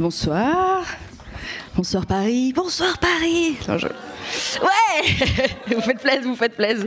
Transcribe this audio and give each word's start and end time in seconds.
Bonsoir. 0.00 0.82
Bonsoir 1.76 2.06
Paris. 2.06 2.54
Bonsoir 2.56 2.96
Paris. 2.96 3.58
Ouais 3.68 5.26
Vous 5.74 5.82
faites 5.82 5.98
plaisir, 5.98 6.22
vous 6.22 6.36
faites 6.36 6.56
plaisir. 6.56 6.86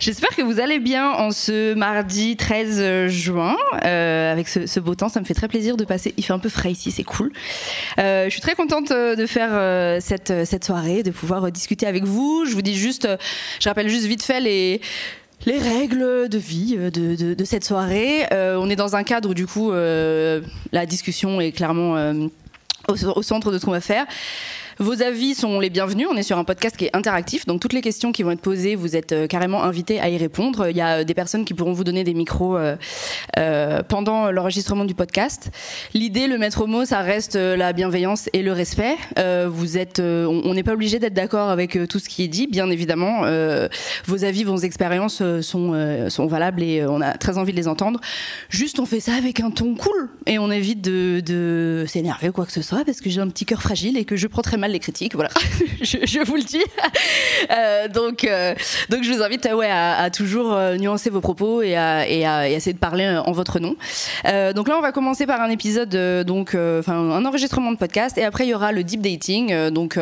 J'espère 0.00 0.30
que 0.30 0.40
vous 0.40 0.58
allez 0.58 0.78
bien 0.78 1.10
en 1.10 1.30
ce 1.30 1.74
mardi 1.74 2.38
13 2.38 3.08
juin. 3.08 3.54
Euh, 3.84 4.32
avec 4.32 4.48
ce, 4.48 4.80
beau 4.80 4.94
temps, 4.94 5.10
ça 5.10 5.20
me 5.20 5.26
fait 5.26 5.34
très 5.34 5.48
plaisir 5.48 5.76
de 5.76 5.84
passer. 5.84 6.14
Il 6.16 6.24
fait 6.24 6.32
un 6.32 6.38
peu 6.38 6.48
frais 6.48 6.72
ici, 6.72 6.90
c'est 6.90 7.04
cool. 7.04 7.32
Euh, 7.98 8.24
je 8.24 8.30
suis 8.30 8.40
très 8.40 8.54
contente 8.54 8.92
euh, 8.92 9.14
de 9.14 9.26
faire 9.26 10.00
cette, 10.00 10.46
cette 10.46 10.64
soirée, 10.64 11.02
de 11.02 11.10
pouvoir 11.10 11.52
discuter 11.52 11.86
avec 11.86 12.04
vous. 12.04 12.46
Je 12.46 12.54
vous 12.54 12.62
dis 12.62 12.76
juste, 12.76 13.06
je 13.60 13.68
rappelle 13.68 13.90
juste 13.90 14.06
vite 14.06 14.22
fait 14.22 14.40
les 14.40 14.80
les 15.46 15.58
règles 15.58 16.28
de 16.28 16.38
vie 16.38 16.76
de, 16.76 17.34
de, 17.34 17.44
cette 17.44 17.64
soirée. 17.64 18.26
on 18.32 18.68
est 18.68 18.76
dans 18.76 18.96
un 18.96 19.04
cadre 19.04 19.30
où 19.30 19.34
du 19.34 19.46
coup 19.46 19.70
la 19.72 20.86
discussion 20.86 21.40
est 21.40 21.52
clairement 21.52 21.94
au, 22.88 22.92
au, 23.16 23.22
centre 23.22 23.52
de 23.52 23.58
ce 23.58 23.64
qu'on 23.64 23.70
va 23.70 23.80
faire. 23.80 24.06
Vos 24.80 25.02
avis 25.02 25.34
sont 25.34 25.58
les 25.58 25.70
bienvenus. 25.70 26.06
On 26.08 26.16
est 26.16 26.22
sur 26.22 26.38
un 26.38 26.44
podcast 26.44 26.76
qui 26.76 26.84
est 26.84 26.96
interactif, 26.96 27.46
donc 27.46 27.60
toutes 27.60 27.72
les 27.72 27.80
questions 27.80 28.12
qui 28.12 28.22
vont 28.22 28.30
être 28.30 28.40
posées, 28.40 28.76
vous 28.76 28.94
êtes 28.94 29.10
euh, 29.10 29.26
carrément 29.26 29.64
invités 29.64 29.98
à 29.98 30.08
y 30.08 30.16
répondre. 30.16 30.68
Il 30.70 30.76
y 30.76 30.80
a 30.80 30.98
euh, 30.98 31.04
des 31.04 31.14
personnes 31.14 31.44
qui 31.44 31.52
pourront 31.52 31.72
vous 31.72 31.82
donner 31.82 32.04
des 32.04 32.14
micros 32.14 32.56
euh, 32.56 33.82
pendant 33.88 34.30
l'enregistrement 34.30 34.84
du 34.84 34.94
podcast. 34.94 35.50
L'idée, 35.94 36.28
le 36.28 36.38
maître 36.38 36.68
mot, 36.68 36.84
ça 36.84 37.00
reste 37.00 37.34
la 37.34 37.72
bienveillance 37.72 38.30
et 38.32 38.42
le 38.42 38.52
respect. 38.52 38.96
vous 39.48 39.78
êtes, 39.78 39.98
on 40.00 40.54
n'est 40.54 40.62
pas 40.62 40.74
obligé 40.74 41.00
d'être 41.00 41.14
d'accord 41.14 41.48
avec 41.48 41.76
tout 41.88 41.98
ce 41.98 42.08
qui 42.08 42.22
est 42.22 42.28
dit, 42.28 42.46
bien 42.46 42.70
évidemment. 42.70 43.22
vos 44.06 44.24
avis, 44.24 44.44
vos 44.44 44.58
expériences 44.58 45.22
sont, 45.40 46.08
sont 46.08 46.26
valables 46.26 46.62
et 46.62 46.84
on 46.86 47.00
a 47.00 47.14
très 47.14 47.38
envie 47.38 47.52
de 47.52 47.56
les 47.56 47.68
entendre. 47.68 48.00
Juste, 48.48 48.78
on 48.78 48.86
fait 48.86 49.00
ça 49.00 49.14
avec 49.14 49.40
un 49.40 49.50
ton 49.50 49.74
cool 49.74 50.08
et 50.26 50.38
on 50.38 50.50
évite 50.50 50.82
de, 50.82 51.20
de 51.20 51.84
s'énerver 51.86 52.28
ou 52.28 52.32
quoi 52.32 52.46
que 52.46 52.52
ce 52.52 52.62
soit 52.62 52.84
parce 52.84 53.00
que 53.00 53.10
j'ai 53.10 53.20
un 53.20 53.28
petit 53.28 53.44
cœur 53.44 53.62
fragile 53.62 53.96
et 53.96 54.04
que 54.04 54.16
je 54.16 54.26
prends 54.26 54.42
très 54.42 54.56
mal 54.56 54.67
les 54.68 54.78
critiques, 54.78 55.14
voilà, 55.14 55.30
je, 55.82 56.24
vous 56.24 56.36
le 56.36 56.42
dis. 56.42 56.62
Euh, 57.50 57.88
donc, 57.88 58.24
euh, 58.24 58.54
donc 58.88 59.02
je 59.02 59.12
vous 59.12 59.22
invite 59.22 59.46
euh, 59.46 59.54
ouais, 59.54 59.70
à, 59.70 60.10
toujours 60.10 60.56
nuancer 60.78 61.10
vos 61.10 61.20
propos 61.20 61.62
et 61.62 61.76
à, 61.76 62.08
et 62.08 62.26
à, 62.26 62.48
essayer 62.48 62.72
de 62.72 62.78
parler 62.78 63.08
en 63.24 63.32
votre 63.32 63.58
nom. 63.60 63.76
donc 64.54 64.68
là, 64.68 64.76
on 64.76 64.80
va 64.80 64.92
commencer 64.92 65.26
par 65.26 65.40
un 65.40 65.50
épisode, 65.50 66.24
donc, 66.24 66.50
enfin, 66.50 66.94
un 66.94 67.24
enregistrement 67.24 67.72
de 67.72 67.76
podcast, 67.76 68.18
et 68.18 68.24
après 68.24 68.46
il 68.46 68.50
y 68.50 68.54
aura 68.54 68.72
le 68.72 68.84
deep 68.84 69.00
dating. 69.00 69.70
donc 69.70 69.98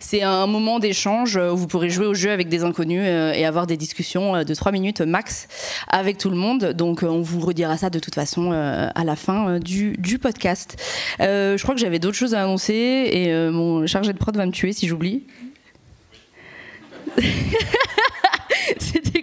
c'est 0.00 0.22
un 0.22 0.46
moment 0.46 0.78
d'échange 0.78 1.36
où 1.36 1.56
vous 1.56 1.66
pourrez 1.66 1.90
jouer 1.90 2.06
au 2.06 2.14
jeu 2.14 2.30
avec 2.30 2.48
des 2.48 2.64
inconnus 2.64 3.04
et 3.04 3.44
avoir 3.44 3.66
des 3.66 3.76
discussions 3.76 4.42
de 4.44 4.54
3 4.54 4.72
minutes 4.72 5.00
max 5.00 5.48
avec 5.88 6.18
tout 6.18 6.30
le 6.30 6.36
monde. 6.36 6.72
Donc 6.72 7.02
on 7.02 7.20
vous 7.20 7.40
redira 7.40 7.76
ça 7.76 7.90
de 7.90 7.98
toute 7.98 8.14
façon 8.14 8.52
à 8.52 9.04
la 9.04 9.16
fin 9.16 9.58
du, 9.58 9.94
du 9.98 10.18
podcast. 10.18 10.76
je 11.18 11.62
crois 11.62 11.74
que 11.74 11.80
j'avais 11.80 11.98
d'autres 11.98 12.16
choses 12.16 12.34
à 12.34 12.42
annoncer 12.42 13.08
et 13.12 13.32
mon 13.50 13.86
cher 13.86 14.01
chargé 14.02 14.12
de 14.12 14.18
prod 14.18 14.36
va 14.36 14.46
me 14.46 14.50
tuer 14.50 14.72
si 14.72 14.88
j'oublie. 14.88 15.22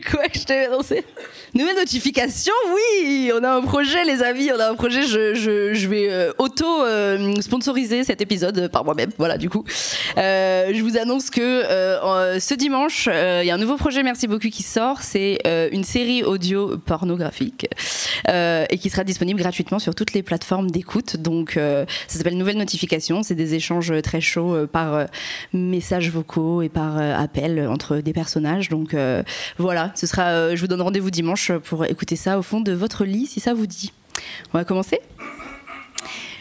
Quoi 0.09 0.27
que 0.27 0.39
je 0.39 0.45
t'avais 0.45 0.65
annoncé 0.65 1.03
Nouvelle 1.55 1.77
notification, 1.77 2.53
oui, 2.75 3.31
on 3.33 3.43
a 3.43 3.49
un 3.49 3.61
projet, 3.61 4.03
les 4.05 4.21
amis, 4.21 4.51
on 4.55 4.59
a 4.59 4.69
un 4.69 4.75
projet. 4.75 5.01
Je, 5.01 5.33
je, 5.33 5.73
je 5.73 5.87
vais 5.87 6.07
euh, 6.09 6.31
auto 6.37 6.83
euh, 6.83 7.33
sponsoriser 7.41 8.03
cet 8.03 8.21
épisode 8.21 8.67
par 8.67 8.85
moi-même. 8.85 9.09
Voilà, 9.17 9.37
du 9.39 9.49
coup, 9.49 9.63
euh, 10.17 10.69
je 10.71 10.81
vous 10.83 10.97
annonce 10.97 11.31
que 11.31 11.63
ce 12.39 12.53
dimanche, 12.53 13.07
il 13.07 13.47
y 13.47 13.51
a 13.51 13.55
un 13.55 13.57
nouveau 13.57 13.77
projet. 13.77 14.03
Merci 14.03 14.27
beaucoup 14.27 14.49
qui 14.49 14.61
sort. 14.61 15.01
C'est 15.01 15.39
une 15.71 15.83
série 15.83 16.23
audio 16.23 16.77
pornographique 16.77 17.67
et 18.27 18.77
qui 18.77 18.89
sera 18.89 19.03
disponible 19.03 19.39
gratuitement 19.39 19.79
sur 19.79 19.95
toutes 19.95 20.13
les 20.13 20.21
plateformes 20.21 20.69
d'écoute. 20.69 21.17
Donc, 21.17 21.53
ça 21.53 21.85
s'appelle 22.17 22.37
Nouvelle 22.37 22.57
notification. 22.57 23.23
C'est 23.23 23.35
des 23.35 23.55
échanges 23.55 23.93
très 24.03 24.21
chauds 24.21 24.67
par 24.71 25.07
messages 25.53 26.11
vocaux 26.11 26.61
et 26.61 26.69
par 26.69 26.97
appel 26.97 27.67
entre 27.67 27.97
des 27.97 28.13
personnages. 28.13 28.69
Donc, 28.69 28.95
voilà, 29.57 29.91
ce 29.99 30.07
sera. 30.07 30.55
je 30.55 30.61
vous 30.61 30.67
donne 30.67 30.81
rendez-vous 30.81 31.11
dimanche 31.11 31.51
pour 31.51 31.83
écouter 31.85 32.15
ça 32.15 32.39
au 32.39 32.41
fond 32.41 32.61
de 32.61 32.71
votre 32.71 33.03
lit 33.03 33.25
si 33.25 33.41
ça 33.41 33.53
vous 33.53 33.67
dit. 33.67 33.91
On 34.53 34.57
va 34.57 34.63
commencer? 34.63 35.01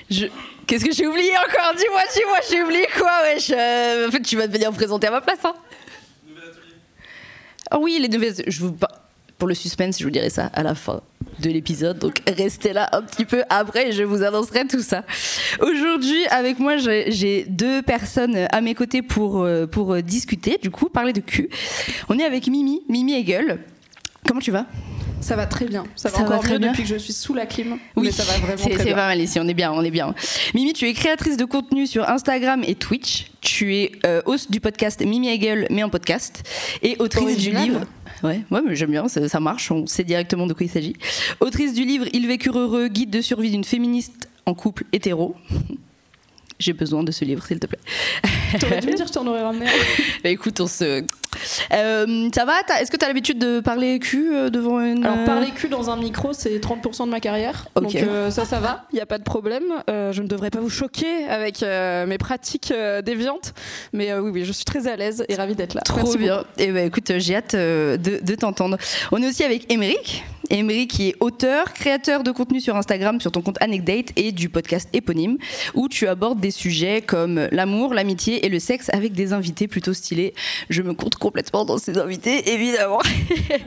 Je... 0.08 0.26
Qu'est-ce 0.66 0.84
que 0.84 0.92
j'ai 0.92 1.06
oublié 1.06 1.32
encore? 1.38 1.74
Dis-moi, 1.76 2.02
dis-moi, 2.14 2.38
j'ai 2.48 2.62
oublié 2.62 2.86
quoi? 2.96 3.10
Wesh 3.24 3.50
En 3.50 4.10
fait, 4.12 4.22
tu 4.22 4.36
vas 4.36 4.46
venir 4.46 4.70
me 4.70 4.76
présenter 4.76 5.08
à 5.08 5.10
ma 5.10 5.20
place. 5.20 5.44
Hein 5.44 5.54
oh 7.72 7.78
oui, 7.80 7.98
les 8.00 8.08
nouvelles. 8.08 8.34
Je 8.46 8.60
vous... 8.60 8.76
Pour 9.38 9.46
le 9.46 9.54
suspense, 9.54 9.98
je 10.00 10.04
vous 10.04 10.10
dirai 10.10 10.30
ça 10.30 10.46
à 10.52 10.64
la 10.64 10.74
fin 10.74 11.00
de 11.38 11.50
l'épisode. 11.50 12.00
Donc 12.00 12.20
restez 12.26 12.72
là 12.72 12.88
un 12.92 13.02
petit 13.02 13.24
peu 13.24 13.44
après 13.48 13.90
et 13.90 13.92
je 13.92 14.02
vous 14.02 14.24
annoncerai 14.24 14.66
tout 14.66 14.82
ça. 14.82 15.04
Aujourd'hui, 15.60 16.26
avec 16.30 16.58
moi, 16.58 16.76
j'ai 16.76 17.44
deux 17.48 17.80
personnes 17.82 18.48
à 18.50 18.60
mes 18.60 18.74
côtés 18.74 19.00
pour, 19.02 19.42
euh, 19.42 19.66
pour 19.66 20.02
discuter, 20.02 20.58
du 20.60 20.70
coup, 20.70 20.88
parler 20.88 21.12
de 21.12 21.20
cul. 21.20 21.48
On 22.08 22.18
est 22.18 22.24
avec 22.24 22.48
Mimi, 22.48 22.82
Mimi 22.88 23.14
Hegel. 23.14 23.60
Comment 24.26 24.40
tu 24.40 24.50
vas? 24.50 24.66
Ça 25.20 25.36
va 25.36 25.46
très 25.46 25.66
bien. 25.66 25.84
Ça 25.96 26.10
va 26.10 26.20
encore 26.20 26.44
mieux 26.44 26.58
depuis 26.58 26.82
que 26.82 26.88
je 26.88 26.96
suis 26.96 27.12
sous 27.12 27.34
la 27.34 27.46
clim. 27.46 27.78
Oui, 27.96 28.12
ça 28.12 28.22
va 28.24 28.34
vraiment 28.38 28.56
très 28.56 28.68
bien. 28.68 28.78
C'est 28.78 28.90
pas 28.90 29.06
mal 29.06 29.20
ici, 29.20 29.38
on 29.40 29.48
est 29.48 29.54
bien, 29.54 29.72
on 29.72 29.82
est 29.82 29.90
bien. 29.90 30.14
Mimi, 30.54 30.72
tu 30.72 30.86
es 30.88 30.92
créatrice 30.92 31.36
de 31.36 31.44
contenu 31.44 31.86
sur 31.86 32.08
Instagram 32.08 32.62
et 32.66 32.74
Twitch. 32.74 33.30
Tu 33.40 33.76
es 33.76 33.92
euh, 34.06 34.20
host 34.26 34.50
du 34.50 34.60
podcast 34.60 35.04
Mimi 35.04 35.28
Hegel, 35.28 35.66
mais 35.70 35.82
en 35.82 35.90
podcast. 35.90 36.42
Et 36.82 36.96
autrice 36.98 37.36
du 37.38 37.50
livre. 37.50 37.80
Ouais, 38.22 38.40
ouais 38.50 38.60
j'aime 38.74 38.90
bien, 38.90 39.08
ça, 39.08 39.40
marche, 39.40 39.70
on 39.70 39.86
sait 39.86 40.04
directement 40.04 40.46
de 40.46 40.52
quoi 40.52 40.66
il 40.66 40.68
s'agit. 40.68 40.94
Autrice 41.40 41.72
du 41.74 41.84
livre 41.84 42.06
Ils 42.12 42.26
vécurent 42.26 42.58
heureux, 42.58 42.88
guide 42.88 43.10
de 43.10 43.20
survie 43.20 43.50
d'une 43.50 43.64
féministe 43.64 44.28
en 44.46 44.54
couple 44.54 44.84
hétéro. 44.92 45.36
J'ai 46.58 46.72
besoin 46.72 47.04
de 47.04 47.12
ce 47.12 47.24
livre, 47.24 47.44
s'il 47.46 47.60
te 47.60 47.66
plaît. 47.66 47.78
T'aurais 48.60 48.80
dû 48.80 48.88
me 48.88 48.94
dire, 48.94 49.06
je 49.06 49.12
t'en 49.12 49.26
aurais 49.26 49.42
ramené. 49.42 49.66
bah, 50.24 50.30
écoute, 50.30 50.60
on 50.60 50.66
se. 50.66 51.04
Euh, 51.72 52.28
ça 52.34 52.44
va 52.44 52.54
Est-ce 52.80 52.90
que 52.90 52.96
tu 52.96 53.04
as 53.04 53.08
l'habitude 53.08 53.38
de 53.38 53.60
parler 53.60 53.98
cul 54.00 54.34
euh, 54.34 54.50
devant 54.50 54.80
une. 54.80 55.04
Alors, 55.04 55.24
parler 55.24 55.50
cul 55.54 55.68
dans 55.68 55.90
un 55.90 55.96
micro, 55.96 56.32
c'est 56.32 56.58
30% 56.58 57.06
de 57.06 57.10
ma 57.10 57.20
carrière. 57.20 57.68
Donc, 57.76 57.94
euh, 57.94 58.30
ça, 58.30 58.44
ça 58.44 58.58
va, 58.58 58.86
il 58.92 58.96
n'y 58.96 59.00
a 59.00 59.06
pas 59.06 59.18
de 59.18 59.22
problème. 59.22 59.64
je 59.88 60.20
ne 60.20 60.26
devrais 60.26 60.50
pas 60.50 60.60
vous 60.60 60.70
choquer 60.70 61.26
avec 61.28 61.62
mes 61.62 62.18
pratiques 62.18 62.72
déviantes. 63.04 63.54
Mais 63.92 64.12
oui, 64.14 64.30
oui, 64.32 64.44
je 64.44 64.52
suis 64.52 64.64
très 64.64 64.88
à 64.88 64.96
l'aise 64.96 65.24
et 65.28 65.36
ravie 65.36 65.54
d'être 65.54 65.74
là. 65.74 65.82
Trop 65.82 66.16
bien. 66.16 66.40
Et 66.56 66.64
eh 66.64 66.72
ben, 66.72 66.86
écoute, 66.86 67.12
j'ai 67.18 67.36
hâte 67.36 67.54
de, 67.54 67.96
de 67.96 68.34
t'entendre. 68.34 68.78
On 69.12 69.22
est 69.22 69.28
aussi 69.28 69.44
avec 69.44 69.70
Émeric. 69.72 70.24
Emery 70.50 70.88
qui 70.88 71.10
est 71.10 71.16
auteur, 71.20 71.72
créateur 71.72 72.22
de 72.22 72.30
contenu 72.30 72.60
sur 72.60 72.76
Instagram 72.76 73.20
sur 73.20 73.32
ton 73.32 73.42
compte 73.42 73.60
Anecdate 73.60 74.12
et 74.16 74.32
du 74.32 74.48
podcast 74.48 74.88
éponyme 74.92 75.38
où 75.74 75.88
tu 75.88 76.08
abordes 76.08 76.40
des 76.40 76.50
sujets 76.50 77.02
comme 77.02 77.48
l'amour, 77.52 77.94
l'amitié 77.94 78.46
et 78.46 78.48
le 78.48 78.58
sexe 78.58 78.90
avec 78.92 79.12
des 79.12 79.32
invités 79.32 79.68
plutôt 79.68 79.94
stylés. 79.94 80.34
Je 80.70 80.82
me 80.82 80.94
compte 80.94 81.16
complètement 81.16 81.64
dans 81.64 81.78
ces 81.78 81.98
invités, 81.98 82.52
évidemment. 82.52 83.00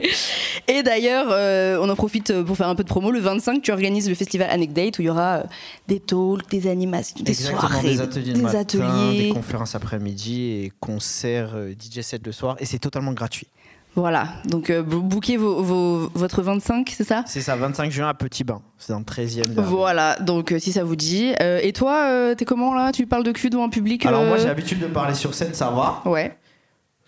et 0.68 0.82
d'ailleurs, 0.82 1.28
euh, 1.30 1.78
on 1.80 1.88
en 1.88 1.96
profite 1.96 2.42
pour 2.42 2.56
faire 2.56 2.68
un 2.68 2.74
peu 2.74 2.84
de 2.84 2.88
promo. 2.88 3.10
Le 3.10 3.20
25, 3.20 3.62
tu 3.62 3.72
organises 3.72 4.08
le 4.08 4.14
festival 4.14 4.50
Anecdate 4.50 4.98
où 4.98 5.02
il 5.02 5.06
y 5.06 5.10
aura 5.10 5.38
euh, 5.38 5.44
des 5.88 6.00
talks, 6.00 6.48
des 6.50 6.66
animations, 6.66 7.22
des 7.22 7.34
soirées, 7.34 7.82
des 7.82 8.00
ateliers, 8.00 8.32
des, 8.32 8.56
ateliers. 8.56 9.18
des 9.18 9.28
conférences 9.30 9.74
après-midi 9.74 10.64
et 10.64 10.72
concerts 10.80 11.52
euh, 11.54 11.72
DJ 11.72 12.00
set 12.00 12.26
le 12.26 12.32
soir 12.32 12.56
et 12.58 12.66
c'est 12.66 12.78
totalement 12.78 13.12
gratuit. 13.12 13.48
Voilà, 13.94 14.28
donc 14.46 14.70
euh, 14.70 14.82
bouquez 14.82 15.36
votre 15.36 16.42
25, 16.42 16.90
c'est 16.96 17.04
ça? 17.04 17.24
C'est 17.26 17.42
ça, 17.42 17.56
25 17.56 17.90
juin 17.90 18.08
à 18.08 18.14
Petit 18.14 18.42
Bain, 18.42 18.62
c'est 18.78 18.92
dans 18.94 19.00
le 19.00 19.04
13e. 19.04 19.60
Voilà, 19.60 20.16
donc 20.20 20.52
euh, 20.52 20.58
si 20.58 20.72
ça 20.72 20.82
vous 20.82 20.96
dit. 20.96 21.34
Euh, 21.42 21.60
et 21.62 21.74
toi, 21.74 22.34
t'es 22.34 22.46
comment 22.46 22.74
là? 22.74 22.92
Tu 22.92 23.06
parles 23.06 23.24
de 23.24 23.32
cul 23.32 23.50
devant 23.50 23.64
un 23.64 23.68
public 23.68 24.06
Alors 24.06 24.24
moi 24.24 24.38
j'ai 24.38 24.46
l'habitude 24.46 24.78
de 24.78 24.86
parler 24.86 25.14
sur 25.14 25.34
scène, 25.34 25.52
ça 25.52 25.70
va. 25.70 26.02
Ouais. 26.06 26.36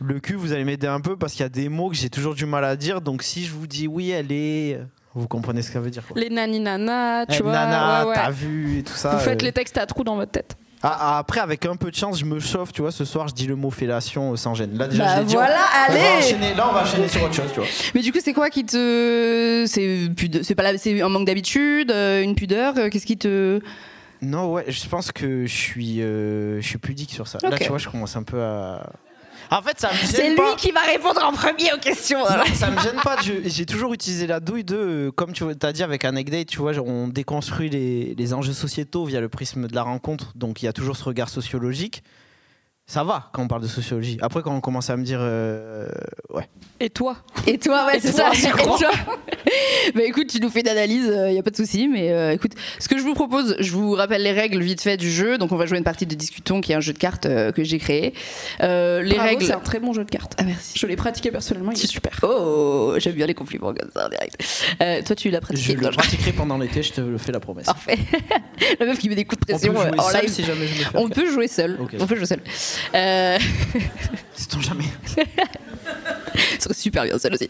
Le 0.00 0.20
cul, 0.20 0.34
vous 0.34 0.52
allez 0.52 0.64
m'aider 0.64 0.86
un 0.86 1.00
peu 1.00 1.16
parce 1.16 1.32
qu'il 1.32 1.42
y 1.42 1.46
a 1.46 1.48
des 1.48 1.70
mots 1.70 1.88
que 1.88 1.96
j'ai 1.96 2.10
toujours 2.10 2.34
du 2.34 2.44
mal 2.44 2.64
à 2.64 2.76
dire, 2.76 3.00
donc 3.00 3.22
si 3.22 3.44
je 3.44 3.52
vous 3.52 3.66
dis 3.66 3.88
oui, 3.88 4.10
elle 4.10 4.32
est... 4.32 4.78
Vous 5.14 5.28
comprenez 5.28 5.62
ce 5.62 5.68
que 5.68 5.74
ça 5.74 5.80
veut 5.80 5.90
dire 5.90 6.04
quoi. 6.06 6.20
Les 6.20 6.28
nani 6.28 6.58
nana, 6.58 7.24
tu 7.26 7.36
eh, 7.38 7.42
vois. 7.42 7.52
Nana, 7.52 8.04
t'as 8.12 8.30
vu 8.30 8.78
et 8.78 8.82
tout 8.82 8.94
ça. 8.94 9.10
Vous 9.10 9.20
faites 9.20 9.42
les 9.42 9.52
textes 9.52 9.78
à 9.78 9.86
trous 9.86 10.02
dans 10.02 10.16
votre 10.16 10.32
tête. 10.32 10.56
Ah, 10.86 10.96
ah, 11.00 11.18
après, 11.18 11.40
avec 11.40 11.64
un 11.64 11.76
peu 11.76 11.90
de 11.90 11.96
chance, 11.96 12.18
je 12.18 12.26
me 12.26 12.38
chauffe, 12.38 12.72
tu 12.72 12.82
vois. 12.82 12.92
Ce 12.92 13.06
soir, 13.06 13.26
je 13.26 13.32
dis 13.34 13.46
le 13.46 13.56
mot 13.56 13.70
fellation 13.70 14.32
euh, 14.32 14.36
sans 14.36 14.54
gêne. 14.54 14.76
Là, 14.76 14.86
déjà, 14.86 15.04
Bah 15.04 15.14
je 15.14 15.20
l'ai 15.20 15.24
dit. 15.26 15.34
voilà, 15.34 15.56
On 15.88 15.92
va 15.92 15.98
allez 15.98 16.18
enchaîner- 16.18 16.54
Là, 16.54 16.66
on 16.68 16.74
va 16.74 16.82
enchaîner 16.82 17.08
sur 17.08 17.22
autre 17.24 17.32
chose, 17.34 17.50
tu 17.54 17.60
vois. 17.60 17.68
Mais 17.94 18.02
du 18.02 18.12
coup, 18.12 18.18
c'est 18.22 18.34
quoi 18.34 18.50
qui 18.50 18.66
te. 18.66 19.64
C'est 19.66 20.10
pude- 20.14 20.42
c'est 20.42 20.54
pas 20.54 20.62
la- 20.62 20.76
c'est 20.76 21.00
un 21.00 21.08
manque 21.08 21.26
d'habitude, 21.26 21.90
euh, 21.90 22.22
une 22.22 22.34
pudeur 22.34 22.74
euh, 22.76 22.88
Qu'est-ce 22.90 23.06
qui 23.06 23.16
te. 23.16 23.60
Non, 24.20 24.52
ouais, 24.52 24.64
je 24.68 24.86
pense 24.88 25.10
que 25.10 25.46
je 25.46 25.54
suis, 25.54 26.02
euh, 26.02 26.60
je 26.60 26.66
suis 26.68 26.78
pudique 26.78 27.12
sur 27.12 27.26
ça. 27.28 27.38
Là, 27.42 27.48
Ok. 27.52 27.60
tu 27.60 27.68
vois, 27.68 27.78
je 27.78 27.88
commence 27.88 28.16
un 28.16 28.22
peu 28.22 28.42
à. 28.42 28.90
En 29.50 29.62
fait, 29.62 29.78
ça 29.78 29.90
me 29.92 29.96
gêne 29.96 30.06
C'est 30.10 30.28
lui 30.30 30.36
pas. 30.36 30.54
qui 30.56 30.70
va 30.72 30.80
répondre 30.82 31.22
en 31.24 31.32
premier 31.32 31.72
aux 31.72 31.78
questions. 31.78 32.18
Non, 32.20 32.44
ça 32.54 32.70
me 32.70 32.80
gêne 32.80 32.96
pas. 33.02 33.16
je- 33.22 33.32
J'ai 33.48 33.66
toujours 33.66 33.92
utilisé 33.92 34.26
la 34.26 34.40
douille 34.40 34.64
de, 34.64 34.76
euh, 34.76 35.10
comme 35.12 35.32
tu 35.32 35.44
as 35.62 35.72
dit 35.72 35.82
avec 35.82 36.04
Anecdate, 36.04 36.46
tu 36.48 36.58
vois, 36.58 36.72
genre, 36.72 36.86
on 36.86 37.08
déconstruit 37.08 37.68
les, 37.70 38.14
les 38.14 38.34
enjeux 38.34 38.52
sociétaux 38.52 39.04
via 39.04 39.20
le 39.20 39.28
prisme 39.28 39.66
de 39.68 39.74
la 39.74 39.82
rencontre. 39.82 40.32
Donc 40.34 40.62
il 40.62 40.66
y 40.66 40.68
a 40.68 40.72
toujours 40.72 40.96
ce 40.96 41.04
regard 41.04 41.28
sociologique. 41.28 42.02
Ça 42.86 43.02
va 43.02 43.30
quand 43.32 43.42
on 43.42 43.48
parle 43.48 43.62
de 43.62 43.66
sociologie. 43.66 44.18
Après, 44.20 44.42
quand 44.42 44.54
on 44.54 44.60
commence 44.60 44.90
à 44.90 44.96
me 44.98 45.04
dire, 45.04 45.18
euh, 45.22 45.88
ouais. 46.28 46.46
Et 46.80 46.90
toi 46.90 47.16
Et 47.46 47.56
toi, 47.58 47.86
ouais, 47.86 47.98
c'est 47.98 48.12
ça. 48.12 48.30
tu 48.34 48.44
Et 48.46 48.50
toi 48.50 48.78
bah 49.94 50.02
écoute, 50.04 50.26
tu 50.26 50.38
nous 50.40 50.50
fais 50.50 50.62
d'analyse, 50.62 51.10
il 51.28 51.34
y 51.34 51.38
a 51.38 51.42
pas 51.42 51.50
de 51.50 51.56
souci. 51.56 51.88
Mais 51.88 52.12
euh, 52.12 52.32
écoute, 52.32 52.52
ce 52.78 52.86
que 52.88 52.98
je 52.98 53.02
vous 53.02 53.14
propose, 53.14 53.56
je 53.58 53.70
vous 53.70 53.92
rappelle 53.92 54.22
les 54.22 54.32
règles 54.32 54.60
vite 54.60 54.82
fait 54.82 54.98
du 54.98 55.10
jeu. 55.10 55.38
Donc 55.38 55.50
on 55.52 55.56
va 55.56 55.64
jouer 55.64 55.78
une 55.78 55.84
partie 55.84 56.04
de 56.04 56.14
Discutons, 56.14 56.60
qui 56.60 56.72
est 56.72 56.74
un 56.74 56.80
jeu 56.80 56.92
de 56.92 56.98
cartes 56.98 57.24
euh, 57.24 57.52
que 57.52 57.64
j'ai 57.64 57.78
créé. 57.78 58.12
Euh, 58.62 59.00
les 59.02 59.14
Bravo, 59.14 59.28
règles. 59.30 59.44
C'est 59.46 59.52
un 59.54 59.60
très 59.60 59.80
bon 59.80 59.94
jeu 59.94 60.04
de 60.04 60.10
cartes. 60.10 60.34
Ah 60.36 60.42
merci. 60.42 60.78
Je 60.78 60.86
l'ai 60.86 60.96
pratiqué 60.96 61.30
personnellement, 61.30 61.72
il 61.72 61.82
est 61.82 61.86
super. 61.86 62.18
Oh, 62.22 62.94
j'aime 62.98 63.14
bien 63.14 63.26
les 63.26 63.34
compliments 63.34 63.72
comme 63.72 63.90
ça 63.94 64.06
en 64.06 64.10
direct. 64.10 64.44
Euh, 64.82 65.00
toi, 65.02 65.16
tu 65.16 65.30
l'as 65.30 65.38
Je 65.38 65.42
pratiqué 65.42 65.74
le 65.76 65.90
je- 65.90 65.96
pratiquerai 65.96 66.32
pendant 66.32 66.58
l'été, 66.58 66.82
je 66.82 66.92
te 66.92 67.00
le 67.00 67.16
fais 67.16 67.32
la 67.32 67.40
promesse. 67.40 67.64
Parfait. 67.66 67.98
La 68.80 68.86
meuf 68.86 68.98
qui 68.98 69.08
met 69.08 69.14
des 69.14 69.24
coups 69.24 69.46
de 69.46 69.52
On 69.54 69.58
peut 69.58 69.72
pression 69.72 69.72
jouer 69.90 69.90
euh, 69.98 70.02
en 70.02 70.08
seul 70.10 70.22
live. 70.22 70.30
si 70.32 70.44
jamais 70.44 70.66
je 70.66 70.78
me 70.78 70.84
fais. 70.84 70.98
On 70.98 71.08
peut 71.08 71.30
jouer 71.30 71.48
seul. 71.48 71.78
On 71.98 72.06
peut 72.06 72.16
jouer 72.16 72.26
seul. 72.26 72.40
Euh, 72.94 73.38
Sait-on 74.34 74.60
jamais. 74.60 74.84
serait 76.58 76.74
super 76.74 77.04
bien 77.04 77.18
seul 77.18 77.34
aussi. 77.34 77.48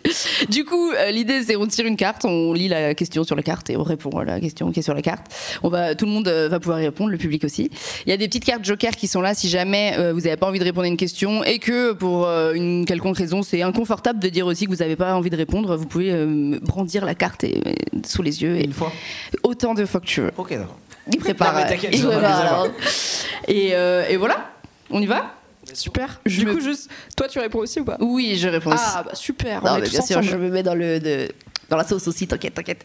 Du 0.49 0.65
coup, 0.65 0.91
euh, 0.93 1.11
l'idée 1.11 1.43
c'est 1.43 1.56
on 1.56 1.67
tire 1.67 1.87
une 1.87 1.97
carte, 1.97 2.25
on 2.25 2.53
lit 2.53 2.69
la 2.69 2.94
question 2.94 3.25
sur 3.25 3.37
la 3.37 3.43
carte 3.43 3.71
et 3.71 3.76
on 3.76 3.82
répond 3.82 4.11
à 4.19 4.25
la 4.25 4.41
question 4.41 4.71
qui 4.73 4.81
est 4.81 4.82
sur 4.82 4.94
la 4.94 5.03
carte. 5.03 5.26
On 5.62 5.69
va, 5.69 5.94
tout 5.94 6.05
le 6.05 6.11
monde 6.11 6.29
euh, 6.29 6.49
va 6.49 6.61
pouvoir 6.61 6.81
y 6.81 6.85
répondre, 6.85 7.11
le 7.11 7.17
public 7.17 7.44
aussi. 7.44 7.71
Il 8.06 8.11
y 8.11 8.12
a 8.12 8.17
des 8.17 8.26
petites 8.26 8.44
cartes 8.44 8.65
joker 8.65 8.93
qui 8.97 9.06
sont 9.06 9.21
là 9.21 9.35
si 9.35 9.49
jamais 9.49 9.94
euh, 9.99 10.12
vous 10.12 10.21
n'avez 10.23 10.37
pas 10.37 10.47
envie 10.47 10.59
de 10.59 10.65
répondre 10.65 10.85
à 10.85 10.88
une 10.88 10.97
question 10.97 11.44
et 11.44 11.59
que 11.59 11.93
pour 11.93 12.26
euh, 12.26 12.53
une 12.55 12.85
quelconque 12.85 13.17
raison 13.19 13.43
c'est 13.43 13.62
inconfortable 13.62 14.19
de 14.21 14.29
dire 14.29 14.47
aussi 14.47 14.65
que 14.67 14.71
vous 14.71 14.76
n'avez 14.79 14.97
pas 14.97 15.15
envie 15.15 15.31
de 15.31 15.37
répondre. 15.37 15.76
Vous 15.76 15.87
pouvez 15.87 16.11
euh, 16.12 16.59
brandir 16.61 17.05
la 17.05 17.15
carte 17.15 17.44
et, 17.44 17.56
et- 17.59 17.75
sous 18.06 18.23
les 18.23 18.43
yeux 18.43 18.56
et 18.56 18.65
Une 18.65 18.73
fois. 18.73 18.93
autant 19.43 19.75
de 19.75 19.85
fois 19.87 20.00
que 20.00 20.06
tu 20.06 20.21
veux. 20.21 20.32
Ok, 20.37 20.50
d'accord. 20.50 20.76
Il 21.12 21.19
prépare. 21.19 21.55
Non, 21.55 21.61
il 21.93 22.03
prépare, 22.03 22.38
alors. 22.41 22.69
Et 23.49 24.17
voilà, 24.17 24.54
on 24.91 25.01
y 25.01 25.07
va? 25.07 25.35
Super. 25.73 26.21
Je 26.27 26.41
du 26.41 26.47
me- 26.47 26.55
coup, 26.55 26.61
juste, 26.61 26.91
toi, 27.17 27.27
tu 27.27 27.39
réponds 27.39 27.61
aussi 27.61 27.81
ou 27.81 27.85
pas? 27.85 27.97
Oui, 28.01 28.37
je 28.37 28.49
réponds. 28.49 28.71
Ah, 28.75 29.03
bah 29.05 29.15
super. 29.15 29.63
Non, 29.65 29.73
on 29.73 29.77
est 29.77 29.81
mais 29.81 29.87
tous 29.87 29.93
bien 29.93 30.03
sûr, 30.03 30.23
je 30.23 30.37
me 30.37 30.51
mets 30.51 30.63
dans 30.63 30.75
le 30.75 31.01
de- 31.01 31.29
dans 31.71 31.77
la 31.79 31.85
sauce 31.85 32.07
aussi. 32.07 32.27
T'inquiète, 32.29 32.53
t'inquiète. 32.55 32.85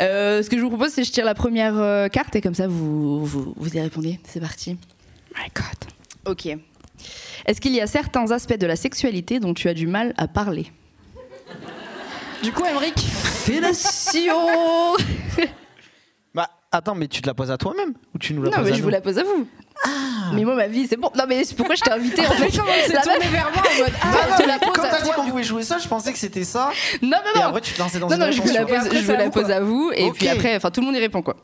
Euh, 0.00 0.40
ce 0.42 0.48
que 0.48 0.56
je 0.56 0.62
vous 0.62 0.68
propose, 0.68 0.90
c'est 0.92 1.02
que 1.02 1.06
je 1.08 1.12
tire 1.12 1.24
la 1.24 1.34
première 1.34 1.76
euh, 1.76 2.06
carte 2.08 2.36
et 2.36 2.40
comme 2.40 2.54
ça 2.54 2.68
vous 2.68 3.24
vous, 3.26 3.52
vous 3.56 3.76
y 3.76 3.80
répondez. 3.80 4.20
C'est 4.28 4.38
parti. 4.40 4.76
My 5.36 5.48
God. 5.54 5.90
Ok. 6.32 6.46
Est-ce 7.46 7.60
qu'il 7.60 7.74
y 7.74 7.80
a 7.80 7.88
certains 7.88 8.30
aspects 8.30 8.56
de 8.56 8.66
la 8.66 8.76
sexualité 8.76 9.40
dont 9.40 9.54
tu 9.54 9.68
as 9.68 9.74
du 9.74 9.88
mal 9.88 10.14
à 10.16 10.28
parler? 10.28 10.66
Du 12.44 12.52
coup, 12.52 12.62
Emric, 12.64 12.98
Fellation 13.00 14.94
attends, 16.72 16.94
mais 16.94 17.08
tu 17.08 17.22
te 17.22 17.26
la 17.26 17.34
poses 17.34 17.50
à 17.50 17.56
toi-même 17.58 17.94
ou 18.14 18.18
tu 18.18 18.34
nous 18.34 18.42
la 18.42 18.50
Non, 18.50 18.56
poses 18.56 18.64
mais 18.66 18.70
à 18.72 18.74
je 18.74 18.78
nous 18.80 18.84
vous 18.84 18.90
la 18.90 19.00
pose 19.00 19.18
à 19.18 19.22
vous. 19.24 19.46
Mais 20.34 20.44
moi, 20.44 20.54
ma 20.54 20.66
vie, 20.68 20.86
c'est 20.86 20.96
bon. 20.96 21.10
Non, 21.16 21.24
mais 21.28 21.44
c'est 21.44 21.54
pourquoi 21.56 21.74
je 21.74 21.80
t'ai 21.82 21.90
invité 21.90 22.26
en 22.26 22.30
fait 22.30 22.50
c'est 22.50 22.58
tourné 22.58 23.26
vers 23.30 23.50
moi 23.52 23.62
en 23.62 23.78
mode 23.82 23.92
Ah, 24.00 24.06
Ah, 24.12 24.30
non, 24.30 24.36
tu 24.40 24.46
la 24.46 24.58
quand 24.58 24.82
à 24.82 24.88
t'as 24.88 25.02
dit 25.02 25.10
qu'on 25.10 25.26
pouvait 25.28 25.42
jouer 25.42 25.62
ça, 25.62 25.78
je 25.78 25.88
pensais 25.88 26.12
que 26.12 26.18
c'était 26.18 26.44
ça. 26.44 26.70
Non, 27.02 27.10
non, 27.10 27.16
Et 27.34 27.38
non. 27.38 27.44
après, 27.46 27.60
tu 27.60 27.74
te 27.74 27.78
lançais 27.80 27.98
dans 27.98 28.08
Non, 28.08 28.14
une 28.16 28.20
non, 28.20 28.30
je 28.30 28.40
vous 28.42 28.52
la 28.52 28.60
réponse 28.64 28.78
pose, 28.78 28.86
après, 28.86 28.98
je 29.00 29.04
vous 29.04 29.10
à 29.10 29.16
la 29.16 29.24
vous, 29.24 29.30
pose 29.30 29.50
à 29.50 29.60
vous. 29.60 29.92
Et 29.94 30.10
puis 30.12 30.28
après, 30.28 30.56
enfin, 30.56 30.70
tout 30.70 30.80
le 30.80 30.86
monde 30.86 30.96
y 30.96 31.00
répond 31.00 31.22
quoi. 31.22 31.36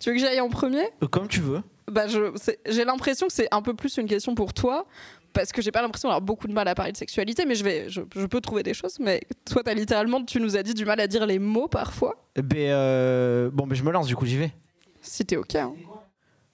Tu 0.00 0.08
veux 0.10 0.16
que 0.16 0.20
j'aille 0.20 0.40
en 0.40 0.48
premier? 0.48 0.88
Euh, 1.02 1.06
Comme 1.06 1.28
tu 1.28 1.40
veux. 1.40 1.60
Bah, 1.90 2.04
j'ai 2.66 2.84
l'impression 2.84 3.26
que 3.26 3.32
c'est 3.32 3.48
un 3.52 3.62
peu 3.62 3.74
plus 3.74 3.96
une 3.98 4.06
question 4.06 4.34
pour 4.34 4.52
toi. 4.54 4.86
Parce 5.32 5.52
que 5.52 5.62
j'ai 5.62 5.70
pas 5.70 5.80
l'impression 5.82 6.08
d'avoir 6.08 6.22
beaucoup 6.22 6.48
de 6.48 6.52
mal 6.52 6.66
à 6.68 6.74
parler 6.74 6.92
de 6.92 6.96
sexualité, 6.96 7.44
mais 7.46 7.54
je, 7.54 7.62
vais, 7.64 7.88
je, 7.88 8.00
je 8.16 8.26
peux 8.26 8.40
trouver 8.40 8.62
des 8.62 8.74
choses. 8.74 8.98
Mais 8.98 9.20
toi, 9.48 9.62
t'as 9.64 9.74
littéralement, 9.74 10.24
tu 10.24 10.40
nous 10.40 10.56
as 10.56 10.62
dit 10.62 10.74
du 10.74 10.84
mal 10.84 10.98
à 11.00 11.06
dire 11.06 11.24
les 11.26 11.38
mots 11.38 11.68
parfois. 11.68 12.16
Ben, 12.36 12.58
euh, 12.70 13.50
bon, 13.52 13.66
ben, 13.66 13.74
je 13.74 13.82
me 13.84 13.90
lance, 13.92 14.06
du 14.06 14.16
coup, 14.16 14.26
j'y 14.26 14.36
vais. 14.38 14.52
Si 15.00 15.24
t'es 15.24 15.36
ok. 15.36 15.54
hein. 15.54 15.72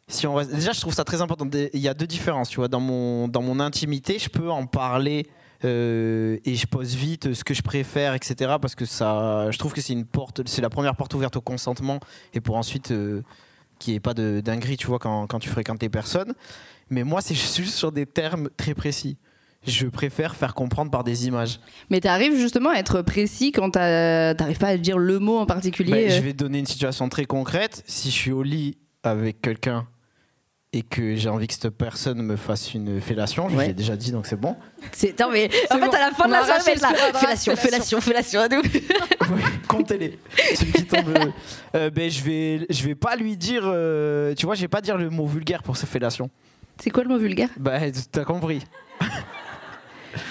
Si 0.08 0.26
on 0.26 0.34
reste- 0.34 0.52
Déjà, 0.54 0.72
je 0.72 0.80
trouve 0.80 0.94
ça 0.94 1.04
très 1.04 1.20
important. 1.20 1.48
Il 1.52 1.80
y 1.80 1.88
a 1.88 1.94
deux 1.94 2.06
différences, 2.06 2.48
tu 2.50 2.56
vois. 2.56 2.68
Dans 2.68 2.80
mon, 2.80 3.26
dans 3.28 3.42
mon 3.42 3.58
intimité, 3.60 4.18
je 4.18 4.28
peux 4.28 4.50
en 4.50 4.66
parler 4.66 5.26
euh, 5.64 6.38
et 6.44 6.54
je 6.54 6.66
pose 6.66 6.94
vite 6.94 7.34
ce 7.34 7.42
que 7.42 7.54
je 7.54 7.62
préfère, 7.62 8.14
etc. 8.14 8.56
Parce 8.60 8.74
que 8.74 8.84
ça, 8.84 9.50
je 9.50 9.58
trouve 9.58 9.72
que 9.72 9.80
c'est 9.80 9.94
une 9.94 10.04
porte, 10.04 10.46
c'est 10.46 10.62
la 10.62 10.70
première 10.70 10.94
porte 10.96 11.14
ouverte 11.14 11.34
au 11.36 11.40
consentement 11.40 11.98
et 12.34 12.40
pour 12.40 12.56
ensuite 12.56 12.90
euh, 12.92 13.22
qu'il 13.78 13.92
n'y 13.94 13.96
ait 13.96 14.00
pas 14.00 14.14
de 14.14 14.40
dinguerie, 14.44 14.76
tu 14.76 14.86
vois, 14.86 14.98
quand, 15.00 15.26
quand 15.26 15.38
tu 15.40 15.48
fréquentes 15.48 15.82
les 15.82 15.88
personnes. 15.88 16.34
Mais 16.90 17.04
moi, 17.04 17.20
c'est 17.20 17.34
juste 17.34 17.74
sur 17.74 17.92
des 17.92 18.06
termes 18.06 18.48
très 18.56 18.74
précis. 18.74 19.16
Je 19.66 19.86
préfère 19.86 20.36
faire 20.36 20.54
comprendre 20.54 20.90
par 20.92 21.02
des 21.02 21.26
images. 21.26 21.58
Mais 21.90 22.00
t'arrives 22.00 22.36
justement 22.36 22.70
à 22.70 22.76
être 22.78 23.02
précis 23.02 23.50
quand 23.50 23.70
t'arrives 23.70 24.58
pas 24.58 24.68
à 24.68 24.76
dire 24.76 24.96
le 24.98 25.18
mot 25.18 25.38
en 25.38 25.46
particulier. 25.46 25.90
Ben, 25.92 26.10
je 26.10 26.18
euh. 26.18 26.20
vais 26.20 26.32
te 26.32 26.38
donner 26.38 26.60
une 26.60 26.66
situation 26.66 27.08
très 27.08 27.24
concrète. 27.24 27.82
Si 27.86 28.10
je 28.10 28.14
suis 28.14 28.30
au 28.32 28.44
lit 28.44 28.78
avec 29.02 29.42
quelqu'un 29.42 29.86
et 30.72 30.82
que 30.82 31.16
j'ai 31.16 31.28
envie 31.28 31.48
que 31.48 31.54
cette 31.54 31.70
personne 31.70 32.22
me 32.22 32.36
fasse 32.36 32.74
une 32.74 33.00
fellation, 33.00 33.48
je 33.48 33.56
Ouais. 33.56 33.68
l'ai 33.68 33.72
déjà 33.72 33.96
dit, 33.96 34.12
donc 34.12 34.26
c'est 34.26 34.38
bon. 34.38 34.54
C'est 34.92 35.18
non 35.18 35.30
mais 35.32 35.48
en 35.70 35.78
fait 35.78 35.86
bon. 35.86 35.90
à 35.92 35.98
la 35.98 36.10
fin 36.12 36.26
de 36.26 36.32
la 36.32 36.38
a 36.42 36.44
soirée, 36.44 36.72
elle 36.74 36.80
là. 36.80 36.94
Fellation, 37.14 37.56
fellation, 37.56 38.00
fellation 38.00 38.40
à 38.42 38.48
nous. 38.48 38.62
Ouais, 39.28 39.42
Comptez-les. 39.66 40.18
Euh, 40.94 41.30
euh, 41.74 41.90
ben, 41.90 42.08
je 42.08 42.22
vais, 42.22 42.66
je 42.70 42.84
vais 42.84 42.94
pas 42.94 43.16
lui 43.16 43.36
dire. 43.36 43.62
euh, 43.64 44.34
tu 44.34 44.46
vois, 44.46 44.54
je 44.54 44.60
vais 44.60 44.68
pas 44.68 44.80
dire 44.80 44.96
le 44.96 45.10
mot 45.10 45.26
vulgaire 45.26 45.64
pour 45.64 45.76
ces 45.76 45.86
fellations. 45.86 46.30
C'est 46.82 46.90
quoi 46.90 47.02
le 47.02 47.08
mot 47.08 47.18
vulgaire? 47.18 47.48
Bah, 47.56 47.78
t'as 48.12 48.24
compris. 48.24 48.62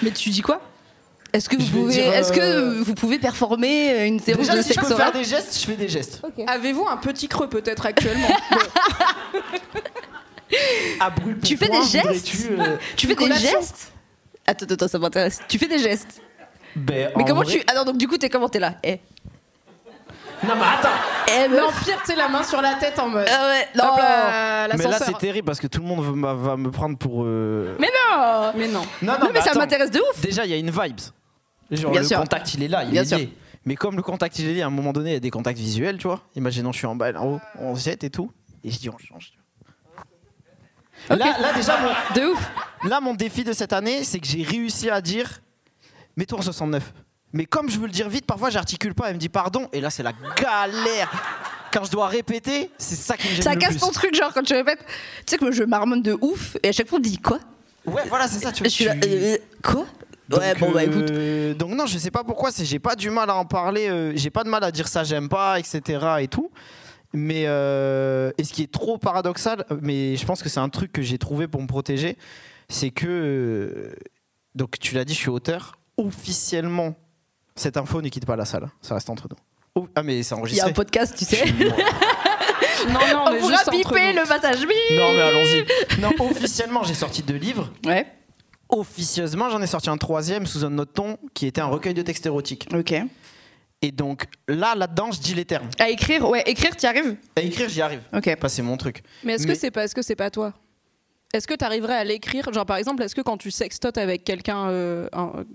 Mais 0.02 0.10
tu 0.10 0.30
dis 0.30 0.42
quoi? 0.42 0.60
Est-ce 1.32 1.48
que 1.48 1.56
vous 1.56 1.66
pouvez 1.66 1.92
dire, 1.92 2.12
est-ce 2.14 2.32
que 2.32 2.40
euh, 2.40 2.82
vous 2.82 2.94
pouvez 2.94 3.18
performer 3.18 4.06
une 4.06 4.20
séance 4.20 4.38
Déjà, 4.38 4.56
de 4.56 4.62
si 4.62 4.72
je 4.72 4.80
peux 4.80 4.94
faire 4.94 5.12
des 5.12 5.24
gestes, 5.24 5.58
je 5.60 5.66
fais 5.66 5.76
des 5.76 5.88
gestes. 5.88 6.22
Avez-vous 6.46 6.86
un 6.88 6.96
petit 6.96 7.28
creux 7.28 7.48
peut-être 7.48 7.84
actuellement? 7.86 8.28
À 11.00 11.10
brûle 11.10 11.38
Tu 11.42 11.56
fais 11.56 11.68
des 11.68 11.82
gestes? 11.82 12.46
euh, 12.50 12.76
Tu 12.96 13.06
fais 13.08 13.14
des 13.16 13.32
gestes? 13.34 13.92
Attends 14.46 14.66
attends, 14.66 14.88
ça 14.88 14.98
m'intéresse. 14.98 15.40
Tu 15.48 15.58
fais 15.58 15.66
des 15.66 15.78
gestes. 15.78 16.22
ben, 16.76 17.10
Mais 17.16 17.22
en 17.24 17.26
comment 17.26 17.42
vrai- 17.42 17.58
tu 17.58 17.62
Ah 17.66 17.74
non, 17.74 17.84
donc 17.84 17.98
du 17.98 18.06
coup 18.06 18.16
t'es 18.16 18.28
comment? 18.30 18.48
T'es 18.48 18.60
là 18.60 18.76
Eh. 18.84 19.00
Non, 20.48 20.54
mais 20.56 20.62
attends 20.78 20.88
Eh 21.28 21.48
meuf. 21.48 21.60
L'empire, 21.60 21.98
tu 22.00 22.06
sais, 22.12 22.16
la 22.16 22.28
main 22.28 22.42
sur 22.42 22.60
la 22.62 22.74
tête 22.74 22.98
en 22.98 23.08
mode. 23.08 23.26
Ah 23.28 23.48
ouais, 23.48 23.68
non. 23.76 23.84
Hop 23.92 23.98
là, 23.98 24.68
Mais 24.76 24.84
là, 24.84 24.98
c'est 24.98 25.18
terrible 25.18 25.46
parce 25.46 25.58
que 25.60 25.66
tout 25.66 25.80
le 25.80 25.86
monde 25.86 26.02
va, 26.20 26.34
va 26.34 26.56
me 26.56 26.70
prendre 26.70 26.96
pour. 26.96 27.24
euh, 27.24 27.76
Mais 27.78 27.88
non. 27.88 28.52
Mais 28.54 28.68
non. 28.68 28.82
Non, 29.02 29.14
Non, 29.20 29.30
mais 29.32 29.40
ça 29.40 29.50
attends. 29.50 29.60
m'intéresse 29.60 29.90
de 29.90 29.98
ouf. 30.00 30.20
Déjà, 30.20 30.44
il 30.44 30.50
y 30.50 30.54
a 30.54 30.56
une 30.56 30.70
vibe. 30.70 30.98
Genre, 31.70 31.90
Bien 31.90 32.00
le 32.02 32.06
sûr. 32.06 32.18
contact, 32.20 32.54
il 32.54 32.62
est 32.62 32.68
là, 32.68 32.84
il 32.84 32.90
Bien 32.90 33.02
est 33.02 33.06
sûr. 33.06 33.18
lié. 33.18 33.32
Mais 33.64 33.74
comme 33.74 33.96
le 33.96 34.02
contact, 34.02 34.38
il 34.38 34.48
est 34.48 34.54
lié, 34.54 34.62
à 34.62 34.66
un 34.68 34.70
moment 34.70 34.92
donné, 34.92 35.10
il 35.10 35.14
y 35.14 35.16
a 35.16 35.20
des 35.20 35.30
contacts 35.30 35.58
visuels, 35.58 35.98
tu 35.98 36.06
vois. 36.06 36.20
Imaginons, 36.36 36.70
je 36.70 36.78
suis 36.78 36.86
en 36.86 36.94
bas, 36.94 37.10
là, 37.10 37.20
en 37.20 37.26
haut, 37.26 37.40
on 37.58 37.74
se 37.74 37.84
jette 37.84 38.04
et 38.04 38.10
tout. 38.10 38.30
Et 38.62 38.70
je 38.70 38.78
dis, 38.78 38.88
on 38.88 38.96
change. 38.98 39.32
tu 39.32 39.38
vois. 41.08 41.16
Là, 41.16 41.36
là, 41.40 41.52
déjà, 41.54 41.76
mon, 41.80 41.88
De 42.20 42.26
ouf. 42.32 42.50
là, 42.84 43.00
mon 43.00 43.14
défi 43.14 43.42
de 43.42 43.52
cette 43.52 43.72
année, 43.72 44.04
c'est 44.04 44.20
que 44.20 44.26
j'ai 44.26 44.44
réussi 44.44 44.88
à 44.90 45.00
dire, 45.00 45.40
mets-toi 46.16 46.38
en 46.38 46.42
69. 46.42 46.92
Mais 47.36 47.44
comme 47.44 47.68
je 47.68 47.78
veux 47.78 47.86
le 47.86 47.92
dire 47.92 48.08
vite, 48.08 48.24
parfois, 48.24 48.48
j'articule 48.50 48.94
pas, 48.94 49.08
elle 49.08 49.14
me 49.14 49.20
dit 49.20 49.28
pardon. 49.28 49.68
Et 49.72 49.80
là, 49.80 49.90
c'est 49.90 50.02
la 50.02 50.12
galère. 50.40 51.10
Quand 51.72 51.84
je 51.84 51.90
dois 51.90 52.06
répéter, 52.08 52.70
c'est 52.78 52.94
ça 52.96 53.16
qui 53.18 53.28
me 53.28 53.34
gêne 53.34 53.42
Ça 53.42 53.52
le 53.52 53.58
casse 53.60 53.70
plus. 53.72 53.80
ton 53.80 53.90
truc 53.90 54.14
genre 54.14 54.32
quand 54.32 54.42
tu 54.42 54.54
répètes. 54.54 54.80
Tu 54.86 55.24
sais 55.26 55.36
que 55.36 55.44
moi 55.44 55.52
je 55.52 55.62
marmonne 55.64 56.00
de 56.00 56.16
ouf 56.22 56.56
et 56.62 56.68
à 56.68 56.72
chaque 56.72 56.88
fois 56.88 56.96
on 56.98 57.00
me 57.02 57.04
dit 57.06 57.18
quoi? 57.18 57.38
Ouais, 57.84 58.04
voilà, 58.08 58.26
c'est 58.28 58.38
ça. 58.42 58.50
Tu, 58.52 58.64
Je 58.64 58.68
suis 58.70 58.84
là. 58.86 58.94
euh, 59.04 59.36
quoi? 59.62 59.84
Donc, 60.28 60.40
Ouais, 60.40 60.54
bon 60.54 60.72
bah 60.72 60.84
écoute. 60.84 61.10
euh, 61.10 61.52
donc 61.54 61.72
non, 61.72 61.84
je 61.86 61.98
sais 61.98 62.10
pas 62.10 62.24
pourquoi, 62.24 62.50
c'est 62.50 62.64
j'ai 62.64 62.78
pas 62.78 62.96
du 62.96 63.10
mal 63.10 63.28
à 63.28 63.36
en 63.36 63.44
parler, 63.44 63.88
euh, 63.88 64.12
j'ai 64.16 64.30
pas 64.30 64.42
de 64.42 64.48
mal 64.48 64.64
à 64.64 64.72
dire 64.72 64.88
ça, 64.88 65.04
j'aime 65.04 65.28
pas, 65.28 65.58
etc. 65.58 65.82
et 66.20 66.28
tout. 66.28 66.50
Mais 67.12 67.44
euh, 67.46 68.30
et 68.38 68.44
ce 68.44 68.52
qui 68.54 68.62
est 68.62 68.72
trop 68.72 68.96
paradoxal, 68.96 69.66
mais 69.82 70.16
je 70.16 70.24
pense 70.24 70.42
que 70.42 70.48
c'est 70.48 70.60
un 70.60 70.68
truc 70.70 70.92
que 70.92 71.02
j'ai 71.02 71.18
trouvé 71.18 71.46
pour 71.46 71.60
me 71.60 71.66
protéger, 71.68 72.16
c'est 72.70 72.90
que 72.90 73.94
donc 74.54 74.78
tu 74.80 74.94
l'as 74.94 75.04
dit, 75.04 75.12
je 75.12 75.18
suis 75.18 75.28
auteur. 75.30 75.78
Officiellement, 75.98 76.94
cette 77.56 77.76
info 77.76 78.00
ne 78.02 78.08
quitte 78.08 78.26
pas 78.26 78.36
la 78.36 78.44
salle, 78.44 78.68
ça 78.82 78.94
reste 78.94 79.10
entre 79.10 79.26
nous. 79.28 79.36
Oh, 79.74 79.88
ah 79.94 80.02
mais 80.02 80.22
c'est 80.22 80.34
Il 80.48 80.54
y 80.56 80.60
a 80.60 80.66
un 80.66 80.72
podcast, 80.72 81.14
tu 81.18 81.24
sais. 81.24 81.44
Non, 82.88 82.92
non, 82.92 83.24
On 83.26 83.32
mais 83.32 83.38
pourra 83.38 83.52
juste 83.52 83.68
entre 83.68 83.78
piper 83.78 84.12
nous. 84.12 84.20
le 84.20 84.28
passage 84.28 84.60
bip. 84.60 84.70
Non 84.92 85.12
mais 85.14 85.22
allons-y. 85.22 86.00
Non, 86.00 86.10
officiellement, 86.20 86.84
j'ai 86.84 86.94
sorti 86.94 87.22
deux 87.22 87.36
livres. 87.36 87.72
Ouais. 87.84 88.06
Officieusement, 88.68 89.48
j'en 89.50 89.62
ai 89.62 89.66
sorti 89.66 89.88
un 89.90 89.96
troisième 89.96 90.46
sous 90.46 90.64
un 90.64 90.76
autre 90.78 90.92
ton 90.92 91.16
qui 91.34 91.46
était 91.46 91.60
un 91.60 91.66
recueil 91.66 91.94
de 91.94 92.02
textes 92.02 92.26
érotiques. 92.26 92.68
Ok. 92.74 92.94
Et 93.82 93.92
donc 93.92 94.26
là, 94.48 94.74
là-dedans, 94.74 95.10
je 95.10 95.20
dis 95.20 95.34
les 95.34 95.44
termes. 95.44 95.68
À 95.78 95.88
écrire, 95.88 96.28
ouais, 96.28 96.42
écrire, 96.46 96.76
t'y 96.76 96.86
arrives? 96.86 97.16
À 97.36 97.40
écrire, 97.40 97.68
j'y 97.68 97.80
arrive. 97.82 98.00
Ok. 98.14 98.34
Pas 98.36 98.48
c'est 98.48 98.62
mon 98.62 98.76
truc. 98.76 99.02
Mais 99.24 99.34
est-ce 99.34 99.46
Mais- 99.46 99.54
que 99.54 99.58
c'est 99.58 99.70
pas, 99.70 99.84
est-ce 99.84 99.94
que 99.94 100.02
c'est 100.02 100.16
pas 100.16 100.30
toi? 100.30 100.52
Est-ce 101.34 101.46
que 101.46 101.54
tu 101.54 101.64
arriverais 101.64 101.96
à 101.96 102.04
l'écrire? 102.04 102.52
Genre, 102.52 102.64
par 102.64 102.76
exemple, 102.76 103.02
est-ce 103.02 103.14
que 103.14 103.20
quand 103.20 103.36
tu 103.36 103.50
sextotes 103.50 103.98
avec 103.98 104.24
quelqu'un 104.24 104.68
euh, 104.68 105.08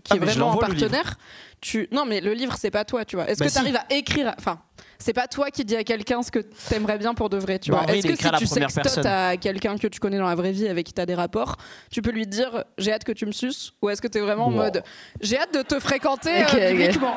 qui 0.04 0.14
ah, 0.14 0.16
est 0.16 0.20
vraiment 0.20 0.54
un 0.54 0.58
partenaire, 0.58 1.16
tu. 1.62 1.88
Non, 1.92 2.06
mais 2.06 2.22
le 2.22 2.34
livre, 2.34 2.56
c'est 2.58 2.72
pas 2.72 2.84
toi, 2.84 3.06
tu 3.06 3.16
vois. 3.16 3.30
Est-ce 3.30 3.40
bah 3.40 3.48
que 3.48 3.52
tu 3.52 3.58
arrives 3.58 3.78
à 3.78 3.86
écrire. 3.90 4.34
Enfin, 4.38 4.60
c'est 5.00 5.14
pas 5.14 5.28
toi 5.28 5.50
qui 5.50 5.64
dis 5.64 5.76
à 5.76 5.84
quelqu'un 5.84 6.24
ce 6.24 6.32
que 6.32 6.40
t'aimerais 6.40 6.98
bien 6.98 7.14
pour 7.14 7.30
de 7.30 7.38
vrai, 7.38 7.58
tu 7.58 7.72
bah, 7.72 7.84
vois. 7.86 7.96
Est-ce 7.96 8.08
que 8.08 8.16
si 8.16 8.32
tu 8.38 8.46
sextotes 8.46 9.06
à 9.06 9.38
quelqu'un 9.38 9.78
que 9.78 9.88
tu 9.88 10.00
connais 10.00 10.18
dans 10.18 10.28
la 10.28 10.36
vraie 10.36 10.52
vie, 10.52 10.68
avec 10.68 10.86
qui 10.86 10.94
t'as 10.94 11.06
des 11.06 11.16
rapports, 11.16 11.58
tu 11.90 12.02
peux 12.02 12.12
lui 12.12 12.28
dire 12.28 12.66
j'ai 12.78 12.92
hâte 12.92 13.04
que 13.04 13.12
tu 13.12 13.26
me 13.26 13.32
suces 13.32 13.74
Ou 13.82 13.90
est-ce 13.90 14.02
que 14.02 14.08
t'es 14.08 14.20
vraiment 14.20 14.48
en 14.48 14.52
mode 14.52 14.84
j'ai 15.22 15.40
hâte 15.40 15.54
de 15.54 15.62
te 15.62 15.80
fréquenter 15.80 16.44
euh, 16.44 16.70
publiquement? 16.72 17.16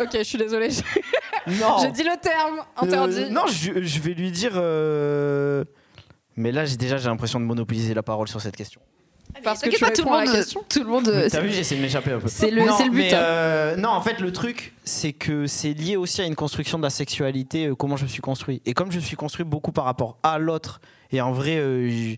Ok, 0.00 0.10
je 0.12 0.22
suis 0.22 0.38
désolée. 0.38 0.68
non. 1.46 1.78
J'ai 1.82 1.90
dit 1.90 2.02
le 2.02 2.18
terme 2.20 2.62
interdit. 2.76 3.22
Euh, 3.22 3.28
non, 3.30 3.46
je, 3.46 4.00
vais 4.00 4.14
lui 4.14 4.30
dire. 4.30 4.52
Mais 6.36 6.52
là, 6.52 6.64
j'ai 6.64 6.76
déjà 6.76 6.96
j'ai 6.96 7.08
l'impression 7.08 7.40
de 7.40 7.44
monopoliser 7.44 7.94
la 7.94 8.02
parole 8.02 8.28
sur 8.28 8.40
cette 8.40 8.56
question. 8.56 8.80
Parce 9.42 9.60
que 9.60 9.80
pas 9.80 9.90
tout 9.90 10.04
le 10.04 10.10
monde. 10.10 10.66
Tout 10.68 10.78
le 10.80 10.90
monde. 10.90 11.28
T'as 11.30 11.40
vu, 11.40 11.52
j'essaie 11.52 11.76
de 11.76 11.80
m'échapper 11.80 12.12
un 12.12 12.20
peu. 12.20 12.28
C'est 12.28 12.50
le, 12.50 12.62
le, 12.62 12.90
but. 12.90 13.12
Hein. 13.12 13.16
Euh, 13.16 13.76
non, 13.76 13.90
en 13.90 14.00
fait, 14.00 14.20
le 14.20 14.32
truc, 14.32 14.74
c'est 14.84 15.12
que 15.12 15.46
c'est 15.46 15.72
lié 15.72 15.96
aussi 15.96 16.20
à 16.20 16.26
une 16.26 16.34
construction 16.34 16.78
de 16.78 16.82
la 16.82 16.90
sexualité, 16.90 17.66
euh, 17.66 17.74
comment 17.74 17.96
je 17.96 18.04
me 18.04 18.08
suis 18.08 18.20
construit. 18.20 18.60
Et 18.66 18.74
comme 18.74 18.92
je 18.92 18.96
me 18.96 19.02
suis 19.02 19.16
construit 19.16 19.44
beaucoup 19.44 19.72
par 19.72 19.84
rapport 19.84 20.18
à 20.22 20.38
l'autre, 20.38 20.80
et 21.10 21.20
en 21.20 21.32
vrai, 21.32 21.56
euh, 21.56 22.14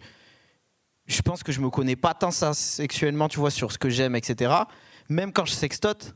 je, 1.06 1.23
pense 1.23 1.42
que 1.42 1.52
je 1.52 1.61
me 1.61 1.71
connais 1.71 1.97
pas 1.97 2.14
tant 2.14 2.30
ça 2.30 2.52
sexuellement, 2.52 3.28
tu 3.28 3.38
vois, 3.38 3.50
sur 3.50 3.71
ce 3.71 3.78
que 3.78 3.88
j'aime, 3.88 4.16
etc. 4.16 4.52
Même 5.09 5.33
quand 5.33 5.44
je 5.44 5.52
sextote, 5.52 6.14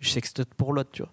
je 0.00 0.10
sextote 0.10 0.52
pour 0.54 0.72
l'autre, 0.72 0.90
tu 0.92 1.02
vois. 1.02 1.12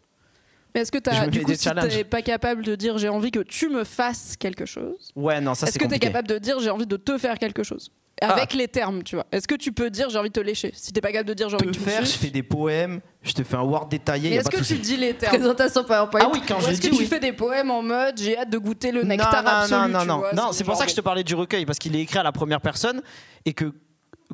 Mais 0.75 0.81
est-ce 0.81 0.91
que 0.91 0.97
as, 1.09 1.27
du 1.27 1.41
coup, 1.41 1.53
si 1.53 1.69
t'es 1.69 2.03
pas 2.03 2.21
capable 2.21 2.61
de 2.61 2.75
dire 2.75 2.97
j'ai 2.97 3.07
envie 3.07 3.31
que 3.31 3.39
tu 3.39 3.69
me 3.69 3.85
fasses 3.85 4.35
quelque 4.37 4.65
chose 4.65 5.13
Ouais, 5.15 5.39
non, 5.39 5.55
ça 5.55 5.67
c'est 5.67 5.69
Est-ce 5.69 5.79
que 5.79 5.87
tu 5.87 5.95
es 5.95 5.99
capable 5.99 6.27
de 6.27 6.37
dire 6.37 6.59
j'ai 6.59 6.69
envie 6.69 6.85
de 6.85 6.97
te 6.97 7.17
faire 7.17 7.39
quelque 7.39 7.63
chose? 7.63 7.91
Avec 8.21 8.49
ah. 8.53 8.57
les 8.57 8.67
termes, 8.67 9.01
tu 9.03 9.15
vois. 9.15 9.25
Est-ce 9.31 9.47
que 9.47 9.55
tu 9.55 9.71
peux 9.71 9.89
dire 9.89 10.09
j'ai 10.09 10.17
envie 10.17 10.29
de 10.29 10.33
te 10.33 10.41
lécher? 10.41 10.71
Si 10.73 10.91
t'es 10.91 10.99
pas 10.99 11.13
capable 11.13 11.29
de 11.29 11.33
dire 11.33 11.47
j'ai 11.47 11.55
envie 11.55 11.67
de 11.67 11.71
te 11.71 11.79
faire, 11.79 12.03
je 12.03 12.11
fais 12.11 12.29
des 12.29 12.43
poèmes, 12.43 12.99
je 13.21 13.31
te 13.31 13.43
fais 13.43 13.55
un 13.55 13.63
word 13.63 13.87
détaillé. 13.87 14.33
Est-ce 14.33 14.49
que 14.49 14.63
tu 14.63 14.75
dis 14.75 14.97
les 14.97 15.13
termes? 15.13 15.37
Présentation 15.37 15.85
PowerPoint. 15.85 16.21
Ah 16.23 16.29
oui, 16.33 16.41
quand 16.45 16.59
je 16.59 16.71
dis 16.71 16.89
que 16.89 16.95
tu 16.95 17.05
fais 17.05 17.21
des 17.21 17.33
poèmes 17.33 17.71
en 17.71 17.81
mode 17.81 18.17
j'ai 18.17 18.37
hâte 18.37 18.49
de 18.49 18.57
goûter 18.57 18.91
le 18.91 19.03
nectar 19.03 19.43
non, 19.43 19.49
absolu. 19.49 19.93
Non, 19.93 19.99
non, 19.99 20.05
non, 20.05 20.23
non. 20.33 20.51
c'est 20.51 20.65
pour 20.65 20.75
ça 20.75 20.83
que 20.83 20.91
je 20.91 20.95
te 20.95 21.01
parlais 21.01 21.23
du 21.23 21.35
recueil 21.35 21.65
parce 21.65 21.79
qu'il 21.79 21.95
est 21.95 22.01
écrit 22.01 22.19
à 22.19 22.23
la 22.23 22.33
première 22.33 22.59
personne 22.59 23.01
et 23.45 23.53
que 23.53 23.73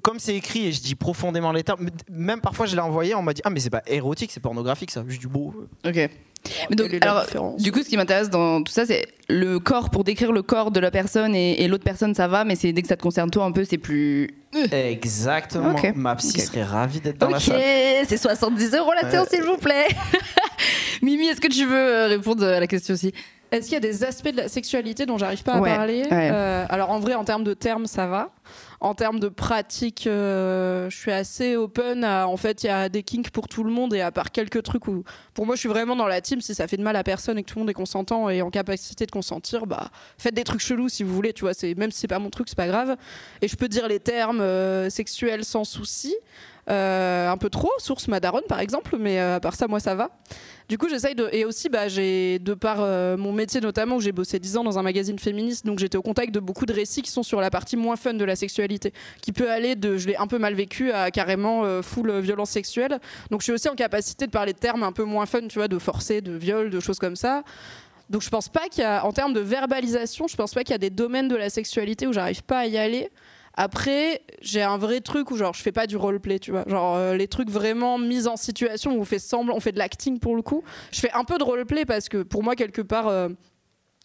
comme 0.02 0.20
c'est 0.20 0.36
écrit 0.36 0.68
et 0.68 0.72
je 0.72 0.82
dis 0.82 0.96
profondément 0.96 1.52
les 1.52 1.64
termes, 1.64 1.90
même 2.10 2.42
parfois 2.42 2.66
je 2.66 2.76
l'ai 2.76 2.82
envoyé, 2.82 3.16
on 3.16 3.22
m'a 3.22 3.34
dit 3.34 3.42
ah 3.44 3.50
mais 3.50 3.60
c'est 3.60 3.70
pas 3.70 3.84
érotique, 3.88 4.32
c'est 4.32 4.40
pornographique 4.40 4.92
ça, 4.92 5.04
juste 5.08 5.22
du 5.22 5.28
beau. 5.28 5.54
Ok. 5.86 6.10
Mais 6.70 6.76
donc, 6.76 6.94
alors, 7.02 7.26
du 7.58 7.72
coup, 7.72 7.84
ce 7.84 7.90
qui 7.90 7.98
m'intéresse 7.98 8.30
dans 8.30 8.64
tout 8.64 8.72
ça, 8.72 8.86
c'est 8.86 9.06
le 9.30 9.60
corps, 9.60 9.90
pour 9.90 10.04
décrire 10.04 10.32
le 10.32 10.42
corps 10.42 10.72
de 10.72 10.80
la 10.80 10.92
personne 10.92 11.36
et, 11.36 11.68
l'autre 11.68 11.84
personne, 11.84 12.16
ça 12.16 12.28
va, 12.28 12.44
mais 12.44 12.56
c'est 12.56 12.74
dès 12.74 12.82
que 12.82 12.88
ça 12.88 12.98
te 12.98 13.04
concerne 13.04 13.30
toi 13.30 13.46
un 13.46 13.52
peu, 13.52 13.64
c'est 13.64 13.78
plus. 13.78 14.36
Exactement. 14.72 15.76
Ma 15.96 16.16
psy 16.16 16.40
serait 16.40 16.64
ravie 16.64 17.00
d'être 17.00 17.20
dans 17.20 17.30
la 17.30 17.40
salle. 17.40 17.58
Ok, 17.58 18.06
c'est 18.08 18.18
70 18.18 18.76
euros 18.76 18.92
la 18.94 19.10
séance, 19.10 19.28
s'il 19.30 19.44
vous 19.44 19.58
plaît. 19.58 19.88
Mimi, 21.02 21.28
est-ce 21.28 21.42
que 21.42 21.48
tu 21.48 21.66
veux 21.66 21.76
euh, 21.76 22.08
répondre 22.08 22.46
à 22.46 22.60
la 22.60 22.68
question 22.68 22.94
aussi? 22.94 23.14
Est-ce 23.52 23.66
qu'il 23.66 23.74
y 23.74 23.78
a 23.78 23.82
des 23.82 24.04
aspects 24.04 24.30
de 24.30 24.38
la 24.38 24.48
sexualité 24.48 25.06
dont 25.06 25.18
j'arrive 25.18 25.44
pas 25.44 25.54
à 25.54 25.62
parler? 25.62 26.06
euh, 26.12 26.66
Alors, 26.70 26.90
en 26.90 27.00
vrai, 27.00 27.16
en 27.16 27.24
termes 27.24 27.44
de 27.44 27.54
termes, 27.54 27.86
ça 27.86 28.08
va. 28.08 28.32
En 28.84 28.96
termes 28.96 29.20
de 29.20 29.30
pratique, 29.30 30.08
euh, 30.08 30.90
je 30.90 30.98
suis 30.98 31.12
assez 31.12 31.56
open. 31.56 32.04
en 32.04 32.36
fait, 32.36 32.64
il 32.64 32.68
y 32.68 32.70
a 32.72 32.90
des 32.90 33.04
kinks 33.04 33.30
pour 33.30 33.48
tout 33.48 33.64
le 33.64 33.72
monde 33.72 33.94
et 33.94 34.02
à 34.02 34.12
part 34.12 34.32
quelques 34.32 34.64
trucs 34.64 34.88
où, 34.88 35.04
pour 35.36 35.46
moi, 35.46 35.54
je 35.54 35.60
suis 35.60 35.70
vraiment 35.70 35.96
dans 35.96 36.08
la 36.08 36.20
team. 36.20 36.42
Si 36.42 36.56
ça 36.56 36.68
fait 36.68 36.78
de 36.78 36.82
mal 36.82 36.96
à 36.96 37.04
personne 37.04 37.38
et 37.38 37.44
que 37.44 37.48
tout 37.48 37.60
le 37.60 37.62
monde 37.62 37.70
est 37.70 37.76
consentant 37.76 38.28
et 38.28 38.42
en 38.42 38.50
capacité 38.50 39.06
de 39.06 39.12
consentir, 39.12 39.68
bah, 39.68 39.92
faites 40.18 40.34
des 40.34 40.44
trucs 40.44 40.62
chelous 40.62 40.90
si 40.90 41.04
vous 41.04 41.14
voulez. 41.14 41.32
Tu 41.32 41.42
vois, 41.42 41.54
c'est 41.54 41.76
même 41.76 41.92
si 41.92 42.00
c'est 42.00 42.08
pas 42.08 42.18
mon 42.18 42.32
truc, 42.32 42.50
c'est 42.50 42.58
pas 42.58 42.66
grave. 42.66 42.98
Et 43.44 43.48
je 43.48 43.56
peux 43.56 43.68
dire 43.68 43.88
les 43.88 44.00
termes 44.00 44.42
euh, 44.42 44.90
sexuels 44.90 45.46
sans 45.46 45.64
souci. 45.64 46.16
Euh, 46.70 47.30
un 47.30 47.38
peu 47.38 47.50
trop, 47.50 47.72
source 47.80 48.08
Madaron 48.08 48.42
par 48.48 48.60
exemple, 48.60 48.96
mais 49.00 49.20
à 49.20 49.40
part 49.40 49.56
ça, 49.56 49.68
moi 49.68 49.80
ça 49.80 49.94
va. 49.94 50.10
Du 50.72 50.78
coup, 50.78 50.88
j'essaye 50.88 51.16
de. 51.16 51.28
Et 51.34 51.44
aussi, 51.44 51.68
bah, 51.68 51.90
j'ai, 51.90 52.40
de 52.40 52.54
par 52.54 52.78
euh, 52.80 53.18
mon 53.18 53.34
métier 53.34 53.60
notamment, 53.60 53.98
où 53.98 54.00
j'ai 54.00 54.14
bossé 54.14 54.40
10 54.40 54.56
ans 54.56 54.64
dans 54.64 54.80
un 54.80 54.84
magazine 54.84 55.20
féministe, 55.20 55.66
donc 55.66 55.80
j'étais 55.80 55.98
au 55.98 56.02
contact 56.02 56.34
de 56.34 56.40
beaucoup 56.40 56.66
de 56.66 56.72
récits 56.72 57.02
qui 57.02 57.12
sont 57.12 57.24
sur 57.24 57.42
la 57.42 57.50
partie 57.50 57.76
moins 57.76 57.98
fun 57.98 58.14
de 58.14 58.24
la 58.24 58.38
sexualité, 58.38 58.94
qui 59.22 59.34
peut 59.34 59.52
aller 59.52 59.76
de 59.76 59.98
je 59.98 60.08
l'ai 60.08 60.16
un 60.16 60.28
peu 60.28 60.38
mal 60.38 60.54
vécu 60.54 60.94
à 60.94 61.12
carrément 61.12 61.66
euh, 61.66 61.82
full 61.82 62.18
violence 62.22 62.52
sexuelle. 62.52 63.02
Donc 63.32 63.42
je 63.42 63.48
suis 63.48 63.52
aussi 63.52 63.68
en 63.68 63.76
capacité 63.76 64.28
de 64.28 64.32
parler 64.32 64.54
de 64.54 64.60
termes 64.60 64.84
un 64.84 64.94
peu 64.94 65.04
moins 65.04 65.26
fun, 65.26 65.46
tu 65.50 65.60
vois, 65.60 65.68
de 65.68 65.78
forcer, 65.78 66.22
de 66.22 66.32
viol, 66.32 66.70
de 66.70 66.80
choses 66.80 67.00
comme 67.00 67.18
ça. 67.18 67.44
Donc 68.10 68.22
je 68.22 68.30
pense 68.30 68.48
pas 68.48 68.70
qu'il 68.72 68.84
y 68.84 68.86
a, 68.86 69.06
en 69.06 69.12
termes 69.12 69.34
de 69.34 69.42
verbalisation, 69.42 70.28
je 70.30 70.38
pense 70.38 70.54
pas 70.54 70.64
qu'il 70.64 70.72
y 70.72 70.76
a 70.76 70.78
des 70.78 70.90
domaines 70.90 71.28
de 71.28 71.36
la 71.36 71.50
sexualité 71.50 72.08
où 72.08 72.14
j'arrive 72.14 72.44
pas 72.44 72.60
à 72.60 72.66
y 72.68 72.78
aller. 72.78 73.10
Après, 73.54 74.22
j'ai 74.42 74.62
un 74.62 74.78
vrai 74.78 75.02
truc 75.02 75.32
où 75.32 75.38
genre 75.38 75.54
je 75.54 75.62
fais 75.62 75.72
pas 75.72 75.88
du 75.88 75.98
roleplay, 75.98 76.40
tu 76.40 76.52
vois. 76.52 76.64
Genre 76.68 76.96
euh, 76.96 77.16
les 77.16 77.28
trucs 77.28 77.50
vraiment 77.50 77.98
mis 77.98 78.28
en 78.28 78.38
situation 78.38 78.96
où 78.96 79.02
on 79.02 79.06
fait 79.06 79.20
semblant, 79.20 79.56
on 79.56 79.60
fait 79.60 79.72
de 79.72 79.80
l'acting 79.80 80.20
pour 80.20 80.36
le 80.36 80.42
coup. 80.42 80.64
Je 80.92 81.00
fais 81.00 81.12
un 81.12 81.24
peu 81.24 81.38
de 81.38 81.44
roleplay 81.44 81.86
parce 81.86 82.10
que 82.10 82.24
pour 82.24 82.44
moi 82.44 82.56
quelque 82.56 82.82
part 82.82 83.08
euh, 83.08 83.30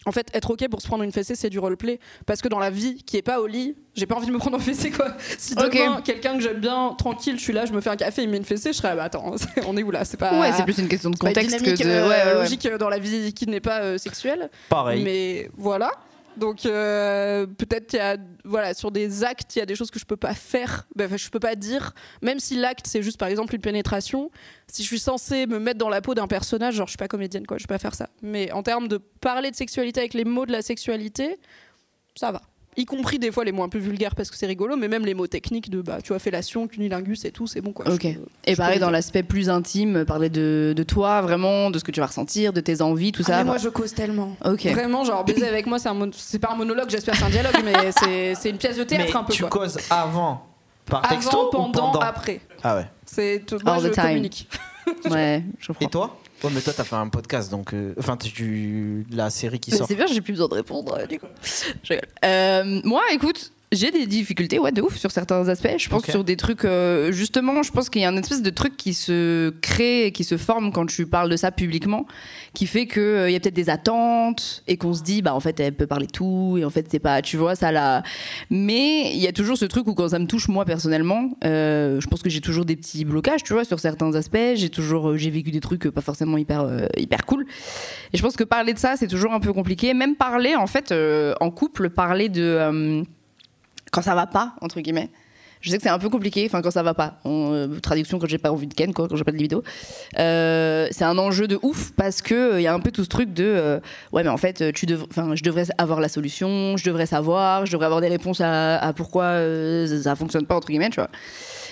en 0.06 0.12
fait, 0.12 0.28
être 0.34 0.52
ok 0.52 0.68
pour 0.68 0.80
se 0.80 0.86
prendre 0.86 1.02
une 1.02 1.10
fessée, 1.10 1.34
c'est 1.34 1.50
du 1.50 1.58
roleplay. 1.58 1.98
Parce 2.26 2.40
que 2.40 2.48
dans 2.48 2.60
la 2.60 2.70
vie 2.70 3.02
qui 3.02 3.16
est 3.16 3.22
pas 3.22 3.40
au 3.40 3.46
lit, 3.48 3.74
j'ai 3.94 4.06
pas 4.06 4.14
envie 4.14 4.28
de 4.28 4.32
me 4.32 4.38
prendre 4.38 4.56
une 4.56 4.62
fessée, 4.62 4.90
quoi. 4.92 5.08
Si 5.38 5.56
demain, 5.56 6.00
quelqu'un 6.00 6.34
que 6.34 6.40
j'aime 6.40 6.60
bien, 6.60 6.94
tranquille, 6.96 7.36
je 7.36 7.42
suis 7.42 7.52
là, 7.52 7.66
je 7.66 7.72
me 7.72 7.80
fais 7.80 7.90
un 7.90 7.96
café, 7.96 8.22
il 8.22 8.28
me 8.28 8.32
met 8.32 8.38
une 8.38 8.44
fessée, 8.44 8.72
je 8.72 8.78
serais, 8.78 8.94
bah 8.94 9.04
attends, 9.04 9.34
on 9.66 9.76
est 9.76 9.82
où 9.82 9.90
là? 9.90 10.04
C'est 10.04 10.16
pas. 10.16 10.40
Ouais, 10.40 10.52
c'est 10.52 10.62
plus 10.62 10.78
une 10.78 10.88
question 10.88 11.10
de 11.10 11.16
contexte 11.16 11.60
que 11.60 11.70
de. 11.70 11.88
Euh, 11.88 12.42
logique 12.42 12.68
dans 12.68 12.88
la 12.88 13.00
vie 13.00 13.34
qui 13.34 13.48
n'est 13.48 13.60
pas 13.60 13.98
sexuelle. 13.98 14.48
Pareil. 14.68 15.02
Mais 15.02 15.50
voilà. 15.56 15.90
Donc 16.36 16.66
euh, 16.66 17.46
peut-être 17.46 17.86
qu'il 17.86 17.98
y 17.98 18.02
a 18.02 18.16
voilà 18.44 18.74
sur 18.74 18.90
des 18.90 19.24
actes 19.24 19.56
il 19.56 19.60
y 19.60 19.62
a 19.62 19.66
des 19.66 19.74
choses 19.74 19.90
que 19.90 19.98
je 19.98 20.04
peux 20.04 20.16
pas 20.16 20.34
faire, 20.34 20.86
ben, 20.94 21.14
je 21.16 21.30
peux 21.30 21.40
pas 21.40 21.54
dire. 21.54 21.94
Même 22.22 22.40
si 22.40 22.56
l'acte 22.56 22.86
c'est 22.86 23.02
juste 23.02 23.18
par 23.18 23.28
exemple 23.28 23.54
une 23.54 23.60
pénétration, 23.60 24.30
si 24.66 24.82
je 24.82 24.88
suis 24.88 24.98
censée 24.98 25.46
me 25.46 25.58
mettre 25.58 25.78
dans 25.78 25.88
la 25.88 26.00
peau 26.00 26.14
d'un 26.14 26.26
personnage, 26.26 26.74
genre 26.74 26.86
je 26.86 26.92
suis 26.92 26.98
pas 26.98 27.08
comédienne 27.08 27.46
quoi, 27.46 27.58
je 27.58 27.64
peux 27.64 27.74
pas 27.74 27.78
faire 27.78 27.94
ça. 27.94 28.10
Mais 28.22 28.52
en 28.52 28.62
termes 28.62 28.88
de 28.88 28.98
parler 28.98 29.50
de 29.50 29.56
sexualité 29.56 30.00
avec 30.00 30.14
les 30.14 30.24
mots 30.24 30.46
de 30.46 30.52
la 30.52 30.62
sexualité, 30.62 31.38
ça 32.14 32.32
va 32.32 32.42
y 32.76 32.85
compris 32.85 33.18
des 33.18 33.33
fois 33.33 33.45
les 33.45 33.52
mots 33.52 33.62
un 33.62 33.68
peu 33.68 33.78
vulgaires 33.78 34.14
parce 34.14 34.30
que 34.30 34.37
c'est 34.37 34.47
rigolo, 34.47 34.76
mais 34.76 34.88
même 34.88 35.04
les 35.04 35.14
mots 35.14 35.26
techniques 35.26 35.71
de 35.71 35.80
bah, 35.80 35.99
tu 36.02 36.09
vois, 36.09 36.18
fellation, 36.18 36.66
cunilingus 36.66 37.25
et 37.25 37.30
tout, 37.30 37.47
c'est 37.47 37.61
bon 37.61 37.73
quoi. 37.73 37.88
Ok. 37.90 38.06
et 38.45 38.56
pareil, 38.56 38.78
dans 38.78 38.90
l'aspect 38.90 39.23
plus 39.23 39.49
intime, 39.49 40.04
parler 40.04 40.28
de, 40.28 40.75
de, 40.76 40.83
toi 40.83 41.21
vraiment, 41.23 41.71
de 41.71 41.78
ce 41.78 41.85
que 41.85 41.90
tu 41.90 42.00
vas 42.00 42.06
ressentir, 42.06 42.52
de 42.52 42.61
tes 42.61 42.83
envies, 42.83 43.12
tout 43.12 43.23
ah, 43.26 43.28
ça. 43.28 43.37
Mais 43.38 43.45
moi 43.45 43.59
je 43.59 43.68
cause 43.68 43.95
tellement. 43.95 44.37
Ok. 44.45 44.66
Vraiment, 44.66 45.04
genre 45.04 45.25
baiser 45.25 45.47
avec 45.49 45.66
moi, 45.66 45.78
c'est, 45.78 45.88
un 45.88 46.11
c'est 46.12 46.38
pas 46.38 46.50
un 46.52 46.56
monologue, 46.56 46.90
j'espère 46.90 47.16
c'est 47.16 47.25
un 47.25 47.30
dialogue, 47.30 47.62
mais 47.64 47.92
c'est, 48.02 48.35
c'est 48.35 48.50
une 48.50 48.59
pièce 48.59 48.76
de 48.76 48.85
théâtre 48.85 49.16
un 49.16 49.25
peu. 49.25 49.33
Tu 49.33 49.45
causes 49.45 49.78
avant, 49.90 50.47
par 50.85 51.09
texto 51.09 51.50
avant, 51.52 51.71
pendant, 51.71 52.00
après. 52.00 52.40
Ah 52.62 52.76
ouais. 52.76 52.87
C'est 53.04 53.45
tout, 53.47 53.59
moi 53.64 53.78
je 53.78 53.88
communique. 53.88 54.49
ouais, 55.11 55.42
je 55.59 55.66
comprends. 55.68 55.87
Et 55.87 55.90
toi? 55.90 56.18
Ouais, 56.46 56.52
mais 56.54 56.60
toi, 56.60 56.72
t'as 56.72 56.84
fait 56.84 56.94
un 56.94 57.08
podcast, 57.08 57.50
donc. 57.50 57.74
Euh, 57.74 57.92
enfin, 57.98 58.16
tu, 58.16 59.04
la 59.10 59.30
série 59.30 59.58
qui 59.58 59.72
sort. 59.72 59.88
C'est 59.88 59.96
bien, 59.96 60.06
j'ai 60.06 60.20
plus 60.20 60.32
besoin 60.32 60.46
de 60.46 60.54
répondre, 60.54 60.96
euh, 60.96 61.06
du 61.06 61.18
coup. 61.18 61.26
Euh, 62.24 62.80
moi, 62.84 63.02
écoute, 63.12 63.50
j'ai 63.73 63.90
des 63.90 64.06
difficultés, 64.06 64.61
ouais, 64.61 64.70
de 64.70 64.80
ouf, 64.80 64.96
sur 64.96 65.11
certains 65.11 65.49
aspects. 65.49 65.75
Je 65.76 65.88
pense 65.88 66.04
sur 66.04 66.23
des 66.23 66.37
trucs. 66.37 66.64
Euh, 66.64 67.11
justement, 67.11 67.64
je 67.64 67.73
pense 67.73 67.90
qu'il 67.90 68.00
y 68.00 68.04
a 68.04 68.08
un 68.08 68.16
espèce 68.16 68.40
de 68.40 68.50
truc 68.50 68.76
qui 68.76 68.94
se 68.94 69.50
crée, 69.61 70.12
qui 70.14 70.23
se 70.23 70.37
forme 70.37 70.70
quand 70.70 70.87
tu 70.87 71.04
parles 71.06 71.28
de 71.28 71.37
ça 71.37 71.50
publiquement, 71.50 72.06
qui 72.54 72.66
fait 72.66 72.87
qu'il 72.87 73.02
euh, 73.02 73.30
y 73.30 73.35
a 73.35 73.40
peut-être 73.40 73.54
des 73.54 73.68
attentes 73.68 74.62
et 74.68 74.76
qu'on 74.76 74.94
se 74.94 75.02
dit, 75.02 75.20
bah, 75.20 75.35
en 75.35 75.40
fait, 75.40 75.58
elle 75.58 75.75
peut 75.75 75.88
parler 75.88 76.06
tout, 76.06 76.56
et 76.58 76.64
en 76.64 76.70
fait, 76.70 76.87
c'est 76.88 77.00
pas. 77.00 77.23
Tu 77.23 77.37
vois, 77.37 77.56
ça 77.56 77.73
là. 77.73 78.04
Mais 78.50 79.12
il 79.12 79.20
y 79.20 79.26
a 79.26 79.32
toujours 79.32 79.58
ce 79.58 79.64
truc 79.64 79.88
où, 79.88 79.94
quand 79.94 80.11
ça 80.11 80.20
me 80.20 80.26
touche, 80.26 80.46
moi, 80.46 80.64
personnellement, 80.64 81.30
euh, 81.44 82.00
je 82.00 82.06
pense 82.06 82.23
que 82.23 82.30
j'ai 82.30 82.40
toujours 82.40 82.66
des 82.66 82.76
petits 82.76 83.04
blocages, 83.04 83.42
tu 83.42 83.52
vois, 83.52 83.64
sur 83.64 83.80
certains 83.80 84.14
aspects. 84.14 84.54
J'ai 84.54 84.70
toujours. 84.70 85.16
j'ai 85.16 85.30
vécu 85.30 85.50
des 85.50 85.61
trucs 85.61 85.88
pas 85.88 86.02
forcément 86.02 86.38
hyper, 86.38 86.87
hyper 86.96 87.26
cool. 87.26 87.46
Et 88.12 88.16
je 88.16 88.23
pense 88.23 88.37
que 88.37 88.44
parler 88.44 88.75
de 88.75 88.78
ça, 88.78 88.94
c'est 88.96 89.08
toujours 89.08 89.32
un 89.32 89.40
peu 89.40 89.52
compliqué. 89.52 89.92
Même 89.92 90.14
parler, 90.14 90.54
en 90.54 90.68
fait, 90.68 90.94
en 91.40 91.50
couple, 91.50 91.90
parler 91.90 92.28
de 92.28 93.04
quand 93.96 94.02
ça 94.02 94.14
va 94.14 94.26
pas, 94.26 94.52
entre 94.60 94.80
guillemets. 94.82 95.08
Je 95.66 95.73
sais 95.73 95.78
que 95.78 95.82
c'est 95.82 95.88
un 95.88 95.99
peu 95.99 96.08
compliqué, 96.08 96.44
enfin 96.46 96.62
quand 96.62 96.70
ça 96.70 96.82
va 96.82 96.94
pas. 96.94 97.18
En 97.25 97.52
euh, 97.52 97.66
traduction 97.80 98.18
quand 98.18 98.28
j'ai 98.28 98.38
pas 98.38 98.52
envie 98.52 98.68
de 98.68 98.75
ken, 98.75 98.94
quoi, 98.94 99.08
quand 99.08 99.16
j'ai 99.16 99.25
pas 99.25 99.32
de 99.32 99.37
libido. 99.37 99.64
Euh, 100.18 100.87
c'est 100.92 101.04
un 101.04 101.18
enjeu 101.18 101.49
de 101.49 101.58
ouf 101.62 101.90
parce 101.96 102.23
que 102.23 102.58
il 102.58 102.62
y 102.62 102.66
a 102.66 102.73
un 102.73 102.80
peu 102.80 102.92
tout 102.92 103.02
ce 103.02 103.08
truc 103.08 103.35
de 103.35 103.80
ouais 104.12 104.23
mais 104.23 104.28
en 104.28 104.37
fait 104.37 104.73
tu 104.73 104.87
enfin 105.11 105.35
je 105.35 105.42
devrais 105.42 105.64
avoir 105.76 106.00
la 106.00 106.08
solution, 106.08 106.76
je 106.76 106.85
devrais 106.85 107.06
savoir, 107.06 107.66
je 107.66 107.73
devrais 107.73 107.87
avoir 107.87 108.00
des 108.00 108.08
réponses 108.08 108.40
à, 108.40 108.92
pourquoi 108.96 109.40
ça 110.02 110.14
fonctionne 110.14 110.46
pas 110.46 110.54
entre 110.54 110.68
guillemets. 110.68 110.90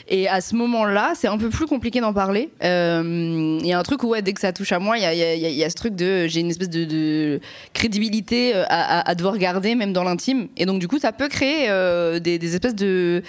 Et 0.08 0.28
à 0.28 0.40
ce 0.40 0.54
moment-là, 0.56 1.14
c'est 1.14 1.28
un 1.28 1.38
peu 1.38 1.48
plus 1.48 1.66
compliqué 1.66 2.00
d'en 2.00 2.12
parler. 2.12 2.50
Il 2.60 2.66
euh, 2.66 3.58
y 3.62 3.72
a 3.72 3.78
un 3.78 3.82
truc 3.82 4.02
où, 4.02 4.14
dès 4.20 4.34
que 4.34 4.40
ça 4.40 4.52
touche 4.52 4.72
à 4.72 4.78
moi, 4.78 4.98
il 4.98 5.02
y 5.02 5.64
a, 5.64 5.70
ce 5.70 5.74
truc 5.74 5.94
de. 5.94 6.26
J'ai 6.26 6.40
une 6.40 6.50
espèce 6.50 6.68
de, 6.68 7.40
crédibilité 7.72 8.54
euh, 8.54 8.64
à, 8.68 9.14
devoir 9.14 9.38
garder, 9.38 9.74
même 9.74 9.92
dans 9.92 10.04
l'intime. 10.04 10.48
Et 10.56 10.66
donc, 10.66 10.78
du 10.78 10.88
coup, 10.88 10.98
ça 10.98 11.12
peut 11.12 11.28
créer 11.28 11.70
euh, 11.70 12.18
des, 12.18 12.54
espèces 12.54 12.74
de 12.74 13.22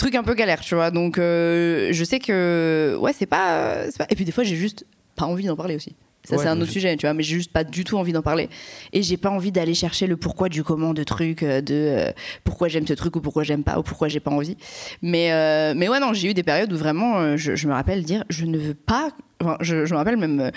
trucs 0.00 0.14
un 0.14 0.22
peu 0.22 0.34
galères, 0.34 0.60
tu 0.60 0.74
vois. 0.74 0.90
Donc, 0.90 1.16
je 1.16 2.04
sais 2.04 2.18
que. 2.18 2.96
Ouais, 3.00 3.12
c'est 3.12 3.26
pas, 3.26 3.84
pas. 3.98 4.06
Et 4.10 4.14
puis, 4.14 4.24
des 4.24 4.32
fois, 4.32 4.44
j'ai 4.44 4.56
juste 4.56 4.84
pas 5.16 5.26
envie 5.26 5.44
d'en 5.44 5.56
parler 5.56 5.76
aussi. 5.76 5.94
Ça, 6.24 6.36
c'est 6.38 6.48
un 6.48 6.60
autre 6.60 6.70
sujet, 6.70 6.96
tu 6.96 7.06
vois, 7.06 7.14
mais 7.14 7.22
j'ai 7.22 7.34
juste 7.34 7.52
pas 7.52 7.64
du 7.64 7.82
tout 7.84 7.96
envie 7.96 8.12
d'en 8.12 8.22
parler. 8.22 8.48
Et 8.92 9.02
j'ai 9.02 9.16
pas 9.16 9.30
envie 9.30 9.52
d'aller 9.52 9.74
chercher 9.74 10.06
le 10.06 10.16
pourquoi 10.16 10.48
du 10.48 10.62
comment 10.62 10.92
de 10.92 11.02
trucs, 11.02 11.42
de 11.42 11.62
euh, 11.70 12.12
pourquoi 12.44 12.68
j'aime 12.68 12.86
ce 12.86 12.92
truc 12.92 13.16
ou 13.16 13.20
pourquoi 13.20 13.42
j'aime 13.42 13.64
pas 13.64 13.78
ou 13.78 13.82
pourquoi 13.82 14.08
j'ai 14.08 14.20
pas 14.20 14.30
envie. 14.30 14.56
Mais, 15.02 15.32
euh, 15.32 15.72
mais 15.74 15.88
ouais, 15.88 15.98
non, 15.98 16.12
j'ai 16.12 16.30
eu 16.30 16.34
des 16.34 16.42
périodes 16.42 16.72
où 16.72 16.76
vraiment, 16.76 17.18
euh, 17.18 17.36
je, 17.36 17.66
me 17.66 17.72
rappelle 17.72 18.04
dire, 18.04 18.24
je 18.28 18.44
ne 18.44 18.58
veux 18.58 18.74
pas. 18.74 19.10
Enfin, 19.40 19.56
je, 19.60 19.86
je 19.86 19.92
me 19.92 19.98
rappelle 19.98 20.18
même 20.18 20.50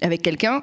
avec 0.00 0.22
quelqu'un 0.22 0.62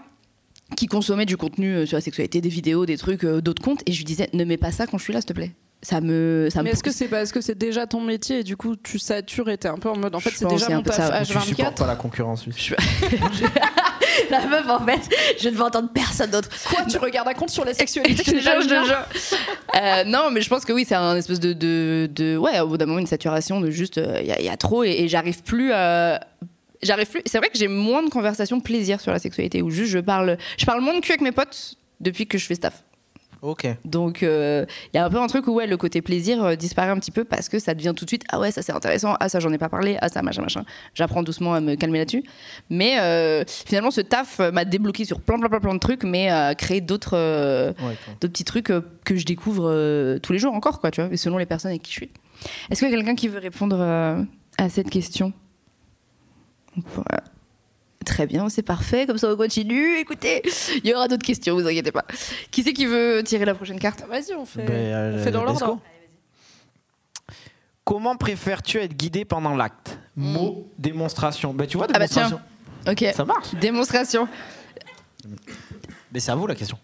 qui 0.77 0.87
consommait 0.87 1.25
du 1.25 1.35
contenu 1.35 1.85
sur 1.85 1.97
la 1.97 2.01
sexualité, 2.01 2.41
des 2.41 2.49
vidéos, 2.49 2.85
des 2.85 2.97
trucs, 2.97 3.25
d'autres 3.25 3.61
comptes, 3.61 3.81
et 3.85 3.91
je 3.91 3.97
lui 3.97 4.05
disais, 4.05 4.29
ne 4.33 4.43
mets 4.45 4.57
pas 4.57 4.71
ça 4.71 4.87
quand 4.87 4.97
je 4.97 5.03
suis 5.03 5.13
là, 5.13 5.19
s'il 5.19 5.27
te 5.27 5.33
plaît 5.33 5.51
ça 5.81 6.01
me 6.01 6.49
ça 6.51 6.61
mais 6.61 6.71
est-ce 6.71 6.83
que 6.83 6.91
c'est 6.91 7.07
parce 7.07 7.31
que 7.31 7.39
c'est 7.39 7.57
déjà 7.57 7.87
ton 7.87 8.01
métier 8.01 8.39
et 8.39 8.43
du 8.43 8.57
coup 8.57 8.75
tu 8.75 8.99
satures 8.99 9.49
et 9.49 9.57
t'es 9.57 9.69
un 9.69 9.77
peu 9.77 9.89
en 9.89 9.97
mode 9.97 10.13
en 10.13 10.19
fait 10.19 10.31
c'est 10.31 10.45
déjà 10.45 10.69
mon 10.69 10.81
taf 10.81 10.97
H24 10.97 11.41
tu 11.41 11.47
supportes 11.55 11.77
pas 11.77 11.87
la 11.87 11.95
concurrence 11.95 12.45
je... 12.53 12.75
la 14.29 14.45
meuf 14.47 14.67
en 14.67 14.85
fait 14.85 14.99
je 15.39 15.47
ne 15.47 15.55
veux 15.55 15.63
entendre 15.63 15.89
personne 15.93 16.31
d'autre. 16.31 16.49
Quoi 16.69 16.83
tu 16.83 16.97
regardes 16.97 17.29
un 17.29 17.33
compte 17.33 17.49
sur 17.49 17.63
la 17.63 17.73
sexualité 17.73 18.23
je 18.25 18.93
euh, 19.79 20.03
non 20.03 20.31
mais 20.31 20.41
je 20.41 20.49
pense 20.49 20.65
que 20.65 20.73
oui 20.73 20.85
c'est 20.85 20.95
un 20.95 21.15
espèce 21.15 21.39
de, 21.39 21.53
de, 21.53 22.09
de, 22.13 22.35
ouais 22.35 22.59
au 22.59 22.67
bout 22.67 22.77
d'un 22.77 22.85
moment 22.85 22.99
une 22.99 23.07
saturation 23.07 23.61
de 23.61 23.69
juste 23.69 23.97
il 23.97 24.03
euh, 24.03 24.21
y, 24.21 24.43
y, 24.43 24.49
a 24.49 24.57
trop 24.57 24.83
et, 24.83 25.07
j'arrive 25.07 25.43
plus 25.43 25.71
à 25.71 26.19
j'arrive 26.83 27.07
plus 27.07 27.21
c'est 27.25 27.37
vrai 27.37 27.49
que 27.49 27.57
j'ai 27.57 27.69
moins 27.69 28.03
de 28.03 28.09
conversations 28.09 28.59
plaisir 28.59 28.99
sur 28.99 29.13
la 29.13 29.19
sexualité 29.19 29.61
où 29.61 29.69
juste 29.69 29.91
je 29.91 29.99
parle 29.99 30.37
je 30.57 30.65
parle 30.65 30.81
moins 30.81 30.95
de 30.95 30.99
cul 30.99 31.13
avec 31.13 31.21
mes 31.21 31.31
potes 31.31 31.75
depuis 32.01 32.27
que 32.27 32.37
je 32.37 32.45
fais 32.45 32.55
staff 32.55 32.83
Ok. 33.41 33.67
Donc 33.85 34.21
il 34.21 34.27
euh, 34.27 34.65
y 34.93 34.97
a 34.97 35.05
un 35.05 35.09
peu 35.09 35.17
un 35.17 35.27
truc 35.27 35.47
où 35.47 35.53
ouais, 35.53 35.67
le 35.67 35.77
côté 35.77 36.01
plaisir 36.01 36.43
euh, 36.43 36.55
disparaît 36.55 36.89
un 36.89 36.97
petit 36.97 37.11
peu 37.11 37.23
parce 37.23 37.47
que 37.47 37.57
ça 37.57 37.73
devient 37.73 37.93
tout 37.95 38.03
de 38.03 38.09
suite 38.09 38.23
ah 38.29 38.39
ouais 38.39 38.51
ça 38.51 38.61
c'est 38.61 38.73
intéressant 38.73 39.15
ah 39.19 39.29
ça 39.29 39.39
j'en 39.39 39.51
ai 39.53 39.57
pas 39.57 39.69
parlé 39.69 39.97
ah 40.01 40.09
ça 40.09 40.21
machin 40.21 40.41
machin. 40.41 40.63
J'apprends 40.93 41.23
doucement 41.23 41.53
à 41.53 41.61
me 41.61 41.75
calmer 41.75 41.99
là-dessus. 41.99 42.23
Mais 42.69 42.99
euh, 42.99 43.45
finalement 43.47 43.91
ce 43.91 44.01
taf 44.01 44.39
m'a 44.39 44.65
débloqué 44.65 45.05
sur 45.05 45.21
plein 45.21 45.39
plein 45.39 45.49
plein 45.49 45.59
plein 45.59 45.73
de 45.73 45.79
trucs, 45.79 46.03
mais 46.03 46.29
a 46.29 46.53
créé 46.55 46.81
d'autres 46.81 47.73
d'autres 48.19 48.33
petits 48.33 48.43
trucs 48.43 48.65
que 49.05 49.15
je 49.15 49.25
découvre 49.25 50.19
tous 50.21 50.33
les 50.33 50.39
jours 50.39 50.53
encore 50.53 50.81
quoi 50.81 50.91
tu 50.91 51.01
vois, 51.01 51.15
selon 51.15 51.37
les 51.37 51.45
personnes 51.45 51.71
avec 51.71 51.83
qui 51.83 51.91
je 51.91 51.97
suis. 51.97 52.11
Est-ce 52.69 52.79
qu'il 52.79 52.89
y 52.89 52.93
a 52.93 52.97
quelqu'un 52.97 53.15
qui 53.15 53.27
veut 53.27 53.39
répondre 53.39 53.81
à 54.57 54.69
cette 54.69 54.89
question? 54.89 55.33
Très 58.19 58.27
bien, 58.27 58.49
c'est 58.49 58.63
parfait, 58.63 59.05
comme 59.07 59.17
ça 59.17 59.31
on 59.31 59.37
continue. 59.37 59.95
Écoutez, 59.97 60.41
il 60.83 60.85
y 60.85 60.93
aura 60.93 61.07
d'autres 61.07 61.25
questions, 61.25 61.55
vous 61.55 61.65
inquiétez 61.65 61.93
pas. 61.93 62.03
Qui 62.51 62.63
c'est 62.63 62.73
qui 62.73 62.85
veut 62.85 63.23
tirer 63.23 63.45
la 63.45 63.55
prochaine 63.55 63.79
carte? 63.79 64.03
Vas-y, 64.09 64.35
on 64.35 64.45
fait, 64.45 64.65
euh, 64.69 65.15
on 65.15 65.23
fait 65.23 65.31
dans 65.31 65.45
l'ordre. 65.45 65.79
Comment 67.85 68.17
préfères-tu 68.17 68.77
être 68.79 68.93
guidé 68.93 69.23
pendant 69.23 69.55
l'acte? 69.55 69.97
Mot, 70.17 70.67
hmm. 70.67 70.81
démonstration. 70.81 71.53
Ben, 71.53 71.65
tu 71.65 71.77
vois, 71.77 71.87
démonstration. 71.87 72.41
Ah 72.43 72.45
bah 72.85 72.93
tiens. 72.97 73.07
Ok. 73.07 73.15
Ça 73.15 73.23
marche. 73.23 73.55
Démonstration. 73.55 74.27
Mais 76.11 76.19
c'est 76.19 76.31
à 76.31 76.35
vous 76.35 76.45
la 76.45 76.55
question. 76.55 76.77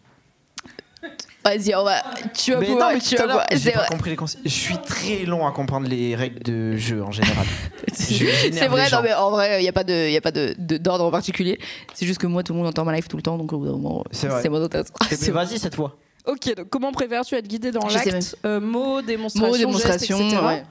Vas-y, 1.45 1.75
on 1.75 1.83
va. 1.83 2.01
Tu 2.33 2.53
vas 2.53 2.59
pouvoir. 2.59 2.91
Non, 2.91 2.99
tu 2.99 3.15
vas 3.15 3.45
J'ai 3.51 3.71
pas 3.71 3.85
compris 3.85 4.09
les 4.09 4.17
Je 4.43 4.49
suis 4.49 4.77
très 4.79 5.25
long 5.25 5.45
à 5.45 5.51
comprendre 5.51 5.87
les 5.87 6.15
règles 6.15 6.41
de 6.41 6.75
jeu 6.75 7.03
en 7.03 7.11
général. 7.11 7.45
c'est 7.93 8.67
vrai, 8.67 8.89
non, 8.91 9.01
mais 9.03 9.13
en 9.13 9.29
vrai, 9.29 9.59
il 9.59 9.61
n'y 9.61 9.69
a 9.69 9.73
pas 9.73 9.83
de, 9.83 10.09
y 10.09 10.17
a 10.17 10.21
pas 10.21 10.31
de, 10.31 10.55
d'ordre 10.57 11.05
en 11.05 11.11
particulier. 11.11 11.59
C'est 11.93 12.07
juste 12.07 12.19
que 12.19 12.25
moi, 12.25 12.41
tout 12.41 12.53
le 12.53 12.57
monde 12.57 12.67
entend 12.67 12.83
ma 12.83 12.93
live 12.93 13.07
tout 13.07 13.17
le 13.17 13.21
temps, 13.21 13.37
donc 13.37 13.53
au 13.53 13.59
bout 13.59 13.65
d'un 13.67 13.73
moment, 13.73 14.03
c'est 14.11 14.49
mon 14.49 14.57
autre. 14.57 14.83
C'est 15.11 15.31
vas-y 15.31 15.59
cette 15.59 15.75
fois. 15.75 15.95
Ok, 16.25 16.55
donc 16.55 16.69
comment 16.69 16.91
préfères-tu 16.91 17.35
être 17.35 17.47
guidé 17.47 17.71
dans 17.71 17.87
l'acte 17.87 18.35
euh, 18.45 18.59
Mots, 18.59 19.03
démonstration, 19.03 19.47
mots, 19.47 19.57
démonstration, 19.57 20.17
gestes, 20.17 20.33
etc. 20.33 20.63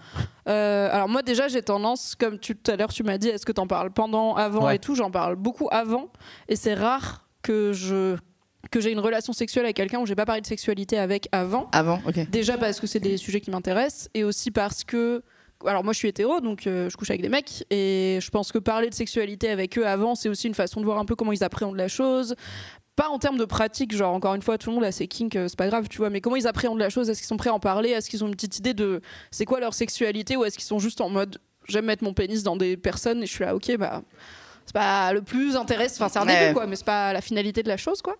Euh, 0.48 0.88
alors 0.92 1.08
moi 1.08 1.22
déjà 1.22 1.46
j'ai 1.46 1.62
tendance, 1.62 2.16
comme 2.16 2.38
tout 2.38 2.56
à 2.66 2.74
l'heure 2.74 2.92
tu 2.92 3.04
m'as 3.04 3.18
dit, 3.18 3.28
est-ce 3.28 3.46
que 3.46 3.52
tu 3.52 3.60
en 3.60 3.68
parles 3.68 3.92
pendant, 3.92 4.34
avant 4.34 4.68
et 4.70 4.80
tout, 4.80 4.96
j'en 4.96 5.12
parle 5.12 5.36
beaucoup 5.36 5.68
avant, 5.70 6.08
et 6.48 6.56
c'est 6.56 6.74
rare 6.74 7.24
que 7.42 7.72
je 7.72 8.16
que 8.70 8.80
j'ai 8.80 8.92
une 8.92 9.00
relation 9.00 9.32
sexuelle 9.32 9.64
avec 9.64 9.76
quelqu'un 9.76 10.00
où 10.00 10.06
j'ai 10.06 10.14
pas 10.14 10.26
parlé 10.26 10.40
de 10.40 10.46
sexualité 10.46 10.98
avec 10.98 11.28
avant. 11.32 11.68
Avant, 11.72 12.00
ok. 12.06 12.28
Déjà 12.30 12.58
parce 12.58 12.80
que 12.80 12.86
c'est 12.86 13.00
des 13.00 13.16
sujets 13.16 13.40
qui 13.40 13.50
m'intéressent 13.50 14.08
et 14.14 14.24
aussi 14.24 14.50
parce 14.50 14.84
que 14.84 15.22
alors 15.66 15.84
moi 15.84 15.92
je 15.92 15.98
suis 15.98 16.08
hétéro 16.08 16.40
donc 16.40 16.66
euh, 16.66 16.90
je 16.90 16.96
couche 16.96 17.10
avec 17.10 17.22
des 17.22 17.28
mecs 17.28 17.64
et 17.70 18.18
je 18.20 18.30
pense 18.30 18.52
que 18.52 18.58
parler 18.58 18.90
de 18.90 18.94
sexualité 18.94 19.48
avec 19.48 19.78
eux 19.78 19.86
avant 19.86 20.14
c'est 20.14 20.28
aussi 20.28 20.46
une 20.46 20.54
façon 20.54 20.80
de 20.80 20.84
voir 20.84 20.98
un 20.98 21.06
peu 21.06 21.14
comment 21.14 21.32
ils 21.32 21.44
appréhendent 21.44 21.76
la 21.76 21.88
chose 21.88 22.34
pas 22.96 23.08
en 23.08 23.18
termes 23.18 23.38
de 23.38 23.44
pratique 23.44 23.94
genre 23.94 24.14
encore 24.14 24.34
une 24.34 24.42
fois 24.42 24.58
tout 24.58 24.70
le 24.70 24.74
monde 24.74 24.84
a 24.84 24.92
ses 24.92 25.08
kinks 25.08 25.36
euh, 25.36 25.48
c'est 25.48 25.58
pas 25.58 25.68
grave 25.68 25.88
tu 25.88 25.98
vois 25.98 26.10
mais 26.10 26.20
comment 26.20 26.36
ils 26.36 26.46
appréhendent 26.46 26.78
la 26.78 26.90
chose? 26.90 27.10
Est-ce 27.10 27.20
qu'ils 27.20 27.28
sont 27.28 27.36
prêts 27.36 27.50
à 27.50 27.54
en 27.54 27.60
parler? 27.60 27.90
Est-ce 27.90 28.08
qu'ils 28.08 28.22
ont 28.24 28.28
une 28.28 28.34
petite 28.34 28.58
idée 28.58 28.74
de 28.74 29.00
c'est 29.30 29.44
quoi 29.44 29.60
leur 29.60 29.74
sexualité 29.74 30.36
ou 30.36 30.44
est-ce 30.44 30.56
qu'ils 30.56 30.66
sont 30.66 30.78
juste 30.78 31.00
en 31.00 31.08
mode 31.08 31.38
j'aime 31.66 31.86
mettre 31.86 32.04
mon 32.04 32.14
pénis 32.14 32.42
dans 32.42 32.56
des 32.56 32.76
personnes 32.76 33.22
et 33.22 33.26
je 33.26 33.32
suis 33.32 33.44
là 33.44 33.54
ok 33.56 33.76
bah 33.78 34.02
c'est 34.66 34.74
pas 34.74 35.12
le 35.12 35.22
plus 35.22 35.56
intéressant. 35.56 36.04
Enfin, 36.04 36.08
c'est 36.12 36.18
un 36.18 36.40
début, 36.40 36.54
quoi, 36.54 36.66
mais 36.66 36.76
c'est 36.76 36.84
pas 36.84 37.12
la 37.12 37.20
finalité 37.20 37.62
de 37.62 37.68
la 37.68 37.76
chose, 37.76 38.02
quoi. 38.02 38.16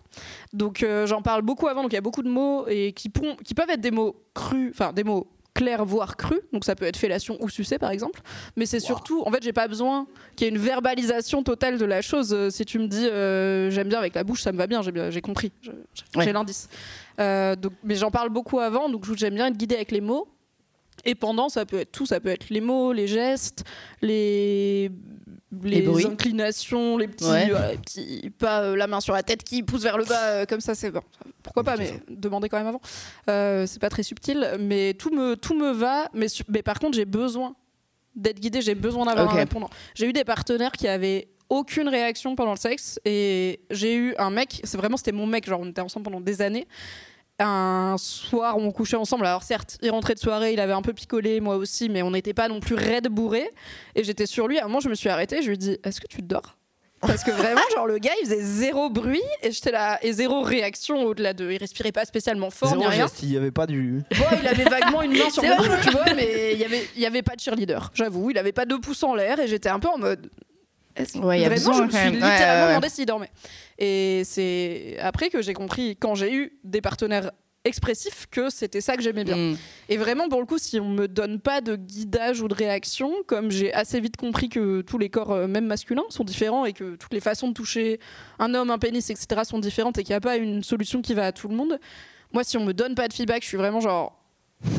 Donc, 0.53 0.83
euh, 0.83 1.07
j'en 1.07 1.21
parle 1.21 1.41
beaucoup 1.41 1.67
avant. 1.67 1.81
Donc, 1.81 1.91
il 1.91 1.95
y 1.95 1.97
a 1.97 2.01
beaucoup 2.01 2.23
de 2.23 2.29
mots 2.29 2.67
et 2.67 2.93
qui, 2.93 3.11
qui 3.43 3.53
peuvent 3.53 3.69
être 3.69 3.81
des 3.81 3.91
mots 3.91 4.15
crus, 4.33 4.71
enfin, 4.71 4.93
des 4.93 5.03
mots 5.03 5.27
clairs, 5.53 5.85
voire 5.85 6.17
crus. 6.17 6.41
Donc, 6.53 6.65
ça 6.65 6.75
peut 6.75 6.85
être 6.85 6.97
fellation 6.97 7.37
ou 7.39 7.49
sucer, 7.49 7.79
par 7.79 7.91
exemple. 7.91 8.21
Mais 8.55 8.65
c'est 8.65 8.79
surtout, 8.79 9.23
en 9.25 9.31
fait, 9.31 9.41
j'ai 9.41 9.53
pas 9.53 9.67
besoin 9.67 10.05
qu'il 10.35 10.45
y 10.45 10.49
ait 10.49 10.53
une 10.53 10.61
verbalisation 10.61 11.43
totale 11.43 11.77
de 11.77 11.85
la 11.85 12.01
chose. 12.01 12.33
Euh, 12.33 12.49
si 12.49 12.65
tu 12.65 12.77
me 12.77 12.87
dis, 12.87 13.07
euh, 13.07 13.69
j'aime 13.71 13.87
bien 13.87 13.99
avec 13.99 14.13
la 14.13 14.23
bouche, 14.23 14.41
ça 14.41 14.51
me 14.51 14.57
va 14.57 14.67
bien, 14.67 14.81
j'ai 14.81 15.21
compris, 15.21 15.51
j'ai 16.19 16.33
l'indice. 16.33 16.69
donc, 17.17 17.73
mais 17.83 17.95
j'en 17.95 18.11
parle 18.11 18.29
beaucoup 18.29 18.59
avant, 18.59 18.89
donc 18.89 19.05
j'aime 19.15 19.35
bien 19.35 19.47
être 19.47 19.57
guidée 19.57 19.75
avec 19.75 19.91
les 19.91 20.01
mots. 20.01 20.27
Et 21.03 21.13
pendant, 21.15 21.49
ça 21.49 21.65
peut 21.65 21.79
être 21.79 21.91
tout, 21.91 22.05
ça 22.05 22.19
peut 22.19 22.29
être 22.29 22.49
les 22.49 22.61
mots, 22.61 22.91
les 22.91 23.07
gestes, 23.07 23.63
les 24.01 24.91
les, 25.63 26.05
inclinations, 26.05 26.97
les 26.97 27.07
petits, 27.07 27.25
les 27.25 27.77
petits 27.77 28.29
pas 28.37 28.61
euh, 28.61 28.75
la 28.75 28.87
main 28.87 28.99
sur 28.99 29.13
la 29.13 29.23
tête 29.23 29.43
qui 29.43 29.63
pousse 29.63 29.83
vers 29.83 29.97
le 29.97 30.05
bas 30.05 30.21
euh, 30.21 30.45
comme 30.45 30.59
ça, 30.59 30.75
c'est 30.75 30.91
bon. 30.91 31.01
Pourquoi 31.43 31.63
pas, 31.63 31.77
mais 31.77 32.01
demandez 32.09 32.49
quand 32.49 32.57
même 32.57 32.67
avant. 32.67 32.81
Euh, 33.29 33.65
c'est 33.65 33.79
pas 33.79 33.89
très 33.89 34.03
subtil, 34.03 34.57
mais 34.59 34.93
tout 34.93 35.11
me, 35.11 35.35
tout 35.35 35.55
me 35.55 35.71
va. 35.71 36.09
Mais, 36.13 36.27
mais 36.49 36.63
par 36.63 36.79
contre, 36.79 36.95
j'ai 36.95 37.05
besoin 37.05 37.55
d'être 38.15 38.39
guidée, 38.39 38.61
j'ai 38.61 38.75
besoin 38.75 39.05
d'avoir 39.05 39.29
un 39.31 39.35
répondant. 39.35 39.69
J'ai 39.93 40.07
eu 40.07 40.13
des 40.13 40.23
partenaires 40.23 40.71
qui 40.71 40.87
avaient 40.87 41.29
aucune 41.49 41.87
réaction 41.87 42.35
pendant 42.35 42.51
le 42.51 42.57
sexe 42.57 42.99
et 43.05 43.61
j'ai 43.69 43.95
eu 43.95 44.15
un 44.17 44.31
mec, 44.31 44.61
c'est 44.63 44.77
vraiment 44.77 44.97
c'était 44.97 45.11
mon 45.11 45.27
mec, 45.27 45.45
genre 45.47 45.59
on 45.59 45.69
était 45.69 45.81
ensemble 45.81 46.05
pendant 46.05 46.21
des 46.21 46.41
années 46.41 46.67
un 47.39 47.95
soir 47.97 48.57
où 48.57 48.61
on 48.61 48.71
couchait 48.71 48.95
ensemble. 48.95 49.25
Alors 49.25 49.43
certes, 49.43 49.77
il 49.81 49.91
rentrait 49.91 50.15
de 50.15 50.19
soirée, 50.19 50.53
il 50.53 50.59
avait 50.59 50.73
un 50.73 50.81
peu 50.81 50.93
picolé, 50.93 51.39
moi 51.39 51.55
aussi, 51.57 51.89
mais 51.89 52.01
on 52.01 52.11
n'était 52.11 52.33
pas 52.33 52.47
non 52.47 52.59
plus 52.59 52.75
raide 52.75 53.07
bourré. 53.07 53.49
Et 53.95 54.03
j'étais 54.03 54.25
sur 54.25 54.47
lui. 54.47 54.59
À 54.59 54.65
un 54.65 54.67
moment, 54.67 54.79
je 54.79 54.89
me 54.89 54.95
suis 54.95 55.09
arrêtée. 55.09 55.41
Je 55.41 55.47
lui 55.47 55.55
ai 55.55 55.57
dit 55.57 55.77
Est-ce 55.83 55.99
que 55.99 56.07
tu 56.07 56.21
dors? 56.21 56.57
Parce 57.01 57.23
que 57.23 57.31
vraiment, 57.31 57.61
genre 57.73 57.87
le 57.87 57.97
gars, 57.97 58.13
il 58.21 58.25
faisait 58.25 58.41
zéro 58.41 58.89
bruit 58.89 59.21
et 59.43 59.51
j'étais 59.51 59.71
là 59.71 59.99
et 60.01 60.13
zéro 60.13 60.41
réaction 60.41 61.03
au-delà 61.03 61.33
de. 61.33 61.51
Il 61.51 61.57
respirait 61.57 61.91
pas 61.91 62.05
spécialement 62.05 62.49
fort 62.49 62.69
zéro 62.69 62.81
ni 62.81 62.87
rien. 62.87 63.07
il 63.21 63.33
y 63.33 63.37
avait 63.37 63.51
pas 63.51 63.67
du. 63.67 64.01
Bon, 64.17 64.25
il 64.41 64.47
avait 64.47 64.63
vaguement 64.63 65.01
une 65.01 65.17
main 65.17 65.29
sur 65.31 65.43
le 65.43 65.55
cou, 65.55 65.83
tu 65.83 65.91
vois, 65.91 66.13
mais 66.15 66.53
il 66.53 66.59
y 66.59 66.63
avait, 66.63 66.87
il 66.95 67.01
y 67.01 67.05
avait 67.05 67.21
pas 67.21 67.35
de 67.35 67.41
cheerleader. 67.41 67.91
J'avoue, 67.93 68.31
il 68.31 68.37
avait 68.37 68.53
pas 68.53 68.65
deux 68.65 68.79
pouces 68.79 69.03
en 69.03 69.13
l'air 69.13 69.39
et 69.39 69.47
j'étais 69.47 69.69
un 69.69 69.79
peu 69.79 69.89
en 69.89 69.97
mode. 69.97 70.29
Ouais, 71.15 71.41
y 71.41 71.45
a 71.45 71.49
vraiment, 71.49 71.73
je 71.73 71.83
me 71.83 71.89
suis 71.89 72.11
littéralement 72.11 72.67
demandé 72.69 72.89
s'il 72.89 73.05
dormait. 73.05 73.31
Et 73.77 74.23
c'est 74.23 74.97
après 74.99 75.29
que 75.29 75.41
j'ai 75.41 75.53
compris, 75.53 75.97
quand 75.97 76.15
j'ai 76.15 76.33
eu 76.33 76.59
des 76.63 76.81
partenaires 76.81 77.31
expressifs, 77.65 78.27
que 78.29 78.49
c'était 78.49 78.79
ça 78.79 78.95
que 78.95 79.01
j'aimais 79.01 79.23
bien. 79.23 79.35
Mm. 79.35 79.57
Et 79.89 79.97
vraiment, 79.97 80.29
pour 80.29 80.39
le 80.39 80.45
coup, 80.45 80.57
si 80.57 80.79
on 80.79 80.87
me 80.87 81.07
donne 81.07 81.39
pas 81.39 81.61
de 81.61 81.75
guidage 81.75 82.41
ou 82.41 82.47
de 82.47 82.53
réaction, 82.53 83.11
comme 83.27 83.51
j'ai 83.51 83.73
assez 83.73 83.99
vite 83.99 84.17
compris 84.17 84.49
que 84.49 84.81
tous 84.81 84.97
les 84.97 85.09
corps, 85.09 85.31
euh, 85.31 85.47
même 85.47 85.65
masculins, 85.65 86.03
sont 86.09 86.23
différents 86.23 86.65
et 86.65 86.73
que 86.73 86.95
toutes 86.95 87.13
les 87.13 87.19
façons 87.19 87.49
de 87.49 87.53
toucher 87.53 87.99
un 88.39 88.53
homme, 88.53 88.69
un 88.69 88.77
pénis, 88.77 89.09
etc., 89.09 89.41
sont 89.43 89.59
différentes 89.59 89.97
et 89.97 90.03
qu'il 90.03 90.13
n'y 90.13 90.17
a 90.17 90.21
pas 90.21 90.37
une 90.37 90.63
solution 90.63 91.01
qui 91.01 91.13
va 91.15 91.25
à 91.25 91.31
tout 91.31 91.47
le 91.47 91.55
monde, 91.55 91.79
moi, 92.31 92.43
si 92.43 92.57
on 92.57 92.63
me 92.63 92.73
donne 92.73 92.95
pas 92.95 93.07
de 93.07 93.13
feedback, 93.13 93.43
je 93.43 93.47
suis 93.47 93.57
vraiment 93.57 93.79
genre. 93.79 94.21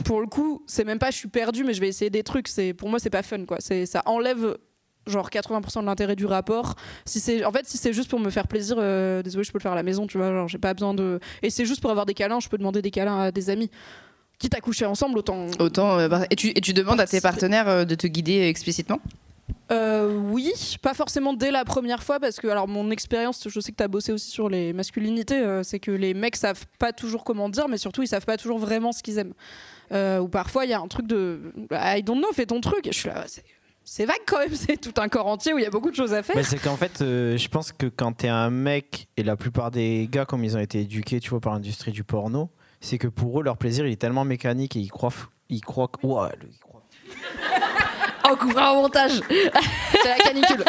Pour 0.05 0.21
le 0.21 0.27
coup, 0.27 0.63
c'est 0.67 0.85
même 0.85 0.99
pas 0.99 1.11
je 1.11 1.17
suis 1.17 1.29
perdu, 1.29 1.63
mais 1.63 1.75
je 1.75 1.81
vais 1.81 1.89
essayer 1.89 2.11
des 2.11 2.23
trucs. 2.23 2.49
C'est 2.49 2.73
pour 2.73 2.89
moi, 2.89 2.99
c'est 2.99 3.11
pas 3.11 3.23
fun, 3.23 3.45
quoi. 3.45 3.59
C'est 3.61 3.87
ça 3.87 4.03
enlève 4.07 4.57
genre 5.07 5.31
80% 5.31 5.81
de 5.81 5.87
l'intérêt 5.87 6.17
du 6.17 6.27
rapport. 6.27 6.75
Si 7.05 7.21
c'est, 7.21 7.45
en 7.45 7.53
fait, 7.53 7.67
si 7.67 7.79
c'est 7.79 7.93
juste 7.93 8.11
pour 8.11 8.21
me 8.21 8.31
faire 8.31 8.47
plaisir, 8.47 8.77
euh, 8.79 9.23
désolé, 9.23 9.45
je 9.45 9.53
peux 9.53 9.59
le 9.59 9.63
faire 9.63 9.73
à 9.73 9.77
la 9.77 9.83
maison, 9.83 10.07
tu 10.07 10.19
vois, 10.19 10.31
genre 10.31 10.49
j'ai 10.49 10.59
pas 10.59 10.75
besoin 10.75 10.95
de. 10.95 11.21
Et 11.43 11.51
c'est 11.51 11.65
juste 11.65 11.81
pour 11.81 11.91
avoir 11.91 12.07
des 12.07 12.15
câlins, 12.15 12.41
je 12.41 12.49
peux 12.49 12.59
demander 12.59 12.83
des 12.83 12.91
câlins 12.91 13.21
à 13.21 13.31
des 13.31 13.51
amis. 13.51 13.71
Quitte 14.39 14.55
à 14.55 14.61
coucher 14.61 14.85
ensemble, 14.85 15.19
autant. 15.19 15.47
Autant. 15.59 15.99
Euh, 15.99 16.09
et, 16.31 16.37
tu, 16.37 16.49
et 16.49 16.61
tu 16.61 16.75
demandes 16.75 17.01
à 17.01 17.07
tes 17.07 17.21
partenaires 17.21 17.69
euh, 17.69 17.85
de 17.85 17.95
te 17.95 18.07
guider 18.07 18.49
explicitement? 18.49 19.01
Oui, 19.71 20.53
pas 20.83 20.95
forcément 20.95 21.33
dès 21.33 21.51
la 21.51 21.65
première 21.65 22.03
fois 22.03 22.21
parce 22.21 22.39
que 22.39 22.47
alors 22.47 22.69
mon 22.69 22.91
expérience, 22.91 23.49
je 23.49 23.61
sais 23.61 23.73
que 23.73 23.77
tu 23.77 23.83
as 23.83 23.89
bossé 23.89 24.13
aussi 24.13 24.31
sur 24.31 24.49
les 24.49 24.73
masculinités, 24.73 25.43
c'est 25.65 25.81
que 25.81 25.91
les 25.91 26.15
mecs 26.15 26.37
savent 26.37 26.67
pas 26.79 26.93
toujours 26.93 27.25
comment 27.25 27.49
dire, 27.49 27.67
mais 27.67 27.77
surtout 27.77 28.03
ils 28.03 28.07
savent 28.09 28.25
pas 28.25 28.37
toujours 28.37 28.59
vraiment 28.59 28.93
ce 28.93 29.03
qu'ils 29.03 29.19
aiment. 29.19 29.35
ou 30.21 30.29
parfois 30.29 30.67
il 30.67 30.71
y 30.71 30.75
a 30.75 30.81
un 30.81 30.87
truc 30.87 31.09
de 31.09 31.53
I 31.73 32.03
don't 32.05 32.19
know, 32.19 32.33
fais 32.33 32.47
ton 32.47 32.61
truc. 32.61 32.87
Et 32.87 32.93
je 32.93 32.99
suis 32.99 33.09
là, 33.09 33.25
c'est 33.89 34.05
vague 34.05 34.17
quand 34.27 34.41
même, 34.41 34.55
c'est 34.55 34.77
tout 34.79 35.01
un 35.01 35.09
corps 35.09 35.29
entier 35.29 35.55
où 35.55 35.59
il 35.59 35.63
y 35.63 35.67
a 35.67 35.71
beaucoup 35.71 35.91
de 35.91 35.97
choses 35.97 36.13
à 36.13 36.23
faire. 36.23 36.45
c'est 36.45 36.59
qu'en 36.59 36.77
fait, 36.77 37.01
euh, 37.01 37.39
je 37.39 37.49
pense 37.49 37.73
que 37.73 37.87
quand 37.87 38.13
t'es 38.13 38.29
un 38.29 38.51
mec, 38.51 39.09
et 39.17 39.23
la 39.23 39.37
plupart 39.37 39.71
des 39.71 40.09
gars, 40.11 40.27
comme 40.27 40.45
ils 40.45 40.57
ont 40.57 40.61
été 40.61 40.81
éduqués, 40.81 41.21
tu 41.21 41.31
vois, 41.31 41.41
par 41.41 41.55
l'industrie 41.55 41.93
du 41.93 42.05
porno, 42.05 42.51
c'est 42.81 42.99
que 42.99 43.07
pour 43.07 43.41
eux, 43.41 43.43
leur 43.45 43.57
plaisir, 43.57 43.87
il 43.87 43.93
est 43.93 44.01
tellement 44.01 44.25
mécanique 44.25 44.77
et 44.77 44.81
ils 44.81 44.91
croient, 44.91 45.13
ils 45.49 45.63
croient, 45.63 45.89
ouais, 46.03 46.29
ils 46.43 46.59
croient. 46.59 46.83
On 48.29 48.35
coupera 48.35 48.73
en 48.73 48.83
montage. 48.83 49.21
C'est 49.31 50.09
la 50.09 50.19
canicule. 50.19 50.65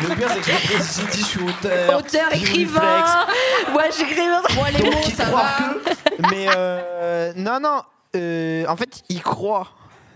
Le 0.00 0.14
pire, 0.14 0.28
c'est 0.30 0.40
que 0.40 0.46
je 0.46 1.10
dit, 1.10 1.18
je 1.18 1.24
suis 1.24 1.42
auteur. 1.42 1.98
Auteur, 1.98 2.32
écrivain. 2.32 3.26
Moi, 3.72 3.82
j'écris. 3.96 4.28
Moi, 4.54 4.70
les 4.70 4.88
mots, 4.88 5.02
ça 5.12 5.24
va. 5.24 5.56
Que... 5.58 6.30
Mais 6.30 6.46
euh, 6.56 7.32
non, 7.34 7.58
non. 7.60 7.82
Euh, 8.14 8.64
en 8.68 8.76
fait, 8.76 9.02
ils 9.08 9.20
croient 9.20 9.68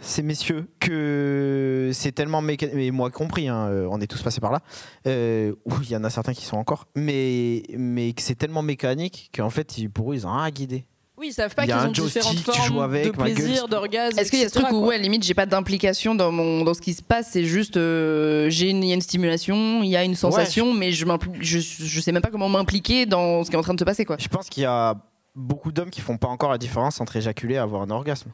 ces 0.07 0.23
messieurs 0.23 0.67
que 0.81 1.91
c'est 1.93 2.13
tellement 2.13 2.41
mécanique, 2.41 2.77
et 2.77 2.91
moi 2.91 3.11
compris, 3.11 3.49
hein, 3.49 3.69
euh, 3.69 3.89
on 3.91 4.01
est 4.01 4.07
tous 4.07 4.23
passés 4.23 4.41
par 4.41 4.53
là, 4.53 4.61
euh, 5.07 5.53
il 5.83 5.91
y 5.91 5.97
en 5.97 6.05
a 6.05 6.11
certains 6.11 6.33
qui 6.33 6.45
sont 6.45 6.57
encore, 6.57 6.87
mais, 6.95 7.63
mais 7.77 8.13
que 8.13 8.23
c'est 8.23 8.35
tellement 8.35 8.63
mécanique 8.63 9.31
qu'en 9.35 9.51
fait, 9.51 9.75
pour 9.93 10.13
eux, 10.13 10.17
ils 10.17 10.27
ont 10.27 10.33
rien 10.33 10.45
à 10.45 10.51
guider. 10.51 10.87
Oui, 11.19 11.29
ils 11.29 11.33
savent 11.33 11.55
pas 11.55 11.65
qu'ils 11.65 11.75
ont 11.75 11.91
différentes 11.91 12.39
formes 12.41 12.81
avec, 12.81 13.07
de 13.07 13.11
plaisir, 13.11 13.69
d'orgasme. 13.69 14.19
Est-ce 14.19 14.31
qu'il 14.31 14.41
y 14.41 14.45
a 14.45 14.51
ce 14.51 14.59
truc 14.59 14.71
où, 14.71 14.85
ouais, 14.85 14.99
limite, 14.99 15.25
j'ai 15.25 15.33
pas 15.33 15.47
d'implication 15.47 16.15
dans, 16.15 16.31
mon, 16.31 16.63
dans 16.63 16.75
ce 16.75 16.83
qui 16.83 16.93
se 16.93 17.03
passe, 17.03 17.31
c'est 17.33 17.45
juste, 17.45 17.79
euh, 17.79 18.51
j'ai 18.51 18.69
une, 18.69 18.85
y 18.85 18.93
a 18.93 18.95
une 18.95 19.01
stimulation, 19.01 19.83
il 19.83 19.89
y 19.89 19.97
a 19.97 20.05
une 20.05 20.15
sensation, 20.15 20.75
mais 20.75 20.93
je, 20.93 21.07
je, 21.41 21.59
je 21.59 22.01
sais 22.01 22.13
même 22.13 22.23
pas 22.23 22.31
comment 22.31 22.51
m'impliquer 22.51 23.07
dans 23.07 23.45
ce 23.45 23.49
qui 23.49 23.57
est 23.57 23.59
en 23.59 23.63
train 23.63 23.73
de 23.75 23.81
se 23.81 23.85
passer, 23.85 24.05
quoi. 24.05 24.17
Je 24.19 24.29
pense 24.29 24.51
qu'il 24.51 24.63
y 24.63 24.67
a 24.67 24.95
beaucoup 25.35 25.73
d'hommes 25.73 25.91
qui 25.91 26.03
font 26.03 26.19
pas 26.19 26.29
encore 26.29 26.51
la 26.51 26.59
différence 26.59 27.01
entre 27.01 27.17
éjaculer 27.17 27.55
et 27.55 27.59
avoir 27.59 27.81
un 27.81 27.91
orgasme. 27.91 28.31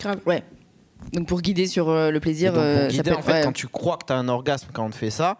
Grave. 0.00 0.20
Ouais. 0.26 0.42
Donc 1.12 1.28
pour 1.28 1.40
guider 1.40 1.66
sur 1.66 1.88
euh, 1.88 2.10
le 2.10 2.20
plaisir, 2.20 2.52
pour 2.52 2.62
euh, 2.62 2.88
guider, 2.88 3.12
en 3.12 3.22
fait, 3.22 3.42
quand 3.44 3.52
tu 3.52 3.68
crois 3.68 3.96
que 3.96 4.06
tu 4.06 4.12
as 4.12 4.16
un 4.16 4.28
orgasme 4.28 4.68
quand 4.72 4.84
on 4.84 4.90
te 4.90 4.96
fait 4.96 5.10
ça. 5.10 5.38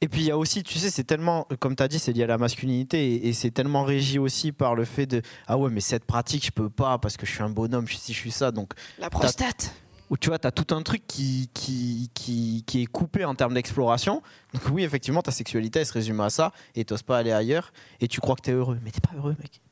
Et 0.00 0.08
puis 0.08 0.22
il 0.22 0.26
y 0.26 0.30
a 0.32 0.36
aussi, 0.36 0.64
tu 0.64 0.78
sais, 0.78 0.90
c'est 0.90 1.04
tellement, 1.04 1.46
comme 1.60 1.76
tu 1.76 1.82
as 1.82 1.86
dit, 1.86 2.00
c'est 2.00 2.12
lié 2.12 2.24
à 2.24 2.26
la 2.26 2.38
masculinité 2.38 3.28
et, 3.28 3.32
c'est 3.32 3.52
tellement 3.52 3.84
régi 3.84 4.18
aussi 4.18 4.50
par 4.50 4.74
le 4.74 4.84
fait 4.84 5.06
de 5.06 5.22
ah 5.46 5.56
ouais, 5.56 5.70
mais 5.70 5.80
cette 5.80 6.04
pratique, 6.04 6.44
je 6.44 6.50
peux 6.50 6.68
pas 6.68 6.98
parce 6.98 7.16
que 7.16 7.24
je 7.24 7.30
suis 7.30 7.42
un 7.42 7.50
bonhomme, 7.50 7.86
si 7.86 8.12
je 8.12 8.18
suis 8.18 8.32
ça. 8.32 8.50
Donc 8.50 8.72
la 8.98 9.10
prostate. 9.10 9.72
Où 10.10 10.16
tu 10.18 10.28
vois, 10.28 10.38
tu 10.38 10.46
as 10.46 10.50
tout 10.50 10.74
un 10.74 10.82
truc 10.82 11.06
qui, 11.06 11.48
qui, 11.54 12.10
qui, 12.12 12.64
qui 12.66 12.82
est 12.82 12.86
coupé 12.86 13.24
en 13.24 13.34
termes 13.34 13.54
d'exploration. 13.54 14.22
Donc 14.52 14.62
oui, 14.70 14.82
effectivement, 14.82 15.22
ta 15.22 15.30
sexualité, 15.30 15.78
elle 15.78 15.86
se 15.86 15.92
résume 15.92 16.20
à 16.20 16.28
ça 16.28 16.52
et 16.74 16.84
tu 16.84 16.94
pas 17.06 17.16
aller 17.16 17.32
ailleurs 17.32 17.72
et 18.00 18.08
tu 18.08 18.20
crois 18.20 18.34
que 18.34 18.42
tu 18.42 18.50
es 18.50 18.54
heureux. 18.54 18.78
Mais 18.84 18.90
t'es 18.90 19.00
pas 19.00 19.16
heureux, 19.16 19.36
mec 19.40 19.62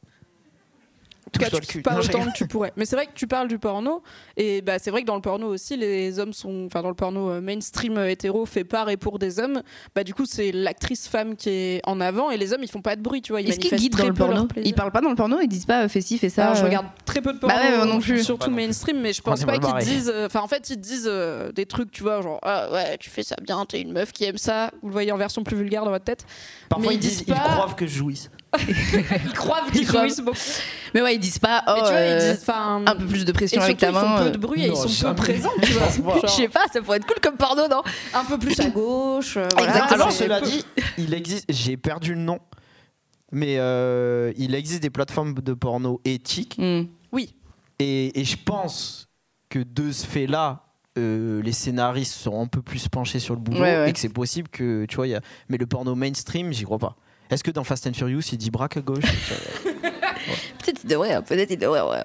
tout 1.31 1.41
cas, 1.41 1.51
tu 1.61 1.83
pas 1.83 1.99
autant 1.99 2.25
que 2.25 2.37
tu 2.37 2.47
pourrais. 2.47 2.73
Mais 2.77 2.85
c'est 2.85 2.97
vrai 2.97 3.07
que 3.07 3.13
tu 3.15 3.27
parles 3.27 3.49
du 3.49 3.59
porno, 3.59 4.03
et 4.37 4.63
bah, 4.63 4.79
c'est 4.79 4.91
vrai 4.91 5.03
que 5.03 5.07
dans 5.07 5.15
le 5.15 5.21
porno 5.21 5.49
aussi, 5.49 5.77
les 5.77 6.19
hommes 6.19 6.33
sont. 6.33 6.67
Enfin, 6.67 6.83
dans 6.83 6.89
le 6.89 6.95
porno 6.95 7.31
euh, 7.31 7.41
mainstream 7.41 7.97
euh, 7.99 8.11
hétéro 8.11 8.47
fait 8.47 8.65
par 8.65 8.89
et 8.91 8.97
pour 8.97 9.19
des 9.19 9.39
hommes, 9.39 9.63
bah, 9.95 10.05
du 10.05 10.15
coup, 10.15 10.27
c'est 10.27 10.53
l'actrice 10.53 11.09
femme 11.09 11.37
qui 11.37 11.51
est 11.51 11.81
en 11.85 12.01
avant, 12.01 12.31
et 12.31 12.37
les 12.37 12.53
hommes, 12.53 12.63
ils 12.63 12.71
font 12.71 12.83
pas 12.83 12.97
de 12.97 13.03
bruit, 13.03 13.23
tu 13.23 13.33
vois. 13.33 13.41
Ils 13.41 13.51
Est-ce 13.51 13.61
qu'ils 13.61 13.77
guident 13.77 13.97
dans 13.97 14.09
le 14.09 14.15
porno 14.15 14.49
Ils 14.63 14.75
parlent 14.75 14.93
pas 14.93 15.01
dans 15.01 15.11
le 15.11 15.17
porno, 15.17 15.41
ils 15.41 15.49
disent 15.49 15.67
pas 15.67 15.85
euh, 15.85 15.89
fais 15.89 16.01
ci, 16.01 16.19
fais 16.19 16.29
ça. 16.29 16.55
je 16.55 16.63
regarde 16.63 16.87
très 17.05 17.21
peu 17.21 17.33
de 17.33 17.39
porno, 17.39 17.55
bah 17.55 17.85
non 17.87 18.01
plus. 18.01 18.23
surtout 18.23 18.51
mainstream, 18.51 19.01
mais 19.01 19.13
je 19.13 19.23
pense 19.23 19.45
pas 19.45 19.59
qu'ils 19.59 19.87
disent. 19.87 20.13
Enfin, 20.27 20.41
en 20.41 20.49
fait, 20.49 20.71
ils 20.71 20.81
disent 20.81 21.11
des 21.55 21.67
trucs, 21.67 21.91
tu 21.91 22.03
vois, 22.03 22.21
genre, 22.23 22.39
ah 22.43 22.71
ouais, 22.73 22.99
tu 22.99 23.11
fais 23.11 23.23
ça 23.23 23.37
bien, 23.43 23.65
t'es 23.67 23.81
une 23.81 23.93
meuf 23.93 24.13
qui 24.13 24.25
aime 24.25 24.39
ça. 24.39 24.71
Vous 24.83 24.89
le 24.89 24.93
voyez 24.93 25.13
en 25.13 25.17
version 25.17 25.43
plus 25.45 25.57
vulgaire 25.57 25.85
dans 25.85 25.91
votre 25.91 26.05
tête. 26.05 26.25
Parfois, 26.69 26.89
mais 26.89 26.95
ils, 26.95 27.01
disent, 27.01 27.23
pas... 27.23 27.35
ils 27.35 27.41
croient 27.41 27.75
que 27.75 27.87
je 27.87 27.95
jouisse. 27.97 28.31
ils 28.69 29.33
croient 29.33 29.63
qu'ils 29.73 29.87
jouissent 29.87 30.21
beaucoup. 30.21 30.39
Mais 30.95 31.03
ouais, 31.03 31.15
ils 31.15 31.21
disent 31.21 31.39
pas. 31.39 31.63
Oh, 31.69 31.75
vois, 31.79 31.91
ils 31.91 31.95
euh, 31.95 32.33
disent 32.33 32.49
un 32.49 32.97
peu 32.97 33.07
plus 33.07 33.25
de 33.25 33.33
pression 33.33 33.61
avec 33.61 33.79
ta 33.79 33.93
main. 33.93 34.01
Ils 34.01 34.19
font 34.19 34.25
peu 34.25 34.31
de 34.31 34.39
bruit 34.39 34.63
et 34.65 34.69
ils 34.69 34.77
sont 34.77 35.09
peu 35.11 35.15
présents. 35.15 35.53
Tu 35.63 35.73
vois. 35.73 36.21
Je 36.23 36.29
sais 36.29 36.49
pas, 36.49 36.65
ça 36.73 36.83
pourrait 36.83 36.97
être 36.97 37.07
cool 37.07 37.21
comme 37.23 37.37
porno, 37.37 37.69
non? 37.69 37.83
Un 38.13 38.25
peu 38.25 38.39
plus 38.39 38.59
à 38.61 38.71
gauche. 38.71 39.37
Euh, 39.37 39.47
Alors 39.91 40.11
cela 40.11 40.41
dit, 40.41 40.65
il 40.99 41.15
existe. 41.15 41.45
J'ai 41.49 41.77
perdu 41.77 42.15
le 42.15 42.21
nom, 42.21 42.41
mais 43.31 43.57
euh, 43.59 44.33
il 44.37 44.55
existe 44.55 44.83
des 44.83 44.91
plateformes 44.91 45.35
de 45.35 45.55
porno 45.55 46.01
éthiques. 46.05 46.57
Hmm. 46.59 46.85
Oui. 47.13 47.35
Et, 47.79 48.13
je 48.25 48.37
pense 48.37 49.09
que 49.49 49.61
de 49.61 49.93
ce 49.93 50.07
fait-là, 50.07 50.65
les 50.97 51.53
scénaristes 51.53 52.15
sont 52.15 52.43
un 52.43 52.47
peu 52.47 52.63
plus 52.63 52.89
penchés 52.89 53.21
sur 53.21 53.35
le 53.35 53.41
boulot 53.41 53.65
et 53.65 53.93
que 53.93 53.99
c'est 53.99 54.09
possible 54.09 54.49
que 54.49 54.85
tu 54.87 54.97
vois, 54.97 55.07
y 55.07 55.15
a... 55.15 55.21
mais 55.49 55.57
le 55.57 55.67
porno 55.67 55.95
mainstream, 55.95 56.53
j'y 56.53 56.65
crois 56.65 56.79
pas. 56.79 56.97
Est-ce 57.31 57.45
que 57.45 57.51
dans 57.51 57.65
Fast 57.65 57.87
and 57.87 57.95
Furious, 57.95 58.23
il 58.33 58.39
dit 58.39 58.51
braque 58.51 58.77
à 58.77 58.81
gauche 58.81 59.05
Peut-être 60.59 60.81
il 60.85 60.89
devrait, 60.89 61.15
hein, 61.15 61.23
peut-être 61.23 61.51
il 61.51 61.59
devrait, 61.59 61.83
ouais. 61.83 62.05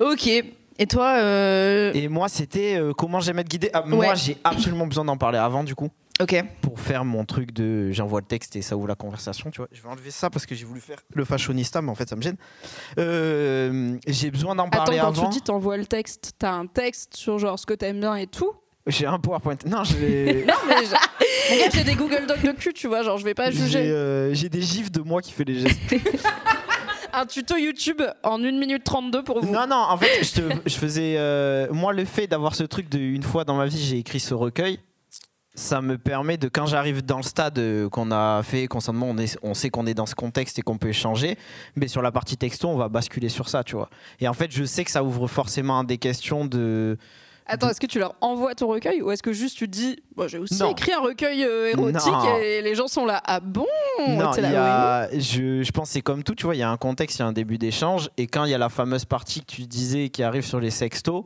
Ok. 0.00 0.26
Et 0.26 0.86
toi 0.86 1.16
euh, 1.18 1.92
Et 1.92 2.08
moi, 2.08 2.28
c'était 2.28 2.76
euh, 2.76 2.92
comment 2.92 3.20
j'aime 3.20 3.38
être 3.38 3.48
guidé. 3.48 3.70
Ah, 3.72 3.82
moi, 3.84 4.14
j'ai 4.14 4.38
absolument 4.44 4.86
besoin 4.86 5.04
d'en 5.04 5.16
parler 5.16 5.38
avant, 5.38 5.64
du 5.64 5.74
coup. 5.74 5.90
Ok. 6.20 6.42
Pour 6.60 6.78
faire 6.80 7.04
mon 7.04 7.24
truc 7.24 7.52
de 7.52 7.90
j'envoie 7.92 8.20
le 8.20 8.26
texte 8.26 8.54
et 8.54 8.62
ça 8.62 8.76
ouvre 8.76 8.88
la 8.88 8.94
conversation, 8.94 9.50
tu 9.50 9.58
vois. 9.58 9.68
Je 9.72 9.80
vais 9.80 9.88
enlever 9.88 10.10
ça 10.10 10.28
parce 10.28 10.44
que 10.44 10.54
j'ai 10.54 10.66
voulu 10.66 10.80
faire 10.80 10.98
le 11.14 11.24
fashionista, 11.24 11.80
mais 11.80 11.90
en 11.90 11.94
fait, 11.94 12.08
ça 12.08 12.16
me 12.16 12.22
gêne. 12.22 12.36
Euh, 12.98 13.96
j'ai 14.06 14.30
besoin 14.30 14.54
d'en 14.54 14.68
parler 14.68 14.98
avant. 14.98 15.10
Attends, 15.10 15.22
quand 15.22 15.28
tu 15.30 15.38
dis 15.38 15.42
t'envoies 15.42 15.78
le 15.78 15.86
texte, 15.86 16.32
t'as 16.38 16.52
un 16.52 16.66
texte 16.66 17.16
sur 17.16 17.38
genre 17.38 17.58
ce 17.58 17.64
que 17.64 17.72
t'aimes 17.72 18.00
bien 18.00 18.16
et 18.16 18.26
tout 18.26 18.52
j'ai 18.86 19.06
un 19.06 19.18
PowerPoint. 19.18 19.56
Non, 19.66 19.84
je 19.84 19.94
vais. 19.96 20.44
non, 20.48 20.54
mais 20.66 21.70
j'ai 21.72 21.84
des 21.84 21.94
Google 21.94 22.26
Docs 22.26 22.42
de 22.42 22.52
cul, 22.52 22.72
tu 22.72 22.88
vois. 22.88 23.02
Genre, 23.02 23.18
je 23.18 23.24
vais 23.24 23.34
pas 23.34 23.50
juger. 23.50 23.90
Euh, 23.90 24.34
j'ai 24.34 24.48
des 24.48 24.62
gifs 24.62 24.90
de 24.90 25.00
moi 25.00 25.20
qui 25.20 25.32
fait 25.32 25.44
les 25.44 25.60
gestes. 25.60 25.78
un 27.12 27.26
tuto 27.26 27.56
YouTube 27.56 28.02
en 28.22 28.42
1 28.42 28.52
minute 28.52 28.84
32 28.84 29.22
pour 29.22 29.44
vous. 29.44 29.52
Non, 29.52 29.66
non, 29.66 29.76
en 29.76 29.96
fait, 29.96 30.22
je, 30.22 30.42
je 30.64 30.76
faisais. 30.76 31.16
Euh, 31.18 31.68
moi, 31.72 31.92
le 31.92 32.04
fait 32.04 32.26
d'avoir 32.26 32.54
ce 32.54 32.64
truc 32.64 32.88
de 32.88 32.98
une 32.98 33.22
fois 33.22 33.44
dans 33.44 33.56
ma 33.56 33.66
vie, 33.66 33.82
j'ai 33.82 33.98
écrit 33.98 34.20
ce 34.20 34.34
recueil. 34.34 34.78
Ça 35.54 35.82
me 35.82 35.98
permet 35.98 36.38
de, 36.38 36.48
quand 36.48 36.66
j'arrive 36.66 37.04
dans 37.04 37.16
le 37.16 37.22
stade 37.24 37.58
euh, 37.58 37.88
qu'on 37.88 38.12
a 38.12 38.42
fait 38.42 38.68
consentement, 38.68 39.06
on, 39.10 39.18
est, 39.18 39.36
on 39.42 39.52
sait 39.52 39.68
qu'on 39.68 39.84
est 39.84 39.94
dans 39.94 40.06
ce 40.06 40.14
contexte 40.14 40.58
et 40.60 40.62
qu'on 40.62 40.78
peut 40.78 40.88
échanger, 40.88 41.36
mais 41.74 41.88
sur 41.88 42.02
la 42.02 42.12
partie 42.12 42.36
texto, 42.36 42.68
on 42.68 42.76
va 42.76 42.88
basculer 42.88 43.28
sur 43.28 43.48
ça, 43.48 43.64
tu 43.64 43.74
vois. 43.74 43.90
Et 44.20 44.28
en 44.28 44.32
fait, 44.32 44.52
je 44.52 44.62
sais 44.64 44.84
que 44.84 44.92
ça 44.92 45.02
ouvre 45.02 45.26
forcément 45.26 45.82
des 45.82 45.98
questions 45.98 46.46
de 46.46 46.96
Attends, 47.46 47.68
est-ce 47.68 47.80
que 47.80 47.86
tu 47.86 47.98
leur 47.98 48.14
envoies 48.20 48.54
ton 48.54 48.68
recueil 48.68 49.02
ou 49.02 49.10
est-ce 49.10 49.22
que 49.22 49.32
juste 49.32 49.56
tu 49.56 49.66
dis 49.66 50.02
bon, 50.14 50.28
j'ai 50.28 50.38
aussi 50.38 50.62
écrit 50.70 50.92
un 50.92 51.00
recueil 51.00 51.44
euh, 51.44 51.70
érotique 51.70 52.12
et 52.40 52.62
les 52.62 52.74
gens 52.74 52.86
sont 52.86 53.04
là 53.04 53.20
ah 53.24 53.40
bon 53.40 53.66
Non, 54.08 54.30
je, 54.32 55.62
je 55.62 55.70
pense 55.72 55.90
c'est 55.90 56.02
comme 56.02 56.22
tout, 56.22 56.34
tu 56.34 56.44
vois, 56.44 56.54
il 56.54 56.58
y 56.58 56.62
a 56.62 56.70
un 56.70 56.76
contexte, 56.76 57.18
il 57.18 57.22
y 57.22 57.24
a 57.24 57.26
un 57.26 57.32
début 57.32 57.58
d'échange 57.58 58.10
et 58.16 58.26
quand 58.26 58.44
il 58.44 58.50
y 58.50 58.54
a 58.54 58.58
la 58.58 58.68
fameuse 58.68 59.04
partie 59.04 59.40
que 59.40 59.46
tu 59.46 59.62
disais 59.62 60.10
qui 60.10 60.22
arrive 60.22 60.44
sur 60.44 60.60
les 60.60 60.70
sextos, 60.70 61.24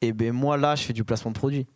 et 0.00 0.08
eh 0.08 0.12
ben 0.12 0.32
moi 0.32 0.56
là, 0.56 0.74
je 0.74 0.82
fais 0.82 0.92
du 0.92 1.04
placement 1.04 1.30
de 1.30 1.38
produit. 1.38 1.66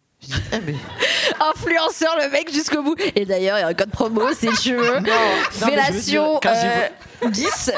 Eh 0.52 0.58
ben. 0.58 0.76
Influenceur 1.54 2.16
le 2.20 2.30
mec 2.30 2.52
jusqu'au 2.52 2.82
bout. 2.82 2.96
Et 3.14 3.24
d'ailleurs, 3.24 3.58
il 3.58 3.60
y 3.60 3.64
a 3.64 3.68
un 3.68 3.74
code 3.74 3.90
promo, 3.90 4.22
c'est 4.34 4.54
cheveux. 4.54 5.00
Fellation 5.50 6.40
10. 7.24 7.72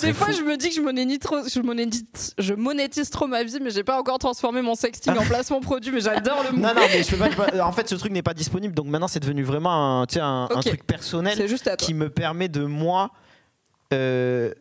Des 0.00 0.12
fois, 0.12 0.30
je 0.30 0.42
me 0.42 0.56
dis 0.56 0.68
que 0.68 0.74
je 0.76 0.80
monétise 0.80 1.18
trop, 1.18 1.36
je 1.46 1.60
monétise, 1.60 2.34
je 2.38 2.54
monétise 2.54 3.10
trop 3.10 3.26
ma 3.26 3.42
vie, 3.42 3.58
mais 3.60 3.70
j'ai 3.70 3.84
pas 3.84 3.98
encore 3.98 4.18
transformé 4.18 4.62
mon 4.62 4.74
sexting 4.74 5.16
en 5.16 5.24
placement 5.28 5.60
produit, 5.60 5.90
mais 5.90 6.00
j'adore 6.00 6.44
le 6.50 6.56
Non, 6.56 6.68
non, 6.74 6.82
mais 6.88 7.02
je 7.02 7.16
peux 7.16 7.16
pas, 7.16 7.64
En 7.64 7.72
fait, 7.72 7.88
ce 7.88 7.94
truc 7.94 8.12
n'est 8.12 8.22
pas 8.22 8.34
disponible, 8.34 8.74
donc 8.74 8.86
maintenant, 8.86 9.08
c'est 9.08 9.20
devenu 9.20 9.42
vraiment 9.42 10.02
un, 10.02 10.06
un, 10.16 10.48
un 10.50 10.60
truc 10.60 10.84
personnel 10.86 11.36
qui 11.78 11.94
me 11.94 12.08
permet 12.10 12.48
de 12.48 12.64
moi. 12.64 13.10
Euh, 13.92 14.52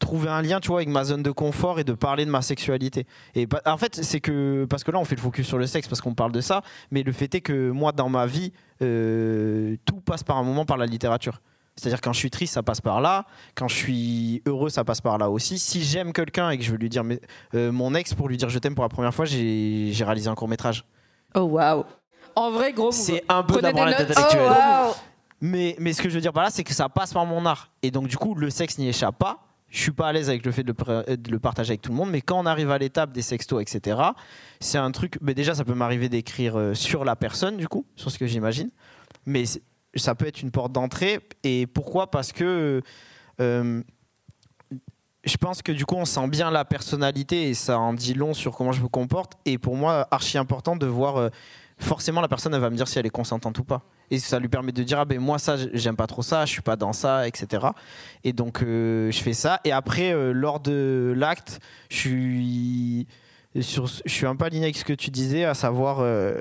trouver 0.00 0.28
un 0.28 0.42
lien 0.42 0.60
tu 0.60 0.68
vois 0.68 0.78
avec 0.78 0.88
ma 0.88 1.04
zone 1.04 1.22
de 1.22 1.30
confort 1.30 1.80
et 1.80 1.84
de 1.84 1.94
parler 1.94 2.26
de 2.26 2.30
ma 2.30 2.42
sexualité. 2.42 3.06
Et 3.34 3.48
en 3.64 3.78
fait 3.78 3.96
c'est 4.02 4.20
que 4.20 4.66
parce 4.68 4.84
que 4.84 4.90
là 4.90 4.98
on 4.98 5.04
fait 5.04 5.14
le 5.16 5.20
focus 5.20 5.46
sur 5.46 5.58
le 5.58 5.66
sexe 5.66 5.88
parce 5.88 6.00
qu'on 6.00 6.14
parle 6.14 6.32
de 6.32 6.40
ça 6.40 6.62
mais 6.90 7.02
le 7.02 7.12
fait 7.12 7.34
est 7.34 7.40
que 7.40 7.70
moi 7.70 7.92
dans 7.92 8.08
ma 8.08 8.26
vie 8.26 8.52
euh, 8.82 9.76
tout 9.86 10.00
passe 10.00 10.22
par 10.22 10.36
un 10.36 10.42
moment 10.42 10.66
par 10.66 10.76
la 10.76 10.86
littérature 10.86 11.40
c'est-à-dire 11.78 12.00
quand 12.00 12.12
je 12.12 12.18
suis 12.18 12.30
triste, 12.30 12.54
ça 12.54 12.62
passe 12.62 12.80
par 12.80 13.00
là. 13.00 13.24
Quand 13.54 13.68
je 13.68 13.74
suis 13.76 14.42
heureux, 14.46 14.68
ça 14.68 14.82
passe 14.84 15.00
par 15.00 15.16
là 15.16 15.30
aussi. 15.30 15.58
Si 15.58 15.84
j'aime 15.84 16.12
quelqu'un 16.12 16.50
et 16.50 16.58
que 16.58 16.64
je 16.64 16.72
veux 16.72 16.76
lui 16.76 16.88
dire 16.88 17.04
euh, 17.54 17.70
mon 17.70 17.94
ex 17.94 18.14
pour 18.14 18.28
lui 18.28 18.36
dire 18.36 18.48
je 18.48 18.58
t'aime 18.58 18.74
pour 18.74 18.84
la 18.84 18.88
première 18.88 19.14
fois, 19.14 19.24
j'ai 19.24 19.92
réalisé 20.00 20.28
un 20.28 20.34
court 20.34 20.48
métrage. 20.48 20.84
Oh 21.34 21.42
waouh. 21.42 21.84
En 22.34 22.50
vrai, 22.50 22.72
gros. 22.72 22.90
C'est 22.90 23.24
un 23.28 23.42
peu 23.42 23.60
d'avoir 23.60 23.86
la 23.86 23.94
tête. 23.94 24.16
Oh, 24.16 24.94
mais, 25.40 25.76
mais 25.78 25.92
ce 25.92 26.02
que 26.02 26.08
je 26.08 26.14
veux 26.14 26.20
dire 26.20 26.32
par 26.32 26.42
là, 26.42 26.50
c'est 26.50 26.64
que 26.64 26.74
ça 26.74 26.88
passe 26.88 27.12
par 27.12 27.26
mon 27.26 27.46
art. 27.46 27.70
Et 27.82 27.90
donc, 27.90 28.08
du 28.08 28.16
coup, 28.16 28.34
le 28.34 28.50
sexe 28.50 28.78
n'y 28.78 28.88
échappe 28.88 29.18
pas. 29.18 29.44
Je 29.68 29.80
suis 29.80 29.92
pas 29.92 30.08
à 30.08 30.12
l'aise 30.12 30.30
avec 30.30 30.46
le 30.46 30.52
fait 30.52 30.62
de 30.62 30.74
le, 31.30 31.38
partager 31.38 31.72
avec 31.72 31.82
tout 31.82 31.90
le 31.90 31.96
monde, 31.96 32.10
mais 32.10 32.22
quand 32.22 32.38
on 32.38 32.46
arrive 32.46 32.70
à 32.70 32.78
l'étape 32.78 33.12
des 33.12 33.20
sextos, 33.20 33.60
etc., 33.60 34.00
c'est 34.60 34.78
un 34.78 34.90
truc. 34.90 35.18
Mais 35.20 35.34
déjà, 35.34 35.54
ça 35.54 35.64
peut 35.64 35.74
m'arriver 35.74 36.08
d'écrire 36.08 36.58
euh, 36.58 36.74
sur 36.74 37.04
la 37.04 37.16
personne, 37.16 37.58
du 37.58 37.68
coup, 37.68 37.84
sur 37.94 38.10
ce 38.10 38.18
que 38.18 38.26
j'imagine. 38.26 38.70
Mais 39.26 39.44
ça 39.98 40.14
peut 40.14 40.26
être 40.26 40.42
une 40.42 40.50
porte 40.50 40.72
d'entrée. 40.72 41.20
Et 41.44 41.66
pourquoi? 41.66 42.10
Parce 42.10 42.32
que 42.32 42.82
euh, 43.40 43.82
je 45.24 45.36
pense 45.36 45.62
que 45.62 45.72
du 45.72 45.84
coup, 45.84 45.96
on 45.96 46.04
sent 46.04 46.28
bien 46.28 46.50
la 46.50 46.64
personnalité 46.64 47.48
et 47.48 47.54
ça 47.54 47.78
en 47.78 47.92
dit 47.92 48.14
long 48.14 48.34
sur 48.34 48.56
comment 48.56 48.72
je 48.72 48.82
me 48.82 48.88
comporte. 48.88 49.32
Et 49.44 49.58
pour 49.58 49.76
moi, 49.76 50.06
archi 50.10 50.38
important 50.38 50.76
de 50.76 50.86
voir. 50.86 51.16
Euh, 51.16 51.28
forcément, 51.78 52.20
la 52.20 52.28
personne, 52.28 52.54
elle 52.54 52.60
va 52.60 52.70
me 52.70 52.76
dire 52.76 52.88
si 52.88 52.98
elle 52.98 53.06
est 53.06 53.10
consentante 53.10 53.58
ou 53.58 53.64
pas. 53.64 53.82
Et 54.10 54.18
ça 54.18 54.38
lui 54.38 54.48
permet 54.48 54.72
de 54.72 54.82
dire 54.82 54.98
ah 55.00 55.04
ben 55.04 55.20
moi 55.20 55.38
ça 55.38 55.56
j'aime 55.74 55.94
pas 55.94 56.06
trop 56.06 56.22
ça, 56.22 56.46
je 56.46 56.52
suis 56.52 56.62
pas 56.62 56.76
dans 56.76 56.94
ça, 56.94 57.28
etc. 57.28 57.66
Et 58.24 58.32
donc 58.32 58.62
euh, 58.62 59.10
je 59.10 59.20
fais 59.20 59.34
ça. 59.34 59.60
Et 59.64 59.72
après 59.72 60.14
lors 60.32 60.60
de 60.60 61.12
l'acte, 61.14 61.60
je 61.90 61.96
suis 61.96 63.06
sur, 63.60 63.86
je 63.86 64.10
suis 64.12 64.26
un 64.26 64.36
peu 64.36 64.44
aligné 64.44 64.64
avec 64.64 64.76
ce 64.76 64.84
que 64.84 64.92
tu 64.92 65.10
disais, 65.10 65.44
à 65.44 65.54
savoir. 65.54 65.98
Euh, 66.00 66.36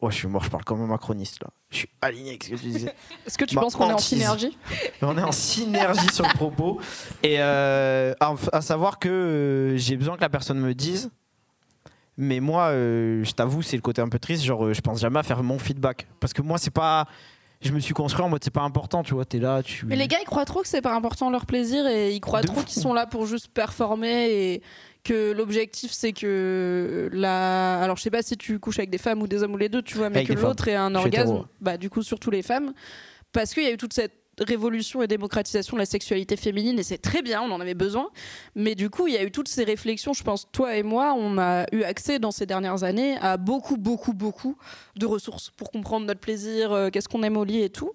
oh, 0.00 0.10
je 0.10 0.16
suis 0.16 0.28
mort, 0.28 0.42
je 0.42 0.50
parle 0.50 0.64
comme 0.64 0.80
un 0.82 0.86
macroniste 0.86 1.42
là. 1.42 1.50
Je 1.70 1.78
suis 1.78 1.88
aligné 2.00 2.30
avec 2.30 2.44
ce 2.44 2.50
que 2.50 2.56
tu 2.56 2.66
disais. 2.66 2.94
Est-ce 3.26 3.36
que 3.36 3.44
tu 3.44 3.54
penses 3.54 3.76
qu'on 3.76 3.90
est 3.90 3.94
en 3.94 3.98
synergie 3.98 4.56
On 5.02 5.16
est 5.18 5.22
en 5.22 5.32
synergie 5.32 6.08
sur 6.12 6.24
le 6.24 6.34
propos. 6.34 6.80
Et 7.22 7.36
euh, 7.38 8.14
à, 8.20 8.60
savoir 8.62 8.98
que 8.98 9.08
euh, 9.08 9.76
j'ai 9.76 9.96
besoin 9.96 10.16
que 10.16 10.22
la 10.22 10.30
personne 10.30 10.58
me 10.58 10.74
dise 10.74 11.10
Mais 12.16 12.40
moi, 12.40 12.70
je 12.72 13.30
t'avoue, 13.32 13.62
c'est 13.62 13.76
le 13.76 13.82
côté 13.82 14.00
un 14.00 14.08
peu 14.08 14.18
triste. 14.18 14.42
Genre, 14.42 14.72
je 14.72 14.80
pense 14.80 15.00
jamais 15.00 15.18
à 15.18 15.22
faire 15.22 15.42
mon 15.42 15.58
feedback. 15.58 16.06
Parce 16.20 16.32
que 16.32 16.42
moi, 16.42 16.58
c'est 16.58 16.70
pas 16.70 17.06
je 17.60 17.72
me 17.72 17.80
suis 17.80 17.94
construit 17.94 18.24
en 18.24 18.28
mode 18.28 18.44
c'est 18.44 18.50
pas 18.50 18.62
important, 18.62 19.02
tu 19.02 19.14
vois, 19.14 19.24
t'es 19.24 19.38
là, 19.38 19.62
tu. 19.62 19.86
Mais 19.86 19.96
les 19.96 20.08
gars, 20.08 20.18
ils 20.20 20.26
croient 20.26 20.44
trop 20.44 20.62
que 20.62 20.68
c'est 20.68 20.82
pas 20.82 20.94
important 20.94 21.30
leur 21.30 21.46
plaisir 21.46 21.86
et 21.86 22.14
ils 22.14 22.20
croient 22.20 22.42
trop 22.42 22.62
qu'ils 22.62 22.80
sont 22.80 22.92
là 22.92 23.06
pour 23.06 23.26
juste 23.26 23.48
performer 23.48 24.30
et 24.30 24.62
que 25.04 25.32
l'objectif 25.32 25.92
c'est 25.92 26.12
que 26.12 27.08
la. 27.12 27.80
Alors 27.80 27.96
je 27.96 28.02
sais 28.02 28.10
pas 28.10 28.22
si 28.22 28.36
tu 28.36 28.58
couches 28.58 28.78
avec 28.78 28.90
des 28.90 28.98
femmes 28.98 29.22
ou 29.22 29.26
des 29.26 29.42
hommes 29.42 29.54
ou 29.54 29.56
les 29.56 29.68
deux, 29.68 29.82
tu 29.82 29.96
vois, 29.96 30.10
mais 30.10 30.24
que 30.24 30.32
l'autre 30.32 30.68
ait 30.68 30.74
un 30.74 30.94
orgasme, 30.94 31.46
bah 31.60 31.76
du 31.76 31.90
coup 31.90 32.02
surtout 32.02 32.30
les 32.30 32.42
femmes, 32.42 32.72
parce 33.32 33.54
qu'il 33.54 33.62
y 33.62 33.66
a 33.66 33.72
eu 33.72 33.76
toute 33.76 33.92
cette 33.92 34.25
révolution 34.44 35.02
et 35.02 35.06
démocratisation 35.06 35.76
de 35.76 35.80
la 35.80 35.86
sexualité 35.86 36.36
féminine 36.36 36.78
et 36.78 36.82
c'est 36.82 36.98
très 36.98 37.22
bien, 37.22 37.42
on 37.42 37.50
en 37.50 37.60
avait 37.60 37.74
besoin. 37.74 38.10
Mais 38.54 38.74
du 38.74 38.90
coup, 38.90 39.06
il 39.06 39.14
y 39.14 39.16
a 39.16 39.24
eu 39.24 39.30
toutes 39.30 39.48
ces 39.48 39.64
réflexions. 39.64 40.12
Je 40.12 40.22
pense, 40.22 40.50
toi 40.52 40.76
et 40.76 40.82
moi, 40.82 41.14
on 41.16 41.38
a 41.38 41.66
eu 41.72 41.82
accès 41.82 42.18
dans 42.18 42.30
ces 42.30 42.46
dernières 42.46 42.84
années 42.84 43.16
à 43.18 43.36
beaucoup, 43.36 43.76
beaucoup, 43.76 44.12
beaucoup 44.12 44.56
de 44.96 45.06
ressources 45.06 45.50
pour 45.56 45.70
comprendre 45.70 46.06
notre 46.06 46.20
plaisir, 46.20 46.72
euh, 46.72 46.90
qu'est-ce 46.90 47.08
qu'on 47.08 47.22
aime 47.22 47.36
au 47.36 47.44
lit 47.44 47.62
et 47.62 47.70
tout. 47.70 47.92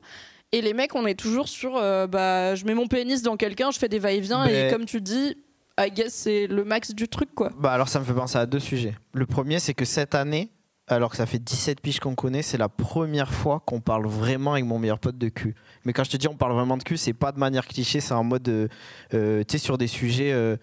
Et 0.51 0.61
les 0.61 0.73
mecs, 0.73 0.95
on 0.95 1.05
est 1.05 1.17
toujours 1.17 1.47
sur, 1.47 1.77
euh, 1.77 2.07
bah, 2.07 2.55
je 2.55 2.65
mets 2.65 2.73
mon 2.73 2.87
pénis 2.87 3.21
dans 3.21 3.37
quelqu'un, 3.37 3.71
je 3.71 3.79
fais 3.79 3.87
des 3.87 3.99
va-et-vient 3.99 4.45
et 4.45 4.69
comme 4.69 4.85
tu 4.85 4.99
dis, 4.99 5.37
I 5.79 5.89
guess 5.89 6.13
c'est 6.13 6.47
le 6.47 6.63
max 6.63 6.93
du 6.93 7.07
truc 7.07 7.33
quoi. 7.33 7.49
Bah 7.57 7.71
alors 7.71 7.87
ça 7.87 7.99
me 7.99 8.05
fait 8.05 8.13
penser 8.13 8.37
à 8.37 8.45
deux 8.45 8.59
sujets. 8.59 8.93
Le 9.13 9.25
premier, 9.25 9.59
c'est 9.59 9.73
que 9.73 9.85
cette 9.85 10.13
année, 10.13 10.51
alors 10.95 11.09
que 11.09 11.17
ça 11.17 11.25
fait 11.25 11.39
17 11.39 11.81
piges 11.81 11.99
qu'on 11.99 12.15
connaît, 12.15 12.41
c'est 12.41 12.57
la 12.57 12.69
première 12.69 13.33
fois 13.33 13.61
qu'on 13.65 13.81
parle 13.81 14.05
vraiment 14.07 14.53
avec 14.53 14.65
mon 14.65 14.79
meilleur 14.79 14.99
pote 14.99 15.17
de 15.17 15.29
cul. 15.29 15.55
Mais 15.85 15.93
quand 15.93 16.03
je 16.03 16.11
te 16.11 16.17
dis 16.17 16.27
on 16.27 16.35
parle 16.35 16.53
vraiment 16.53 16.77
de 16.77 16.83
cul, 16.83 16.97
c'est 16.97 17.13
pas 17.13 17.31
de 17.31 17.39
manière 17.39 17.67
cliché, 17.67 17.99
c'est 17.99 18.13
en 18.13 18.23
mode, 18.23 18.47
euh, 18.49 18.67
euh, 19.13 19.43
tu 19.47 19.53
sais, 19.53 19.63
sur 19.63 19.77
des 19.77 19.87
sujets. 19.87 20.31
Euh, 20.33 20.57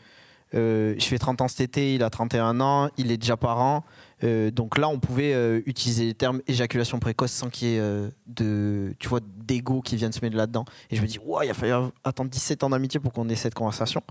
je 0.54 1.04
fais 1.04 1.18
30 1.18 1.42
ans 1.42 1.48
cet 1.48 1.60
été, 1.60 1.94
il 1.94 2.02
a 2.02 2.10
31 2.10 2.60
ans, 2.60 2.88
il 2.96 3.12
est 3.12 3.18
déjà 3.18 3.36
parent. 3.36 3.84
donc 4.22 4.78
là, 4.78 4.88
on 4.88 4.98
pouvait 4.98 5.60
utiliser 5.66 6.06
les 6.06 6.14
termes 6.14 6.40
éjaculation 6.46 6.98
précoce 6.98 7.32
sans 7.32 7.50
qu'il 7.50 7.68
y 7.68 7.76
ait 7.76 8.10
de, 8.26 8.94
tu 8.98 9.08
vois, 9.08 9.20
d'ego 9.22 9.82
qui 9.82 9.96
vienne 9.96 10.12
se 10.12 10.20
mettre 10.22 10.36
là-dedans. 10.36 10.64
Et 10.90 10.96
je 10.96 11.02
me 11.02 11.06
dis, 11.06 11.18
ouais, 11.18 11.46
il 11.46 11.50
a 11.50 11.54
fallu 11.54 11.72
attendre 12.02 12.30
17 12.30 12.64
ans 12.64 12.70
d'amitié 12.70 12.98
pour 12.98 13.12
qu'on 13.12 13.28
ait 13.28 13.36
cette 13.36 13.54
conversation. 13.54 14.02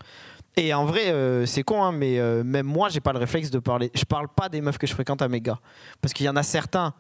Et 0.58 0.74
en 0.74 0.86
vrai, 0.86 1.12
euh, 1.12 1.46
c'est 1.46 1.62
con, 1.62 1.84
hein, 1.84 1.92
mais 1.92 2.18
euh, 2.18 2.44
même 2.44 2.66
moi, 2.66 2.90
j'ai 2.90 3.00
pas 3.00 3.14
le 3.14 3.20
réflexe 3.20 3.52
de 3.52 3.60
parler. 3.60 3.92
Je 3.94 4.06
parle 4.06 4.28
pas 4.28 4.50
des 4.50 4.60
meufs 4.60 4.80
que 4.80 4.88
je 4.88 4.94
fréquente 4.94 5.22
à 5.22 5.30
mes 5.30 5.40
gars. 5.40 5.60
Parce 6.02 6.16
qu'il 6.16 6.26
y 6.26 6.30
en 6.30 6.36
a 6.36 6.42
certains, 6.42 6.96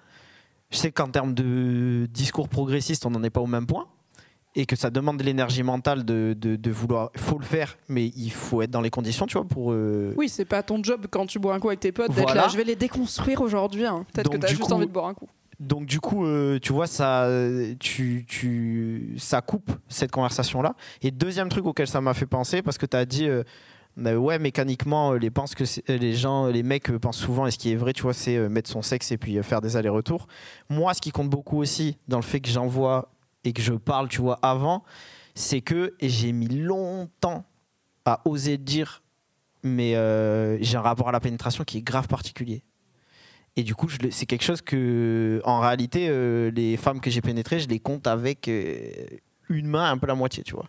je 0.70 0.78
sais 0.78 0.92
qu'en 0.92 1.08
termes 1.08 1.34
de 1.34 2.08
discours 2.12 2.50
progressiste, 2.50 3.08
on 3.08 3.10
n'en 3.10 3.24
est 3.24 3.32
pas 3.32 3.42
au 3.42 3.48
même 3.48 3.66
point. 3.66 3.88
Et 4.56 4.66
que 4.66 4.76
ça 4.76 4.90
demande 4.90 5.18
de 5.18 5.24
l'énergie 5.24 5.62
mentale 5.62 6.06
de, 6.06 6.34
de, 6.34 6.72
vouloir. 6.72 7.12
Il 7.16 7.22
faut 7.22 7.38
le 7.38 7.46
faire, 7.46 7.78
mais 7.90 8.08
il 8.16 8.32
faut 8.32 8.62
être 8.62 8.72
dans 8.72 8.82
les 8.82 8.90
conditions, 8.90 9.28
tu 9.28 9.38
vois, 9.38 9.48
pour. 9.48 9.72
Euh, 9.72 10.14
oui, 10.18 10.30
c'est 10.30 10.46
pas 10.46 10.64
ton 10.64 10.82
job 10.84 11.06
quand 11.12 11.28
tu 11.28 11.38
bois 11.38 11.54
un 11.54 11.60
coup 11.60 11.68
avec 11.68 11.80
tes 11.80 11.92
potes 11.92 12.12
d'être 12.12 12.34
là. 12.34 12.48
Je 12.48 12.58
vais 12.58 12.64
les 12.64 12.76
déconstruire 12.76 13.42
aujourd'hui. 13.42 13.86
Hein. 13.86 14.06
Peut-être 14.14 14.32
que 14.32 14.38
tu 14.38 14.46
as 14.46 14.50
juste 14.50 14.72
envie 14.72 14.88
de 14.88 14.92
boire 14.92 15.08
un 15.08 15.14
coup. 15.14 15.28
Donc 15.60 15.88
du 15.88 16.00
coup, 16.00 16.26
euh, 16.26 16.60
tu 16.60 16.72
vois, 16.72 16.86
ça, 16.86 17.28
tu, 17.80 19.16
ça 19.18 19.42
coupe 19.42 19.72
cette 19.88 20.12
conversation-là. 20.12 20.76
Et 21.02 21.10
deuxième 21.10 21.50
truc 21.50 21.66
auquel 21.66 21.88
ça 21.88 22.00
m'a 22.00 22.14
fait 22.14 22.28
penser, 22.28 22.62
parce 22.62 22.78
que 22.78 22.86
tu 22.86 22.96
as 22.96 23.06
dit, 23.06 23.28
euh, 23.28 23.44
bah 23.96 24.16
ouais, 24.16 24.38
mécaniquement, 24.38 25.14
euh, 25.14 25.18
les, 25.18 25.32
que 25.32 25.92
les 25.92 26.14
gens, 26.14 26.46
les 26.48 26.62
mecs 26.62 26.92
pensent 26.98 27.18
souvent, 27.18 27.48
et 27.48 27.52
ce 27.52 27.58
qui 27.58 27.72
est 27.72 27.76
vrai, 27.76 27.94
tu 27.94 28.04
vois, 28.04 28.14
c'est 28.14 28.38
mettre 28.50 28.70
son 28.70 28.84
sexe 28.84 29.12
et 29.12 29.18
puis 29.18 29.42
faire 29.42 29.62
des 29.62 29.76
allers-retours. 29.78 30.28
Moi, 30.70 30.94
ce 30.94 31.02
qui 31.02 31.12
compte 31.12 31.30
beaucoup 31.30 31.58
aussi 31.58 31.98
dans 32.08 32.18
le 32.18 32.24
fait 32.24 32.40
que 32.40 32.50
j'envoie 32.50 33.12
et 33.44 33.52
que 33.52 33.62
je 33.62 33.74
parle, 33.74 34.10
tu 34.10 34.22
vois, 34.22 34.38
avant, 34.44 34.84
c'est 35.34 35.62
que 35.62 35.96
j'ai 36.02 36.34
mis 36.34 36.50
longtemps 36.50 37.46
à 38.06 38.22
oser 38.26 38.60
dire, 38.60 39.02
mais 39.64 39.94
j'ai 40.62 40.78
un 40.78 40.82
rapport 40.82 41.10
à 41.10 41.12
la 41.12 41.20
pénétration 41.20 41.64
qui 41.64 41.80
est 41.80 41.82
grave 41.82 42.08
particulier. 42.08 42.64
Et 43.58 43.64
du 43.64 43.74
coup, 43.74 43.88
c'est 44.12 44.28
quelque 44.28 44.44
chose 44.44 44.62
que, 44.62 45.42
en 45.44 45.60
réalité, 45.60 46.08
euh, 46.10 46.52
les 46.52 46.78
femmes 46.78 47.02
que 47.02 47.10
j'ai 47.10 47.22
pénétrées, 47.22 47.60
je 47.60 47.68
les 47.68 47.80
compte 47.80 48.06
avec 48.06 48.48
euh, 48.48 48.92
une 49.50 49.66
main, 49.66 49.90
un 49.90 49.98
peu 49.98 50.06
la 50.06 50.14
moitié, 50.14 50.44
tu 50.44 50.54
vois. 50.54 50.68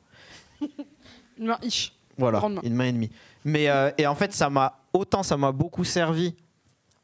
une 1.38 1.46
main 1.46 1.58
ish. 1.62 1.92
Voilà, 2.16 2.42
une 2.64 2.74
main 2.74 2.86
et 2.86 2.92
demie. 2.92 3.10
Mais, 3.44 3.68
euh, 3.68 3.90
et 3.98 4.06
en 4.06 4.14
fait, 4.14 4.32
ça 4.32 4.48
m'a 4.48 4.80
autant 4.94 5.22
ça 5.22 5.36
m'a 5.36 5.52
beaucoup 5.52 5.84
servi 5.84 6.34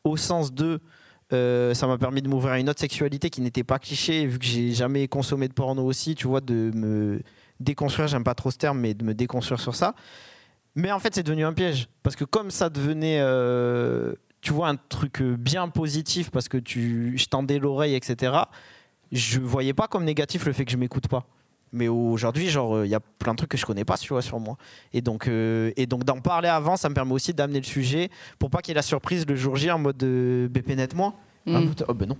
au 0.03 0.17
sens 0.17 0.53
de 0.53 0.81
ça 1.31 1.87
m'a 1.89 1.99
permis 1.99 2.23
de 2.23 2.29
m'ouvrir 2.29 2.53
à 2.53 2.61
une 2.61 2.71
autre 2.71 2.79
sexualité 2.79 3.29
qui 3.29 3.41
n'était 3.41 3.65
pas 3.65 3.81
cliché, 3.81 4.25
vu 4.25 4.39
que 4.39 4.45
j'ai 4.45 4.73
jamais 4.73 5.09
consommé 5.09 5.49
de 5.49 5.53
porno 5.53 5.85
aussi, 5.85 6.15
tu 6.15 6.29
vois, 6.29 6.41
de 6.41 6.71
me 6.73 7.23
déconstruire, 7.59 8.07
j'aime 8.07 8.23
pas 8.23 8.37
trop 8.37 8.53
ce 8.53 8.57
terme, 8.57 8.79
mais 8.79 8.95
de 8.95 9.05
me 9.05 9.15
déconstruire 9.15 9.59
sur 9.59 9.75
ça. 9.75 9.97
Mais 10.77 10.93
en 10.93 11.01
fait, 11.01 11.13
c'est 11.13 11.25
devenu 11.25 11.45
un 11.45 11.53
piège. 11.53 11.89
Parce 12.05 12.15
que 12.15 12.25
comme 12.25 12.53
ça 12.53 12.71
devenait 12.71 13.19
tu 14.45 14.53
vois 14.53 14.69
un 14.69 14.77
truc 14.77 15.23
euh, 15.23 15.37
bien 15.37 15.69
positif 15.69 16.31
parce 16.31 16.49
que 16.49 16.59
tu, 16.59 17.15
je 17.17 17.27
tendais 17.27 17.59
l'oreille, 17.59 17.95
etc. 17.95 18.35
Je 19.11 19.41
voyais 19.41 19.73
pas 19.73 19.89
comme 19.89 20.05
négatif 20.05 20.45
le 20.45 20.53
fait 20.53 20.67
que 20.67 20.71
je 20.71 20.77
m'écoute 20.77 21.09
pas. 21.09 21.25
Mais 21.73 21.89
aujourd'hui, 21.89 22.51
genre, 22.51 22.85
il 22.85 22.91
y 22.91 22.95
a 22.95 23.01
plein 23.01 23.33
de 23.33 23.39
trucs 23.39 23.51
que 23.51 23.57
je 23.57 23.65
connais 23.65 23.87
pas, 23.87 23.97
tu 23.97 24.11
vois, 24.11 24.23
sur 24.23 24.39
moi. 24.39 24.57
Et 24.93 25.01
donc, 25.01 25.27
euh, 25.27 25.73
et 25.77 25.87
donc 25.87 26.05
d'en 26.05 26.21
parler 26.21 26.49
avant, 26.49 26.77
ça 26.77 26.89
me 26.89 26.95
permet 26.95 27.13
aussi 27.13 27.33
d'amener 27.33 27.59
le 27.59 27.65
sujet 27.65 28.11
pour 28.39 28.51
pas 28.51 28.61
qu'il 28.61 28.71
y 28.71 28.75
ait 28.75 28.77
la 28.77 28.83
surprise 28.83 29.27
le 29.27 29.35
jour 29.35 29.57
J 29.57 29.71
en 29.71 29.79
mode 29.79 29.97
de 29.97 30.49
BP 30.53 30.77
net-moi. 30.77 31.15
oh 31.47 31.95
ben 31.95 32.07
non. 32.07 32.19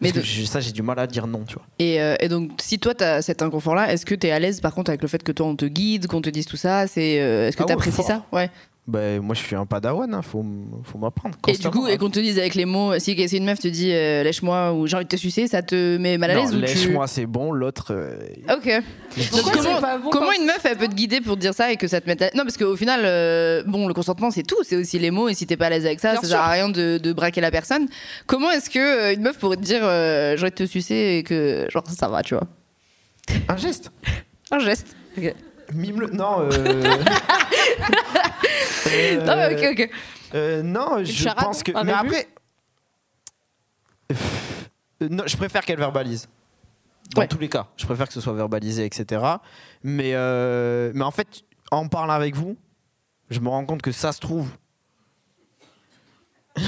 Mais 0.00 0.12
ça, 0.46 0.60
j'ai 0.60 0.72
du 0.72 0.80
mal 0.80 0.98
à 0.98 1.06
dire 1.06 1.26
non, 1.26 1.44
tu 1.44 1.54
vois. 1.54 1.66
Et, 1.78 2.00
euh, 2.00 2.16
et 2.20 2.28
donc, 2.28 2.52
si 2.58 2.78
toi, 2.78 2.94
tu 2.94 3.04
as 3.04 3.20
cet 3.20 3.42
inconfort-là, 3.42 3.92
est-ce 3.92 4.06
que 4.06 4.14
tu 4.14 4.26
es 4.26 4.30
à 4.30 4.38
l'aise 4.38 4.62
par 4.62 4.74
contre 4.74 4.88
avec 4.88 5.02
le 5.02 5.08
fait 5.08 5.22
que 5.22 5.32
toi, 5.32 5.46
on 5.46 5.54
te 5.54 5.66
guide, 5.66 6.06
qu'on 6.06 6.22
te 6.22 6.30
dise 6.30 6.46
tout 6.46 6.56
ça 6.56 6.86
C'est 6.86 7.02
Est-ce 7.02 7.56
que 7.58 7.62
ah 7.64 7.66
tu 7.66 7.72
apprécies 7.74 8.02
ça? 8.02 8.24
Ouais. 8.32 8.50
Ben, 8.86 9.20
moi 9.20 9.34
je 9.34 9.40
suis 9.40 9.54
un 9.54 9.66
padawan, 9.66 10.12
hein, 10.12 10.22
faut, 10.22 10.44
faut 10.82 10.98
m'apprendre. 10.98 11.36
Et 11.46 11.52
du 11.52 11.70
coup, 11.70 11.86
et 11.86 11.96
qu'on 11.96 12.10
te 12.10 12.18
dise 12.18 12.38
avec 12.38 12.54
les 12.54 12.64
mots, 12.64 12.98
si, 12.98 13.12
une 13.12 13.44
meuf 13.44 13.60
te 13.60 13.68
dit 13.68 13.92
euh, 13.92 14.24
lèche-moi 14.24 14.72
ou 14.72 14.86
j'ai 14.86 14.96
envie 14.96 15.04
de 15.04 15.10
te 15.10 15.16
sucer, 15.16 15.46
ça 15.46 15.62
te 15.62 15.96
met 15.98 16.18
mal 16.18 16.30
à 16.30 16.34
l'aise 16.34 16.54
Lèche-moi, 16.54 17.06
c'est 17.06 17.26
bon, 17.26 17.52
l'autre. 17.52 17.92
Euh, 17.92 18.18
ok. 18.52 18.82
comment, 20.10 20.32
une 20.32 20.46
meuf 20.46 20.64
elle 20.64 20.76
peut 20.76 20.88
te 20.88 20.94
guider 20.94 21.20
pour 21.20 21.36
te 21.36 21.40
dire 21.40 21.54
ça 21.54 21.70
et 21.70 21.76
que 21.76 21.86
ça 21.86 22.00
te 22.00 22.08
mette 22.08 22.22
à... 22.22 22.30
Non, 22.34 22.42
parce 22.42 22.56
qu'au 22.56 22.74
final, 22.74 23.02
euh, 23.04 23.62
bon, 23.64 23.86
le 23.86 23.94
consentement 23.94 24.30
c'est 24.30 24.42
tout, 24.42 24.62
c'est 24.64 24.76
aussi 24.76 24.98
les 24.98 25.10
mots 25.10 25.28
et 25.28 25.34
si 25.34 25.46
t'es 25.46 25.56
pas 25.56 25.66
à 25.66 25.70
l'aise 25.70 25.86
avec 25.86 26.00
ça, 26.00 26.16
ça 26.16 26.26
sert 26.26 26.40
à 26.40 26.50
rien 26.50 26.68
de, 26.68 26.98
de, 26.98 27.12
braquer 27.12 27.40
la 27.40 27.50
personne. 27.50 27.86
Comment 28.26 28.50
est-ce 28.50 28.70
que 28.70 29.14
une 29.14 29.22
meuf 29.22 29.38
pourrait 29.38 29.56
te 29.56 29.62
dire 29.62 29.82
j'ai 29.82 30.42
envie 30.42 30.50
de 30.50 30.56
te 30.56 30.66
sucer 30.66 31.18
et 31.18 31.22
que 31.22 31.66
genre 31.70 31.84
ça 31.86 32.08
va, 32.08 32.22
tu 32.22 32.34
vois? 32.34 32.48
Un 33.48 33.56
geste. 33.56 33.92
un 34.50 34.58
geste. 34.58 34.96
Ok. 35.16 35.32
Mime 35.74 36.00
le. 36.00 36.06
Non. 36.08 36.40
Euh... 36.40 36.50
non, 39.24 39.52
ok, 39.52 39.64
ok. 39.72 39.90
Euh, 40.34 40.62
non, 40.62 41.04
je 41.04 41.28
pense 41.34 41.62
que. 41.62 41.72
Mais 41.84 41.92
après. 41.92 42.28
non, 45.00 45.24
je 45.26 45.36
préfère 45.36 45.64
qu'elle 45.64 45.78
verbalise. 45.78 46.28
Dans 47.14 47.26
tous 47.26 47.38
les 47.38 47.48
cas, 47.48 47.66
je 47.76 47.86
préfère 47.86 48.06
que 48.06 48.12
ce 48.12 48.20
soit 48.20 48.34
verbalisé, 48.34 48.84
etc. 48.84 49.24
Mais, 49.82 50.12
euh, 50.14 50.92
mais 50.94 51.02
en 51.02 51.10
fait, 51.10 51.42
en 51.72 51.88
parlant 51.88 52.12
avec 52.12 52.36
vous, 52.36 52.56
je 53.30 53.40
me 53.40 53.48
rends 53.48 53.64
compte 53.64 53.82
que 53.82 53.90
ça 53.90 54.12
se 54.12 54.20
trouve. 54.20 54.48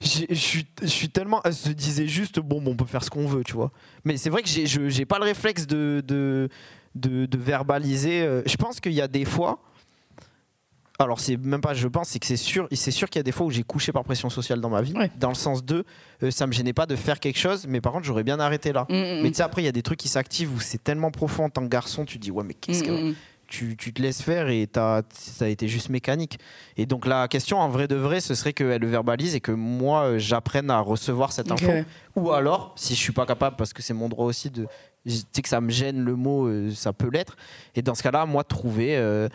je 0.00 0.62
suis 0.86 1.08
tellement. 1.08 1.40
Elle 1.44 1.54
se 1.54 1.70
disait 1.70 2.06
juste, 2.06 2.38
bon, 2.38 2.62
on 2.64 2.76
peut 2.76 2.84
faire 2.84 3.02
ce 3.02 3.10
qu'on 3.10 3.26
veut, 3.26 3.42
tu 3.42 3.54
vois. 3.54 3.72
Mais 4.04 4.16
c'est 4.16 4.30
vrai 4.30 4.42
que 4.42 4.48
j'ai 4.48 5.06
pas 5.06 5.18
le 5.18 5.24
réflexe 5.24 5.66
de, 5.66 6.00
de 6.06 6.48
de, 6.94 7.28
verbaliser. 7.36 8.22
Euh, 8.22 8.42
je 8.46 8.56
pense 8.56 8.80
qu'il 8.80 8.92
y 8.92 9.00
a 9.00 9.08
des 9.08 9.24
fois. 9.24 9.58
Alors 10.98 11.18
c'est 11.18 11.36
même 11.36 11.60
pas 11.60 11.74
je 11.74 11.88
pense 11.88 12.10
c'est 12.10 12.20
que 12.20 12.26
c'est 12.26 12.36
sûr 12.36 12.68
c'est 12.70 12.92
sûr 12.92 13.08
qu'il 13.10 13.18
y 13.18 13.20
a 13.20 13.24
des 13.24 13.32
fois 13.32 13.46
où 13.46 13.50
j'ai 13.50 13.64
couché 13.64 13.90
par 13.90 14.04
pression 14.04 14.30
sociale 14.30 14.60
dans 14.60 14.68
ma 14.68 14.82
vie 14.82 14.94
dans 15.18 15.30
le 15.30 15.34
sens 15.34 15.64
de 15.64 15.84
euh, 16.22 16.30
ça 16.30 16.46
me 16.46 16.52
gênait 16.52 16.74
pas 16.74 16.86
de 16.86 16.94
faire 16.94 17.18
quelque 17.18 17.38
chose 17.38 17.66
mais 17.66 17.80
par 17.80 17.92
contre 17.92 18.04
j'aurais 18.04 18.22
bien 18.22 18.38
arrêté 18.38 18.72
là. 18.72 18.86
Mm, 18.88 18.94
mm, 18.94 19.22
mais 19.22 19.22
mm. 19.22 19.30
tu 19.30 19.34
sais 19.34 19.42
après 19.42 19.62
il 19.62 19.64
y 19.64 19.68
a 19.68 19.72
des 19.72 19.82
trucs 19.82 19.98
qui 19.98 20.08
s'activent 20.08 20.54
où 20.54 20.60
c'est 20.60 20.84
tellement 20.84 21.10
profond 21.10 21.44
en 21.44 21.50
tant 21.50 21.62
que 21.62 21.68
garçon 21.68 22.04
tu 22.04 22.18
dis 22.18 22.30
ouais 22.30 22.44
mais 22.44 22.54
qu'est-ce 22.54 22.84
que 22.84 23.14
tu, 23.52 23.76
tu, 23.76 23.92
te 23.92 24.00
laisses 24.00 24.22
faire 24.22 24.48
et 24.48 24.66
as, 24.76 25.02
ça 25.12 25.44
a 25.44 25.48
été 25.48 25.68
juste 25.68 25.90
mécanique. 25.90 26.38
Et 26.78 26.86
donc 26.86 27.04
la 27.04 27.28
question 27.28 27.58
en 27.58 27.68
vrai 27.68 27.86
de 27.86 27.96
vrai, 27.96 28.20
ce 28.20 28.34
serait 28.34 28.54
qu'elle 28.54 28.80
le 28.80 28.88
verbalise 28.88 29.34
et 29.34 29.40
que 29.40 29.52
moi 29.52 30.04
euh, 30.04 30.18
j'apprenne 30.18 30.70
à 30.70 30.80
recevoir 30.80 31.32
cette 31.32 31.52
info. 31.52 31.70
Ou 32.16 32.32
alors, 32.32 32.72
si 32.76 32.94
je 32.94 33.00
suis 33.00 33.12
pas 33.12 33.26
capable, 33.26 33.56
parce 33.56 33.74
que 33.74 33.82
c'est 33.82 33.92
mon 33.92 34.08
droit 34.08 34.24
aussi 34.24 34.50
de, 34.50 34.66
tu 35.04 35.12
sais 35.32 35.42
que 35.42 35.48
ça 35.48 35.60
me 35.60 35.70
gêne 35.70 36.04
le 36.04 36.16
mot, 36.16 36.46
euh, 36.46 36.70
ça 36.70 36.92
peut 36.92 37.10
l'être. 37.10 37.36
Et 37.74 37.82
dans 37.82 37.94
ce 37.94 38.02
cas-là, 38.02 38.26
moi, 38.26 38.44
trouver 38.44 38.96
euh, 38.96 39.28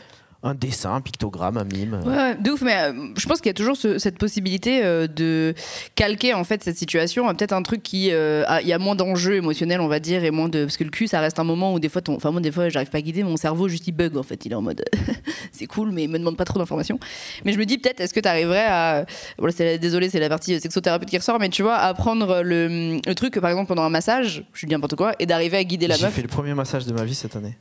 un 0.44 0.54
dessin, 0.54 0.94
un 0.94 1.02
pictogramme, 1.02 1.58
un 1.58 1.64
mime. 1.64 2.00
Ouais, 2.06 2.36
de 2.36 2.52
ouf, 2.52 2.62
mais 2.62 2.76
euh, 2.78 2.94
je 3.18 3.26
pense 3.28 3.40
qu'il 3.40 3.50
y 3.50 3.52
a 3.52 3.54
toujours 3.54 3.76
cette 3.76 4.18
possibilité 4.18 4.82
de 4.84 5.54
calquer 5.96 6.34
en 6.34 6.44
fait 6.44 6.64
cette 6.64 6.78
situation 6.78 7.28
peut-être 7.36 7.54
un 7.54 7.64
truc 7.64 7.84
qui 7.84 8.08
il 8.08 8.68
y 8.68 8.74
a 8.74 8.80
moins 8.80 8.96
d'enjeux 8.96 9.36
émotionnels, 9.36 9.82
on 9.82 9.88
va 9.88 10.00
dire, 10.00 10.24
et 10.24 10.32
moins 10.32 10.50
de 10.50 10.64
parce 10.64 10.78
que 10.78 10.84
le 10.84 10.90
cul, 10.90 11.08
ça 11.08 11.20
reste 11.20 11.40
un 11.40 11.44
moment 11.44 11.74
où 11.74 11.80
des 11.80 11.90
fois, 11.90 12.02
ton... 12.02 12.16
enfin 12.16 12.32
moi 12.32 12.42
des 12.42 12.52
fois, 12.52 12.70
j'arrive 12.70 12.90
pas 12.90 13.00
à 13.00 13.02
guider, 13.02 13.24
mon 13.24 13.38
cerveau 13.38 13.68
juste 13.68 13.88
il 13.88 13.94
bug 13.94 14.18
en 14.18 14.24
fait, 14.24 14.46
il 14.46 14.52
est 14.52 14.56
en 14.56 14.62
mode 14.62 14.84
c'est 15.52 15.66
cool, 15.66 15.92
mais 15.92 16.04
il 16.04 16.10
me 16.10 16.20
demande 16.20 16.38
pas 16.38 16.46
trop 16.46 16.60
d'informations. 16.60 17.00
Mais 17.46 17.54
je 17.54 17.58
me 17.58 17.66
dis 17.66 17.78
peut-être, 17.78 18.00
est-ce 18.02 18.14
que 18.14 18.20
tu 18.20 18.28
arriverais 18.28 18.66
à, 18.66 19.06
voilà, 19.38 19.54
c'est 19.56 19.78
désolé, 19.78 20.10
c'est 20.10 20.20
la 20.20 20.30
partie 20.30 20.60
sexothérapeute 20.60 21.10
qui 21.10 21.18
ressort, 21.18 21.40
mais 21.40 21.50
tu 21.50 21.64
vois, 21.64 21.76
à 21.76 21.94
prendre 21.94 22.42
le, 22.42 23.00
le 23.06 23.16
truc, 23.16 23.40
par 23.40 23.50
exemple 23.50 23.68
pendant 23.68 23.84
un 23.84 23.90
massage, 23.90 24.44
je 24.54 24.66
dis 24.66 24.72
n'importe 24.72 24.96
quoi, 24.96 25.14
et 25.20 25.26
d'arriver 25.26 25.58
à 25.58 25.64
guider 25.64 25.88
la 25.88 25.96
meuf. 25.96 26.06
J'ai 26.06 26.12
fait 26.12 26.22
le 26.22 26.28
premier 26.28 26.54
massage 26.54 26.86
de 26.86 26.94
ma 26.94 27.04
vie 27.04 27.16
cette 27.16 27.36
année. 27.36 27.58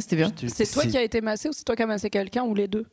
C'était 0.00 0.16
bien. 0.16 0.30
C'est 0.48 0.70
toi 0.70 0.84
qui 0.84 0.96
as 0.96 1.02
été 1.02 1.20
massé 1.20 1.48
ou 1.48 1.52
c'est 1.52 1.64
toi 1.64 1.76
qui 1.76 1.82
as 1.82 1.86
massé 1.86 2.10
quelqu'un 2.10 2.42
ou 2.42 2.54
les 2.54 2.68
deux? 2.68 2.86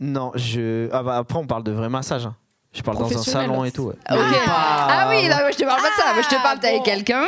Non, 0.00 0.32
je. 0.34 0.88
Ah 0.92 1.02
bah 1.02 1.16
après, 1.16 1.38
on 1.38 1.46
parle 1.46 1.62
de 1.62 1.72
vrai 1.72 1.88
massage. 1.88 2.26
Hein. 2.26 2.36
Je 2.72 2.80
parle 2.80 2.98
dans 2.98 3.18
un 3.18 3.22
salon 3.22 3.64
et 3.64 3.70
tout. 3.70 3.92
Ah 4.06 5.06
oui, 5.10 5.28
non, 5.28 5.36
je 5.50 5.56
te 5.56 5.64
parle 5.64 5.82
pas 5.82 5.90
de 5.90 5.94
ça. 5.94 6.22
je 6.22 6.36
te 6.36 6.42
parle, 6.42 6.58
t'es 6.58 6.68
avec 6.68 6.80
ah, 6.82 6.84
quelqu'un 6.84 7.24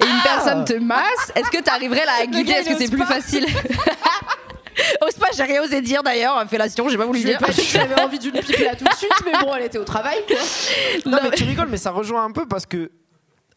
et 0.00 0.04
une 0.04 0.22
personne 0.22 0.64
te 0.64 0.74
masse. 0.74 1.32
Est-ce 1.34 1.50
que 1.50 1.62
t'arriverais 1.62 2.04
là 2.04 2.12
à 2.22 2.26
guider 2.26 2.52
Est-ce 2.52 2.68
que 2.68 2.76
c'est 2.76 2.90
plus 2.90 3.06
facile? 3.06 3.46
Ose 5.06 5.14
pas, 5.14 5.28
j'ai 5.34 5.42
rien 5.42 5.62
osé 5.62 5.80
dire 5.80 6.02
d'ailleurs. 6.02 6.46
Fellation, 6.48 6.88
j'ai 6.88 6.96
pas 6.96 7.06
voulu 7.06 7.20
dire. 7.20 7.38
J'avais 7.72 8.00
envie 8.00 8.18
d'une 8.18 8.32
pipe 8.32 8.58
là 8.58 8.74
tout 8.74 8.84
de 8.84 8.94
suite, 8.94 9.12
mais 9.24 9.32
bon, 9.40 9.54
elle 9.54 9.64
était 9.64 9.78
au 9.78 9.84
travail. 9.84 10.18
Non, 11.06 11.18
mais 11.22 11.30
tu 11.30 11.44
rigoles, 11.44 11.68
mais 11.68 11.76
ça 11.76 11.90
rejoint 11.90 12.24
un 12.24 12.30
peu 12.30 12.46
parce 12.46 12.66
que 12.66 12.90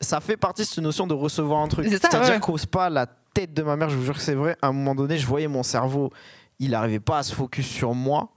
ça 0.02 0.20
fait 0.20 0.38
partie 0.38 0.64
de 0.64 0.68
cette 0.68 0.84
notion 0.84 1.06
de 1.08 1.14
recevoir 1.14 1.62
un 1.62 1.68
truc. 1.68 1.88
C'est-à-dire 1.90 2.40
qu'ose 2.40 2.66
pas 2.66 2.90
la 2.90 3.08
tête 3.36 3.54
de 3.54 3.62
ma 3.62 3.76
mère, 3.76 3.90
je 3.90 3.98
vous 3.98 4.06
jure 4.06 4.16
que 4.16 4.22
c'est 4.22 4.34
vrai. 4.34 4.58
À 4.62 4.68
un 4.68 4.72
moment 4.72 4.96
donné, 4.96 5.18
je 5.20 5.28
voyais 5.28 5.48
mon 5.48 5.62
cerveau, 5.62 6.12
il 6.58 6.72
n'arrivait 6.72 7.00
pas 7.00 7.20
à 7.20 7.24
se 7.24 7.36
focus 7.36 7.68
sur 7.68 7.94
moi. 7.94 8.32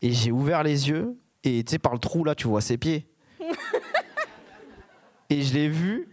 Et 0.00 0.12
j'ai 0.12 0.30
ouvert 0.30 0.62
les 0.62 0.88
yeux, 0.88 1.18
et 1.42 1.64
tu 1.64 1.72
sais, 1.72 1.78
par 1.78 1.92
le 1.92 1.98
trou 1.98 2.22
là, 2.24 2.34
tu 2.34 2.46
vois 2.46 2.60
ses 2.60 2.78
pieds. 2.78 3.08
et 5.30 5.42
je 5.42 5.52
l'ai 5.52 5.68
vu, 5.68 6.08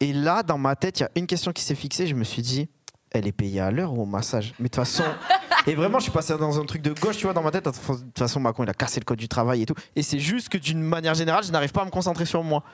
et 0.00 0.12
là, 0.12 0.42
dans 0.42 0.58
ma 0.58 0.74
tête, 0.74 0.98
il 0.98 1.02
y 1.02 1.06
a 1.06 1.10
une 1.14 1.26
question 1.26 1.52
qui 1.52 1.62
s'est 1.62 1.74
fixée. 1.74 2.06
Je 2.06 2.14
me 2.14 2.24
suis 2.24 2.42
dit, 2.42 2.68
elle 3.10 3.26
est 3.26 3.32
payée 3.32 3.60
à 3.60 3.70
l'heure 3.70 3.92
ou 3.92 4.02
au 4.02 4.06
massage 4.06 4.54
Mais 4.58 4.64
de 4.64 4.68
toute 4.68 4.76
façon. 4.76 5.04
Et 5.66 5.74
vraiment, 5.74 5.98
je 5.98 6.04
suis 6.04 6.12
passé 6.12 6.34
dans 6.38 6.58
un 6.58 6.64
truc 6.64 6.80
de 6.80 6.94
gauche, 6.98 7.18
tu 7.18 7.24
vois, 7.24 7.34
dans 7.34 7.42
ma 7.42 7.50
tête. 7.50 7.66
De 7.66 7.70
toute 7.70 8.18
façon, 8.18 8.40
Macron, 8.40 8.64
il 8.64 8.70
a 8.70 8.74
cassé 8.74 8.98
le 8.98 9.04
code 9.04 9.18
du 9.18 9.28
travail 9.28 9.60
et 9.60 9.66
tout. 9.66 9.74
Et 9.94 10.02
c'est 10.02 10.18
juste 10.18 10.48
que 10.48 10.56
d'une 10.56 10.80
manière 10.80 11.12
générale, 11.12 11.44
je 11.44 11.52
n'arrive 11.52 11.70
pas 11.70 11.82
à 11.82 11.84
me 11.84 11.90
concentrer 11.90 12.24
sur 12.24 12.42
moi. 12.42 12.64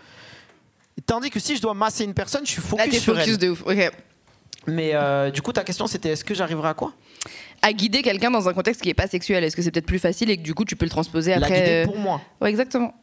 Tandis 1.04 1.30
que 1.30 1.40
si 1.40 1.56
je 1.56 1.62
dois 1.62 1.74
masser 1.74 2.04
une 2.04 2.14
personne, 2.14 2.46
je 2.46 2.52
suis 2.52 2.62
focus 2.62 2.92
Là, 2.92 3.00
sur 3.00 3.16
focus 3.16 3.38
de 3.38 3.50
ouf. 3.50 3.62
ok. 3.66 3.90
Mais 4.66 4.90
euh, 4.94 5.30
du 5.30 5.42
coup, 5.42 5.52
ta 5.52 5.64
question, 5.64 5.86
c'était 5.86 6.10
est-ce 6.10 6.24
que 6.24 6.34
j'arriverai 6.34 6.68
à 6.68 6.74
quoi? 6.74 6.92
À 7.62 7.72
guider 7.72 8.02
quelqu'un 8.02 8.30
dans 8.30 8.48
un 8.48 8.52
contexte 8.52 8.82
qui 8.82 8.88
n'est 8.88 8.94
pas 8.94 9.06
sexuel. 9.06 9.44
Est-ce 9.44 9.56
que 9.56 9.62
c'est 9.62 9.70
peut-être 9.70 9.86
plus 9.86 9.98
facile 9.98 10.30
et 10.30 10.36
que 10.36 10.42
du 10.42 10.54
coup, 10.54 10.64
tu 10.64 10.76
peux 10.76 10.86
le 10.86 10.90
transposer 10.90 11.32
après 11.32 11.50
La 11.50 11.60
guider 11.60 11.82
pour 11.84 11.98
moi. 11.98 12.20
Ouais, 12.40 12.50
exactement. 12.50 12.94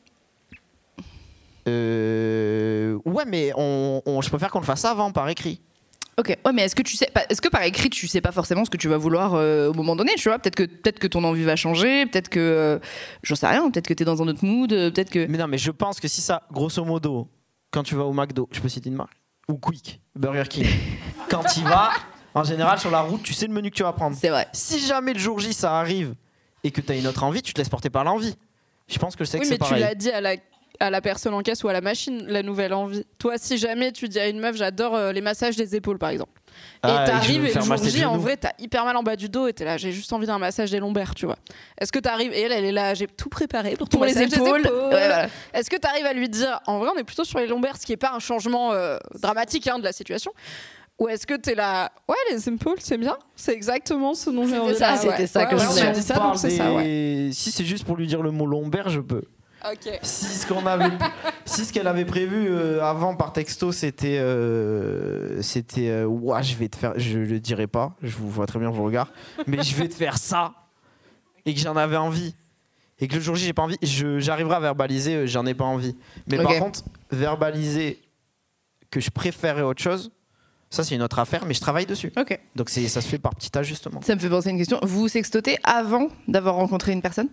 Euh... 1.67 2.99
Ouais, 3.05 3.23
mais 3.25 3.51
on, 3.55 4.21
je 4.21 4.29
préfère 4.29 4.51
qu'on 4.51 4.59
le 4.59 4.65
fasse 4.65 4.85
avant, 4.85 5.11
par 5.11 5.29
écrit. 5.29 5.61
Ok, 6.17 6.27
ouais, 6.27 6.53
mais 6.53 6.63
est-ce 6.63 6.75
que 6.75 6.83
tu 6.83 6.95
sais, 6.95 7.09
est-ce 7.29 7.41
que 7.41 7.47
par 7.47 7.63
écrit 7.63 7.89
tu 7.89 8.07
sais 8.07 8.21
pas 8.21 8.31
forcément 8.31 8.65
ce 8.65 8.69
que 8.69 8.77
tu 8.77 8.87
vas 8.87 8.97
vouloir 8.97 9.33
euh, 9.33 9.69
au 9.69 9.73
moment 9.73 9.95
donné, 9.95 10.13
tu 10.15 10.29
vois? 10.29 10.37
Peut-être 10.37 10.55
que 10.55 10.63
peut-être 10.63 10.99
que 10.99 11.07
ton 11.07 11.23
envie 11.23 11.43
va 11.43 11.55
changer, 11.55 12.05
peut-être 12.05 12.29
que 12.29 12.39
euh, 12.39 12.79
j'en 13.23 13.33
sais 13.33 13.47
rien, 13.47 13.71
peut-être 13.71 13.87
que 13.87 13.95
tu 13.95 14.03
es 14.03 14.05
dans 14.05 14.21
un 14.21 14.27
autre 14.27 14.45
mood, 14.45 14.69
peut-être 14.69 15.09
que. 15.09 15.25
Mais 15.25 15.39
non, 15.39 15.47
mais 15.47 15.57
je 15.57 15.71
pense 15.71 15.99
que 15.99 16.07
si 16.07 16.21
ça, 16.21 16.43
grosso 16.51 16.85
modo, 16.85 17.27
quand 17.71 17.81
tu 17.81 17.95
vas 17.95 18.03
au 18.03 18.13
McDo, 18.13 18.47
je 18.51 18.59
peux 18.59 18.69
citer 18.69 18.89
une 18.89 18.95
marque? 18.95 19.22
Ou 19.47 19.55
Quick, 19.55 20.01
Burger 20.15 20.43
King. 20.49 20.67
quand 21.29 21.43
tu 21.43 21.61
vas, 21.61 21.91
en 22.33 22.43
général 22.43 22.79
sur 22.79 22.91
la 22.91 23.01
route, 23.01 23.23
tu 23.23 23.33
sais 23.33 23.47
le 23.47 23.53
menu 23.53 23.69
que 23.69 23.75
tu 23.75 23.83
vas 23.83 23.93
prendre. 23.93 24.15
C'est 24.15 24.29
vrai. 24.29 24.47
Si 24.53 24.79
jamais 24.79 25.13
le 25.13 25.19
jour 25.19 25.39
J 25.39 25.53
ça 25.53 25.79
arrive 25.79 26.15
et 26.63 26.71
que 26.71 26.81
tu 26.81 26.91
as 26.91 26.95
une 26.95 27.07
autre 27.07 27.23
envie, 27.23 27.41
tu 27.41 27.53
te 27.53 27.59
laisses 27.59 27.69
porter 27.69 27.89
par 27.89 28.03
l'envie. 28.03 28.35
Je 28.87 28.99
pense 28.99 29.15
que 29.15 29.23
je 29.23 29.29
sais 29.29 29.39
que 29.39 29.45
c'est 29.45 29.57
pareil. 29.57 29.75
Oui, 29.75 29.79
mais 29.81 29.85
tu 29.85 29.89
l'as 29.89 29.95
dit 29.95 30.11
à 30.11 30.21
la 30.21 30.35
à 30.79 30.89
la 30.89 31.01
personne 31.01 31.33
en 31.33 31.41
caisse 31.41 31.63
ou 31.63 31.67
à 31.67 31.73
la 31.73 31.81
machine 31.81 32.25
la 32.27 32.43
nouvelle 32.43 32.73
envie. 32.73 33.05
Toi, 33.19 33.37
si 33.37 33.57
jamais 33.57 33.91
tu 33.91 34.09
dis 34.09 34.19
à 34.19 34.27
une 34.27 34.39
meuf, 34.39 34.55
j'adore 34.55 34.95
euh, 34.95 35.11
les 35.11 35.21
massages 35.21 35.55
des 35.55 35.75
épaules, 35.75 35.97
par 35.97 36.09
exemple. 36.09 36.41
Et 36.83 36.87
ah, 36.89 37.05
t'arrives 37.05 37.45
et, 37.45 37.53
le 37.53 37.61
jour 37.61 37.77
J, 37.77 38.05
en 38.05 38.17
vrai, 38.17 38.37
t'as 38.37 38.51
hyper 38.59 38.83
mal 38.83 38.97
en 38.97 39.03
bas 39.03 39.15
du 39.15 39.29
dos 39.29 39.47
et 39.47 39.53
t'es 39.53 39.63
là, 39.63 39.77
j'ai 39.77 39.91
juste 39.91 40.11
envie 40.11 40.27
d'un 40.27 40.37
massage 40.37 40.71
des 40.71 40.79
lombaires, 40.79 41.15
tu 41.15 41.25
vois. 41.25 41.37
Est-ce 41.79 41.91
que 41.91 41.99
t'arrives 41.99 42.33
et 42.33 42.41
elle, 42.41 42.51
elle 42.51 42.65
est 42.65 42.71
là, 42.71 42.93
j'ai 42.93 43.07
tout 43.07 43.29
préparé 43.29 43.75
pour 43.75 43.87
ton 43.87 43.97
pour 43.97 44.07
massage 44.07 44.29
les 44.29 44.35
épaules. 44.35 44.69
Est-ce 45.53 45.69
que 45.69 45.77
t'arrives 45.77 46.05
à 46.05 46.13
lui 46.13 46.29
dire, 46.29 46.59
en 46.67 46.79
vrai, 46.79 46.89
on 46.93 46.99
est 46.99 47.03
plutôt 47.03 47.23
sur 47.23 47.39
les 47.39 47.47
lombaires, 47.47 47.77
ce 47.77 47.85
qui 47.85 47.93
est 47.93 47.97
pas 47.97 48.11
un 48.13 48.19
changement 48.19 48.73
euh, 48.73 48.97
dramatique 49.19 49.67
hein, 49.67 49.79
de 49.79 49.83
la 49.83 49.93
situation. 49.93 50.31
Ou 50.99 51.07
est-ce 51.07 51.25
que 51.25 51.33
t'es 51.33 51.55
là, 51.55 51.91
ouais, 52.07 52.15
les 52.31 52.47
épaules, 52.47 52.77
c'est 52.79 52.97
bien 52.97 53.17
C'est 53.35 53.53
exactement 53.53 54.13
ce 54.13 54.29
dont 54.29 54.47
j'ai 54.47 54.57
envie. 54.57 54.75
C'était 54.75 55.27
ça, 55.27 55.45
que 55.45 55.57
je 55.57 55.65
voulais. 55.65 55.91
dire. 55.91 57.33
Si 57.33 57.51
c'est 57.51 57.65
juste 57.65 57.85
pour 57.85 57.97
lui 57.97 58.07
dire 58.07 58.21
le 58.21 58.31
mot 58.31 58.45
lombaire, 58.45 58.89
je 58.89 58.99
peux. 58.99 59.23
Si 60.01 60.25
ce 60.25 60.45
qu'on 60.47 60.65
avait, 60.65 60.91
si 61.45 61.65
ce 61.65 61.73
qu'elle 61.73 61.87
avait 61.87 62.05
prévu 62.05 62.47
euh, 62.49 62.83
avant 62.83 63.15
par 63.15 63.33
texto, 63.33 63.71
c'était, 63.71 64.17
euh, 64.19 65.41
c'était, 65.41 65.89
euh, 65.89 66.05
ouais, 66.05 66.43
je 66.43 66.55
vais 66.55 66.67
te 66.67 66.75
faire, 66.75 66.93
je 66.97 67.19
le 67.19 67.39
dirai 67.39 67.67
pas, 67.67 67.95
je 68.01 68.15
vous 68.15 68.29
vois 68.29 68.45
très 68.45 68.59
bien 68.59 68.69
vos 68.69 68.83
regards, 68.83 69.11
mais 69.47 69.63
je 69.63 69.75
vais 69.75 69.87
te 69.87 69.95
faire 69.95 70.17
ça, 70.17 70.53
et 71.45 71.53
que 71.53 71.59
j'en 71.59 71.77
avais 71.77 71.97
envie, 71.97 72.35
et 72.99 73.07
que 73.07 73.15
le 73.15 73.21
jour 73.21 73.35
J 73.35 73.45
j'ai 73.45 73.53
pas 73.53 73.63
envie, 73.63 73.77
j'arriverai 73.81 74.55
à 74.55 74.59
verbaliser, 74.59 75.27
j'en 75.27 75.45
ai 75.45 75.53
pas 75.53 75.65
envie. 75.65 75.95
Mais 76.27 76.37
par 76.37 76.57
contre, 76.57 76.83
verbaliser 77.11 78.01
que 78.91 78.99
je 78.99 79.09
préférais 79.09 79.61
autre 79.61 79.81
chose, 79.81 80.11
ça, 80.69 80.83
c'est 80.83 80.95
une 80.95 81.03
autre 81.03 81.19
affaire, 81.19 81.45
mais 81.45 81.53
je 81.53 81.61
travaille 81.61 81.85
dessus. 81.85 82.11
Ok. 82.17 82.39
Donc 82.55 82.71
ça 82.71 83.01
se 83.01 83.07
fait 83.07 83.19
par 83.19 83.35
petit 83.35 83.55
ajustement. 83.55 84.01
Ça 84.01 84.15
me 84.15 84.19
fait 84.19 84.27
penser 84.27 84.47
à 84.47 84.51
une 84.51 84.57
question. 84.57 84.79
Vous 84.81 85.07
sextotez 85.07 85.59
avant 85.63 86.07
d'avoir 86.27 86.55
rencontré 86.55 86.93
une 86.93 87.01
personne? 87.03 87.29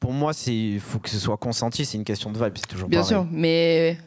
Pour 0.00 0.12
moi, 0.12 0.32
il 0.46 0.80
faut 0.80 0.98
que 0.98 1.10
ce 1.10 1.18
soit 1.18 1.36
consenti, 1.36 1.84
c'est 1.84 1.98
une 1.98 2.04
question 2.04 2.32
de 2.32 2.42
vibe, 2.42 2.54
c'est 2.56 2.66
toujours 2.66 2.88
Bien 2.88 3.04
sûr, 3.04 3.26
mais 3.30 3.98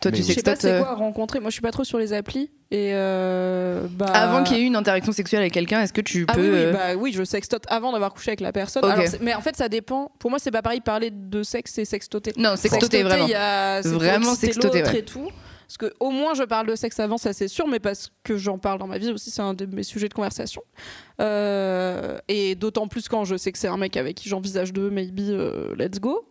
toi, 0.00 0.10
tu 0.10 0.22
sais 0.22 0.34
que 0.34 0.58
c'est 0.58 0.78
quoi 0.78 0.94
rencontrer. 0.94 1.40
Moi, 1.40 1.50
je 1.50 1.54
suis 1.54 1.62
pas 1.62 1.72
trop 1.72 1.84
sur 1.84 1.98
les 1.98 2.14
applis. 2.14 2.50
Et 2.70 2.92
euh, 2.94 3.86
bah... 3.90 4.06
Avant 4.06 4.44
qu'il 4.44 4.56
y 4.56 4.60
ait 4.60 4.62
eu 4.62 4.66
une 4.66 4.76
interaction 4.76 5.12
sexuelle 5.12 5.40
avec 5.40 5.52
quelqu'un, 5.52 5.82
est-ce 5.82 5.92
que 5.92 6.00
tu 6.00 6.24
ah 6.28 6.34
peux. 6.34 6.40
Oui, 6.40 6.48
oui, 6.48 6.56
euh, 6.56 6.72
bah, 6.72 6.94
oui, 6.96 7.12
je 7.12 7.24
sextote 7.24 7.64
avant 7.68 7.92
d'avoir 7.92 8.14
couché 8.14 8.30
avec 8.30 8.40
la 8.40 8.52
personne. 8.52 8.82
mais 9.20 9.34
en 9.34 9.40
fait, 9.40 9.56
ça 9.56 9.68
dépend. 9.68 10.10
Pour 10.18 10.30
moi, 10.30 10.38
c'est 10.38 10.52
pas 10.52 10.62
pareil 10.62 10.80
parler 10.80 11.10
de 11.10 11.42
sexe 11.42 11.76
et 11.78 11.84
sextoter. 11.84 12.32
Non, 12.38 12.56
sextoter, 12.56 13.02
vraiment. 13.02 13.26
Y 13.26 13.34
a... 13.34 13.80
Vraiment 13.82 14.34
sextoter. 14.34 14.84
Ouais. 14.84 14.98
Et 15.00 15.04
tout. 15.04 15.28
Parce 15.70 15.78
que 15.78 15.94
au 16.00 16.10
moins 16.10 16.34
je 16.34 16.42
parle 16.42 16.66
de 16.66 16.74
sexe 16.74 16.98
avant, 16.98 17.16
ça 17.16 17.32
c'est 17.32 17.46
sûr, 17.46 17.68
mais 17.68 17.78
parce 17.78 18.10
que 18.24 18.36
j'en 18.36 18.58
parle 18.58 18.80
dans 18.80 18.88
ma 18.88 18.98
vie 18.98 19.12
aussi, 19.12 19.30
c'est 19.30 19.40
un 19.40 19.54
de 19.54 19.66
mes 19.66 19.84
sujets 19.84 20.08
de 20.08 20.14
conversation. 20.14 20.64
Euh, 21.20 22.18
et 22.26 22.56
d'autant 22.56 22.88
plus 22.88 23.06
quand 23.06 23.24
je 23.24 23.36
sais 23.36 23.52
que 23.52 23.58
c'est 23.58 23.68
un 23.68 23.76
mec 23.76 23.96
avec 23.96 24.16
qui 24.16 24.28
j'envisage 24.28 24.72
de 24.72 24.90
maybe 24.90 25.20
euh, 25.20 25.76
let's 25.76 26.00
go. 26.00 26.28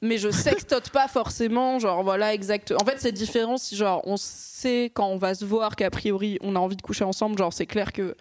Mais 0.00 0.16
je 0.16 0.30
sextote 0.30 0.88
pas 0.88 1.06
forcément, 1.06 1.78
genre 1.78 2.02
voilà 2.02 2.32
exact. 2.32 2.72
En 2.80 2.84
fait, 2.86 2.94
c'est 2.96 3.12
différent 3.12 3.58
si 3.58 3.76
genre 3.76 4.00
on 4.06 4.16
sait 4.16 4.90
quand 4.94 5.08
on 5.08 5.18
va 5.18 5.34
se 5.34 5.44
voir 5.44 5.76
qu'a 5.76 5.90
priori 5.90 6.38
on 6.40 6.56
a 6.56 6.58
envie 6.58 6.76
de 6.76 6.80
coucher 6.80 7.04
ensemble, 7.04 7.36
genre 7.36 7.52
c'est 7.52 7.66
clair 7.66 7.92
que 7.92 8.14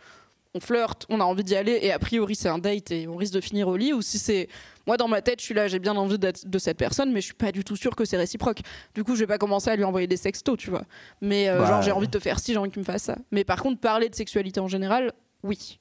on 0.53 0.59
flirte, 0.59 1.05
on 1.09 1.19
a 1.19 1.23
envie 1.23 1.43
d'y 1.43 1.55
aller 1.55 1.79
et 1.81 1.91
a 1.91 1.99
priori 1.99 2.35
c'est 2.35 2.49
un 2.49 2.57
date 2.57 2.91
et 2.91 3.07
on 3.07 3.15
risque 3.15 3.33
de 3.33 3.41
finir 3.41 3.67
au 3.67 3.77
lit 3.77 3.93
ou 3.93 4.01
si 4.01 4.19
c'est 4.19 4.47
moi, 4.87 4.95
dans 4.95 5.09
ma 5.09 5.21
tête, 5.21 5.41
je 5.41 5.45
suis 5.45 5.53
là, 5.53 5.67
j'ai 5.67 5.79
bien 5.79 5.97
envie 5.97 6.17
d'être 6.17 6.47
de 6.47 6.57
cette 6.57 6.77
personne, 6.77 7.11
mais 7.11 7.19
je 7.19 7.25
suis 7.25 7.33
pas 7.33 7.51
du 7.51 7.65
tout 7.65 7.75
sûre 7.75 7.93
que 7.93 8.05
c'est 8.05 8.15
réciproque. 8.15 8.61
Du 8.95 9.03
coup, 9.03 9.15
je 9.15 9.19
vais 9.19 9.27
pas 9.27 9.37
commencer 9.37 9.69
à 9.69 9.75
lui 9.75 9.83
envoyer 9.83 10.07
des 10.07 10.15
sextos, 10.15 10.57
tu 10.57 10.69
vois. 10.69 10.83
Mais 11.21 11.49
euh, 11.49 11.67
genre, 11.67 11.81
j'ai 11.81 11.91
envie 11.91 12.07
de 12.07 12.11
te 12.11 12.19
faire 12.19 12.39
si, 12.39 12.53
j'ai 12.53 12.57
envie 12.57 12.71
qu'il 12.71 12.79
me 12.79 12.85
fasse 12.85 13.03
ça. 13.03 13.17
Mais 13.31 13.43
par 13.43 13.61
contre, 13.61 13.81
parler 13.81 14.07
de 14.07 14.15
sexualité 14.15 14.61
en 14.61 14.69
général, 14.69 15.11
oui. 15.43 15.77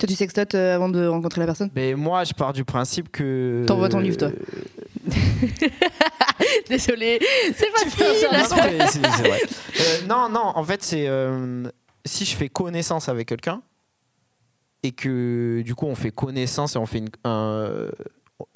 Toi, 0.00 0.08
tu 0.08 0.16
sextotes 0.16 0.56
euh, 0.56 0.74
avant 0.74 0.88
de 0.88 1.06
rencontrer 1.06 1.38
la 1.38 1.46
personne? 1.46 1.70
Mais 1.76 1.94
moi, 1.94 2.24
je 2.24 2.32
pars 2.32 2.52
du 2.52 2.64
principe 2.64 3.12
que. 3.12 3.62
T'envoies 3.68 3.88
ton 3.88 4.00
livre, 4.00 4.16
toi. 4.16 4.30
Désolé, 6.68 7.20
c'est 7.54 7.70
facile. 7.70 8.28
Non, 10.08 10.28
non, 10.28 10.50
en 10.56 10.64
fait, 10.64 10.82
c'est 10.82 11.06
euh, 11.06 11.68
si 12.04 12.24
je 12.24 12.34
fais 12.34 12.48
connaissance 12.48 13.08
avec 13.08 13.28
quelqu'un 13.28 13.62
et 14.84 14.92
que 14.92 15.62
du 15.64 15.74
coup 15.74 15.86
on 15.86 15.96
fait 15.96 16.12
connaissance 16.12 16.76
et 16.76 16.78
on 16.78 16.86
fait 16.86 16.98
une, 16.98 17.08
un, 17.24 17.88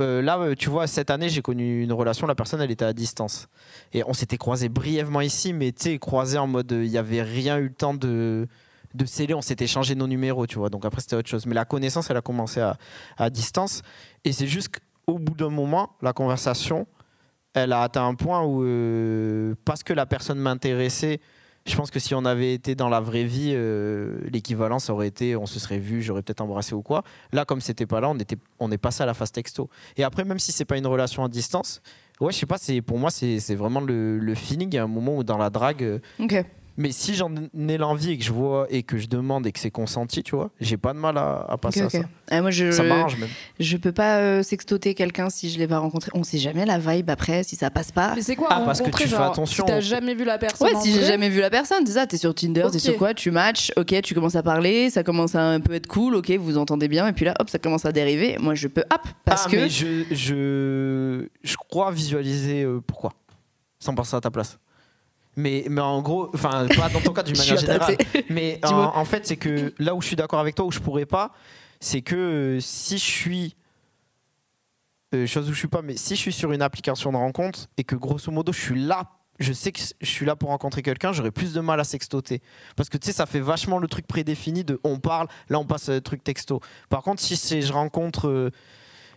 euh, 0.01 0.23
là, 0.23 0.55
tu 0.57 0.71
vois, 0.71 0.87
cette 0.87 1.11
année, 1.11 1.29
j'ai 1.29 1.43
connu 1.43 1.83
une 1.83 1.93
relation, 1.93 2.27
la 2.27 2.35
personne, 2.35 2.61
elle 2.61 2.71
était 2.71 2.85
à 2.85 2.93
distance. 2.93 3.49
Et 3.93 4.03
on 4.05 4.13
s'était 4.13 4.37
croisés 4.37 4.69
brièvement 4.69 5.21
ici, 5.21 5.53
mais 5.53 5.73
tu 5.73 5.83
sais, 5.83 5.99
croisés 5.99 6.39
en 6.39 6.47
mode, 6.47 6.71
il 6.71 6.91
n'y 6.91 6.99
avait 6.99 7.23
rien 7.23 7.59
eu 7.59 7.65
le 7.65 7.75
temps 7.75 7.95
de, 7.95 8.47
de 8.95 9.05
sceller, 9.07 9.35
on 9.35 9.41
s'était 9.41 9.67
changé 9.67 9.95
nos 9.95 10.07
numéros, 10.07 10.47
tu 10.47 10.59
vois. 10.59 10.69
Donc 10.69 10.85
après, 10.85 11.01
c'était 11.01 11.17
autre 11.17 11.29
chose. 11.29 11.47
Mais 11.47 11.55
la 11.55 11.65
connaissance, 11.65 12.11
elle 12.11 12.17
a 12.17 12.23
commencé 12.23 12.61
à, 12.61 12.77
à 13.17 13.31
distance. 13.31 13.83
Et 14.25 14.33
c'est 14.33 14.47
juste 14.47 14.69
qu'au 15.07 15.19
bout 15.19 15.35
d'un 15.35 15.51
moment, 15.51 15.97
la 16.03 16.13
conversation, 16.13 16.87
elle 17.55 17.73
a 17.73 17.83
atteint 17.83 18.07
un 18.07 18.15
point 18.15 18.43
où, 18.43 18.63
euh, 18.65 19.55
parce 19.65 19.83
que 19.83 19.93
la 19.93 20.07
personne 20.07 20.39
m'intéressait, 20.39 21.21
je 21.69 21.77
pense 21.77 21.91
que 21.91 21.99
si 22.01 22.15
on 22.15 22.25
avait 22.25 22.55
été 22.55 22.75
dans 22.75 22.89
la 22.89 23.01
vraie 23.01 23.25
vie, 23.25 23.53
euh, 23.55 24.19
l'équivalent, 24.31 24.79
ça 24.79 24.93
aurait 24.93 25.09
été, 25.09 25.37
on 25.37 25.47
se 25.47 25.61
serait 25.61 25.79
vu, 25.79 26.03
j'aurais 26.03 26.23
peut-être 26.23 26.41
embrassé 26.41 26.75
ou 26.75 26.83
quoi. 26.83 27.03
Là, 27.33 27.45
comme 27.45 27.61
c'était 27.61 27.87
pas 27.87 28.01
là, 28.01 28.09
on, 28.09 28.19
était, 28.19 28.39
on 28.59 28.71
est 28.73 28.79
passé 28.79 29.03
à 29.03 29.07
la 29.07 29.15
phase 29.15 29.33
texto. 29.33 29.69
Et 29.97 30.05
après, 30.05 30.25
même 30.25 30.39
si 30.39 30.53
c'est 30.53 30.65
pas 30.65 30.77
une 30.77 30.87
relation 30.87 31.25
à 31.25 31.29
distance, 31.29 31.83
ouais, 32.21 32.33
je 32.33 32.39
sais 32.39 32.47
pas, 32.47 32.57
pour 32.87 32.99
moi, 32.99 33.11
c'est 33.11 33.55
vraiment 33.55 33.81
le, 33.81 34.35
feeling. 34.35 34.71
Il 34.73 34.79
un 34.79 34.87
moment 34.87 35.17
où 35.17 35.25
dans 35.25 35.39
la 35.39 35.51
drague, 35.51 35.83
euh, 35.83 35.99
mais 36.79 36.93
si 36.93 37.17
j'en 37.17 37.29
ai 37.35 37.77
l'envie 37.77 38.13
et 38.13 38.19
que 38.19 38.25
je 38.25 38.33
vois 38.33 38.69
et 38.71 38.85
que 38.85 38.99
je 38.99 39.09
demande 39.09 39.49
et 39.49 39.53
que 39.53 39.59
c'est 39.59 39.73
consenti, 39.73 40.23
tu 40.23 40.37
vois, 40.37 40.51
j'ai 40.61 40.77
pas 40.77 40.93
de 40.93 40.99
mal 40.99 41.19
à, 41.19 41.57
passer 41.61 41.83
à 41.83 41.91
ça. 41.91 41.99
Ah, 42.31 42.41
moi, 42.41 42.53
je, 42.53 42.71
ça 42.71 42.85
m'arrange 42.85 43.19
même. 43.19 43.29
Je 43.59 43.77
peux 43.77 43.91
pas 43.91 44.19
euh, 44.19 44.43
sextoter 44.45 44.95
quelqu'un 44.95 45.29
si 45.29 45.51
je 45.51 45.59
l'ai 45.59 45.67
pas 45.67 45.81
rencontré. 45.81 46.13
On 46.15 46.23
sait 46.23 46.39
jamais 46.39 46.65
la 46.65 46.79
vibe 46.79 47.11
après, 47.11 47.43
si 47.43 47.57
ça 47.57 47.71
passe 47.71 47.91
pas. 47.91 48.15
Mais 48.15 48.23
c'est 48.23 48.37
quoi 48.37 48.47
ah, 48.53 48.63
parce 48.65 48.81
que 48.81 48.91
tu 48.91 49.09
fais 49.09 49.17
attention. 49.17 49.67
Si 49.67 49.73
t'as 49.73 49.81
jamais 49.81 50.15
vu 50.15 50.25
la 50.25 50.39
personne. 50.39 50.69
Ouais, 50.69 50.81
si 50.81 50.93
j'ai 50.93 51.05
jamais 51.05 51.29
vu 51.29 51.41
la 51.41 51.51
personne, 51.51 51.85
c'est 51.85 51.95
ça. 51.95 52.07
T'es 52.07 52.17
sur 52.17 52.33
Tinder, 52.33 52.69
t'es 52.71 52.79
sur 52.79 52.97
quoi 52.97 53.13
Tu 53.13 53.33
matches, 53.33 53.73
ok, 53.77 54.01
tu 54.01 54.15
commences 54.15 54.37
à 54.37 54.45
parler, 54.45 54.89
ça 54.89 55.03
commence 55.03 55.35
à 55.35 55.43
un 55.43 55.59
peu 55.59 55.75
être 55.75 55.89
cool, 55.89 56.15
ok, 56.15 56.31
vous 56.31 56.45
vous 56.45 56.59
entendez 56.59 56.87
bien, 56.87 57.09
et 57.09 57.13
puis 57.13 57.25
là, 57.25 57.35
hop, 57.41 57.51
ça 57.51 57.59
commence 57.59 57.87
à 57.87 57.93
dériver. 57.93 58.39
Moi, 58.39 58.55
je 58.55 58.69
peux, 58.69 58.85
hop, 58.93 59.03
parce 59.25 59.47
ah, 59.47 59.51
que. 59.51 59.57
Mais 59.57 59.69
je, 59.69 60.05
je, 60.13 61.27
je 61.43 61.57
crois 61.57 61.91
visualiser 61.91 62.63
euh, 62.63 62.81
pourquoi, 62.87 63.15
sans 63.81 63.97
penser 63.97 64.15
à 64.15 64.21
ta 64.21 64.31
place. 64.31 64.61
Mais, 65.39 65.67
mais 65.71 65.81
en 65.81 66.03
gros, 66.03 66.31
enfin, 66.35 66.67
pas 66.77 66.89
dans 66.89 67.01
ton 67.01 67.13
cas 67.13 67.23
d'une 67.23 67.37
manière 67.39 67.57
générale, 67.57 67.97
mais 68.29 68.59
en, 68.65 69.05
fait, 69.05 69.25
c'est 69.25 69.37
que 69.37 69.73
là 69.79 69.95
où 69.95 70.03
je 70.03 70.09
suis 70.09 70.17
d'accord 70.17 70.41
avec 70.41 70.57
toi, 70.57 70.67
où 70.67 70.73
je 70.73 70.81
pourrais 70.81 71.07
pas, 71.07 71.33
c'est 71.79 72.03
que 72.03 72.59
si 72.61 72.99
je 72.99 73.05
suis 73.05 73.57
euh, 75.15 75.27
chose 75.29 75.49
où 75.49 75.53
je 75.53 75.59
suis 75.59 75.69
pas, 75.69 75.81
mais 75.81 75.97
si 75.97 76.17
je 76.17 76.21
suis 76.21 76.33
sur 76.33 76.51
une 76.51 76.61
application 76.61 77.13
de 77.13 77.17
rencontre 77.17 77.69
et 77.77 77.85
que 77.85 77.95
grosso 77.95 78.33
modo 78.33 78.53
je 78.53 78.61
suis 78.61 78.85
là, 78.85 79.13
je 79.39 79.53
sais 79.53 79.71
que 79.71 79.81
je 80.01 80.11
suis 80.11 80.27
là 80.27 80.35
pour 80.35 80.49
rencontrer 80.49 80.83
quelqu'un, 80.83 81.13
j'aurais 81.13 81.31
plus 81.31 81.53
de 81.53 81.61
mal 81.61 81.79
à 81.79 81.85
sextoter. 81.85 82.43
Parce 82.75 82.89
que 82.89 82.99
tu 82.99 83.07
sais, 83.07 83.13
ça 83.13 83.25
fait 83.25 83.39
vachement 83.39 83.79
le 83.79 83.87
truc 83.87 84.09
prédéfini 84.09 84.65
de 84.65 84.81
on 84.83 84.99
parle, 84.99 85.29
là 85.51 85.61
on 85.61 85.65
passe 85.65 85.89
le 85.89 86.01
truc 86.01 86.25
texto. 86.25 86.61
Par 86.89 87.03
contre, 87.03 87.23
si 87.23 87.63
je 87.63 87.73
rencontre. 87.73 88.27
Euh, 88.27 88.51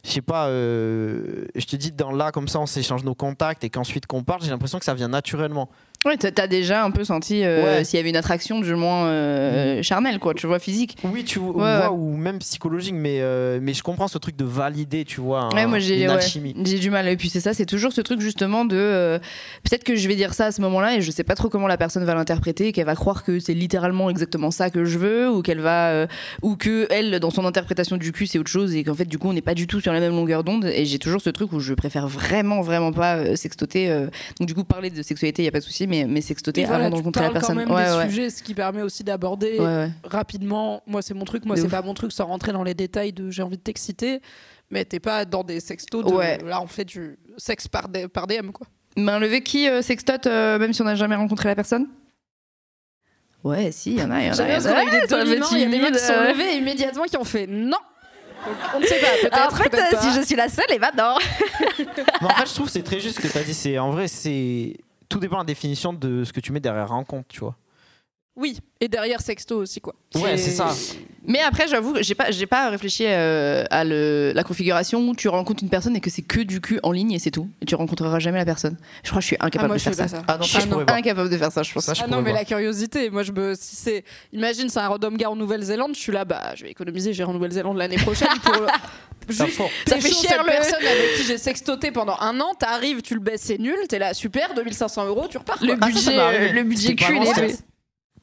je 0.04 0.10
sais 0.10 0.22
pas, 0.22 0.48
euh, 0.48 1.46
je 1.56 1.66
te 1.66 1.76
dis 1.76 1.92
dans 1.92 2.12
là 2.12 2.32
comme 2.32 2.48
ça 2.48 2.60
on 2.60 2.66
s'échange 2.66 3.04
nos 3.04 3.14
contacts 3.14 3.64
et 3.64 3.70
qu'ensuite 3.70 4.08
qu'on 4.08 4.24
parle, 4.24 4.42
j'ai 4.42 4.50
l'impression 4.50 4.80
que 4.80 4.86
ça 4.86 4.96
vient 4.96 5.08
naturellement. 5.08 5.70
Ouais, 6.04 6.18
t'as 6.18 6.48
déjà 6.48 6.84
un 6.84 6.90
peu 6.90 7.04
senti 7.04 7.46
euh, 7.46 7.84
s'il 7.84 7.98
y 7.98 8.00
avait 8.00 8.10
une 8.10 8.16
attraction 8.16 8.60
du 8.60 8.74
moins 8.74 9.06
euh, 9.06 9.80
mm. 9.80 9.84
charnelle, 9.84 10.18
quoi, 10.18 10.34
tu 10.34 10.48
vois, 10.48 10.58
physique. 10.58 10.98
Oui, 11.04 11.24
tu 11.24 11.38
vois, 11.38 11.92
ou 11.92 12.18
même 12.18 12.40
psychologique, 12.40 12.96
mais, 12.96 13.20
euh, 13.22 13.60
mais 13.62 13.76
je 13.76 13.84
comprends 13.84 14.08
ce 14.08 14.18
truc 14.18 14.36
de 14.36 14.44
valider, 14.44 15.06
tu 15.06 15.22
vois, 15.22 15.54
ouais, 15.54 15.68
moi 15.68 15.78
j'ai 15.78 16.08
j'ai 16.64 16.80
du 16.80 16.90
mal. 16.90 17.08
Et 17.08 17.18
puis 17.18 17.30
c'est 17.30 17.40
ça, 17.40 17.54
c'est 17.54 17.68
toujours 17.68 17.94
ce 17.94 18.02
truc 18.02 18.20
justement 18.20 18.66
de 18.66 19.20
peut-être 19.64 19.84
que 19.84 19.96
je 19.96 20.08
vais 20.08 20.16
dire 20.16 20.34
ça 20.34 20.48
à 20.48 20.52
ce 20.52 20.60
moment-là 20.62 20.96
et 20.96 21.02
je 21.02 21.12
sais 21.12 21.24
pas 21.24 21.36
trop 21.36 21.50
comment 21.50 21.68
la 21.68 21.78
personne 21.78 22.04
va 22.04 22.16
l'interpréter, 22.16 22.72
qu'elle 22.72 22.88
va 22.88 22.96
croire 22.96 23.24
que 23.24 23.40
c'est 23.40 23.54
littéralement 23.54 24.10
exactement 24.10 24.50
ça 24.50 24.72
que 24.72 24.86
je 24.86 24.98
veux, 24.98 25.30
ou 25.30 25.44
qu'elle 25.44 25.62
va, 25.62 26.08
ou 26.42 26.56
que 26.56 26.88
elle, 26.90 27.20
dans 27.20 27.30
son 27.30 27.46
interprétation 27.46 27.98
du 27.98 28.12
cul, 28.12 28.26
c'est 28.26 28.40
autre 28.40 28.50
chose 28.50 28.74
et 28.74 28.84
qu'en 28.84 28.96
fait, 28.96 29.06
du 29.06 29.20
coup, 29.20 29.30
on 29.30 29.34
n'est 29.34 29.42
pas 29.42 29.54
du 29.54 29.68
tout 29.68 29.82
sur 29.82 29.94
la 29.94 30.00
même 30.00 30.16
longueur 30.16 30.44
d'onde. 30.44 30.66
Et 30.66 30.86
j'ai 30.86 30.98
toujours 30.98 31.22
ce 31.22 31.30
truc 31.30 31.54
où 31.54 31.60
je 31.60 31.76
préfère 31.76 32.08
vraiment, 32.08 32.62
vraiment 32.62 32.92
pas 32.92 33.36
sextoter. 33.36 34.08
donc 34.40 34.48
du 34.48 34.56
coup, 34.56 34.64
parler 34.64 34.90
de 34.90 35.04
sexualité, 35.04 35.44
il 35.44 35.46
y 35.46 35.50
a 35.50 35.52
pas 35.52 35.60
de 35.60 35.64
souci 35.64 35.91
mais, 35.92 36.06
mais 36.06 36.22
sextoter 36.22 36.66
avant 36.66 36.90
de 36.90 36.96
rencontrer 36.96 37.24
la 37.24 37.32
personne. 37.32 37.64
Quand 37.66 37.76
même 37.76 38.04
des 38.04 38.10
sujets, 38.10 38.30
ce 38.30 38.42
qui 38.42 38.54
permet 38.54 38.82
aussi 38.82 39.04
d'aborder 39.04 39.60
rapidement. 40.04 40.82
Moi, 40.88 41.02
c'est 41.02 41.14
mon 41.14 41.26
truc, 41.26 41.46
moi, 41.46 41.58
c'est 41.58 41.68
pas 41.68 41.82
mon 41.82 41.94
truc 41.94 42.12
sans 42.12 42.26
rentrer 42.26 42.52
dans 42.52 42.64
les 42.64 42.74
détails 42.74 43.14
de 43.14 43.30
j'ai 43.30 43.44
envie 43.44 43.58
de 43.58 43.62
t'exciter, 43.62 44.22
mais 44.70 44.86
t'es 44.86 45.00
pas 45.00 45.26
dans 45.26 45.44
des 45.44 45.60
sextos 45.60 46.06
de 46.06 46.48
là, 46.48 46.62
on 46.62 46.68
fait 46.68 46.86
du 46.86 47.20
sexe 47.38 47.68
par, 47.68 47.88
par 48.14 48.28
DM, 48.28 48.52
quoi. 48.52 48.68
Main 48.98 49.20
levée, 49.20 49.42
qui 49.42 49.70
euh, 49.70 49.82
sextote, 49.82 50.28
euh, 50.28 50.60
même 50.60 50.74
si 50.74 50.82
on 50.82 50.86
n'a 50.86 50.96
jamais 50.96 51.16
rencontré 51.16 51.48
la 51.48 51.56
personne? 51.56 51.88
Ouais, 53.44 53.72
si, 53.72 53.94
il 53.94 54.00
y 54.00 54.04
en 54.04 54.12
a. 54.12 54.22
Il 54.22 54.28
y 54.28 54.30
en 54.30 54.40
a, 54.40 54.50
y 54.50 54.52
a, 54.52 54.60
des 54.60 54.74
mecs 54.86 55.94
qui 55.94 56.00
sont 56.00 56.14
levés 56.14 56.58
immédiatement 56.58 57.04
qui 57.04 57.18
ont 57.18 57.24
fait 57.24 57.48
non. 57.48 57.78
on 58.76 58.80
ne 58.80 58.86
sait 58.86 59.00
pas, 59.00 59.30
peut-être. 59.30 59.54
En 59.54 59.56
fait, 59.56 59.98
si 60.02 60.14
je 60.14 60.26
suis 60.26 60.36
la 60.36 60.50
seule, 60.50 60.72
et 60.74 60.78
va 60.78 60.92
non. 60.92 61.16
en 62.22 62.30
fait, 62.30 62.50
je 62.50 62.54
trouve 62.54 62.70
c'est 62.70 62.84
très 62.84 63.00
juste 63.00 63.16
ce 63.16 63.22
que 63.22 63.32
tu 63.32 63.38
as 63.38 63.44
dit. 63.44 63.54
C'est 63.54 63.80
en 63.80 63.92
vrai, 63.92 64.08
c'est 64.08 64.76
tout 65.12 65.20
dépend 65.20 65.36
de 65.36 65.42
la 65.42 65.46
définition 65.46 65.92
de 65.92 66.24
ce 66.24 66.32
que 66.32 66.40
tu 66.40 66.54
mets 66.54 66.62
derrière 66.62 66.88
rencontre, 66.88 67.28
tu 67.28 67.42
vois. 67.42 67.58
Oui, 68.36 68.58
et 68.80 68.88
derrière 68.88 69.22
sexto 69.22 69.58
aussi 69.58 69.82
quoi. 69.82 69.94
Ouais, 70.16 70.38
c'est 70.38 70.52
ça. 70.52 70.74
Mais 71.28 71.40
après, 71.40 71.68
j'avoue, 71.68 71.96
j'ai 72.00 72.16
pas, 72.16 72.32
j'ai 72.32 72.48
pas 72.48 72.70
réfléchi 72.70 73.04
euh, 73.06 73.64
à 73.70 73.84
le, 73.84 74.32
la 74.34 74.44
configuration 74.44 75.08
où 75.08 75.16
tu 75.16 75.28
rencontres 75.28 75.64
une 75.64 75.70
personne 75.70 75.96
et 75.96 76.00
que 76.00 76.10
c'est 76.10 76.24
que 76.24 76.40
du 76.40 76.62
cul 76.62 76.80
en 76.82 76.92
ligne 76.92 77.12
et 77.12 77.20
c'est 77.20 77.30
tout. 77.30 77.48
Et 77.62 77.66
tu 77.66 77.76
rencontreras 77.76 78.20
jamais 78.20 78.40
la 78.40 78.46
personne. 78.46 78.78
Je 79.04 79.10
crois 79.10 79.20
que 79.20 79.24
je 79.24 79.28
suis 79.28 79.38
incapable 79.40 79.74
ah, 79.74 79.78
de 79.78 79.82
faire 79.82 80.10
ça. 80.10 80.24
Ah 80.28 80.38
non, 80.38 80.44
je 80.44 80.60
suis 80.60 80.70
incapable 80.88 81.30
de 81.30 81.38
faire 81.38 81.52
ça, 81.52 81.62
je 81.62 81.74
pense. 81.74 81.90
ah 81.90 82.08
non, 82.08 82.22
mais 82.22 82.34
la 82.34 82.46
curiosité, 82.46 83.10
moi 83.10 83.24
je 83.24 83.32
me, 83.32 83.54
si 83.54 83.76
c'est, 83.76 84.04
imagine 84.34 84.70
c'est 84.70 84.80
un 84.80 84.88
random 84.88 85.16
gars 85.16 85.30
en 85.30 85.36
Nouvelle-Zélande, 85.36 85.94
je 85.94 86.00
suis 86.00 86.12
là, 86.12 86.26
bah 86.26 86.54
je 86.56 86.64
vais 86.64 86.72
économiser, 86.72 87.14
j'irai 87.14 87.30
en 87.30 87.34
Nouvelle-Zélande 87.34 87.78
l'année 87.78 87.98
prochaine 87.98 88.30
pour. 88.44 88.56
ça, 89.30 89.46
ça 89.88 89.98
fait 90.00 90.14
cher 90.14 90.44
le 90.44 90.50
personne 90.50 90.86
avec 90.86 91.18
qui 91.18 91.24
j'ai 91.26 91.38
sextoté 91.38 91.92
pendant 91.92 92.18
un 92.20 92.40
an, 92.40 92.54
t'arrives, 92.58 93.02
tu 93.02 93.14
le 93.14 93.20
baisses, 93.20 93.42
c'est 93.44 93.60
nul, 93.60 93.78
t'es 93.88 94.00
là, 94.00 94.14
super, 94.14 94.56
2500 94.56 95.06
euros, 95.06 95.28
tu 95.30 95.38
repars. 95.38 95.60
Le 95.62 95.76
budget, 95.76 96.54
le 96.54 96.64
budget 96.64 96.96
cul, 96.96 97.20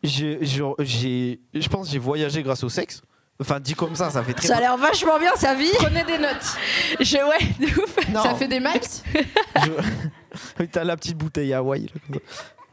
j'ai, 0.02 0.38
je 0.44 1.68
pense 1.68 1.90
j'ai 1.90 1.98
voyagé 1.98 2.42
grâce 2.42 2.62
au 2.64 2.68
sexe. 2.68 3.02
Enfin, 3.40 3.60
dit 3.60 3.74
comme 3.74 3.94
ça, 3.94 4.10
ça 4.10 4.22
fait 4.24 4.34
très. 4.34 4.48
Ça 4.48 4.56
a 4.56 4.60
l'air 4.60 4.76
vachement 4.76 5.18
bien 5.18 5.30
sa 5.36 5.54
vie. 5.54 5.70
Prenez 5.74 6.02
des 6.02 6.18
notes. 6.18 6.56
Je, 6.98 7.16
ouais, 7.16 7.66
de 7.66 7.80
ouf. 7.80 7.96
Ça 8.12 8.34
fait 8.34 8.48
des 8.48 8.58
max. 8.58 9.04
je... 9.64 10.64
T'as 10.72 10.82
la 10.82 10.96
petite 10.96 11.16
bouteille 11.16 11.54
Hawaï. 11.54 11.88
Là, 12.10 12.18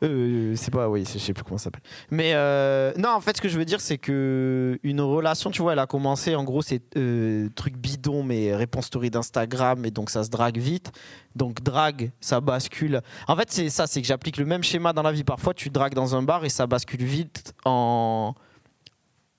euh, 0.04 0.56
c'est 0.58 0.72
pas, 0.72 0.89
oui, 0.89 1.06
je 1.12 1.18
sais 1.18 1.34
plus 1.34 1.43
comment 1.43 1.58
ça 1.58 1.66
s'appelle. 1.66 1.82
Mais 2.12 2.34
euh, 2.34 2.91
non, 2.98 3.10
en 3.10 3.22
fait, 3.22 3.38
ce 3.38 3.41
que 3.41 3.48
je 3.48 3.58
veux 3.58 3.66
dire, 3.66 3.80
c'est 3.80 3.98
que 3.98 4.78
une 4.84 5.00
relation, 5.02 5.52
tu 5.52 5.62
vois, 5.62 5.74
elle 5.74 5.80
a 5.80 5.88
commencé. 5.88 6.36
En 6.36 6.43
gros, 6.43 6.62
c'est 6.62 6.82
euh, 6.98 7.50
truc 7.56 7.78
bidon, 7.78 8.24
mais 8.24 8.54
réponse 8.56 8.88
story 8.88 9.10
d'Instagram, 9.10 9.86
et 9.86 9.91
donc 9.91 10.10
ça 10.10 10.24
se 10.24 10.30
drague 10.30 10.58
vite. 10.58 10.91
Donc 11.36 11.64
drague, 11.64 12.12
ça 12.20 12.41
bascule. 12.41 13.02
En 13.28 13.36
fait, 13.36 13.52
c'est 13.52 13.70
ça, 13.70 13.88
c'est 13.88 14.02
que 14.02 14.08
j'applique 14.08 14.38
le 14.38 14.46
même 14.46 14.64
schéma 14.64 14.91
dans 14.91 15.04
la 15.04 15.12
vie. 15.12 15.24
Parfois, 15.24 15.54
tu 15.54 15.70
dragues 15.70 15.96
dans 15.96 16.16
un 16.16 16.24
bar 16.24 16.43
et 16.43 16.50
ça 16.50 16.68
bascule 16.68 17.04
vite 17.04 17.54
en 17.64 18.36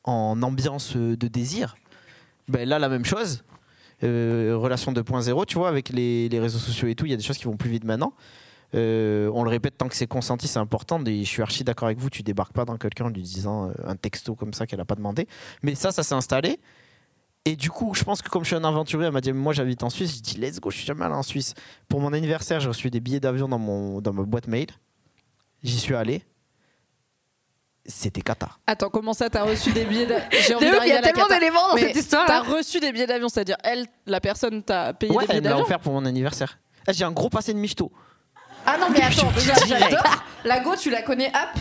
en 0.04 0.40
ambiance 0.42 0.96
de 0.96 1.28
désir. 1.28 1.76
Ben 2.48 2.66
là, 2.66 2.78
la 2.78 2.88
même 2.88 3.04
chose. 3.04 3.42
relation 4.02 4.92
2.0, 4.92 5.46
tu 5.46 5.58
vois, 5.58 5.68
avec 5.68 5.88
les, 5.88 6.28
les 6.28 6.38
réseaux 6.38 6.60
sociaux 6.60 6.86
et 6.86 6.94
tout, 6.94 7.06
il 7.06 7.10
y 7.10 7.14
a 7.14 7.16
des 7.16 7.24
choses 7.24 7.38
qui 7.38 7.46
vont 7.46 7.56
plus 7.56 7.70
vite 7.70 7.82
maintenant. 7.84 8.12
Euh, 8.74 9.30
on 9.32 9.42
le 9.42 9.50
répète, 9.50 9.78
tant 9.78 9.88
que 9.88 9.94
c'est 9.94 10.06
consenti, 10.06 10.48
c'est 10.48 10.58
important. 10.58 11.02
Et 11.04 11.24
je 11.24 11.28
suis 11.28 11.42
archi 11.42 11.64
d'accord 11.64 11.86
avec 11.86 11.98
vous, 11.98 12.10
tu 12.10 12.22
débarques 12.22 12.52
pas 12.52 12.64
dans 12.64 12.76
quelqu'un 12.76 13.06
en 13.06 13.08
lui 13.08 13.22
disant 13.22 13.68
euh, 13.68 13.72
un 13.84 13.96
texto 13.96 14.34
comme 14.34 14.52
ça 14.52 14.66
qu'elle 14.66 14.80
a 14.80 14.84
pas 14.84 14.96
demandé. 14.96 15.28
Mais 15.62 15.74
ça, 15.74 15.92
ça 15.92 16.02
s'est 16.02 16.14
installé. 16.14 16.58
Et 17.44 17.54
du 17.54 17.70
coup, 17.70 17.94
je 17.94 18.02
pense 18.02 18.22
que 18.22 18.28
comme 18.28 18.42
je 18.42 18.48
suis 18.48 18.56
un 18.56 18.64
aventurier, 18.64 19.06
elle 19.06 19.12
m'a 19.12 19.20
dit 19.20 19.32
Moi, 19.32 19.52
j'habite 19.52 19.82
en 19.84 19.90
Suisse. 19.90 20.16
Je 20.16 20.20
dis 20.20 20.38
Let's 20.38 20.58
go, 20.58 20.70
je 20.70 20.78
suis 20.78 20.86
jamais 20.86 21.04
allé 21.04 21.14
en 21.14 21.22
Suisse. 21.22 21.54
Pour 21.88 22.00
mon 22.00 22.12
anniversaire, 22.12 22.58
j'ai 22.58 22.68
reçu 22.68 22.90
des 22.90 23.00
billets 23.00 23.20
d'avion 23.20 23.48
dans, 23.48 23.58
mon, 23.58 24.00
dans 24.00 24.12
ma 24.12 24.24
boîte 24.24 24.48
mail. 24.48 24.66
J'y 25.62 25.78
suis 25.78 25.94
allé. 25.94 26.22
C'était 27.88 28.20
cata. 28.20 28.50
Attends, 28.66 28.90
comment 28.90 29.12
ça, 29.12 29.30
t'as 29.30 29.44
reçu 29.44 29.70
des 29.70 29.84
billets 29.84 30.06
d'avion 30.06 30.58
Il 30.82 30.88
y 30.88 30.92
a 30.92 31.02
tellement 31.02 31.28
d'éléments 31.28 31.68
dans 31.70 31.76
cette 31.76 31.94
histoire. 31.94 32.26
T'as 32.26 32.42
reçu 32.42 32.80
des 32.80 32.90
billets 32.90 33.06
d'avion, 33.06 33.28
c'est-à-dire, 33.28 33.56
elle, 33.62 33.86
la 34.06 34.20
personne, 34.20 34.64
t'a 34.64 34.92
payé 34.92 35.12
des 35.12 35.18
billets 35.18 35.40
d'avion 35.40 35.50
Elle 35.50 35.56
m'a 35.56 35.62
offert 35.62 35.78
pour 35.78 35.92
mon 35.92 36.04
anniversaire. 36.04 36.58
Ah, 36.88 36.92
j'ai 36.92 37.04
un 37.04 37.12
gros 37.12 37.28
passé 37.28 37.52
de 37.54 37.58
michto. 37.58 37.92
Ah 38.66 38.76
non, 38.78 38.86
mais 38.90 39.02
attends, 39.02 39.30
j'adore. 39.66 40.26
La 40.46 40.60
Go, 40.60 40.74
tu 40.80 40.90
la 40.90 41.02
connais, 41.02 41.26
App 41.26 41.58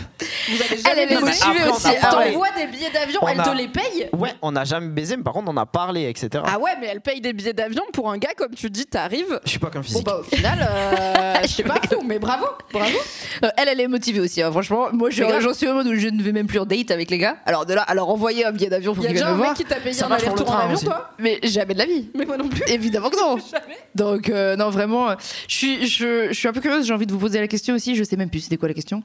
Vous 0.48 0.62
avez 0.62 0.78
jamais 0.78 1.02
Elle, 1.02 1.12
est 1.14 1.20
motivée 1.20 1.70
aussi. 1.72 1.88
Elle 1.90 2.02
t'envoie 2.02 2.48
des 2.56 2.68
billets 2.68 2.92
d'avion, 2.92 3.20
elle 3.28 3.42
te 3.42 3.58
les 3.58 3.68
paye 3.68 4.10
Ouais, 4.14 4.30
on 4.44 4.52
n'a 4.52 4.64
jamais 4.64 4.90
baisé, 4.90 5.18
mais 5.18 5.24
par 5.24 5.34
contre, 5.34 5.52
on 5.52 5.58
a 5.58 5.66
parlé, 5.66 6.08
etc. 6.08 6.44
Ah 6.46 6.60
ouais, 6.60 6.72
mais 6.80 6.88
elle 6.88 7.02
paye 7.02 7.20
des 7.20 7.34
billets 7.34 7.54
d'avion 7.54 7.82
pour 7.92 8.12
un 8.12 8.20
gars, 8.20 8.34
comme 8.38 8.54
tu 8.54 8.70
dis, 8.70 8.86
t'arrives. 8.86 9.40
Je 9.44 9.50
suis 9.50 9.60
pas 9.60 9.72
qu'un 9.72 9.82
physique. 9.82 10.06
Bon, 10.06 10.12
bah, 10.12 10.20
au 10.20 10.24
final, 10.24 10.60
euh, 10.62 11.36
je 11.42 11.48
sais 11.48 11.64
pas 11.64 11.80
fou, 11.90 12.04
mais 12.06 12.20
bravo, 12.20 12.46
bravo. 12.72 12.98
Euh, 13.44 13.50
elle, 13.58 13.70
elle 13.70 13.82
est 13.82 13.88
motivée 13.88 14.20
aussi, 14.20 14.44
hein. 14.44 14.52
franchement. 14.52 14.90
Moi, 14.94 15.10
j'en 15.10 15.54
suis 15.54 15.68
au 15.68 15.74
mode 15.74 15.88
où 15.88 15.96
je 15.96 16.08
ne 16.10 16.22
vais 16.22 16.32
même 16.32 16.48
plus 16.48 16.60
en 16.60 16.66
date 16.66 16.92
avec 16.92 17.10
les 17.10 17.18
gars. 17.18 17.38
Alors, 17.48 17.66
de 17.66 17.74
là, 17.74 17.82
alors 17.82 18.10
envoyer 18.10 18.46
un 18.46 18.52
billet 18.52 18.70
d'avion 18.70 18.94
pour 18.94 19.04
qu'ils 19.04 19.16
viennent 19.16 19.30
me 19.30 19.34
voir. 19.34 19.56
Il 19.58 19.62
y 19.62 19.66
a 19.66 19.68
déjà 19.68 19.76
un 19.76 19.80
mec 19.80 19.94
qui 19.94 20.04
t'a 20.04 20.04
payé 20.04 20.04
un 20.04 20.12
aller-retour 20.12 20.52
en 20.52 20.58
avion, 20.60 20.80
toi 20.80 21.10
Mais 21.18 21.40
jamais 21.42 21.74
de 21.74 21.80
la 21.80 21.86
vie. 21.86 22.12
Mais 22.14 22.26
moi 22.26 22.38
non 22.38 22.50
plus. 22.50 22.62
Évidemment 22.68 23.10
que 23.10 23.20
non. 23.20 23.38
Jamais. 23.52 23.78
Donc, 23.96 24.30
euh, 24.30 24.56
non, 24.56 24.70
vraiment, 24.70 25.16
je 25.48 25.56
suis, 25.56 25.88
je 25.88 26.32
suis 26.34 26.48
un 26.48 26.54
peu 26.54 26.62
curieuse, 26.62 26.86
envie 26.96 27.06
de 27.06 27.12
vous 27.12 27.20
poser 27.20 27.40
la 27.40 27.48
question 27.48 27.76
aussi 27.76 27.96
je 27.96 28.04
sais 28.04 28.16
même 28.16 28.30
plus 28.30 28.42
c'était 28.42 28.58
quoi 28.58 28.68
la 28.68 28.74
question. 28.74 29.04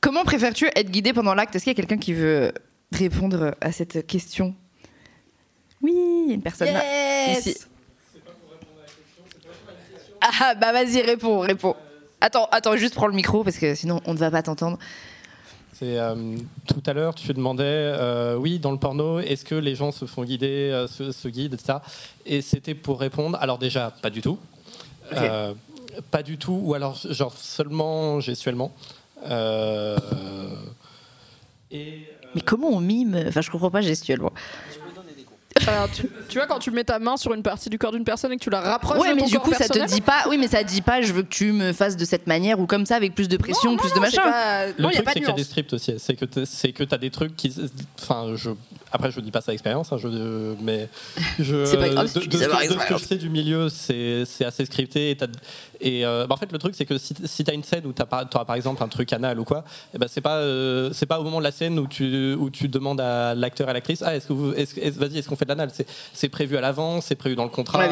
Comment 0.00 0.24
préfères-tu 0.24 0.66
être 0.74 0.90
guidé 0.90 1.12
pendant 1.12 1.34
l'acte? 1.34 1.54
Est-ce 1.54 1.64
qu'il 1.64 1.70
y 1.70 1.76
a 1.76 1.80
quelqu'un 1.80 1.98
qui 1.98 2.12
veut 2.12 2.52
répondre 2.92 3.54
à 3.60 3.70
cette 3.72 4.06
question? 4.06 4.54
Oui, 5.80 5.92
il 5.94 6.28
y 6.28 6.30
a 6.32 6.34
une 6.34 6.42
personne 6.42 6.72
là, 6.72 7.32
ici. 7.32 7.56
Ah 10.20 10.54
bah 10.54 10.72
vas-y, 10.72 11.02
réponds, 11.02 11.40
réponds. 11.40 11.74
Attends, 12.20 12.48
attends, 12.52 12.76
juste 12.76 12.94
prends 12.94 13.08
le 13.08 13.14
micro 13.14 13.42
parce 13.42 13.58
que 13.58 13.74
sinon 13.74 14.00
on 14.06 14.14
ne 14.14 14.18
va 14.18 14.30
pas 14.30 14.42
t'entendre. 14.42 14.78
C'est 15.72 15.98
euh, 15.98 16.36
tout 16.68 16.82
à 16.86 16.92
l'heure, 16.92 17.14
tu 17.14 17.32
demandais, 17.32 17.64
euh, 17.66 18.36
oui, 18.36 18.60
dans 18.60 18.70
le 18.70 18.78
porno, 18.78 19.18
est-ce 19.18 19.44
que 19.44 19.56
les 19.56 19.74
gens 19.74 19.90
se 19.90 20.04
font 20.04 20.22
guider, 20.22 20.70
euh, 20.70 20.86
se, 20.86 21.28
guident, 21.28 21.54
etc. 21.54 21.78
Et 22.24 22.40
c'était 22.40 22.74
pour 22.74 23.00
répondre. 23.00 23.36
Alors 23.40 23.58
déjà, 23.58 23.90
pas 24.02 24.10
du 24.10 24.22
tout. 24.22 24.38
Pas 26.10 26.22
du 26.22 26.38
tout, 26.38 26.58
ou 26.62 26.74
alors 26.74 26.96
genre 27.10 27.32
seulement 27.36 28.20
gestuellement. 28.20 28.72
Euh, 29.28 29.96
et, 31.70 32.08
Mais 32.34 32.40
comment 32.40 32.68
on 32.68 32.80
mime? 32.80 33.24
Enfin, 33.28 33.40
je 33.40 33.50
comprends 33.50 33.70
pas 33.70 33.80
gestuellement. 33.80 34.32
Alors, 35.66 35.88
tu, 36.28 36.38
vois 36.38 36.46
quand 36.46 36.58
tu 36.58 36.70
mets 36.70 36.84
ta 36.84 36.98
main 36.98 37.16
sur 37.16 37.34
une 37.34 37.42
partie 37.42 37.70
du 37.70 37.78
corps 37.78 37.92
d'une 37.92 38.04
personne 38.04 38.32
et 38.32 38.36
que 38.36 38.42
tu 38.42 38.50
la 38.50 38.60
rapproches 38.60 38.98
ouais, 38.98 39.10
de 39.10 39.20
mais 39.20 39.26
du 39.26 39.38
coup 39.38 39.52
ça 39.52 39.68
te 39.68 39.86
dit 39.86 40.00
pas 40.00 40.24
oui 40.28 40.38
mais 40.38 40.48
ça 40.48 40.62
te 40.64 40.68
dit 40.68 40.82
pas 40.82 41.02
je 41.02 41.12
veux 41.12 41.22
que 41.22 41.28
tu 41.28 41.52
me 41.52 41.72
fasses 41.72 41.96
de 41.96 42.04
cette 42.04 42.26
manière 42.26 42.58
ou 42.58 42.66
comme 42.66 42.86
ça 42.86 42.96
avec 42.96 43.14
plus 43.14 43.28
de 43.28 43.36
pression 43.36 43.76
plus 43.76 43.92
de 43.92 44.00
machin. 44.00 44.22
le 44.76 44.82
truc 44.82 44.94
c'est 45.06 45.12
qu'il 45.14 45.22
y 45.22 45.30
a 45.30 45.32
des 45.32 45.44
scripts 45.44 45.72
aussi. 45.72 45.94
C'est 45.98 46.14
que 46.14 46.44
c'est 46.44 46.72
que 46.72 46.84
t'as 46.84 46.98
des 46.98 47.10
trucs 47.10 47.36
qui 47.36 47.54
enfin 48.00 48.34
je 48.34 48.50
après 48.90 49.10
je 49.10 49.20
dis 49.20 49.30
pas 49.30 49.40
ça 49.40 49.52
expérience 49.52 49.92
hein, 49.92 49.98
je 49.98 50.54
mais 50.62 50.88
je 51.38 51.64
c'est 51.64 51.76
pas 51.76 51.88
grave, 51.88 52.12
de, 52.12 52.20
de, 52.20 52.26
de, 52.26 52.36
ce 52.36 52.86
que 52.86 52.98
je 52.98 53.04
sais 53.04 53.16
du 53.16 53.30
milieu 53.30 53.68
c'est 53.68 54.44
assez 54.44 54.64
scripté 54.64 55.10
et, 55.10 55.18
et 55.80 56.04
euh, 56.04 56.26
bah, 56.26 56.34
en 56.34 56.38
fait 56.38 56.50
le 56.50 56.58
truc 56.58 56.74
c'est 56.74 56.84
que 56.84 56.98
si, 56.98 57.14
si 57.24 57.44
t'as 57.44 57.54
une 57.54 57.64
scène 57.64 57.86
où 57.86 57.92
t'as 57.92 58.06
par, 58.06 58.20
as, 58.20 58.44
par 58.44 58.56
exemple 58.56 58.82
un 58.82 58.88
truc 58.88 59.12
anal 59.12 59.38
ou 59.38 59.44
quoi 59.44 59.58
et 59.58 59.62
eh 59.94 59.98
ben 59.98 60.08
c'est 60.08 60.20
pas 60.20 60.38
euh, 60.38 60.90
c'est 60.92 61.06
pas 61.06 61.20
au 61.20 61.24
moment 61.24 61.38
de 61.38 61.44
la 61.44 61.52
scène 61.52 61.78
où 61.78 61.86
tu 61.86 62.34
où 62.34 62.50
tu 62.50 62.68
demandes 62.68 63.00
à 63.00 63.34
l'acteur 63.34 63.68
et 63.68 63.70
à 63.70 63.74
l'actrice 63.74 64.02
ah 64.04 64.16
est-ce 64.16 64.26
que 64.26 64.32
vous 64.32 64.52
est 64.52 64.90
vas-y 64.96 65.18
est-ce 65.18 65.28
qu'on 65.28 65.36
fait 65.36 65.44
de 65.44 65.51
c'est 66.12 66.28
prévu 66.28 66.56
à 66.56 66.60
l'avance 66.60 67.06
c'est 67.06 67.14
prévu 67.14 67.34
dans 67.36 67.44
le 67.44 67.50
contrat 67.50 67.88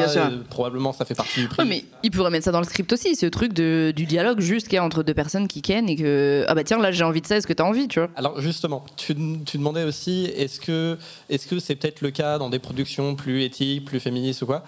probablement 0.49 0.93
ça 0.93 1.05
fait 1.05 1.15
partie 1.15 1.41
du 1.41 1.47
prix. 1.47 1.67
mais 1.67 1.85
il 2.03 2.11
pourrait 2.11 2.29
mettre 2.29 2.45
ça 2.45 2.51
dans 2.51 2.59
le 2.59 2.65
script 2.65 2.91
aussi 2.93 3.15
ce 3.15 3.25
truc 3.25 3.53
de, 3.53 3.93
du 3.95 4.05
dialogue 4.05 4.39
juste 4.39 4.67
qu'il 4.67 4.75
y 4.75 4.79
a 4.79 4.83
entre 4.83 5.03
deux 5.03 5.13
personnes 5.13 5.47
qui 5.47 5.61
kennent 5.61 5.89
et 5.89 5.95
que 5.95 6.45
ah 6.47 6.55
bah 6.55 6.63
tiens 6.63 6.79
là 6.79 6.91
j'ai 6.91 7.03
envie 7.03 7.21
de 7.21 7.27
ça 7.27 7.37
est-ce 7.37 7.47
que 7.47 7.53
t'as 7.53 7.63
envie 7.63 7.87
tu 7.87 7.99
vois? 7.99 8.09
Alors 8.15 8.39
justement 8.41 8.85
tu, 8.97 9.15
tu 9.45 9.57
demandais 9.57 9.83
aussi 9.83 10.25
est-ce 10.35 10.59
que 10.59 10.97
est-ce 11.29 11.47
que 11.47 11.59
c'est 11.59 11.75
peut-être 11.75 12.01
le 12.01 12.11
cas 12.11 12.37
dans 12.37 12.49
des 12.49 12.59
productions 12.59 13.15
plus 13.15 13.43
éthiques 13.43 13.85
plus 13.85 13.99
féministes 13.99 14.41
ou 14.41 14.45
quoi? 14.45 14.63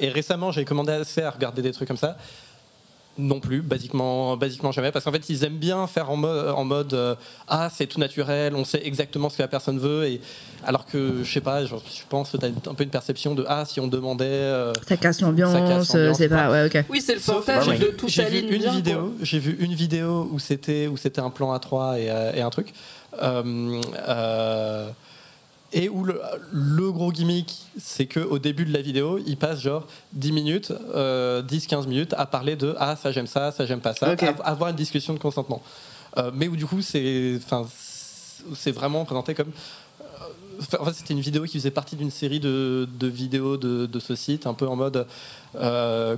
Et 0.00 0.10
récemment, 0.10 0.52
j'ai 0.52 0.64
commandé 0.64 0.92
assez 0.92 1.22
à 1.22 1.30
regarder 1.30 1.62
des 1.62 1.72
trucs 1.72 1.88
comme 1.88 1.96
ça 1.96 2.16
non 3.18 3.40
plus, 3.40 3.60
basiquement, 3.60 4.36
basiquement 4.36 4.72
jamais, 4.72 4.90
parce 4.90 5.04
qu'en 5.04 5.12
fait 5.12 5.28
ils 5.28 5.44
aiment 5.44 5.58
bien 5.58 5.86
faire 5.86 6.10
en 6.10 6.16
mode, 6.16 6.48
en 6.48 6.64
mode 6.64 6.94
euh, 6.94 7.14
ah 7.46 7.68
c'est 7.70 7.86
tout 7.86 8.00
naturel, 8.00 8.54
on 8.56 8.64
sait 8.64 8.80
exactement 8.84 9.28
ce 9.28 9.36
que 9.36 9.42
la 9.42 9.48
personne 9.48 9.78
veut, 9.78 10.06
et 10.06 10.20
alors 10.64 10.86
que 10.86 11.22
je 11.22 11.30
sais 11.30 11.42
pas, 11.42 11.64
je 11.66 11.74
pense 12.08 12.30
que 12.30 12.38
tu 12.38 12.46
as 12.46 12.48
un 12.48 12.74
peu 12.74 12.84
une 12.84 12.90
perception 12.90 13.34
de 13.34 13.44
ah 13.48 13.64
si 13.66 13.80
on 13.80 13.86
demandait 13.86 14.24
euh, 14.24 14.72
ça 14.88 14.96
casse 14.96 15.20
l'ambiance, 15.20 15.52
c'est 16.14 16.28
pas 16.28 16.50
ouais 16.50 16.66
ok. 16.66 16.84
Oui 16.88 17.02
c'est 17.02 17.14
le 17.14 17.20
fantasme 17.20 17.76
de 17.76 17.86
tout 17.86 18.08
J'ai 18.08 18.24
vu 18.24 18.38
une 18.38 18.70
vidéo, 18.70 19.14
j'ai 19.20 19.38
vu 19.38 19.56
une 19.60 19.74
vidéo 19.74 20.28
où 20.32 20.38
c'était 20.38 20.86
où 20.86 20.96
c'était 20.96 21.20
un 21.20 21.30
plan 21.30 21.52
à 21.52 21.58
3 21.58 21.98
et, 21.98 22.10
euh, 22.10 22.32
et 22.34 22.40
un 22.40 22.50
truc. 22.50 22.72
Euh, 23.22 24.88
et 25.72 25.88
où 25.88 26.04
le, 26.04 26.92
gros 26.92 27.12
gimmick, 27.12 27.66
c'est 27.80 28.06
qu'au 28.06 28.38
début 28.38 28.64
de 28.64 28.72
la 28.72 28.82
vidéo, 28.82 29.18
il 29.26 29.36
passe 29.36 29.60
genre 29.60 29.86
10 30.12 30.32
minutes, 30.32 30.70
10-15 30.70 30.74
euh, 30.94 31.82
minutes 31.86 32.14
à 32.16 32.26
parler 32.26 32.56
de 32.56 32.74
Ah, 32.78 32.96
ça 32.96 33.10
j'aime 33.12 33.26
ça, 33.26 33.52
ça 33.52 33.64
j'aime 33.64 33.80
pas 33.80 33.94
ça, 33.94 34.14
avoir 34.44 34.70
une 34.70 34.76
discussion 34.76 35.14
de 35.14 35.18
consentement. 35.18 35.62
Euh, 36.18 36.30
mais 36.34 36.48
où 36.48 36.56
du 36.56 36.66
coup, 36.66 36.82
c'est 36.82 37.40
vraiment 38.66 39.04
présenté 39.04 39.34
comme. 39.34 39.50
Euh, 40.00 40.78
en 40.78 40.84
fait, 40.84 40.92
c'était 40.92 41.14
une 41.14 41.20
vidéo 41.20 41.44
qui 41.44 41.58
faisait 41.58 41.70
partie 41.70 41.96
d'une 41.96 42.10
série 42.10 42.38
de, 42.38 42.86
vidéos 43.00 43.56
de, 43.56 43.98
ce 43.98 44.14
site, 44.14 44.46
un 44.46 44.54
peu 44.54 44.68
en 44.68 44.76
mode. 44.76 45.06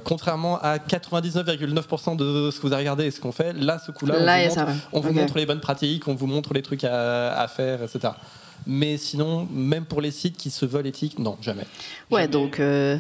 contrairement 0.05 0.59
à 0.61 0.79
99,9% 0.79 2.17
de 2.17 2.51
ce 2.51 2.57
que 2.57 2.67
vous 2.67 2.73
avez 2.73 2.83
regardé 2.83 3.05
et 3.05 3.11
ce 3.13 3.21
qu'on 3.21 3.33
fait, 3.33 3.53
là, 3.53 3.79
ce 3.79 3.93
coup-là, 3.93 4.17
on, 4.93 5.01
vous, 5.01 5.13
montre, 5.13 5.39
les 5.39 5.47
bonnes 5.47 5.61
pratiques, 5.61 6.09
on 6.09 6.15
vous 6.15 6.27
montre 6.27 6.53
les 6.55 6.63
trucs 6.63 6.83
à, 6.83 7.39
à 7.39 7.47
faire, 7.47 7.85
etc. 7.85 8.15
Mais 8.67 8.97
sinon, 8.97 9.47
même 9.53 9.85
pour 9.85 10.01
les 10.01 10.11
sites 10.11 10.37
qui 10.37 10.51
se 10.51 10.65
veulent 10.65 10.87
éthiques, 10.87 11.19
non, 11.19 11.37
jamais. 11.41 11.67
Ouais, 12.11 12.29
donc. 12.29 12.61
Euh, 12.61 12.99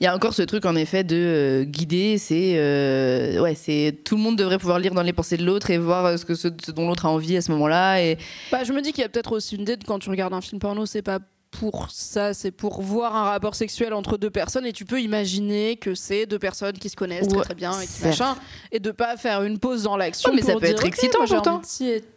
il 0.00 0.04
y 0.04 0.06
a 0.06 0.14
encore 0.14 0.34
ce 0.34 0.42
truc 0.42 0.64
en 0.64 0.76
effet 0.76 1.04
de 1.04 1.16
euh, 1.16 1.64
guider, 1.64 2.16
c'est 2.18 2.54
euh, 2.56 3.40
ouais, 3.40 3.54
c'est 3.54 3.98
tout 4.04 4.16
le 4.16 4.22
monde 4.22 4.36
devrait 4.36 4.58
pouvoir 4.58 4.78
lire 4.78 4.94
dans 4.94 5.02
les 5.02 5.12
pensées 5.12 5.36
de 5.36 5.44
l'autre 5.44 5.70
et 5.70 5.78
voir 5.78 6.18
ce 6.18 6.24
que 6.24 6.34
ce, 6.34 6.48
dont 6.48 6.88
l'autre 6.88 7.06
a 7.06 7.10
envie 7.10 7.36
à 7.36 7.42
ce 7.42 7.50
moment-là. 7.52 8.02
Et 8.02 8.18
bah, 8.50 8.64
je 8.64 8.72
me 8.72 8.80
dis 8.80 8.92
qu'il 8.92 9.02
y 9.02 9.04
a 9.04 9.08
peut-être 9.08 9.32
aussi 9.32 9.56
une 9.56 9.62
idée 9.62 9.76
quand 9.86 9.98
tu 9.98 10.10
regardes 10.10 10.32
un 10.32 10.40
film 10.40 10.58
porno, 10.58 10.86
c'est 10.86 11.02
pas 11.02 11.18
pour 11.58 11.90
ça, 11.90 12.34
c'est 12.34 12.50
pour 12.50 12.82
voir 12.82 13.14
un 13.16 13.24
rapport 13.24 13.54
sexuel 13.54 13.92
entre 13.92 14.16
deux 14.16 14.30
personnes 14.30 14.66
et 14.66 14.72
tu 14.72 14.84
peux 14.84 15.00
imaginer 15.00 15.76
que 15.76 15.94
c'est 15.94 16.26
deux 16.26 16.38
personnes 16.38 16.78
qui 16.78 16.88
se 16.88 16.96
connaissent 16.96 17.28
très, 17.28 17.42
très 17.42 17.54
bien 17.54 17.72
et 17.80 17.86
machin 18.04 18.36
et 18.72 18.80
de 18.80 18.90
pas 18.90 19.16
faire 19.16 19.42
une 19.42 19.58
pause 19.58 19.84
dans 19.84 19.96
l'action. 19.96 20.32
mais 20.34 20.42
ça 20.42 20.54
peut 20.54 20.66
être 20.66 20.84
excitant 20.84 21.24
pourtant. 21.26 21.60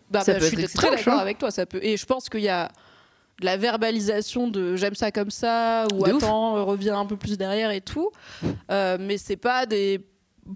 Bah, 0.10 0.22
bah, 0.26 0.40
je 0.40 0.46
suis 0.46 0.68
très 0.68 0.90
d'accord 0.90 1.20
avec 1.20 1.38
toi, 1.38 1.52
ça 1.52 1.66
peut. 1.66 1.80
Et 1.82 1.98
je 1.98 2.06
pense 2.06 2.30
qu'il 2.30 2.42
y 2.42 2.50
a 2.50 2.70
de 3.40 3.46
la 3.46 3.58
verbalisation 3.58 4.48
de 4.48 4.76
j'aime 4.76 4.96
ça 4.96 5.12
comme 5.12 5.30
ça 5.30 5.86
ou 5.94 6.06
attends 6.06 6.66
reviens 6.66 7.00
un 7.00 7.06
peu 7.06 7.18
plus 7.18 7.38
derrière 7.38 7.70
et 7.70 7.82
tout 7.82 8.12
euh, 8.72 8.98
mais 9.00 9.20
c'est 9.20 9.38
pas 9.38 9.68
des 9.68 10.02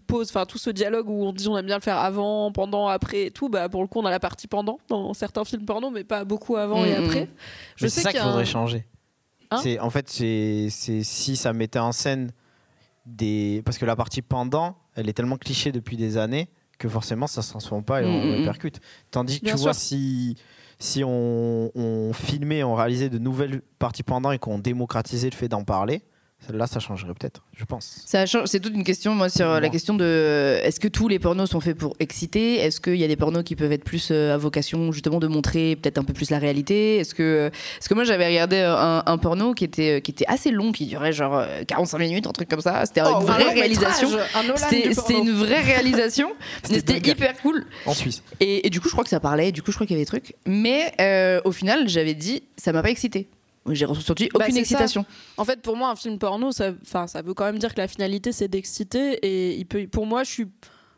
pauses 0.08 0.30
enfin 0.30 0.46
tout 0.46 0.58
ce 0.58 0.70
dialogue 0.70 1.10
où 1.10 1.26
on 1.26 1.34
dit 1.34 1.48
on 1.48 1.58
aime 1.58 1.66
bien 1.66 1.78
le 1.78 1.82
faire 1.82 1.98
avant 1.98 2.52
pendant 2.52 2.88
après 2.88 3.26
et 3.26 3.32
tout 3.32 3.50
bah 3.50 3.70
pour 3.70 3.82
le 3.82 3.88
coup 3.88 4.00
on 4.00 4.06
a 4.06 4.10
la 4.10 4.20
partie 4.20 4.48
pendant 4.48 4.80
dans 4.88 5.14
certains 5.14 5.46
films 5.46 5.66
porno 5.66 5.90
mais 5.92 6.04
pas 6.04 6.26
beaucoup 6.26 6.56
avant 6.56 6.84
et 6.86 6.98
mm, 6.98 7.02
mm. 7.02 7.06
après. 7.06 7.30
Je 7.76 7.88
c'est 7.88 8.02
ça 8.02 8.12
qu'il 8.12 8.22
faudrait 8.22 8.46
changer. 8.46 8.86
Hein 9.52 9.60
c'est 9.62 9.80
en 9.80 9.90
fait 9.90 10.10
c'est 10.10 10.70
si 10.70 11.36
ça 11.36 11.54
mettait 11.54 11.80
en 11.80 11.92
scène 11.92 12.32
des 13.06 13.62
parce 13.66 13.78
que 13.78 13.86
la 13.86 13.96
partie 13.96 14.22
pendant 14.22 14.78
elle 14.96 15.10
est 15.10 15.14
tellement 15.14 15.38
cliché 15.38 15.72
depuis 15.72 15.98
des 15.98 16.18
années 16.18 16.50
que 16.78 16.90
forcément 16.90 17.28
ça 17.28 17.42
se 17.42 17.50
transforme 17.50 17.84
pas 17.84 18.02
et 18.02 18.06
on 18.06 18.26
mm, 18.26 18.32
répercute. 18.40 18.80
Tandis 19.12 19.42
que 19.42 19.50
tu 19.50 19.56
vois 19.56 19.74
si 19.74 20.36
si 20.82 21.04
on, 21.06 22.12
filmait, 22.14 22.64
on 22.64 22.74
réalisait 22.74 23.10
de 23.10 23.20
nouvelles 23.20 23.62
parties 23.78 24.02
pendant 24.02 24.32
et 24.32 24.40
qu'on 24.40 24.58
démocratisait 24.58 25.30
le 25.30 25.36
fait 25.36 25.48
d'en 25.48 25.64
parler, 25.64 26.02
Là, 26.50 26.66
ça 26.66 26.80
changerait 26.80 27.14
peut-être, 27.14 27.44
je 27.56 27.66
pense. 27.66 28.02
Ça 28.06 28.26
C'est 28.26 28.60
toute 28.60 28.74
une 28.74 28.84
question, 28.84 29.14
moi, 29.14 29.30
sur 29.30 29.60
la 29.60 29.70
question 29.70 29.94
de 29.94 30.60
est-ce 30.64 30.80
que 30.80 30.88
tous 30.88 31.08
les 31.08 31.20
pornos 31.20 31.50
sont 31.50 31.60
faits 31.60 31.78
pour 31.78 31.96
exciter? 32.00 32.56
Est-ce 32.56 32.82
qu'il 32.82 32.96
y 32.96 33.04
a 33.04 33.08
des 33.08 33.16
pornos 33.16 33.44
qui 33.44 33.56
peuvent 33.56 33.72
être 33.72 33.84
plus 33.84 34.10
euh, 34.12 34.34
à 34.34 34.38
vocation, 34.38 34.92
justement, 34.92 35.20
de 35.20 35.28
montrer 35.28 35.76
peut-être 35.76 36.00
un 36.00 36.04
peu 36.04 36.14
plus 36.14 36.32
la 36.32 36.40
réalité? 36.40 36.98
Est-ce 36.98 37.14
que, 37.14 37.52
est 37.52 37.88
que 37.88 37.94
moi, 37.94 38.04
j'avais 38.04 38.28
regardé 38.28 38.58
un, 38.58 39.18
porno 39.20 39.54
qui 39.54 39.64
était, 39.64 40.02
qui 40.02 40.12
était 40.12 40.26
assez 40.28 40.52
long, 40.52 40.72
qui 40.72 40.88
durait 40.88 41.14
genre 41.14 41.46
45 41.68 41.98
euh, 41.98 42.02
minutes, 42.02 42.28
un 42.28 42.32
truc 42.32 42.50
comme 42.50 42.62
ça. 42.62 42.86
C'était 42.86 43.02
une 43.02 43.24
vraie 43.24 43.54
réalisation. 43.54 44.10
C'était 44.56 45.20
une 45.20 45.32
vraie 45.32 45.62
réalisation. 45.62 46.32
C'était 46.64 46.98
hyper 46.98 47.38
cool. 47.42 47.66
En 47.86 47.94
Suisse. 47.94 48.24
Et, 48.40 48.70
du 48.70 48.82
coup, 48.82 48.88
je 48.88 48.94
crois 48.94 49.04
que 49.04 49.10
ça 49.10 49.20
parlait, 49.20 49.52
du 49.52 49.62
coup, 49.62 49.72
je 49.72 49.78
crois 49.78 49.86
qu'il 49.86 49.96
y 49.96 50.00
avait 50.00 50.06
des 50.06 50.10
trucs. 50.10 50.36
Mais 50.48 50.92
euh, 51.00 51.40
au 51.46 51.52
final, 51.52 51.88
j'avais 51.88 52.16
dit, 52.16 52.44
ça 52.58 52.72
m'a 52.74 52.82
pas 52.82 52.90
excité. 52.90 53.28
J'ai 53.70 53.86
ressenti 53.86 54.30
bah, 54.34 54.46
aucune 54.46 54.58
excitation. 54.58 55.06
En 55.38 55.46
fait, 55.46 55.62
pour 55.62 55.76
moi, 55.76 55.90
un 55.90 55.96
film 55.96 56.18
porno, 56.18 56.52
ça, 56.52 56.74
ça 56.84 57.22
veut 57.22 57.34
quand 57.34 57.46
même 57.46 57.60
dire 57.60 57.74
que 57.74 57.80
la 57.80 57.88
finalité, 57.88 58.32
c'est 58.32 58.48
d'exciter. 58.48 59.14
Et 59.22 59.56
il 59.56 59.66
peut, 59.66 59.88
pour 59.88 60.06
moi, 60.06 60.24
je 60.24 60.32
suis. 60.32 60.48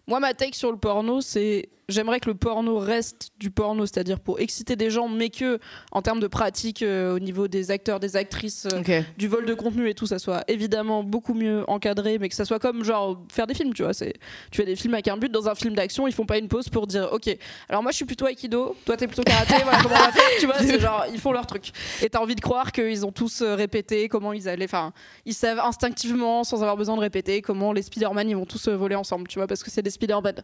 Moi, 0.08 0.20
ma 0.20 0.34
take 0.34 0.56
sur 0.56 0.72
le 0.72 0.78
porno, 0.78 1.22
c'est 1.22 1.70
j'aimerais 1.90 2.20
que 2.20 2.30
le 2.30 2.36
porno 2.36 2.78
reste 2.78 3.32
du 3.40 3.52
porno, 3.52 3.86
c'est-à-dire 3.86 4.20
pour 4.20 4.40
exciter 4.40 4.76
des 4.76 4.90
gens, 4.90 5.08
mais 5.08 5.30
que 5.30 5.60
en 5.92 6.02
termes 6.02 6.20
de 6.20 6.28
pratique 6.28 6.82
euh, 6.82 7.16
au 7.16 7.20
niveau 7.20 7.48
des 7.48 7.72
acteurs, 7.72 8.00
des 8.00 8.16
actrices, 8.16 8.68
euh, 8.72 9.02
du 9.18 9.28
vol 9.28 9.46
de 9.46 9.54
contenu 9.54 9.90
et 9.90 9.94
tout, 9.94 10.06
ça 10.06 10.20
soit 10.20 10.44
évidemment 10.48 11.04
beaucoup 11.04 11.34
mieux 11.34 11.64
encadré, 11.68 12.18
mais 12.20 12.30
que 12.30 12.36
ça 12.36 12.46
soit 12.46 12.60
comme 12.60 12.84
genre 12.84 13.22
faire 13.32 13.48
des 13.48 13.54
films, 13.54 13.74
tu 13.74 13.84
vois. 13.84 13.94
C'est, 13.94 14.14
tu 14.52 14.58
fais 14.58 14.66
des 14.66 14.76
films 14.76 14.94
avec 14.94 15.08
un 15.08 15.18
but 15.18 15.32
dans 15.32 15.48
un 15.48 15.56
film 15.56 15.76
d'action, 15.76 16.08
ils 16.08 16.14
font 16.14 16.26
pas 16.26 16.38
une 16.38 16.48
pause 16.48 16.70
pour 16.70 16.88
dire, 16.88 17.10
ok, 17.12 17.36
alors 17.70 17.84
moi 17.84 17.92
je 17.92 17.98
suis 17.98 18.06
plutôt 18.06 18.28
aikido, 18.28 18.76
toi 18.86 18.98
t'es 18.98 19.08
plutôt 19.08 19.24
karaté, 19.24 19.56
voilà 19.64 19.80
comment 19.82 19.96
on 19.96 20.06
va 20.06 20.12
faire, 20.12 20.30
tu 20.40 20.46
vois. 20.46 20.60
C'est 20.60 20.80
genre 20.80 21.06
ils 21.12 21.20
font 21.20 21.32
leur 21.32 21.46
truc. 21.46 21.72
Et 22.02 22.10
t'as 22.10 22.20
envie 22.20 22.36
de 22.36 22.42
croire 22.42 22.72
qu'ils 22.72 23.06
ont 23.06 23.12
tous 23.12 23.42
euh, 23.42 23.56
répété 23.56 24.08
comment 24.08 24.34
ils 24.34 24.48
allaient, 24.48 24.66
enfin, 24.66 24.94
ils 25.26 25.34
savent 25.34 25.60
instinctivement, 25.60 26.44
sans 26.44 26.62
avoir 26.62 26.78
besoin 26.78 26.96
de 26.96 27.02
répéter, 27.02 27.42
comment 27.42 27.74
les 27.74 27.82
Spider-Man 27.82 28.30
ils 28.30 28.36
vont 28.36 28.46
tous 28.46 28.68
voler 28.70 28.96
ensemble, 28.96 29.28
tu 29.28 29.40
vois, 29.40 29.48
parce 29.48 29.64
que 29.64 29.70
c'est 29.70 29.82
des 29.82 29.90
Spider-Man 29.90 30.44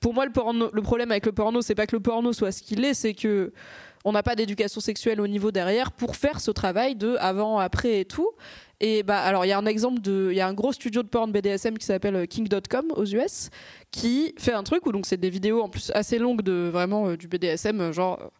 pour 0.00 0.14
moi, 0.14 0.24
le, 0.24 0.32
porno, 0.32 0.70
le 0.72 0.82
problème 0.82 1.10
avec 1.10 1.26
le 1.26 1.32
porno, 1.32 1.60
c'est 1.62 1.74
pas 1.74 1.86
que 1.86 1.94
le 1.94 2.00
porno 2.00 2.32
soit 2.32 2.52
ce 2.52 2.62
qu'il 2.62 2.84
est, 2.84 2.94
c'est 2.94 3.14
que 3.14 3.52
on 4.04 4.12
n'a 4.12 4.22
pas 4.22 4.34
d'éducation 4.34 4.80
sexuelle 4.80 5.20
au 5.20 5.26
niveau 5.26 5.50
derrière 5.50 5.92
pour 5.92 6.16
faire 6.16 6.40
ce 6.40 6.50
travail 6.50 6.96
de 6.96 7.16
avant, 7.20 7.58
après 7.58 8.00
et 8.00 8.04
tout. 8.06 8.30
Et 8.80 9.02
bah 9.02 9.18
alors 9.18 9.44
il 9.44 9.48
y 9.48 9.52
a 9.52 9.58
un 9.58 9.66
exemple 9.66 10.00
de, 10.00 10.28
il 10.30 10.36
y 10.36 10.40
a 10.40 10.48
un 10.48 10.54
gros 10.54 10.72
studio 10.72 11.02
de 11.02 11.08
porn 11.08 11.30
BDSM 11.30 11.76
qui 11.76 11.84
s'appelle 11.84 12.16
euh, 12.16 12.24
King.com 12.24 12.86
aux 12.96 13.04
US 13.04 13.50
qui 13.90 14.34
fait 14.38 14.54
un 14.54 14.62
truc 14.62 14.86
où 14.86 14.92
donc 14.92 15.04
c'est 15.04 15.18
des 15.18 15.28
vidéos 15.28 15.60
en 15.60 15.68
plus 15.68 15.92
assez 15.94 16.18
longues 16.18 16.40
de 16.40 16.70
vraiment 16.72 17.08
euh, 17.08 17.16
du 17.18 17.28
BDSM 17.28 17.78
euh, 17.78 17.92
genre 17.92 18.32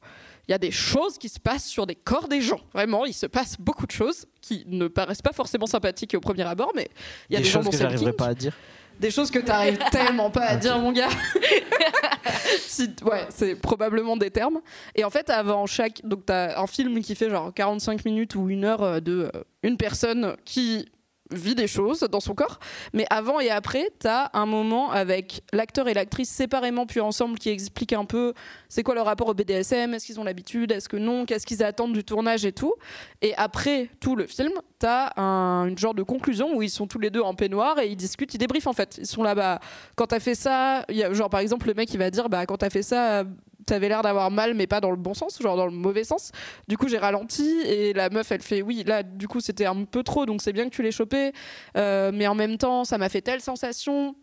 il 0.49 0.53
y 0.53 0.55
a 0.55 0.59
des 0.59 0.71
choses 0.71 1.19
qui 1.19 1.29
se 1.29 1.39
passent 1.39 1.67
sur 1.67 1.87
des 1.87 1.95
corps 1.95 2.27
des 2.27 2.41
gens. 2.41 2.59
Vraiment, 2.73 3.05
il 3.05 3.13
se 3.13 3.27
passe 3.27 3.57
beaucoup 3.61 3.87
de 3.87 3.93
choses 3.93 4.27
qui 4.41 4.65
ne 4.67 4.89
paraissent 4.89 5.23
pas 5.23 5.33
forcément 5.33 5.67
sympathiques 5.67 6.15
au 6.17 6.21
premier 6.21 6.43
abord, 6.43 6.73
mais 6.75 6.89
il 7.29 7.35
y 7.35 7.37
a 7.37 7.41
des, 7.41 7.47
choses 7.47 7.69
que 7.69 7.77
j'arriverai 7.77 8.13
pas 8.13 8.29
à 8.29 8.35
dire 8.35 8.57
des 9.01 9.11
choses 9.11 9.31
que 9.31 9.39
tu 9.39 9.47
n'arrives 9.47 9.79
tellement 9.91 10.31
pas 10.31 10.45
à 10.45 10.57
dire, 10.57 10.79
mon 10.79 10.93
gars. 10.93 11.09
ouais, 13.05 13.27
c'est 13.31 13.57
probablement 13.57 14.17
des 14.17 14.31
termes. 14.31 14.61
Et 14.95 15.05
en 15.05 15.11
fait, 15.11 15.31
avant 15.31 15.67
chaque. 15.67 16.03
Donc, 16.05 16.27
tu 16.27 16.33
as 16.33 16.61
un 16.61 16.67
film 16.67 17.01
qui 17.01 17.15
fait 17.15 17.31
genre 17.31 17.53
45 17.53 18.05
minutes 18.05 18.35
ou 18.35 18.49
une 18.51 18.65
heure 18.65 18.83
euh, 18.83 19.01
de 19.01 19.31
euh, 19.35 19.43
une 19.63 19.77
personne 19.77 20.37
qui 20.45 20.87
vit 21.31 21.55
des 21.55 21.67
choses 21.67 22.01
dans 22.01 22.21
son 22.21 22.35
corps. 22.35 22.59
Mais 22.93 23.07
avant 23.11 23.41
et 23.41 23.51
après, 23.51 23.91
tu 24.01 24.07
as 24.07 24.31
un 24.35 24.47
moment 24.47 24.91
avec 24.91 25.43
l'acteur 25.53 25.89
et 25.89 25.95
l'actrice 25.95 26.31
séparément 26.31 26.87
puis 26.87 27.01
ensemble 27.01 27.39
qui 27.39 27.51
explique 27.51 27.93
un 27.93 28.05
peu 28.05 28.35
c'est 28.69 28.83
quoi 28.83 28.95
leur 28.95 29.07
rapport 29.07 29.29
au 29.29 29.35
BDSM, 29.35 29.95
est-ce 29.95 30.07
qu'ils 30.07 30.21
ont 30.21 30.25
l'habitude, 30.25 30.73
est-ce 30.73 30.89
que 30.89 30.97
non, 30.97 31.25
qu'est-ce 31.25 31.47
qu'ils 31.47 31.63
attendent 31.63 31.93
du 31.93 32.05
tournage 32.05 32.45
et 32.45 32.53
tout. 32.53 32.75
Et 33.23 33.35
après 33.37 33.91
tout 34.01 34.17
le 34.17 34.27
film, 34.27 34.53
tu 34.79 34.87
as 34.87 35.13
un, 35.21 35.67
une 35.67 35.79
genre 35.79 35.95
de 35.95 36.03
conclusion 36.03 36.57
où 36.57 36.63
ils 36.63 36.71
sont 36.71 36.87
tous 36.87 36.99
les 36.99 37.11
deux 37.11 37.21
en 37.21 37.35
peignoir 37.35 37.79
et 37.79 37.89
ils 37.89 37.97
discutent, 37.97 38.35
ils 38.35 38.39
débriefent 38.39 38.67
en 38.67 38.73
fait. 38.73 38.99
Ils 38.99 39.07
sont 39.07 39.23
là-bas. 39.23 39.61
Quand 39.97 40.09
tu 40.09 40.15
as 40.15 40.21
fait 40.21 40.35
ça, 40.35 40.85
genre 41.13 41.31
par 41.31 41.41
exemple, 41.41 41.67
le 41.67 41.75
mec 41.75 41.93
il 41.93 41.99
va 41.99 42.11
dire 42.11 42.29
bah, 42.29 42.47
quand 42.47 42.59
tu 42.59 42.65
as 42.65 42.71
fait 42.71 42.83
ça, 42.83 43.25
t'avais 43.71 43.89
l'air 43.89 44.03
d'avoir 44.03 44.31
mal, 44.31 44.55
mais 44.55 44.67
pas 44.67 44.81
dans 44.81 44.91
le 44.91 44.97
bon 44.97 45.15
sens, 45.15 45.41
genre 45.41 45.57
dans 45.57 45.67
le 45.67 45.73
mauvais 45.73 46.05
sens. 46.05 46.33
Du 46.69 46.77
coup, 46.77 46.89
j'ai 46.89 46.99
ralenti 46.99 47.61
et 47.65 47.93
la 47.93 48.11
meuf, 48.11 48.31
elle 48.33 48.43
fait 48.43 48.63
oui, 48.63 48.83
là, 48.85 49.03
du 49.03 49.29
coup, 49.29 49.41
c'était 49.41 49.67
un 49.67 49.85
peu 49.85 50.03
trop, 50.03 50.27
donc 50.27 50.43
c'est 50.43 50.53
bien 50.53 50.65
que 50.69 50.75
tu 50.75 50.83
l'aies 50.83 50.91
chopé, 50.91 51.33
euh, 51.77 52.11
mais 52.13 52.27
en 52.27 52.35
même 52.35 52.59
temps, 52.59 52.85
ça 52.85 52.99
m'a 52.99 53.09
fait 53.09 53.23
telle 53.23 53.41
sensation. 53.41 54.17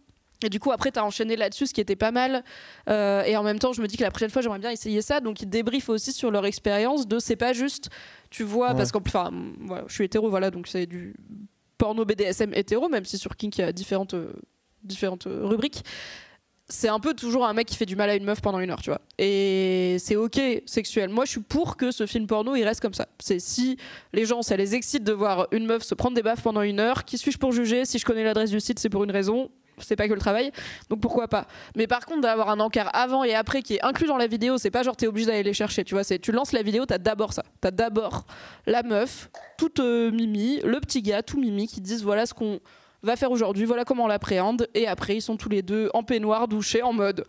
Et 0.44 0.50
du 0.50 0.60
coup, 0.60 0.72
après, 0.72 0.92
tu 0.92 1.00
as 1.00 1.06
enchaîné 1.06 1.36
là-dessus, 1.36 1.66
ce 1.68 1.74
qui 1.74 1.82
était 1.82 1.96
pas 1.96 2.12
mal. 2.12 2.44
Euh, 2.90 3.24
et 3.24 3.36
en 3.38 3.44
même 3.44 3.58
temps, 3.58 3.74
je 3.74 3.82
me 3.82 3.88
dis 3.88 3.98
que 3.98 4.04
la 4.04 4.12
prochaine 4.12 4.30
fois, 4.30 4.44
j'aimerais 4.44 4.60
bien 4.60 4.70
essayer 4.70 5.02
ça. 5.02 5.20
Donc, 5.20 5.42
ils 5.42 5.50
débriefent 5.50 5.90
aussi 5.90 6.14
sur 6.14 6.30
leur 6.30 6.46
expérience 6.46 7.08
de 7.08 7.18
c'est 7.18 7.36
pas 7.36 7.54
juste, 7.54 7.90
tu 8.30 8.44
vois, 8.44 8.76
parce 8.76 8.92
qu'en 8.92 9.00
enfin, 9.00 9.32
voilà, 9.62 9.86
je 9.88 9.94
suis 9.94 10.04
hétéro, 10.04 10.30
voilà, 10.30 10.52
donc 10.52 10.68
c'est 10.68 10.86
du 10.86 11.16
porno 11.80 12.06
BDSM 12.06 12.54
hétéro, 12.54 12.88
même 12.88 13.06
si 13.06 13.18
sur 13.18 13.36
Kink, 13.36 13.58
il 13.58 13.62
y 13.62 13.64
a 13.64 13.72
différentes, 13.72 14.14
euh, 14.14 14.34
différentes 14.84 15.28
rubriques 15.28 15.84
c'est 16.70 16.90
un 16.90 17.00
peu 17.00 17.14
toujours 17.14 17.46
un 17.46 17.54
mec 17.54 17.68
qui 17.68 17.76
fait 17.76 17.86
du 17.86 17.96
mal 17.96 18.10
à 18.10 18.16
une 18.16 18.26
meuf 18.26 18.42
pendant 18.42 18.60
une 18.60 18.70
heure, 18.70 18.82
tu 18.82 18.90
vois. 18.90 19.00
Et 19.18 19.96
c'est 20.00 20.18
ok 20.18 20.40
sexuel. 20.66 21.10
Moi, 21.10 21.24
je 21.24 21.32
suis 21.32 21.40
pour 21.40 21.78
que 21.78 21.92
ce 21.92 22.06
film 22.06 22.28
porno 22.28 22.56
il 22.56 22.64
reste 22.64 22.82
comme 22.82 22.94
ça. 22.94 23.08
C'est 23.20 23.40
si 23.40 23.78
les 24.12 24.26
gens, 24.26 24.42
ça 24.42 24.58
les 24.58 24.76
excite 24.76 25.04
de 25.04 25.14
voir 25.14 25.48
une 25.52 25.66
meuf 25.66 25.84
se 25.84 25.96
prendre 25.96 26.16
des 26.16 26.24
baffes 26.24 26.42
pendant 26.42 26.62
une 26.62 26.80
heure, 26.80 27.06
qui 27.06 27.18
suis-je 27.18 27.38
pour 27.38 27.54
juger 27.54 27.86
Si 27.86 28.00
je 28.00 28.06
connais 28.06 28.24
l'adresse 28.24 28.52
du 28.52 28.60
site, 28.60 28.80
c'est 28.80 28.90
pour 28.90 29.06
une 29.06 29.12
raison. 29.12 29.50
c'est 29.78 29.96
pas 29.96 30.10
que 30.10 30.14
le 30.14 30.20
travail. 30.20 30.52
Donc 30.90 31.00
pourquoi 31.00 31.30
pas. 31.30 31.48
Mais 31.78 31.88
par 31.88 32.06
contre, 32.06 32.22
d'avoir 32.22 32.50
un 32.50 32.60
encart 32.60 32.90
avant 32.94 33.24
et 33.24 33.34
après 33.34 33.62
qui 33.62 33.76
est 33.76 33.86
inclus 33.86 34.08
dans 34.08 34.18
la 34.18 34.28
vidéo, 34.28 34.58
c'est 34.58 34.72
pas 34.72 34.84
genre 34.84 34.98
t'es 34.98 35.08
obligé 35.08 35.28
d'aller 35.28 35.44
les 35.44 35.54
chercher. 35.54 35.86
Tu 35.86 35.94
vois, 35.94 36.04
c'est 36.04 36.20
tu 36.20 36.34
lances 36.34 36.52
la 36.52 36.64
vidéo, 36.64 36.86
t'as 36.86 36.98
d'abord 36.98 37.32
ça. 37.32 37.44
T'as 37.62 37.72
d'abord 37.72 38.26
la 38.66 38.84
meuf, 38.84 39.30
toute 39.58 39.80
euh, 39.80 40.12
mimi, 40.12 40.60
le 40.66 40.82
petit 40.82 41.02
gars, 41.02 41.24
tout 41.24 41.40
mimi, 41.40 41.68
qui 41.68 41.80
disent 41.80 42.04
voilà 42.04 42.26
ce 42.26 42.34
qu'on 42.34 42.60
va 43.08 43.16
faire 43.16 43.32
aujourd'hui, 43.32 43.66
voilà 43.66 43.86
comment 43.86 44.04
on 44.04 44.08
l'appréhende. 44.08 44.68
Et 44.74 44.88
après, 44.88 45.16
ils 45.16 45.22
sont 45.22 45.38
tous 45.38 45.50
les 45.50 45.62
deux 45.62 45.90
en 45.94 46.04
peignoir, 46.04 46.48
douchés, 46.48 46.84
en 46.84 46.94
mode 46.94 47.26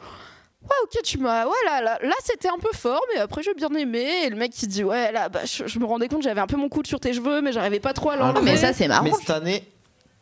ouais 0.62 0.76
ok 0.82 1.02
tu 1.04 1.18
m'as 1.18 1.46
ouais 1.46 1.52
là 1.64 1.80
là, 1.80 2.14
c'était 2.24 2.48
un 2.48 2.58
peu 2.60 2.70
fort 2.74 3.00
mais 3.14 3.20
après 3.20 3.42
j'ai 3.42 3.54
bien 3.54 3.72
aimé. 3.74 4.04
Et 4.24 4.30
le 4.30 4.36
mec 4.36 4.52
qui 4.52 4.66
dit 4.66 4.84
ouais 4.84 5.12
là 5.12 5.28
bah, 5.28 5.40
je, 5.44 5.78
me 5.78 5.84
rendais 5.84 6.08
compte 6.08 6.22
j'avais 6.22 6.40
un 6.40 6.46
peu 6.46 6.56
mon 6.56 6.68
coude 6.68 6.86
sur 6.86 7.00
tes 7.00 7.12
cheveux 7.12 7.40
mais 7.40 7.52
j'arrivais 7.52 7.80
pas 7.80 7.92
trop 7.92 8.10
à 8.10 8.16
l'enlever. 8.16 8.40
Mais 8.42 8.56
ça 8.56 8.72
c'est 8.72 8.88
marrant. 8.88 9.04
mais 9.04 9.12
cette 9.12 9.30
année 9.30 9.62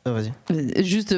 oh, 0.04 0.10
vas-y. 0.12 0.84
Juste 0.84 1.16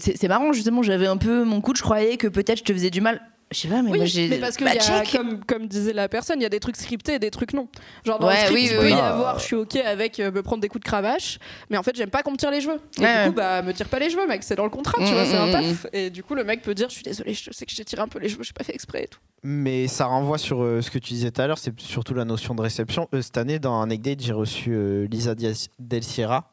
c'est 0.00 0.28
marrant 0.28 0.52
justement 0.52 0.82
j'avais 0.82 1.08
un 1.08 1.16
peu 1.16 1.44
mon 1.44 1.60
coude 1.60 1.76
je 1.76 1.82
croyais 1.82 2.16
que 2.16 2.28
peut-être 2.28 2.58
je 2.58 2.64
te 2.64 2.72
faisais 2.72 2.90
du 2.90 3.00
mal 3.00 3.20
je 3.52 3.60
sais 3.60 3.68
pas, 3.68 3.82
mais 3.82 3.90
moi 3.90 4.04
j'ai. 4.04 4.28
Mais 4.28 4.38
parce 4.38 4.56
que, 4.56 4.64
bah, 4.64 4.72
comme, 5.10 5.44
comme 5.44 5.66
disait 5.66 5.92
la 5.92 6.08
personne, 6.08 6.40
il 6.40 6.42
y 6.42 6.46
a 6.46 6.50
des 6.50 6.60
trucs 6.60 6.76
scriptés 6.76 7.14
et 7.14 7.18
des 7.18 7.30
trucs 7.30 7.52
non. 7.52 7.68
Genre 8.04 8.18
dans 8.18 8.28
le 8.28 8.36
script, 8.36 8.70
il 8.72 8.76
peut 8.76 8.90
y 8.90 8.92
avoir, 8.92 9.38
je 9.38 9.44
suis 9.44 9.56
ok 9.56 9.76
avec 9.76 10.20
euh, 10.20 10.30
me 10.30 10.42
prendre 10.42 10.60
des 10.60 10.68
coups 10.68 10.82
de 10.82 10.88
cravache, 10.88 11.38
mais 11.70 11.76
en 11.76 11.82
fait, 11.82 11.94
j'aime 11.96 12.10
pas 12.10 12.22
qu'on 12.22 12.32
me 12.32 12.36
tire 12.36 12.50
les 12.50 12.60
cheveux. 12.60 12.80
Et 12.98 13.00
du 13.00 13.30
coup, 13.30 13.36
bah, 13.36 13.62
me 13.62 13.72
tire 13.72 13.88
pas 13.88 13.98
les 13.98 14.10
cheveux, 14.10 14.26
mec, 14.26 14.42
c'est 14.42 14.56
dans 14.56 14.64
le 14.64 14.70
contrat, 14.70 14.98
tu 14.98 15.12
vois, 15.12 15.24
c'est 15.24 15.36
un 15.36 15.46
mm, 15.46 15.48
mm, 15.48 15.52
taf. 15.52 15.84
Mm. 15.84 15.88
Et 15.92 16.10
du 16.10 16.22
coup, 16.22 16.34
le 16.34 16.44
mec 16.44 16.62
peut 16.62 16.74
dire, 16.74 16.88
je 16.88 16.94
suis 16.94 17.02
désolé, 17.02 17.34
je 17.34 17.50
sais 17.50 17.66
que 17.66 17.72
j'ai 17.72 17.84
tiré 17.84 18.02
un 18.02 18.08
peu 18.08 18.18
les 18.18 18.28
cheveux, 18.28 18.44
j'ai 18.44 18.52
pas 18.52 18.64
fait 18.64 18.74
exprès 18.74 19.04
et 19.04 19.08
tout. 19.08 19.20
Mais 19.42 19.88
ça 19.88 20.06
renvoie 20.06 20.38
sur 20.38 20.62
euh, 20.62 20.80
ce 20.80 20.90
que 20.90 20.98
tu 20.98 21.14
disais 21.14 21.30
tout 21.30 21.40
à 21.40 21.46
l'heure, 21.46 21.58
c'est 21.58 21.78
surtout 21.80 22.14
la 22.14 22.24
notion 22.24 22.54
de 22.54 22.62
réception. 22.62 23.08
Euh, 23.14 23.22
cette 23.22 23.36
année, 23.38 23.58
dans 23.58 23.74
un 23.74 23.86
Date, 23.86 24.20
j'ai 24.20 24.32
reçu 24.32 25.06
Lisa 25.10 25.34
Del 25.34 26.02
Sierra. 26.02 26.50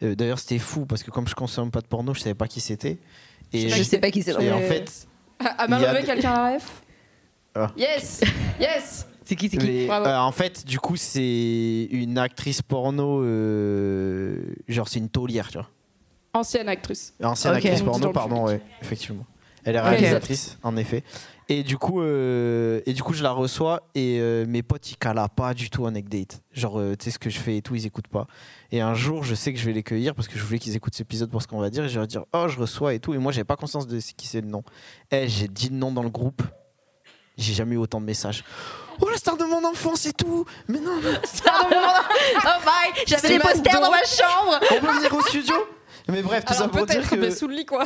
D'ailleurs, 0.00 0.38
c'était 0.38 0.60
fou 0.60 0.86
parce 0.86 1.02
que 1.02 1.10
comme 1.10 1.26
je 1.26 1.34
consomme 1.34 1.72
pas 1.72 1.80
de 1.80 1.86
porno, 1.88 2.14
je 2.14 2.20
savais 2.20 2.34
pas 2.34 2.46
qui 2.46 2.60
c'était. 2.60 2.98
Et 3.52 3.68
je 3.68 3.82
sais 3.82 3.98
pas 3.98 4.10
qui 4.10 4.22
c'est. 4.22 4.40
Et 4.42 4.52
en 4.52 4.60
fait, 4.60 5.08
à 5.38 5.68
main 5.68 5.80
quelqu'un 6.02 6.14
la 6.16 6.54
ref 6.54 6.82
ah. 7.54 7.72
Yes 7.76 8.20
Yes 8.60 9.06
C'est 9.28 9.36
qui, 9.36 9.50
c'est 9.50 9.58
qui 9.58 9.90
euh, 9.90 10.16
En 10.16 10.32
fait, 10.32 10.64
du 10.64 10.80
coup, 10.80 10.96
c'est 10.96 11.86
une 11.90 12.16
actrice 12.16 12.62
porno. 12.62 13.22
Euh, 13.22 14.40
genre, 14.68 14.88
c'est 14.88 15.00
une 15.00 15.10
taulière, 15.10 15.48
tu 15.48 15.58
vois. 15.58 15.68
Ancienne 16.32 16.66
actrice. 16.66 17.12
Ancienne 17.22 17.52
actrice 17.52 17.82
porno, 17.82 18.10
pardon, 18.10 18.46
ouais, 18.46 18.62
effectivement. 18.80 19.26
Elle 19.64 19.76
est 19.76 19.80
réalisatrice, 19.80 20.56
en 20.62 20.78
effet. 20.78 21.04
Et 21.50 21.62
du 21.62 21.78
coup, 21.78 22.02
euh, 22.02 22.82
et 22.84 22.92
du 22.92 23.02
coup, 23.02 23.14
je 23.14 23.22
la 23.22 23.30
reçois 23.32 23.82
et 23.94 24.20
mes 24.46 24.62
potes 24.62 24.90
ils 24.90 24.96
calent 24.96 25.26
pas 25.34 25.54
du 25.54 25.70
tout 25.70 25.86
en 25.86 25.92
date. 25.92 26.42
Genre, 26.52 26.80
tu 26.98 27.04
sais 27.04 27.10
ce 27.10 27.18
que 27.18 27.30
je 27.30 27.38
fais 27.38 27.56
et 27.56 27.62
tout, 27.62 27.74
ils 27.74 27.86
écoutent 27.86 28.08
pas. 28.08 28.26
Et 28.70 28.80
un 28.82 28.94
jour, 28.94 29.24
je 29.24 29.34
sais 29.34 29.52
que 29.52 29.58
je 29.58 29.64
vais 29.64 29.72
les 29.72 29.82
cueillir 29.82 30.14
parce 30.14 30.28
que 30.28 30.38
je 30.38 30.44
voulais 30.44 30.58
qu'ils 30.58 30.76
écoutent 30.76 30.94
cet 30.94 31.06
épisode 31.06 31.30
pour 31.30 31.40
ce 31.40 31.46
qu'on 31.46 31.60
va 31.60 31.70
dire 31.70 31.84
et 31.84 31.88
je 31.88 31.94
vais 31.94 32.00
leur 32.00 32.06
dire, 32.06 32.24
oh, 32.34 32.48
je 32.48 32.58
reçois 32.58 32.92
et 32.92 33.00
tout. 33.00 33.14
Et 33.14 33.18
moi, 33.18 33.32
j'avais 33.32 33.44
pas 33.44 33.56
conscience 33.56 33.86
de 33.86 33.98
qui 33.98 34.26
c'est 34.26 34.42
le 34.42 34.48
nom. 34.48 34.62
Eh, 35.10 35.26
j'ai 35.28 35.48
dit 35.48 35.70
le 35.70 35.76
nom 35.76 35.90
dans 35.90 36.02
le 36.02 36.10
groupe. 36.10 36.42
J'ai 37.38 37.54
jamais 37.54 37.76
eu 37.76 37.78
autant 37.78 38.00
de 38.00 38.06
messages. 38.06 38.44
Oh 39.00 39.08
la 39.08 39.16
star 39.16 39.36
de 39.36 39.44
mon 39.44 39.64
enfance 39.64 40.06
et 40.06 40.12
tout 40.12 40.44
Mais 40.66 40.80
non, 40.80 41.00
Star 41.24 41.68
de 41.68 41.74
mon 41.74 41.80
enfance 41.80 42.04
Oh 42.36 42.64
bye 42.64 43.04
J'avais 43.06 43.28
des 43.28 43.38
posters 43.38 43.80
dans 43.80 43.90
ma 43.90 44.02
chambre 44.04 44.58
On 44.72 44.80
peut 44.80 44.92
venir 44.92 45.14
au 45.14 45.22
studio? 45.22 45.54
Mais 46.10 46.22
bref, 46.22 46.44
tout 46.44 46.54
ça 46.54 46.68
pour 46.68 46.86
dire 46.86 47.08
que. 47.08 47.30
sous 47.30 47.48
le 47.48 47.54
lit, 47.54 47.66
quoi. 47.66 47.84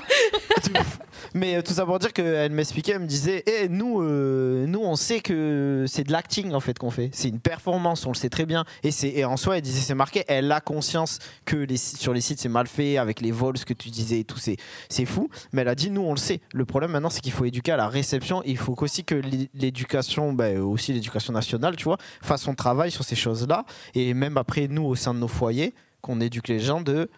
mais 1.35 1.57
euh, 1.57 1.63
tout 1.63 1.73
ça 1.73 1.85
pour 1.85 1.99
dire 1.99 2.13
qu'elle 2.13 2.53
m'expliquait, 2.53 2.93
elle 2.93 3.01
me 3.01 3.07
disait 3.07 3.43
Eh, 3.47 3.69
nous, 3.69 4.01
euh, 4.01 4.67
nous, 4.67 4.81
on 4.81 4.95
sait 4.95 5.21
que 5.21 5.85
c'est 5.89 6.05
de 6.05 6.13
l'acting, 6.13 6.53
en 6.53 6.61
fait, 6.61 6.79
qu'on 6.79 6.91
fait. 6.91 7.11
C'est 7.13 7.29
une 7.29 7.41
performance, 7.41 8.07
on 8.07 8.11
le 8.11 8.17
sait 8.17 8.29
très 8.29 8.47
bien. 8.47 8.65
Et, 8.85 8.91
et 9.19 9.25
en 9.25 9.37
soi, 9.37 9.57
elle 9.57 9.63
disait 9.63 9.81
C'est 9.81 9.95
marqué, 9.95 10.25
elle 10.29 10.51
a 10.53 10.61
conscience 10.61 11.19
que 11.45 11.57
les, 11.57 11.77
sur 11.77 12.13
les 12.13 12.21
sites, 12.21 12.39
c'est 12.39 12.49
mal 12.49 12.67
fait, 12.67 12.97
avec 12.97 13.21
les 13.21 13.33
vols, 13.33 13.59
ce 13.59 13.65
que 13.65 13.75
tu 13.75 13.91
disais 13.91 14.21
et 14.21 14.25
tout, 14.25 14.39
c'est 14.39 15.05
fou. 15.05 15.29
Mais 15.53 15.63
elle 15.63 15.69
a 15.69 15.75
dit 15.75 15.91
Nous, 15.91 16.03
on 16.03 16.13
le 16.13 16.19
sait. 16.19 16.41
Le 16.55 16.65
problème 16.65 16.93
maintenant, 16.93 17.11
c'est 17.11 17.21
qu'il 17.21 17.33
faut 17.33 17.45
éduquer 17.45 17.73
à 17.73 17.77
la 17.77 17.89
réception. 17.89 18.43
Il 18.45 18.57
faut 18.57 18.77
aussi 18.81 19.05
que 19.05 19.21
l'éducation, 19.55 20.33
bah, 20.33 20.53
aussi 20.61 20.93
l'éducation 20.93 21.33
nationale, 21.33 21.77
tu 21.77 21.85
vois, 21.85 21.99
fasse 22.21 22.43
son 22.43 22.55
travail 22.55 22.91
sur 22.91 23.05
ces 23.05 23.17
choses-là. 23.17 23.65
Et 23.95 24.15
même 24.15 24.37
après, 24.37 24.69
nous, 24.69 24.85
au 24.85 24.95
sein 24.95 25.13
de 25.13 25.19
nos 25.19 25.29
foyers, 25.29 25.75
qu'on 26.03 26.21
éduque 26.21 26.49
les 26.49 26.59
gens 26.59 26.81
de 26.81 27.09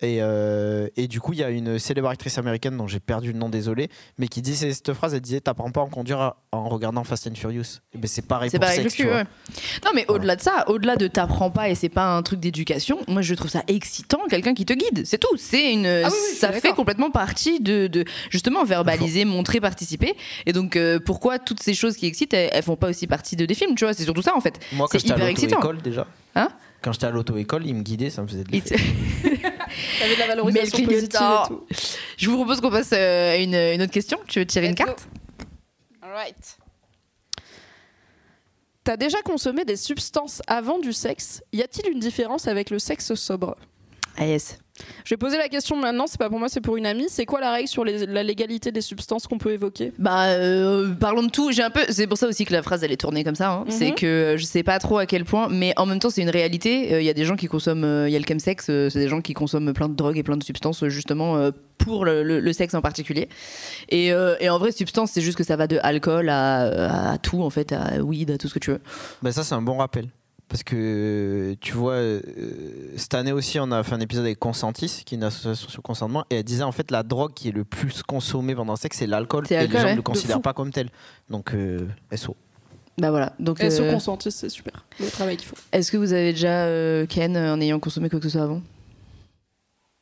et, 0.00 0.18
euh, 0.20 0.88
et, 0.96 1.08
du 1.08 1.20
coup, 1.20 1.32
il 1.32 1.38
y 1.38 1.44
a 1.44 1.50
une 1.50 1.78
célèbre 1.78 2.08
actrice 2.08 2.38
américaine 2.38 2.76
dont 2.76 2.86
j'ai 2.86 3.00
perdu 3.00 3.32
le 3.32 3.38
nom, 3.38 3.48
désolé, 3.48 3.88
mais 4.18 4.28
qui 4.28 4.42
dit 4.42 4.56
cette 4.56 4.92
phrase 4.92 5.14
elle 5.14 5.20
disait 5.20 5.40
T'apprends 5.40 5.70
pas 5.70 5.82
à 5.82 5.86
conduire 5.86 6.34
en 6.52 6.68
regardant 6.68 7.04
Fast 7.04 7.26
and 7.26 7.34
Furious. 7.34 7.80
Et 7.94 7.98
ben, 7.98 8.06
c'est 8.06 8.26
pareil 8.26 8.50
pour 8.50 8.60
pareil 8.60 8.82
sexe, 8.82 8.98
Non, 9.84 9.90
mais 9.94 10.04
au-delà 10.08 10.36
de 10.36 10.42
ça, 10.42 10.64
au-delà 10.68 10.96
de 10.96 11.06
t'apprends 11.06 11.50
pas 11.50 11.68
et 11.68 11.74
c'est 11.74 11.88
pas 11.88 12.16
un 12.16 12.22
truc 12.22 12.40
d'éducation, 12.40 12.98
moi 13.08 13.22
je 13.22 13.34
trouve 13.34 13.50
ça 13.50 13.62
excitant, 13.68 14.20
quelqu'un 14.28 14.54
qui 14.54 14.66
te 14.66 14.72
guide. 14.72 15.06
C'est 15.06 15.18
tout. 15.18 15.36
C'est 15.38 15.72
une, 15.72 15.86
ah 15.86 16.10
ça 16.10 16.52
fait 16.52 16.72
complètement 16.72 17.10
partie 17.10 17.60
de, 17.60 17.86
de 17.86 18.04
justement 18.30 18.64
verbaliser, 18.64 19.24
montrer, 19.24 19.60
participer. 19.60 20.14
Et 20.44 20.52
donc, 20.52 20.76
euh, 20.76 20.98
pourquoi 20.98 21.38
toutes 21.38 21.62
ces 21.62 21.74
choses 21.74 21.96
qui 21.96 22.06
excitent, 22.06 22.34
elles, 22.34 22.62
font 22.62 22.76
pas 22.76 22.88
aussi 22.88 23.06
partie 23.06 23.36
de 23.36 23.46
des 23.46 23.54
films 23.54 23.74
Tu 23.74 23.84
vois, 23.84 23.94
c'est 23.94 24.04
surtout 24.04 24.22
ça 24.22 24.36
en 24.36 24.40
fait. 24.40 24.58
Moi, 24.72 24.88
quand 24.90 24.98
j'étais 24.98 25.12
à 25.12 25.30
l'auto-école 25.30 25.80
déjà. 25.82 26.06
Hein? 26.34 26.48
Quand 26.86 26.92
j'étais 26.92 27.06
à 27.06 27.10
l'auto-école, 27.10 27.66
il 27.66 27.74
me 27.74 27.82
guidait, 27.82 28.10
ça 28.10 28.22
me 28.22 28.28
faisait 28.28 28.44
de 28.44 28.52
l'effet. 28.52 28.76
T'avais 29.98 30.14
de 30.14 30.20
la 30.20 30.28
valorisation 30.28 30.84
positive 30.84 31.04
et 31.04 31.48
tout. 31.48 31.66
Je 32.16 32.30
vous 32.30 32.36
propose 32.36 32.60
qu'on 32.60 32.70
passe 32.70 32.92
euh, 32.92 33.32
à 33.32 33.36
une, 33.38 33.56
une, 33.56 33.82
autre 33.82 33.90
question. 33.90 34.20
Tu 34.28 34.38
veux 34.38 34.46
tirer 34.46 34.68
une 34.68 34.76
carte 34.76 35.08
Alright. 36.00 36.58
T'as 38.84 38.96
déjà 38.96 39.20
consommé 39.22 39.64
des 39.64 39.74
substances 39.74 40.42
avant 40.46 40.78
du 40.78 40.92
sexe? 40.92 41.42
Y 41.52 41.62
a-t-il 41.62 41.90
une 41.90 41.98
différence 41.98 42.46
avec 42.46 42.70
le 42.70 42.78
sexe 42.78 43.14
sobre? 43.14 43.56
Ah 44.16 44.24
yes. 44.24 44.56
Je 45.04 45.10
vais 45.10 45.16
poser 45.16 45.36
la 45.36 45.48
question 45.48 45.76
maintenant, 45.76 46.06
c'est 46.06 46.18
pas 46.18 46.28
pour 46.28 46.38
moi, 46.38 46.48
c'est 46.48 46.60
pour 46.60 46.76
une 46.76 46.86
amie. 46.86 47.06
C'est 47.08 47.26
quoi 47.26 47.40
la 47.40 47.52
règle 47.52 47.68
sur 47.68 47.84
la 47.84 48.22
légalité 48.22 48.72
des 48.72 48.80
substances 48.80 49.26
qu'on 49.26 49.38
peut 49.38 49.52
évoquer? 49.52 49.92
Bah, 49.98 50.26
euh, 50.26 50.94
parlons 50.94 51.22
de 51.22 51.30
tout. 51.30 51.52
J'ai 51.52 51.62
un 51.62 51.70
peu, 51.70 51.80
c'est 51.88 52.06
pour 52.06 52.18
ça 52.18 52.26
aussi 52.26 52.44
que 52.44 52.52
la 52.52 52.62
phrase 52.62 52.82
elle 52.82 52.92
est 52.92 52.96
tournée 52.96 53.24
comme 53.24 53.34
ça. 53.34 53.52
Hein. 53.52 53.64
C'est 53.68 53.90
mhm. 53.90 53.94
que 53.94 54.34
je 54.38 54.44
sais 54.44 54.62
pas 54.62 54.78
trop 54.78 54.98
à 54.98 55.06
quel 55.06 55.24
point, 55.24 55.48
mais 55.50 55.72
en 55.76 55.86
même 55.86 55.98
temps 55.98 56.10
c'est 56.10 56.22
une 56.22 56.30
réalité. 56.30 56.88
Il 56.88 56.94
euh, 56.94 57.02
y 57.02 57.10
a 57.10 57.14
des 57.14 57.24
gens 57.24 57.36
qui 57.36 57.46
consomment, 57.46 58.06
il 58.06 58.12
y 58.12 58.16
a 58.16 58.18
le 58.18 58.24
chemsex, 58.26 58.66
c'est 58.66 58.94
des 58.94 59.08
gens 59.08 59.20
qui 59.20 59.34
consomment 59.34 59.72
plein 59.72 59.88
de 59.88 59.94
drogues 59.94 60.18
et 60.18 60.22
plein 60.22 60.36
de 60.36 60.44
substances 60.44 60.86
justement 60.88 61.50
pour 61.78 62.04
le, 62.04 62.52
sexe 62.52 62.74
en 62.74 62.80
particulier. 62.80 63.28
Et, 63.90 64.12
en 64.14 64.58
vrai, 64.58 64.72
substance, 64.72 65.10
c'est 65.12 65.20
juste 65.20 65.38
que 65.38 65.44
ça 65.44 65.56
va 65.56 65.66
de 65.66 65.78
alcool 65.82 66.28
à, 66.28 67.12
à, 67.12 67.18
tout 67.18 67.42
en 67.42 67.50
fait, 67.50 67.72
à 67.72 68.02
weed, 68.02 68.30
à 68.30 68.38
tout 68.38 68.48
ce 68.48 68.54
que 68.54 68.58
tu 68.58 68.70
veux. 68.70 68.80
Bah 69.22 69.32
ça 69.32 69.44
c'est 69.44 69.54
un 69.54 69.62
bon 69.62 69.78
rappel. 69.78 70.08
Parce 70.48 70.62
que 70.62 71.56
tu 71.60 71.72
vois, 71.72 71.94
euh, 71.94 72.20
cette 72.96 73.14
année 73.14 73.32
aussi, 73.32 73.58
on 73.58 73.72
a 73.72 73.82
fait 73.82 73.94
un 73.94 74.00
épisode 74.00 74.24
avec 74.24 74.38
Consentis, 74.38 75.02
qui 75.04 75.14
est 75.14 75.18
une 75.18 75.24
association 75.24 75.68
sur 75.68 75.78
le 75.78 75.82
consentement, 75.82 76.24
et 76.30 76.36
elle 76.36 76.44
disait 76.44 76.62
en 76.62 76.70
fait 76.70 76.90
la 76.92 77.02
drogue 77.02 77.34
qui 77.34 77.48
est 77.48 77.52
le 77.52 77.64
plus 77.64 78.02
consommée 78.02 78.54
pendant 78.54 78.74
le 78.74 78.78
sexe, 78.78 78.98
c'est 78.98 79.08
l'alcool, 79.08 79.44
et 79.50 79.66
les 79.66 79.78
gens 79.78 79.90
ne 79.90 79.96
le 79.96 80.02
considèrent 80.02 80.42
pas 80.42 80.52
comme 80.52 80.70
tel. 80.70 80.90
Donc, 81.30 81.52
euh, 81.52 81.88
SO. 82.14 82.36
Bah 82.98 83.10
voilà. 83.10 83.32
Donc, 83.40 83.58
SO 83.58 83.82
euh, 83.82 83.92
Consentis, 83.92 84.30
c'est 84.30 84.48
super. 84.48 84.84
Le 85.00 85.10
travail 85.10 85.36
qu'il 85.36 85.48
faut. 85.48 85.56
Est-ce 85.72 85.90
que 85.90 85.96
vous 85.96 86.12
avez 86.12 86.32
déjà 86.32 86.66
Ken 87.06 87.36
en 87.36 87.60
ayant 87.60 87.80
consommé 87.80 88.08
quoi 88.08 88.20
que 88.20 88.26
ce 88.28 88.32
soit 88.32 88.44
avant? 88.44 88.62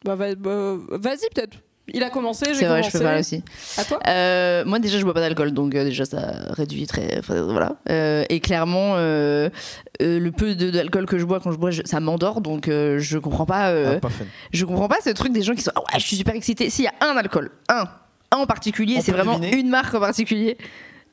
Bah, 0.04 0.16
bah, 0.16 0.76
vas-y 0.90 1.26
peut-être. 1.34 1.56
Il 1.92 2.02
a 2.02 2.08
commencé, 2.08 2.46
j'ai 2.54 2.64
commencé. 2.64 2.64
C'est 2.64 2.68
vrai, 2.68 2.82
je 2.82 2.90
peux 2.90 3.00
parler 3.00 3.20
aussi. 3.20 3.42
À 3.76 3.84
toi 3.84 4.00
euh, 4.06 4.64
Moi, 4.64 4.78
déjà, 4.78 4.98
je 4.98 5.04
bois 5.04 5.12
pas 5.12 5.20
d'alcool, 5.20 5.52
donc 5.52 5.74
euh, 5.74 5.84
déjà, 5.84 6.06
ça 6.06 6.32
réduit 6.50 6.86
très. 6.86 7.20
voilà. 7.20 7.76
Euh, 7.90 8.24
et 8.30 8.40
clairement, 8.40 8.96
le 8.96 10.30
peu 10.30 10.54
d'alcool 10.54 11.06
que 11.06 11.18
je 11.18 11.24
bois 11.24 11.40
quand 11.40 11.52
je 11.52 11.58
bois, 11.58 11.70
ça 11.84 12.00
m'endort, 12.00 12.40
donc 12.40 12.68
je 12.68 13.18
comprends 13.18 13.46
pas. 13.46 13.66
Ah, 13.68 14.00
pas 14.00 14.08
je 14.52 14.64
comprends 14.64 14.88
pas 14.88 14.98
ce 15.04 15.10
truc 15.10 15.32
des 15.32 15.42
gens 15.42 15.54
qui 15.54 15.62
sont. 15.62 15.72
Ah 15.74 15.80
ouais, 15.80 15.98
je 16.00 16.06
suis 16.06 16.16
super 16.16 16.34
excité. 16.34 16.70
S'il 16.70 16.84
y 16.84 16.88
a 16.88 16.94
un 17.02 17.16
alcool, 17.16 17.50
un, 17.68 17.84
un 18.30 18.36
en 18.38 18.46
particulier, 18.46 19.00
c'est 19.02 19.12
vraiment 19.12 19.40
une 19.40 19.68
marque 19.68 19.94
en 19.94 20.00
particulier. 20.00 20.56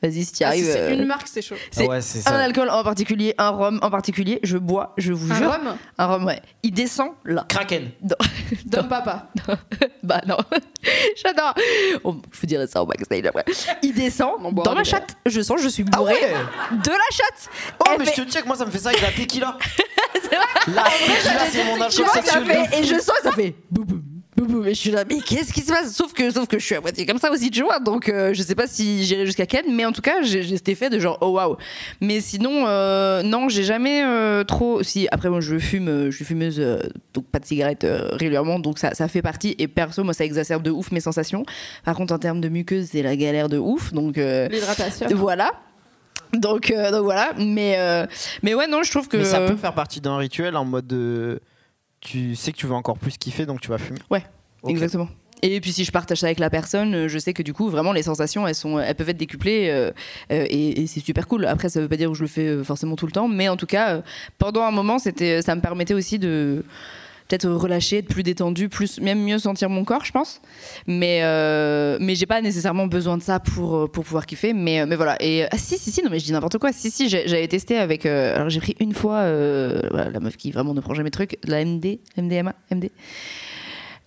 Vas-y, 0.02 0.26
si 0.26 0.34
tu 0.34 0.44
ah, 0.44 0.48
arrives. 0.48 0.66
c'est 0.66 0.80
euh, 0.80 0.94
une 0.94 1.06
marque, 1.06 1.28
c'est 1.28 1.44
chaud. 1.44 1.56
C'est 1.70 1.88
ah 2.26 2.34
un 2.34 2.40
alcool 2.40 2.70
en 2.72 2.84
particulier, 2.84 3.36
un 3.38 3.50
rhum 3.50 3.80
en 3.84 3.92
particulier. 3.92 4.40
Je 4.42 4.58
bois, 4.58 4.94
je 4.98 5.14
vous 5.14 5.32
jure. 5.32 5.52
Un 5.52 5.58
rhum 5.58 5.78
Un 6.00 6.06
rhum, 6.08 6.26
ouais. 6.26 6.42
Il 6.64 6.72
descend 6.72 7.12
là. 7.24 7.46
Kraken. 7.48 7.92
Dans 8.66 8.84
papa. 8.88 9.30
bah 10.04 10.22
non. 10.26 10.38
J'adore. 11.24 11.54
Oh, 12.04 12.16
je 12.32 12.40
vous 12.40 12.48
dirai 12.48 12.66
ça 12.66 12.82
au 12.82 12.88
backstage 12.88 13.26
après. 13.28 13.46
Il 13.84 13.94
descend 13.94 14.42
dans 14.64 14.74
ma 14.74 14.84
chatte. 14.84 15.16
Je 15.28 15.42
sens, 15.42 15.62
je 15.62 15.70
suis 15.70 15.84
bourré 15.84 16.16
ah 16.24 16.74
de 16.74 16.90
la 16.90 16.98
chatte. 17.12 17.50
Oh, 17.80 17.92
mais 18.00 18.06
je 18.06 18.14
te 18.14 18.22
dis 18.22 18.42
que 18.42 18.48
moi, 18.48 18.56
ça 18.56 18.66
me 18.66 18.72
fait 18.72 18.80
ça 18.80 18.90
avec 18.90 19.02
la 19.02 19.12
tequila. 19.12 19.56
c'est 20.14 20.36
vrai. 20.36 20.74
La 20.74 20.84
tequila, 20.84 21.46
c'est 21.52 21.64
mon 21.64 21.80
alcool 21.80 22.08
sexuel. 22.12 22.70
Et 22.76 22.84
je 22.86 22.96
sens, 22.96 23.18
ça 23.22 23.32
fait 23.32 23.54
boum 23.70 23.86
boum 23.86 24.11
mais 24.48 24.74
je 24.74 24.80
suis 24.80 24.92
là, 24.92 25.04
mais 25.08 25.20
qu'est-ce 25.20 25.54
qui 25.54 25.62
se 25.62 25.72
passe? 25.72 25.94
Sauf 25.94 26.14
que, 26.14 26.32
sauf 26.32 26.48
que 26.48 26.60
je 26.60 26.66
suis 26.66 26.76
à 26.76 26.82
moitié 26.82 27.06
comme 27.06 27.18
ça 27.18 27.32
aussi, 27.32 27.52
tu 27.52 27.64
vois. 27.64 27.80
Donc, 27.80 28.10
euh, 28.10 28.34
je 28.34 28.42
sais 28.42 28.56
pas 28.56 28.68
si 28.68 29.04
j'irai 29.04 29.26
jusqu'à 29.26 29.46
Ken, 29.46 29.66
mais 29.74 29.86
en 29.86 29.92
tout 29.92 30.02
cas, 30.02 30.22
j'ai 30.22 30.44
cet 30.58 30.70
effet 30.70 30.90
de 30.90 31.00
genre, 31.00 31.18
oh 31.22 31.30
waouh. 31.30 31.58
Mais 32.00 32.22
sinon, 32.22 32.66
euh, 32.68 33.24
non, 33.24 33.50
j'ai 33.50 33.64
jamais 33.64 34.04
euh, 34.04 34.44
trop. 34.44 34.84
Si, 34.84 35.08
après, 35.12 35.30
moi, 35.30 35.42
je 35.42 35.58
fume, 35.60 36.10
je 36.10 36.16
suis 36.16 36.26
fumeuse, 36.26 36.62
donc 37.14 37.26
pas 37.26 37.40
de 37.40 37.46
cigarette 37.46 37.86
régulièrement, 38.12 38.60
donc 38.60 38.80
ça, 38.80 38.94
ça 38.94 39.08
fait 39.08 39.22
partie. 39.22 39.56
Et 39.60 39.68
perso, 39.68 40.04
moi, 40.04 40.14
ça 40.14 40.26
exacerbe 40.26 40.64
de 40.64 40.72
ouf 40.72 40.92
mes 40.92 41.02
sensations. 41.02 41.46
Par 41.84 41.96
contre, 41.96 42.14
en 42.14 42.20
termes 42.20 42.42
de 42.42 42.50
muqueuse, 42.50 42.90
c'est 42.92 43.04
la 43.04 43.16
galère 43.16 43.50
de 43.50 43.58
ouf. 43.58 43.94
Donc, 43.94 44.18
l'hydratation. 44.18 45.08
Voilà. 45.16 45.52
Donc, 46.34 46.74
donc 46.74 47.04
voilà. 47.04 47.34
Mais, 47.38 48.08
mais 48.44 48.54
ouais, 48.54 48.68
non, 48.68 48.84
je 48.84 48.92
trouve 48.92 49.08
que. 49.08 49.18
Mais 49.18 49.26
ça 49.26 49.42
peut 49.42 49.56
faire 49.56 49.74
partie 49.74 50.02
d'un 50.02 50.18
rituel 50.18 50.56
en 50.56 50.66
mode. 50.66 51.40
Tu 52.02 52.36
sais 52.36 52.52
que 52.52 52.58
tu 52.58 52.68
veux 52.68 52.74
encore 52.74 52.98
plus 52.98 53.18
kiffer, 53.18 53.46
donc 53.46 53.62
tu 53.62 53.70
vas 53.70 53.78
fumer. 53.78 54.00
Ouais, 54.10 54.24
exactement. 54.68 55.08
Et 55.44 55.60
puis 55.60 55.72
si 55.72 55.84
je 55.86 55.92
partage 55.92 56.20
ça 56.20 56.28
avec 56.28 56.38
la 56.38 56.52
personne, 56.52 57.08
je 57.08 57.18
sais 57.18 57.34
que 57.34 57.42
du 57.42 57.52
coup, 57.52 57.70
vraiment, 57.70 57.94
les 57.94 58.04
sensations, 58.04 58.48
elles, 58.48 58.54
sont, 58.54 58.78
elles 58.78 58.94
peuvent 58.94 59.10
être 59.10 59.18
décuplées 59.18 59.90
et, 60.30 60.86
c'est 60.86 61.00
super 61.00 61.28
cool. 61.28 61.46
Après, 61.46 61.68
ça 61.68 61.82
veut 61.82 61.88
pas 61.88 61.98
dire 61.98 62.10
que 62.10 62.16
je 62.16 62.22
le 62.22 62.28
fais 62.28 62.64
forcément 62.64 62.96
tout 62.96 63.08
le 63.08 63.12
temps, 63.12 63.28
mais 63.28 63.50
en 63.50 63.58
tout 63.58 63.66
cas, 63.66 64.04
pendant 64.38 64.62
un 64.62 64.70
moment, 64.70 65.00
c'était, 65.00 65.42
ça 65.42 65.56
me 65.56 65.62
permettait 65.62 65.96
aussi 65.96 66.20
de 66.20 66.64
peut-être 67.32 67.50
relâcher, 67.50 68.00
être 68.00 68.08
plus 68.08 68.24
détendu, 68.24 68.68
plus 68.68 69.00
même 69.00 69.24
mieux 69.24 69.40
sentir 69.40 69.70
mon 69.70 69.86
corps, 69.86 70.04
je 70.04 70.12
pense. 70.12 70.42
Mais 70.86 71.22
euh, 71.24 71.98
mais 72.02 72.16
j'ai 72.16 72.26
pas 72.26 72.42
nécessairement 72.42 72.88
besoin 72.88 73.18
de 73.18 73.24
ça 73.24 73.40
pour 73.40 73.76
euh, 73.76 73.88
pour 73.88 74.04
pouvoir 74.04 74.26
kiffer. 74.26 74.54
Mais 74.54 74.82
euh, 74.82 74.86
mais 74.86 74.96
voilà. 74.96 75.16
Et 75.22 75.46
ah, 75.50 75.58
si 75.58 75.78
si 75.78 75.92
si 75.92 76.04
non 76.04 76.10
mais 76.10 76.20
je 76.20 76.26
dis 76.26 76.34
n'importe 76.34 76.58
quoi. 76.58 76.74
Si 76.74 76.92
si 76.92 77.08
j'avais 77.10 77.48
testé 77.48 77.78
avec. 77.78 78.06
Euh, 78.06 78.36
alors 78.36 78.50
j'ai 78.50 78.60
pris 78.60 78.76
une 78.80 78.94
fois 78.94 79.24
la 79.24 80.20
meuf 80.20 80.36
qui 80.38 80.52
vraiment 80.52 80.74
ne 80.74 80.82
prend 80.82 80.94
jamais 80.94 81.10
de 81.10 81.16
trucs, 81.16 81.38
la 81.46 81.64
MD, 81.64 82.00
MDMA, 82.18 82.54
MD. 82.72 82.90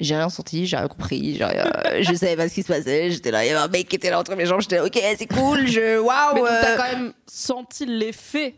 J'ai 0.01 0.17
rien 0.17 0.29
senti, 0.29 0.67
j'ai 0.67 0.77
rien 0.77 0.89
compris, 0.89 1.37
je 1.37 2.15
savais 2.15 2.35
pas 2.35 2.49
ce 2.49 2.55
qui 2.55 2.63
se 2.63 2.69
passait. 2.69 3.13
J'étais 3.13 3.31
là, 3.31 3.45
il 3.45 3.49
y 3.49 3.51
avait 3.53 3.61
un 3.61 3.69
mec 3.69 3.89
qui 3.89 3.95
était 3.95 4.11
là 4.11 4.19
entre 4.19 4.35
mes 4.35 4.45
jambes. 4.45 4.61
J'étais 4.61 4.81
ok, 4.81 4.99
c'est 5.17 5.33
cool, 5.33 5.69
je 5.69 5.99
waouh. 6.01 6.35
Mais 6.35 6.51
t'as 6.61 6.77
quand 6.77 6.99
même 6.99 7.13
senti 7.27 7.87
l'effet 7.87 8.55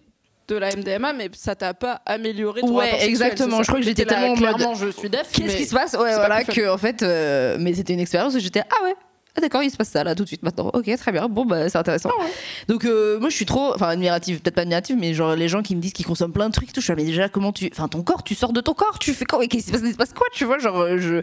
de 0.49 0.57
la 0.57 0.75
MDMA, 0.75 1.13
mais 1.13 1.31
ça 1.35 1.55
t'a 1.55 1.75
pas 1.75 2.01
amélioré 2.07 2.61
ton 2.61 2.77
Ouais, 2.77 3.05
exactement. 3.07 3.63
Je 3.63 3.69
crois 3.69 3.81
que 3.81 3.85
j'étais 3.85 4.05
tellement 4.05 4.33
en 4.33 4.37
mode. 4.37 4.77
je 4.79 4.91
suis 4.91 5.11
def. 5.11 5.31
Qu'est-ce 5.33 5.57
qui 5.57 5.67
se 5.67 5.75
passe? 5.75 5.95
Ouais, 5.95 6.15
voilà, 6.15 6.45
que 6.45 6.69
en 6.69 6.79
fait, 6.79 7.03
euh, 7.03 7.57
mais 7.59 7.75
c'était 7.75 7.95
une 7.95 8.01
expérience 8.01 8.35
où 8.35 8.39
j'étais 8.39 8.61
ah 8.61 8.85
ouais. 8.85 8.95
Ah 9.39 9.43
d'accord, 9.43 9.63
il 9.63 9.71
se 9.71 9.77
passe 9.77 9.91
ça 9.91 10.03
là 10.03 10.15
tout 10.15 10.23
de 10.23 10.29
suite 10.29 10.43
maintenant. 10.43 10.71
Ok, 10.73 10.91
très 10.97 11.13
bien. 11.13 11.29
Bon 11.29 11.45
bah 11.45 11.69
c'est 11.69 11.77
intéressant. 11.77 12.09
Ah 12.19 12.25
Donc 12.69 12.87
euh, 12.87 13.21
moi 13.21 13.29
je 13.29 13.37
suis 13.37 13.45
trop, 13.45 13.75
enfin 13.75 13.89
admirative, 13.89 14.41
peut-être 14.41 14.55
pas 14.55 14.63
admirative, 14.63 14.97
mais 14.99 15.13
genre 15.13 15.37
les 15.37 15.49
gens 15.49 15.61
qui 15.61 15.77
me 15.77 15.81
disent 15.83 15.93
qu'ils 15.93 16.07
consomment 16.07 16.33
plein 16.33 16.49
de 16.49 16.55
trucs, 16.55 16.73
tout. 16.73 16.81
Je 16.81 16.87
suis 16.87 16.95
mais 16.95 17.05
déjà 17.05 17.29
comment 17.29 17.53
tu, 17.53 17.69
enfin 17.71 17.87
ton 17.87 18.03
corps, 18.03 18.23
tu 18.23 18.35
sors 18.35 18.55
de 18.55 18.63
ton 18.63 18.73
corps, 18.73 18.99
tu 18.99 19.13
fais 19.13 19.27
quoi? 19.27 19.47
Qu'est-ce 19.47 19.73
qui 19.73 19.93
se 19.93 19.97
passe, 19.97 20.15
quoi? 20.15 20.27
Tu 20.33 20.47
vois 20.47 20.59
genre 20.59 20.81
euh, 20.81 20.97
je, 20.97 21.23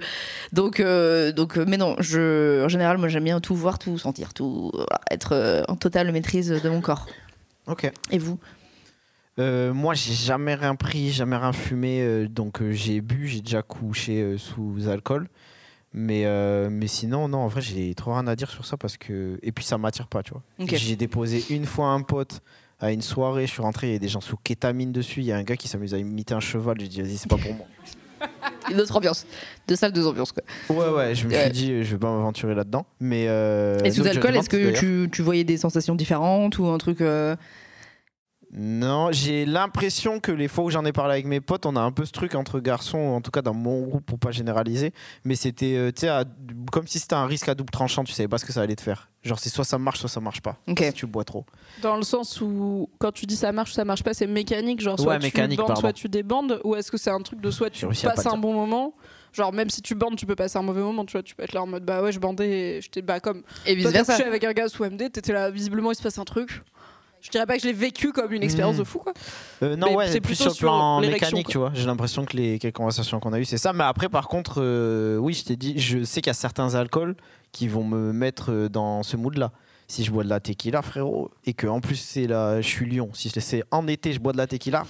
donc 0.51 0.79
donc 1.35 1.57
mais 1.57 1.77
non, 1.77 1.95
je, 1.97 2.63
en 2.63 2.67
général 2.67 2.99
moi 2.99 3.07
j'aime 3.07 3.23
bien 3.23 3.39
tout 3.39 3.55
voir, 3.55 3.79
tout 3.79 3.97
sentir, 3.97 4.35
tout, 4.35 4.71
être 5.09 5.65
en 5.67 5.75
totale 5.75 6.11
maîtrise 6.11 6.49
de 6.49 6.69
mon 6.69 6.81
corps. 6.81 7.07
Ok. 7.65 7.91
Et 8.11 8.19
vous? 8.19 8.37
Euh, 9.39 9.73
moi, 9.73 9.93
j'ai 9.93 10.13
jamais 10.13 10.55
rien 10.55 10.75
pris, 10.75 11.11
jamais 11.11 11.37
rien 11.37 11.53
fumé. 11.53 12.01
Euh, 12.01 12.27
donc, 12.27 12.61
euh, 12.61 12.71
j'ai 12.71 13.01
bu, 13.01 13.27
j'ai 13.27 13.41
déjà 13.41 13.61
couché 13.61 14.37
sous 14.37 14.87
alcool. 14.87 15.27
Mais, 15.95 16.25
mais 16.71 16.87
sinon, 16.87 17.27
non, 17.27 17.39
en 17.39 17.47
vrai, 17.47 17.61
j'ai 17.61 17.93
trop 17.93 18.13
rien 18.13 18.25
à 18.27 18.35
dire 18.35 18.49
sur 18.49 18.65
ça 18.65 18.77
parce 18.77 18.97
que. 18.97 19.37
Et 19.43 19.51
puis, 19.51 19.63
ça 19.63 19.77
m'attire 19.77 20.07
pas, 20.07 20.23
tu 20.23 20.31
vois. 20.31 20.41
J'ai 20.59 20.95
déposé 20.95 21.43
une 21.49 21.65
fois 21.65 21.87
un 21.87 22.01
pote 22.01 22.41
à 22.79 22.91
une 22.91 23.01
soirée, 23.01 23.47
je 23.47 23.51
suis 23.51 23.61
rentré, 23.61 23.87
il 23.87 23.93
y 23.93 23.95
a 23.95 23.99
des 23.99 24.09
gens 24.09 24.19
sous 24.19 24.35
kétamine 24.35 24.91
dessus. 24.91 25.21
Il 25.21 25.25
y 25.25 25.31
a 25.31 25.37
un 25.37 25.43
gars 25.43 25.55
qui 25.55 25.67
s'amuse 25.67 25.93
à 25.93 25.99
imiter 25.99 26.33
un 26.33 26.39
cheval. 26.39 26.77
J'ai 26.79 26.87
dit, 26.87 27.01
vas-y, 27.01 27.17
c'est 27.17 27.29
pas 27.29 27.37
pour 27.37 27.53
moi. 27.53 27.67
Une 28.71 28.81
autre 28.81 28.95
ambiance. 28.95 29.27
Deux 29.67 29.75
salles, 29.75 29.91
deux 29.91 30.07
ambiances, 30.07 30.31
quoi. 30.31 30.43
Ouais, 30.69 30.89
ouais, 30.89 31.15
je 31.15 31.27
me 31.27 31.33
suis 31.33 31.51
dit, 31.51 31.83
je 31.83 31.91
vais 31.91 31.99
pas 31.99 32.11
m'aventurer 32.11 32.55
là-dedans. 32.55 32.85
Mais. 32.99 33.25
Et 33.85 33.91
sous 33.91 34.07
alcool, 34.07 34.35
est-ce 34.35 34.49
que 34.49 34.71
tu, 34.71 35.09
tu, 35.11 35.21
voyais 35.21 35.43
des 35.43 35.57
sensations 35.57 35.93
différentes 35.93 36.57
ou 36.57 36.65
un 36.65 36.77
truc. 36.79 37.03
Non, 38.55 39.11
j'ai 39.11 39.45
l'impression 39.45 40.19
que 40.19 40.31
les 40.31 40.47
fois 40.47 40.65
où 40.65 40.69
j'en 40.69 40.85
ai 40.85 40.91
parlé 40.91 41.13
avec 41.13 41.25
mes 41.25 41.41
potes, 41.41 41.65
on 41.65 41.75
a 41.75 41.81
un 41.81 41.91
peu 41.91 42.05
ce 42.05 42.11
truc 42.11 42.35
entre 42.35 42.59
garçons, 42.59 42.99
en 42.99 43.19
tout 43.19 43.31
cas 43.31 43.41
dans 43.41 43.55
mon 43.55 43.81
groupe 43.81 44.05
pour 44.05 44.19
pas 44.19 44.29
généraliser, 44.29 44.93
mais 45.25 45.35
c'était 45.35 45.75
euh, 45.75 46.23
comme 46.71 46.85
si 46.85 46.99
c'était 46.99 47.15
un 47.15 47.25
risque 47.25 47.49
à 47.49 47.55
double 47.55 47.71
tranchant, 47.71 48.03
tu 48.03 48.13
savais 48.13 48.27
pas 48.27 48.37
ce 48.37 48.45
que 48.45 48.53
ça 48.53 48.61
allait 48.61 48.75
te 48.75 48.81
faire. 48.81 49.09
Genre 49.23 49.39
c'est 49.39 49.49
soit 49.49 49.63
ça 49.63 49.79
marche, 49.79 49.99
soit 49.99 50.09
ça 50.09 50.19
marche 50.19 50.41
pas. 50.41 50.57
Si 50.67 50.93
tu 50.93 51.07
bois 51.07 51.23
trop. 51.23 51.45
Dans 51.81 51.97
le 51.97 52.03
sens 52.03 52.41
où 52.41 52.89
quand 52.99 53.11
tu 53.11 53.25
dis 53.25 53.37
ça 53.37 53.51
marche, 53.51 53.73
ça 53.73 53.85
marche 53.85 54.03
pas, 54.03 54.13
c'est 54.13 54.27
mécanique, 54.27 54.81
genre 54.81 54.99
soit 54.99 55.17
tu 55.17 55.31
bandes, 55.55 55.77
soit 55.77 55.93
tu 55.93 56.07
débandes, 56.07 56.61
ou 56.63 56.75
est-ce 56.75 56.91
que 56.91 56.97
c'est 56.97 57.09
un 57.09 57.21
truc 57.21 57.41
de 57.41 57.49
soit 57.49 57.71
tu 57.71 57.87
passes 57.87 58.27
un 58.27 58.37
bon 58.37 58.53
moment 58.53 58.93
genre 59.33 59.51
même 59.51 59.71
si 59.71 59.81
tu 59.81 59.95
bandes 59.95 60.15
tu 60.15 60.27
peux 60.27 60.35
passer 60.35 60.59
un 60.59 60.61
mauvais 60.61 60.81
moment 60.81 61.05
tu 61.05 61.13
vois 61.13 61.23
tu 61.23 61.33
peux 61.33 61.41
être 61.41 61.53
là 61.53 61.63
en 61.63 61.65
mode 61.65 61.83
bah 61.83 62.03
ouais 62.03 62.11
je 62.11 62.19
bandais 62.19 62.77
et 62.77 62.81
j'étais 62.81 63.01
bah 63.01 63.19
comme 63.19 63.41
et 63.65 63.73
vice 63.73 63.87
versa 63.87 64.13
avec 64.13 64.43
un 64.43 64.53
gars 64.53 64.69
sous 64.69 64.85
MD 64.85 65.11
t'étais 65.11 65.33
là 65.33 65.49
visiblement 65.49 65.91
il 65.91 65.95
se 65.95 66.03
passe 66.03 66.19
un 66.19 66.23
truc 66.23 66.61
je 67.23 67.29
dirais 67.29 67.45
pas 67.45 67.55
que 67.55 67.61
je 67.61 67.67
l'ai 67.67 67.73
vécu 67.73 68.11
comme 68.11 68.33
une 68.33 68.43
expérience 68.43 68.75
de 68.75 68.83
fou 68.83 68.99
quoi. 68.99 69.13
Euh, 69.63 69.77
non 69.77 69.95
ouais, 69.95 70.11
c'est 70.11 70.19
plus 70.19 70.35
sur 70.35 70.51
le 70.51 70.55
plan 70.57 70.99
mécanique, 70.99 71.47
tu 71.47 71.57
vois. 71.57 71.71
J'ai 71.73 71.85
l'impression 71.85 72.25
que 72.25 72.35
les 72.35 72.59
quelques 72.59 72.75
conversations 72.75 73.21
qu'on 73.21 73.31
a 73.31 73.39
eues, 73.39 73.45
c'est 73.45 73.57
ça. 73.57 73.71
Mais 73.71 73.85
après, 73.85 74.09
par 74.09 74.27
contre, 74.27 74.55
euh, 74.57 75.17
oui, 75.17 75.33
je 75.33 75.45
t'ai 75.45 75.55
dit, 75.55 75.79
je 75.79 76.03
sais 76.03 76.21
qu'il 76.21 76.29
y 76.29 76.31
a 76.31 76.35
certains 76.35 76.75
alcools 76.75 77.15
qui 77.53 77.69
vont 77.69 77.85
me 77.85 78.11
mettre 78.11 78.51
euh, 78.51 78.69
dans 78.69 79.03
ce 79.03 79.15
mood-là. 79.15 79.51
Si 79.87 80.03
je 80.03 80.11
bois 80.11 80.25
de 80.25 80.29
la 80.29 80.41
tequila, 80.41 80.81
frérot, 80.81 81.31
et 81.45 81.53
que 81.53 81.67
en 81.67 81.79
plus 81.79 81.95
c'est 81.95 82.27
là, 82.27 82.59
je 82.59 82.67
suis 82.67 82.85
Lyon. 82.85 83.09
Si 83.13 83.29
c'est 83.29 83.63
en 83.71 83.87
été, 83.87 84.11
je 84.11 84.19
bois 84.19 84.33
de 84.33 84.37
la 84.37 84.47
tequila, 84.47 84.83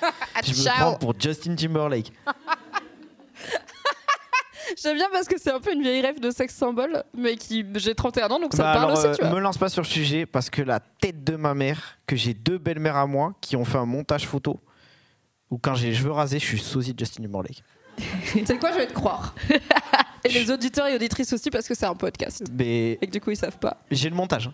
je 0.44 0.50
me 0.50 0.76
prends 0.76 0.94
pour 0.94 1.14
Justin 1.18 1.54
Timberlake. 1.54 2.12
J'aime 4.82 4.96
bien 4.96 5.08
parce 5.12 5.26
que 5.26 5.38
c'est 5.38 5.52
un 5.52 5.60
peu 5.60 5.72
une 5.72 5.82
vieille 5.82 6.00
rêve 6.00 6.20
de 6.20 6.30
sexe 6.30 6.54
symbole, 6.54 7.04
mais 7.14 7.36
qui 7.36 7.64
j'ai 7.76 7.94
31 7.94 8.28
ans 8.28 8.40
donc 8.40 8.54
ça 8.54 8.62
me 8.62 8.68
bah 8.68 8.74
parle 8.74 8.92
aussi. 8.92 9.18
Tu 9.18 9.24
vois. 9.24 9.34
Me 9.34 9.40
lance 9.40 9.58
pas 9.58 9.68
sur 9.68 9.82
le 9.82 9.86
sujet 9.86 10.26
parce 10.26 10.50
que 10.50 10.62
la 10.62 10.80
tête 10.80 11.24
de 11.24 11.36
ma 11.36 11.54
mère, 11.54 11.98
que 12.06 12.16
j'ai 12.16 12.34
deux 12.34 12.58
belles-mères 12.58 12.96
à 12.96 13.06
moi 13.06 13.34
qui 13.40 13.56
ont 13.56 13.64
fait 13.64 13.78
un 13.78 13.86
montage 13.86 14.26
photo, 14.26 14.60
où 15.50 15.58
quand 15.58 15.74
j'ai 15.74 15.88
les 15.88 15.94
cheveux 15.94 16.12
rasés, 16.12 16.38
je 16.38 16.44
suis 16.44 16.58
sosie 16.58 16.94
de 16.94 16.98
Justin 16.98 17.22
Timberlake. 17.24 17.62
c'est 18.44 18.58
quoi, 18.58 18.72
je 18.72 18.78
vais 18.78 18.86
te 18.86 18.92
croire? 18.92 19.34
et 20.24 20.28
les 20.28 20.50
auditeurs 20.50 20.86
et 20.86 20.94
auditrices 20.94 21.32
aussi 21.32 21.50
parce 21.50 21.66
que 21.66 21.74
c'est 21.74 21.86
un 21.86 21.94
podcast. 21.94 22.44
Et 22.58 22.98
que 23.00 23.10
du 23.10 23.20
coup 23.20 23.30
ils 23.30 23.36
savent 23.36 23.58
pas. 23.58 23.78
J'ai 23.90 24.10
le 24.10 24.16
montage. 24.16 24.50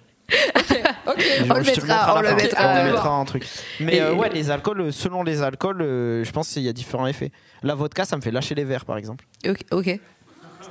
Hein. 1.12 1.44
ok, 1.44 1.46
on, 1.50 1.54
le 1.54 1.62
mettra, 1.64 2.16
on, 2.16 2.20
le 2.20 2.84
mettra, 2.92 3.10
en 3.10 3.24
truc. 3.24 3.46
Mais 3.80 4.00
euh, 4.00 4.14
ouais, 4.14 4.30
les 4.30 4.50
alcools, 4.50 4.92
selon 4.92 5.22
les 5.22 5.42
alcools, 5.42 5.82
euh, 5.82 6.24
je 6.24 6.30
pense 6.32 6.48
qu'il 6.48 6.62
y 6.62 6.68
a 6.68 6.72
différents 6.72 7.06
effets. 7.06 7.30
La 7.62 7.74
vodka, 7.74 8.04
ça 8.04 8.16
me 8.16 8.22
fait 8.22 8.30
lâcher 8.30 8.54
les 8.54 8.64
verres, 8.64 8.84
par 8.84 8.96
exemple. 8.96 9.24
Ok. 9.70 9.98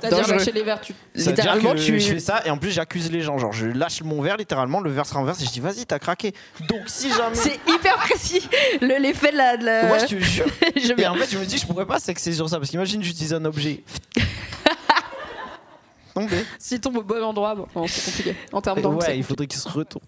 C'est-à-dire 0.00 0.26
lâcher 0.26 0.52
les 0.52 0.62
verres, 0.62 0.80
tu... 0.80 0.94
littéralement 1.14 1.74
tu 1.74 2.00
je 2.00 2.14
fais 2.14 2.18
ça 2.18 2.42
et 2.46 2.50
en 2.50 2.56
plus 2.56 2.70
j'accuse 2.70 3.10
les 3.10 3.20
gens. 3.20 3.38
Genre 3.38 3.52
je 3.52 3.66
lâche 3.66 4.02
mon 4.02 4.22
verre 4.22 4.36
littéralement, 4.36 4.80
le 4.80 4.90
verre 4.90 5.06
se 5.06 5.14
renverse 5.14 5.42
et 5.42 5.44
je 5.44 5.50
dis 5.50 5.60
vas-y 5.60 5.84
t'as 5.84 5.98
craqué. 5.98 6.32
Donc 6.68 6.82
si 6.86 7.10
jamais. 7.10 7.34
C'est 7.34 7.60
hyper 7.68 7.96
précis 7.96 8.48
l'effet 8.80 9.32
de 9.32 9.36
la. 9.36 9.56
De 9.56 9.64
la... 9.64 9.92
Ouais 9.92 9.98
je 10.00 10.16
te 10.16 10.20
jure. 10.20 10.46
et 10.98 11.06
en 11.06 11.14
fait 11.14 11.30
je 11.30 11.38
me 11.38 11.44
dis 11.44 11.58
je 11.58 11.66
pourrais 11.66 11.86
pas 11.86 11.98
sexer 11.98 12.32
sur 12.32 12.48
ça 12.48 12.58
parce 12.58 12.70
qu'imagine 12.70 13.02
j'utilise 13.02 13.34
un 13.34 13.44
objet. 13.44 13.82
Tombé. 16.14 16.44
S'il 16.58 16.80
tombe 16.80 16.96
au 16.98 17.02
bon 17.02 17.22
endroit, 17.22 17.54
bon, 17.54 17.86
c'est 17.86 18.10
compliqué 18.10 18.36
en 18.52 18.60
termes 18.60 18.80
d'angle. 18.80 18.98
Ouais, 18.98 19.16
il 19.16 19.24
faudrait 19.24 19.46
qu'il 19.46 19.60
se 19.60 19.68
retourne. 19.68 20.04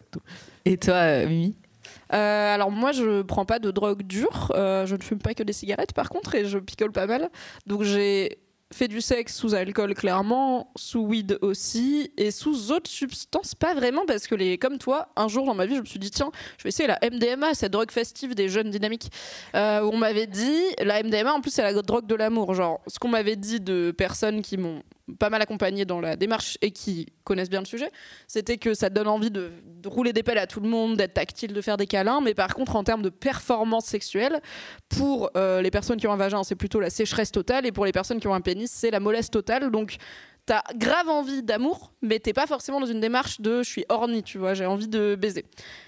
Et 0.64 0.76
toi, 0.76 0.94
euh, 0.94 1.28
Mimi? 1.28 1.56
Euh, 2.12 2.54
alors 2.54 2.70
moi 2.70 2.92
je 2.92 3.22
prends 3.22 3.44
pas 3.44 3.58
de 3.58 3.70
drogue 3.70 4.02
dure, 4.02 4.52
euh, 4.54 4.86
je 4.86 4.94
ne 4.94 5.02
fume 5.02 5.18
pas 5.18 5.34
que 5.34 5.42
des 5.42 5.52
cigarettes 5.52 5.92
par 5.92 6.08
contre 6.08 6.34
et 6.34 6.44
je 6.44 6.58
picole 6.58 6.92
pas 6.92 7.06
mal. 7.06 7.30
Donc 7.66 7.82
j'ai 7.82 8.38
fait 8.72 8.88
du 8.88 9.00
sexe 9.00 9.36
sous 9.36 9.54
alcool 9.54 9.94
clairement, 9.94 10.72
sous 10.76 11.00
weed 11.00 11.38
aussi, 11.42 12.12
et 12.16 12.30
sous 12.30 12.72
autres 12.72 12.90
substances 12.90 13.54
pas 13.54 13.74
vraiment 13.74 14.04
parce 14.06 14.26
que 14.26 14.34
les 14.34 14.58
comme 14.58 14.78
toi, 14.78 15.08
un 15.16 15.28
jour 15.28 15.46
dans 15.46 15.54
ma 15.54 15.66
vie 15.66 15.76
je 15.76 15.80
me 15.80 15.86
suis 15.86 15.98
dit 15.98 16.10
tiens 16.10 16.30
je 16.58 16.64
vais 16.64 16.68
essayer 16.68 16.88
la 16.88 16.98
MDMA, 17.02 17.54
cette 17.54 17.72
drogue 17.72 17.90
festive 17.90 18.34
des 18.34 18.48
jeunes 18.48 18.70
dynamiques. 18.70 19.10
Euh, 19.54 19.80
on 19.82 19.96
m'avait 19.96 20.26
dit 20.26 20.60
la 20.82 21.02
MDMA 21.02 21.32
en 21.32 21.40
plus 21.40 21.52
c'est 21.52 21.62
la 21.62 21.72
drogue 21.82 22.06
de 22.06 22.14
l'amour, 22.14 22.54
genre 22.54 22.80
ce 22.86 22.98
qu'on 22.98 23.08
m'avait 23.08 23.36
dit 23.36 23.60
de 23.60 23.92
personnes 23.96 24.42
qui 24.42 24.56
m'ont 24.56 24.82
pas 25.18 25.30
mal 25.30 25.42
accompagné 25.42 25.84
dans 25.84 26.00
la 26.00 26.16
démarche 26.16 26.56
et 26.62 26.70
qui 26.70 27.06
connaissent 27.24 27.50
bien 27.50 27.60
le 27.60 27.66
sujet, 27.66 27.90
c'était 28.26 28.56
que 28.56 28.74
ça 28.74 28.88
donne 28.88 29.08
envie 29.08 29.30
de, 29.30 29.50
rouler 29.84 30.12
des 30.12 30.22
pelles 30.22 30.38
à 30.38 30.46
tout 30.46 30.60
le 30.60 30.68
monde, 30.68 30.96
d'être 30.96 31.14
tactile, 31.14 31.52
de 31.52 31.60
faire 31.60 31.76
des 31.76 31.86
câlins, 31.86 32.20
mais 32.20 32.34
par 32.34 32.54
contre 32.54 32.76
en 32.76 32.84
termes 32.84 33.02
de 33.02 33.10
performance 33.10 33.84
sexuelle, 33.84 34.40
pour 34.88 35.30
euh, 35.36 35.60
les 35.60 35.70
personnes 35.70 35.98
qui 35.98 36.06
ont 36.06 36.12
un 36.12 36.16
vagin, 36.16 36.42
c'est 36.42 36.54
plutôt 36.54 36.80
la 36.80 36.90
sécheresse 36.90 37.32
totale, 37.32 37.66
et 37.66 37.72
pour 37.72 37.84
les 37.84 37.92
personnes 37.92 38.18
qui 38.18 38.28
ont 38.28 38.34
un 38.34 38.40
pénis, 38.40 38.70
c'est 38.70 38.90
la 38.90 39.00
mollesse 39.00 39.30
totale. 39.30 39.70
Donc 39.70 39.96
t'as 40.46 40.62
grave 40.74 41.08
envie 41.08 41.42
d'amour, 41.42 41.92
mais 42.02 42.18
t'es 42.18 42.32
pas 42.32 42.46
forcément 42.46 42.80
dans 42.80 42.86
une 42.86 43.00
démarche 43.00 43.40
de 43.40 43.62
je 43.62 43.68
suis 43.68 43.84
horny, 43.88 44.22
tu 44.22 44.38
vois, 44.38 44.54
j'ai 44.54 44.66
envie 44.66 44.88
de 44.88 45.16
baiser. 45.16 45.44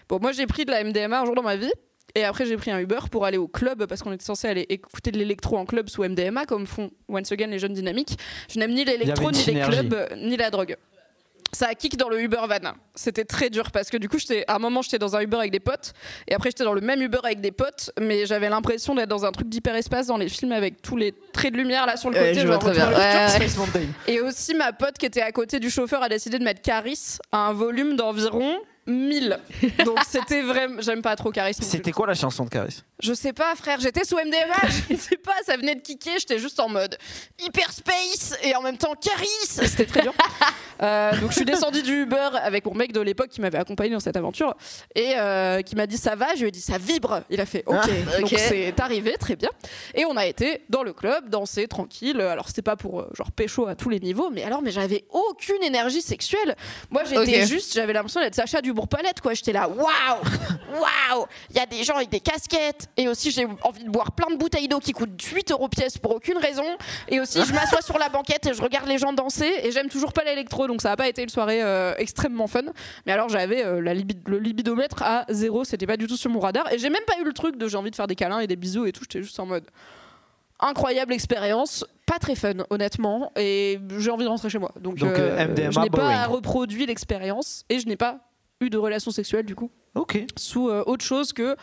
Bon, 0.08 0.18
moi 0.20 0.32
j'ai 0.32 0.46
pris 0.46 0.64
de 0.64 0.70
la 0.70 0.84
MDMA 0.84 1.20
un 1.20 1.24
jour 1.24 1.34
dans 1.34 1.42
ma 1.42 1.56
vie, 1.56 1.72
et 2.14 2.24
après, 2.24 2.46
j'ai 2.46 2.56
pris 2.56 2.70
un 2.70 2.78
Uber 2.78 3.00
pour 3.10 3.26
aller 3.26 3.38
au 3.38 3.48
club 3.48 3.86
parce 3.86 4.02
qu'on 4.02 4.12
était 4.12 4.24
censé 4.24 4.48
aller 4.48 4.66
écouter 4.68 5.10
de 5.10 5.18
l'électro 5.18 5.58
en 5.58 5.66
club 5.66 5.88
sous 5.88 6.02
MDMA, 6.02 6.46
comme 6.46 6.66
font 6.66 6.90
once 7.08 7.30
again 7.32 7.48
les 7.48 7.58
jeunes 7.58 7.74
dynamiques. 7.74 8.18
Je 8.50 8.58
n'aime 8.58 8.72
ni 8.72 8.84
l'électro, 8.84 9.30
ni 9.30 9.44
les 9.44 9.60
clubs, 9.60 10.08
ni 10.16 10.36
la 10.36 10.50
drogue 10.50 10.76
ça 11.52 11.68
a 11.68 11.74
kick 11.74 11.96
dans 11.96 12.08
le 12.08 12.20
Uber 12.20 12.42
van. 12.48 12.72
C'était 12.94 13.24
très 13.24 13.50
dur 13.50 13.70
parce 13.70 13.88
que 13.90 13.96
du 13.96 14.08
coup, 14.08 14.18
à 14.46 14.54
un 14.54 14.58
moment, 14.58 14.82
j'étais 14.82 14.98
dans 14.98 15.16
un 15.16 15.20
Uber 15.20 15.38
avec 15.38 15.50
des 15.50 15.60
potes 15.60 15.92
et 16.28 16.34
après, 16.34 16.50
j'étais 16.50 16.64
dans 16.64 16.74
le 16.74 16.80
même 16.80 17.00
Uber 17.00 17.20
avec 17.24 17.40
des 17.40 17.52
potes, 17.52 17.90
mais 18.00 18.26
j'avais 18.26 18.48
l'impression 18.48 18.94
d'être 18.94 19.08
dans 19.08 19.24
un 19.24 19.32
truc 19.32 19.48
d'hyperespace 19.48 20.06
dans 20.06 20.16
les 20.16 20.28
films 20.28 20.52
avec 20.52 20.82
tous 20.82 20.96
les 20.96 21.14
traits 21.32 21.52
de 21.52 21.58
lumière 21.58 21.86
là 21.86 21.96
sur 21.96 22.10
le 22.10 22.16
côté. 22.16 22.34
Et 24.06 24.20
aussi, 24.20 24.54
ma 24.54 24.72
pote 24.72 24.98
qui 24.98 25.06
était 25.06 25.22
à 25.22 25.32
côté 25.32 25.58
du 25.58 25.70
chauffeur 25.70 26.02
a 26.02 26.08
décidé 26.08 26.38
de 26.38 26.44
mettre 26.44 26.62
Caris 26.62 27.18
à 27.32 27.48
un 27.48 27.52
volume 27.52 27.96
d'environ 27.96 28.58
1000. 28.86 29.38
Donc 29.84 29.98
c'était 30.08 30.42
vraiment. 30.42 30.80
J'aime 30.80 31.02
pas 31.02 31.16
trop 31.16 31.30
Caris. 31.30 31.54
C'était 31.60 31.92
quoi 31.92 32.06
la 32.06 32.14
chanson 32.14 32.44
de 32.44 32.50
Caris? 32.50 32.82
Je 33.02 33.12
sais 33.12 33.34
pas, 33.34 33.54
frère, 33.56 33.78
j'étais 33.78 34.04
sous 34.04 34.16
MDMA, 34.16 34.68
je 34.90 34.96
sais 34.98 35.18
pas, 35.18 35.34
ça 35.44 35.58
venait 35.58 35.74
de 35.74 35.82
kicker, 35.82 36.18
j'étais 36.18 36.38
juste 36.38 36.58
en 36.60 36.70
mode 36.70 36.96
hyperspace 37.38 38.34
et 38.42 38.56
en 38.56 38.62
même 38.62 38.78
temps 38.78 38.94
Caris, 38.94 39.26
c'était 39.42 39.84
très 39.84 40.00
dur. 40.00 40.14
Euh, 40.82 41.12
donc 41.20 41.30
je 41.30 41.36
suis 41.36 41.44
descendue 41.44 41.82
du 41.82 42.02
Uber 42.02 42.30
avec 42.42 42.64
mon 42.64 42.74
mec 42.74 42.92
de 42.92 43.00
l'époque 43.00 43.28
qui 43.28 43.40
m'avait 43.40 43.58
accompagné 43.58 43.90
dans 43.90 44.00
cette 44.00 44.16
aventure 44.16 44.54
et 44.94 45.14
euh, 45.16 45.60
qui 45.62 45.76
m'a 45.76 45.86
dit 45.86 45.98
ça 45.98 46.14
va, 46.14 46.34
je 46.34 46.40
lui 46.40 46.48
ai 46.48 46.50
dit 46.50 46.60
ça 46.60 46.78
vibre. 46.78 47.22
Il 47.28 47.40
a 47.40 47.46
fait 47.46 47.64
ok, 47.66 47.76
ah, 47.80 48.20
donc 48.20 48.34
c'est 48.36 48.78
arrivé, 48.80 49.16
très 49.18 49.36
bien. 49.36 49.50
Et 49.94 50.06
on 50.06 50.16
a 50.16 50.26
été 50.26 50.62
dans 50.70 50.82
le 50.82 50.92
club, 50.94 51.28
danser 51.28 51.68
tranquille. 51.68 52.20
Alors 52.20 52.48
c'était 52.48 52.62
pas 52.62 52.76
pour 52.76 53.00
euh, 53.00 53.10
genre 53.14 53.30
pécho 53.30 53.66
à 53.66 53.74
tous 53.74 53.90
les 53.90 54.00
niveaux, 54.00 54.30
mais 54.30 54.42
alors 54.42 54.62
mais 54.62 54.70
j'avais 54.70 55.04
aucune 55.10 55.62
énergie 55.62 56.02
sexuelle. 56.02 56.56
Moi 56.90 57.04
j'étais 57.04 57.46
juste, 57.46 57.74
j'avais 57.74 57.92
l'impression 57.92 58.20
d'être 58.20 58.34
Sacha 58.34 58.62
du 58.62 58.72
Palette 58.84 59.22
quoi. 59.22 59.32
J'étais 59.32 59.52
là, 59.52 59.68
waouh, 59.68 59.86
waouh, 60.74 61.26
il 61.48 61.56
y 61.56 61.60
a 61.60 61.64
des 61.64 61.82
gens 61.82 61.96
avec 61.96 62.10
des 62.10 62.20
casquettes 62.20 62.88
et 62.98 63.08
aussi, 63.08 63.30
j'ai 63.30 63.46
envie 63.62 63.84
de 63.84 63.90
boire 63.90 64.12
plein 64.12 64.30
de 64.30 64.36
bouteilles 64.36 64.68
d'eau 64.68 64.78
qui 64.78 64.92
coûtent 64.92 65.20
8 65.20 65.52
euros 65.52 65.68
pièce 65.68 65.96
pour 65.98 66.14
aucune 66.14 66.38
raison. 66.38 66.64
Et 67.08 67.20
aussi, 67.20 67.40
je 67.44 67.52
m'assois 67.52 67.82
sur 67.82 67.98
la 67.98 68.08
banquette 68.08 68.46
et 68.46 68.54
je 68.54 68.62
regarde 68.62 68.88
les 68.88 68.98
gens 68.98 69.12
danser. 69.12 69.50
Et 69.62 69.70
j'aime 69.72 69.88
toujours 69.88 70.12
pas 70.12 70.24
l'électro, 70.24 70.66
donc 70.66 70.82
ça 70.82 70.90
n'a 70.90 70.96
pas 70.96 71.08
été 71.08 71.22
une 71.22 71.28
soirée 71.28 71.62
euh, 71.62 71.94
extrêmement 71.98 72.46
fun. 72.46 72.62
Mais 73.06 73.12
alors, 73.12 73.28
j'avais 73.28 73.64
euh, 73.64 73.80
le 73.80 74.38
libidomètre 74.38 75.02
à 75.02 75.24
zéro. 75.28 75.64
C'était 75.64 75.86
pas 75.86 75.96
du 75.96 76.06
tout 76.06 76.16
sur 76.16 76.30
mon 76.30 76.40
radar. 76.40 76.70
Et 76.72 76.78
j'ai 76.78 76.90
même 76.90 77.04
pas 77.06 77.18
eu 77.20 77.24
le 77.24 77.32
truc 77.32 77.56
de 77.56 77.68
j'ai 77.68 77.76
envie 77.76 77.90
de 77.90 77.96
faire 77.96 78.06
des 78.06 78.16
câlins 78.16 78.40
et 78.40 78.46
des 78.46 78.56
bisous 78.56 78.86
et 78.86 78.92
tout. 78.92 79.02
J'étais 79.02 79.22
juste 79.22 79.38
en 79.40 79.46
mode 79.46 79.64
incroyable 80.60 81.12
expérience, 81.12 81.84
pas 82.06 82.18
très 82.18 82.34
fun 82.34 82.54
honnêtement, 82.70 83.30
et 83.36 83.78
j'ai 83.98 84.10
envie 84.10 84.24
de 84.24 84.28
rentrer 84.28 84.48
chez 84.48 84.58
moi. 84.58 84.72
Donc, 84.80 85.02
euh, 85.02 85.70
je 85.70 85.80
n'ai 85.80 85.90
pas 85.90 86.26
reproduit 86.26 86.86
l'expérience 86.86 87.64
et 87.68 87.78
je 87.78 87.86
n'ai 87.86 87.96
pas 87.96 88.20
eu 88.60 88.70
de 88.70 88.78
relation 88.78 89.10
sexuelle 89.10 89.44
du 89.44 89.54
coup. 89.54 89.70
Ok. 89.94 90.24
Sous 90.36 90.68
autre 90.68 91.04
chose 91.04 91.32
que 91.32 91.56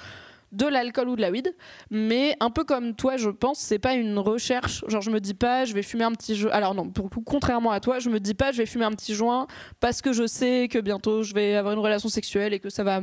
de 0.54 0.68
l'alcool 0.68 1.10
ou 1.10 1.16
de 1.16 1.22
la 1.22 1.32
weed. 1.32 1.54
Mais 1.90 2.36
un 2.40 2.50
peu 2.50 2.64
comme 2.64 2.96
toi, 2.96 3.18
je 3.18 3.30
pense, 3.30 3.60
c'est 3.60 3.80
pas 3.80 3.96
une 3.96 4.18
recherche. 4.20 4.86
Genre, 4.88 5.02
je 5.02 5.12
me 5.12 5.20
dis 5.20 5.34
pas, 5.34 5.66
je 5.66 5.74
vais 5.74 5.82
fumer 5.82 6.04
un 6.04 6.12
petit 6.12 6.36
joint. 6.36 6.52
Alors, 6.52 6.76
non, 6.76 6.90
pour 6.90 7.10
contrairement 7.26 7.72
à 7.72 7.80
toi, 7.80 8.00
je 8.00 8.10
me 8.10 8.20
dis 8.20 8.36
pas, 8.36 8.52
je 8.52 8.58
vais 8.58 8.66
fumer 8.66 8.86
un 8.86 8.92
petit 8.92 9.16
joint 9.16 9.48
parce 9.80 10.02
que 10.02 10.14
je 10.14 10.28
sais 10.28 10.68
que 10.70 10.80
bientôt 10.80 11.24
je 11.24 11.34
vais 11.34 11.56
avoir 11.56 11.74
une 11.74 11.80
relation 11.80 12.10
sexuelle 12.10 12.54
et 12.54 12.60
que 12.60 12.70
ça 12.70 12.84
va 12.84 13.02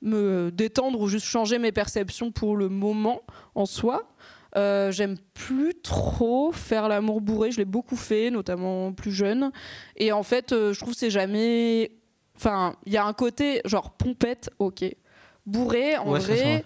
me 0.00 0.50
détendre 0.50 1.00
ou 1.00 1.08
juste 1.08 1.26
changer 1.26 1.58
mes 1.58 1.72
perceptions 1.72 2.32
pour 2.32 2.56
le 2.56 2.68
moment 2.68 3.20
en 3.54 3.66
soi. 3.66 4.08
Euh, 4.56 4.90
j'aime 4.92 5.16
plus 5.32 5.74
trop 5.80 6.52
faire 6.52 6.88
l'amour 6.88 7.20
bourré. 7.20 7.50
Je 7.52 7.58
l'ai 7.58 7.64
beaucoup 7.64 7.96
fait, 7.96 8.30
notamment 8.30 8.92
plus 8.92 9.12
jeune. 9.12 9.50
Et 9.96 10.12
en 10.12 10.22
fait, 10.22 10.52
euh, 10.52 10.72
je 10.72 10.80
trouve 10.80 10.92
que 10.92 10.98
c'est 10.98 11.10
jamais. 11.10 11.92
Enfin, 12.42 12.74
il 12.86 12.92
y 12.92 12.96
a 12.96 13.04
un 13.04 13.12
côté 13.12 13.60
genre 13.64 13.92
pompette, 13.92 14.50
ok. 14.58 14.84
Bourré, 15.46 15.96
en 15.96 16.14
vrai, 16.14 16.64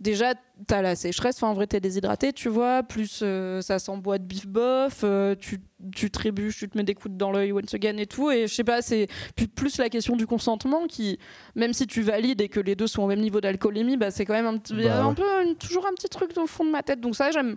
déjà, 0.00 0.32
t'as 0.66 0.80
la 0.80 0.96
sécheresse, 0.96 1.36
enfin, 1.36 1.48
en 1.48 1.52
vrai, 1.52 1.66
t'es 1.66 1.80
déshydraté, 1.80 2.32
tu 2.32 2.48
vois, 2.48 2.82
plus 2.82 3.20
euh, 3.22 3.60
ça 3.60 3.78
sent 3.78 3.98
bois 3.98 4.16
de 4.16 4.24
bif 4.24 4.46
bof, 4.46 5.00
euh, 5.04 5.34
tu, 5.34 5.60
tu 5.94 6.10
trébuches, 6.10 6.60
tu 6.60 6.68
te 6.70 6.78
mets 6.78 6.84
des 6.84 6.94
coups 6.94 7.14
dans 7.14 7.30
l'œil 7.30 7.52
once 7.52 7.74
again 7.74 7.98
et 7.98 8.06
tout, 8.06 8.30
et 8.30 8.46
je 8.46 8.54
sais 8.54 8.64
pas, 8.64 8.80
c'est 8.80 9.06
plus 9.54 9.76
la 9.76 9.90
question 9.90 10.16
du 10.16 10.26
consentement 10.26 10.86
qui, 10.86 11.18
même 11.54 11.74
si 11.74 11.86
tu 11.86 12.00
valides 12.00 12.40
et 12.40 12.48
que 12.48 12.60
les 12.60 12.74
deux 12.74 12.86
sont 12.86 13.02
au 13.02 13.06
même 13.06 13.20
niveau 13.20 13.42
d'alcoolémie, 13.42 13.98
bah, 13.98 14.10
c'est 14.10 14.24
quand 14.24 14.32
même 14.32 14.46
un, 14.46 14.56
bah 14.56 15.04
un 15.04 15.12
peu, 15.12 15.24
toujours 15.58 15.86
un 15.86 15.92
petit 15.92 16.08
truc 16.08 16.30
au 16.38 16.46
fond 16.46 16.64
de 16.64 16.70
ma 16.70 16.82
tête, 16.82 17.02
donc 17.02 17.16
ça, 17.16 17.30
j'aime 17.32 17.56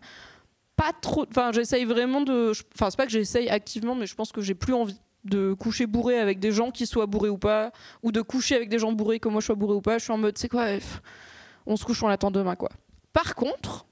pas 0.76 0.92
trop, 1.02 1.26
enfin, 1.30 1.52
j'essaye 1.54 1.86
vraiment 1.86 2.20
de, 2.20 2.52
enfin, 2.76 2.90
c'est 2.90 2.98
pas 2.98 3.06
que 3.06 3.14
j'essaye 3.14 3.48
activement, 3.48 3.96
mais 3.96 4.08
je 4.08 4.16
pense 4.16 4.34
que 4.34 4.42
j'ai 4.42 4.56
plus 4.56 4.74
envie 4.74 5.00
de 5.24 5.54
coucher 5.54 5.86
bourré 5.86 6.20
avec 6.20 6.40
des 6.40 6.52
gens 6.52 6.72
qui 6.72 6.86
soient 6.86 7.06
bourrés 7.06 7.30
ou 7.30 7.38
pas, 7.38 7.72
ou 8.04 8.12
de 8.12 8.22
coucher 8.22 8.56
avec 8.56 8.70
des 8.70 8.80
gens 8.80 8.92
bourrés 8.92 9.20
comme 9.20 9.34
moi 9.34 9.42
je 9.42 9.48
sois 9.48 9.56
bourré 9.56 9.76
ou 9.76 9.82
pas. 9.82 9.98
Je 9.98 10.04
suis 10.04 10.14
en 10.14 10.18
mode, 10.18 10.38
c'est 10.38 10.50
quoi 10.50 10.66
On 11.66 11.76
se 11.76 11.84
couche, 11.84 12.02
on 12.04 12.08
l'attend 12.08 12.32
demain, 12.32 12.56
quoi. 12.56 12.70
Par 13.14 13.36
contre, 13.36 13.86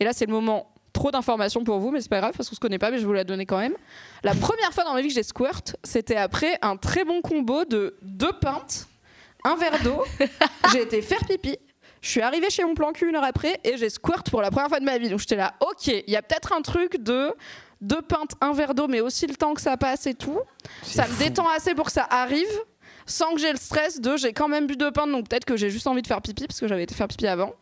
et 0.00 0.04
là 0.04 0.12
c'est 0.12 0.26
le 0.26 0.32
moment 0.32 0.72
trop 0.92 1.10
d'informations 1.10 1.64
pour 1.64 1.78
vous, 1.78 1.90
mais 1.90 2.00
c'est 2.00 2.08
pas 2.08 2.20
grave 2.20 2.34
parce 2.36 2.48
qu'on 2.48 2.54
se 2.54 2.60
connaît 2.60 2.78
pas, 2.78 2.90
mais 2.90 2.98
je 2.98 3.06
vous 3.06 3.12
la 3.12 3.24
donner 3.24 3.46
quand 3.46 3.58
même. 3.58 3.74
La 4.22 4.34
première 4.34 4.72
fois 4.72 4.84
dans 4.84 4.94
ma 4.94 5.00
vie 5.00 5.08
que 5.08 5.14
j'ai 5.14 5.22
squirt, 5.22 5.76
c'était 5.84 6.16
après 6.16 6.58
un 6.62 6.76
très 6.76 7.04
bon 7.04 7.20
combo 7.20 7.64
de 7.64 7.96
deux 8.02 8.32
pintes, 8.32 8.88
un 9.44 9.56
verre 9.56 9.82
d'eau. 9.82 10.04
j'ai 10.72 10.82
été 10.82 11.02
faire 11.02 11.24
pipi. 11.26 11.56
Je 12.00 12.10
suis 12.10 12.20
arrivée 12.20 12.50
chez 12.50 12.64
mon 12.64 12.74
plan 12.74 12.92
cul 12.92 13.08
une 13.08 13.16
heure 13.16 13.24
après 13.24 13.60
et 13.64 13.76
j'ai 13.76 13.90
squirt 13.90 14.30
pour 14.30 14.40
la 14.40 14.50
première 14.50 14.68
fois 14.68 14.80
de 14.80 14.84
ma 14.84 14.98
vie. 14.98 15.08
Donc 15.08 15.18
j'étais 15.18 15.36
là, 15.36 15.54
ok, 15.60 15.88
il 15.88 16.10
y 16.10 16.16
a 16.16 16.22
peut-être 16.22 16.52
un 16.52 16.62
truc 16.62 17.02
de 17.02 17.34
deux 17.80 18.02
pintes, 18.02 18.32
un 18.40 18.52
verre 18.52 18.74
d'eau, 18.74 18.88
mais 18.88 19.00
aussi 19.00 19.26
le 19.26 19.34
temps 19.34 19.54
que 19.54 19.60
ça 19.60 19.76
passe 19.76 20.06
et 20.06 20.14
tout. 20.14 20.40
Ça 20.82 21.06
me 21.06 21.18
détend 21.18 21.48
assez 21.48 21.74
pour 21.74 21.86
que 21.86 21.92
ça 21.92 22.06
arrive, 22.10 22.46
sans 23.06 23.34
que 23.34 23.40
j'ai 23.40 23.52
le 23.52 23.58
stress 23.58 24.00
de 24.00 24.16
j'ai 24.16 24.32
quand 24.32 24.48
même 24.48 24.66
bu 24.66 24.76
deux 24.76 24.90
pintes, 24.90 25.10
donc 25.10 25.28
peut-être 25.28 25.44
que 25.44 25.56
j'ai 25.56 25.70
juste 25.70 25.86
envie 25.86 26.02
de 26.02 26.06
faire 26.06 26.20
pipi, 26.20 26.46
parce 26.46 26.60
que 26.60 26.68
j'avais 26.68 26.82
été 26.82 26.94
faire 26.94 27.08
pipi 27.08 27.26
avant. 27.26 27.54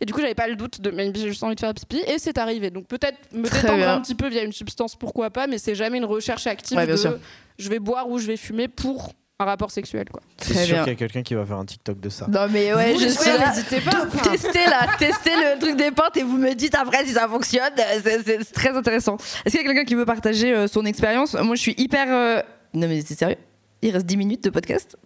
Et 0.00 0.06
du 0.06 0.12
coup, 0.12 0.20
j'avais 0.20 0.34
pas 0.34 0.46
le 0.46 0.56
doute 0.56 0.80
de 0.80 0.90
mais 0.90 1.10
j'ai 1.14 1.28
juste 1.28 1.42
envie 1.42 1.56
de 1.56 1.60
faire 1.60 1.74
pipi 1.74 2.00
et 2.06 2.18
c'est 2.18 2.38
arrivé. 2.38 2.70
Donc 2.70 2.86
peut-être 2.86 3.18
me 3.32 3.42
détendre 3.42 3.88
un 3.88 4.00
petit 4.00 4.14
peu 4.14 4.28
via 4.28 4.42
une 4.44 4.52
substance, 4.52 4.94
pourquoi 4.94 5.30
pas, 5.30 5.46
mais 5.46 5.58
c'est 5.58 5.74
jamais 5.74 5.98
une 5.98 6.04
recherche 6.04 6.46
active 6.46 6.78
de 6.78 7.18
je 7.56 7.68
vais 7.68 7.78
boire 7.78 8.08
ou 8.08 8.18
je 8.18 8.26
vais 8.26 8.36
fumer 8.36 8.68
pour 8.68 9.12
un 9.40 9.44
rapport 9.46 9.70
sexuel 9.72 10.04
quoi. 10.10 10.20
C'est 10.38 10.64
sûr 10.64 10.78
qu'il 10.84 10.92
y 10.92 10.94
a 10.94 10.94
quelqu'un 10.94 11.22
qui 11.22 11.34
va 11.34 11.44
faire 11.44 11.58
un 11.58 11.64
TikTok 11.64 11.98
de 11.98 12.08
ça. 12.08 12.26
Non 12.28 12.46
mais 12.50 12.72
ouais, 12.72 12.94
je 12.96 13.08
suis 13.08 13.30
là. 13.30 13.50
N'hésitez 13.50 13.80
pas. 13.80 14.06
Testez 14.22 14.64
là, 14.66 14.86
testez 14.96 15.30
le 15.30 15.58
truc 15.58 15.76
des 15.76 15.90
pintes 15.90 16.16
et 16.16 16.22
vous 16.22 16.38
me 16.38 16.54
dites 16.54 16.74
après 16.76 17.04
si 17.04 17.12
ça 17.12 17.26
fonctionne. 17.26 17.72
C'est 17.76 18.52
très 18.52 18.76
intéressant. 18.76 19.16
Est-ce 19.44 19.56
qu'il 19.56 19.66
y 19.66 19.68
a 19.68 19.72
quelqu'un 19.72 19.84
qui 19.84 19.96
veut 19.96 20.04
partager 20.04 20.54
euh, 20.54 20.68
son 20.68 20.84
expérience? 20.84 21.34
Moi, 21.34 21.56
je 21.56 21.60
suis 21.60 21.74
hyper. 21.78 22.06
Euh, 22.08 22.42
non 22.74 22.86
mais 22.86 23.02
c'est 23.04 23.18
sérieux. 23.18 23.36
Il 23.82 23.90
reste 23.90 24.06
10 24.06 24.16
minutes 24.16 24.44
de 24.44 24.50
podcast. 24.50 24.96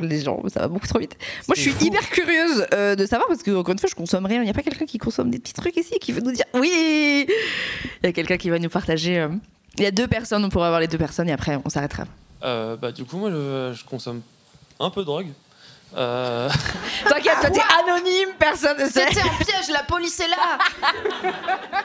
Les 0.00 0.20
gens, 0.20 0.40
ça 0.46 0.60
va 0.60 0.68
beaucoup 0.68 0.86
trop 0.86 1.00
vite. 1.00 1.18
Moi, 1.48 1.54
je 1.54 1.60
suis 1.60 1.74
hyper 1.84 2.08
curieuse 2.08 2.66
euh, 2.72 2.94
de 2.94 3.04
savoir 3.04 3.28
parce 3.28 3.42
que 3.42 3.50
encore 3.50 3.72
une 3.72 3.78
fois, 3.78 3.90
je 3.90 3.96
consomme 3.96 4.26
rien. 4.26 4.40
Il 4.40 4.44
n'y 4.44 4.50
a 4.50 4.54
pas 4.54 4.62
quelqu'un 4.62 4.86
qui 4.86 4.98
consomme 4.98 5.28
des 5.28 5.38
petits 5.38 5.52
trucs 5.52 5.76
ici 5.76 5.98
qui 6.00 6.12
veut 6.12 6.22
nous 6.22 6.32
dire 6.32 6.46
oui. 6.54 7.26
Il 8.02 8.06
y 8.06 8.06
a 8.06 8.12
quelqu'un 8.12 8.36
qui 8.36 8.48
va 8.48 8.60
nous 8.60 8.70
partager. 8.70 9.26
Il 9.76 9.82
y 9.82 9.86
a 9.86 9.90
deux 9.90 10.06
personnes, 10.06 10.44
on 10.44 10.48
pourra 10.48 10.68
avoir 10.68 10.80
les 10.80 10.86
deux 10.86 10.98
personnes 10.98 11.28
et 11.28 11.32
après 11.32 11.58
on 11.62 11.68
s'arrêtera. 11.68 12.04
Euh, 12.42 12.76
bah, 12.76 12.92
du 12.92 13.04
coup, 13.04 13.16
moi, 13.18 13.30
je, 13.30 13.84
consomme 13.84 14.22
un 14.78 14.90
peu 14.90 15.00
de 15.00 15.06
drogue. 15.06 15.28
Euh... 15.96 16.48
T'inquiète, 17.08 17.52
t'es 17.52 17.60
anonyme, 17.82 18.30
personne 18.38 18.78
ne 18.78 18.86
sait. 18.86 19.06
C'était 19.08 19.22
en 19.22 19.36
piège, 19.36 19.68
la 19.72 19.82
police 19.84 20.20
est 20.20 20.28
là. 20.28 20.58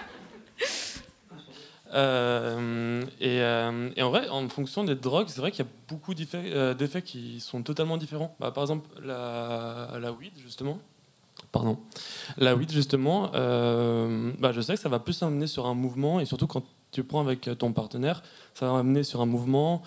Euh, 1.93 3.02
et, 3.20 3.41
euh, 3.41 3.89
et, 3.97 4.02
en 4.02 4.10
vrai, 4.12 4.30
en 4.30 4.47
fonction 4.47 4.86
des 4.86 4.95
drogues, 4.95 5.28
c'est 5.28 5.41
vrai 5.41 5.52
qu'il 5.52 5.66
y 5.66 5.68
a 5.68 5.72
beaucoup 5.89 6.14
d'effets 6.14 7.02
qui 7.02 7.41
sont 7.41 7.64
totalement 7.64 7.97
différents. 7.97 8.34
Bah, 8.39 8.52
par 8.52 8.64
exemple, 8.64 8.89
la, 9.04 9.89
la, 9.99 10.14
weed, 10.14 10.32
justement. 10.41 10.80
Pardon. 11.52 11.78
La 12.38 12.56
weed, 12.56 12.72
justement, 12.72 13.28
bah, 13.34 14.54
je 14.54 14.62
sais 14.62 14.76
que 14.76 14.80
ça 14.80 14.88
va 14.88 14.99
plus 14.99 15.22
amener 15.22 15.47
sur 15.47 15.66
un 15.66 15.74
mouvement, 15.74 16.22
et 16.22 16.26
surtout 16.26 16.47
quand 16.47 16.64
tu 16.91 17.04
prends 17.04 17.20
avec 17.20 17.49
ton 17.58 17.74
partenaire, 17.74 18.24
ça 18.54 18.72
va 18.72 18.80
amener 18.80 19.04
sur 19.04 19.20
un 19.20 19.26
mouvement, 19.26 19.82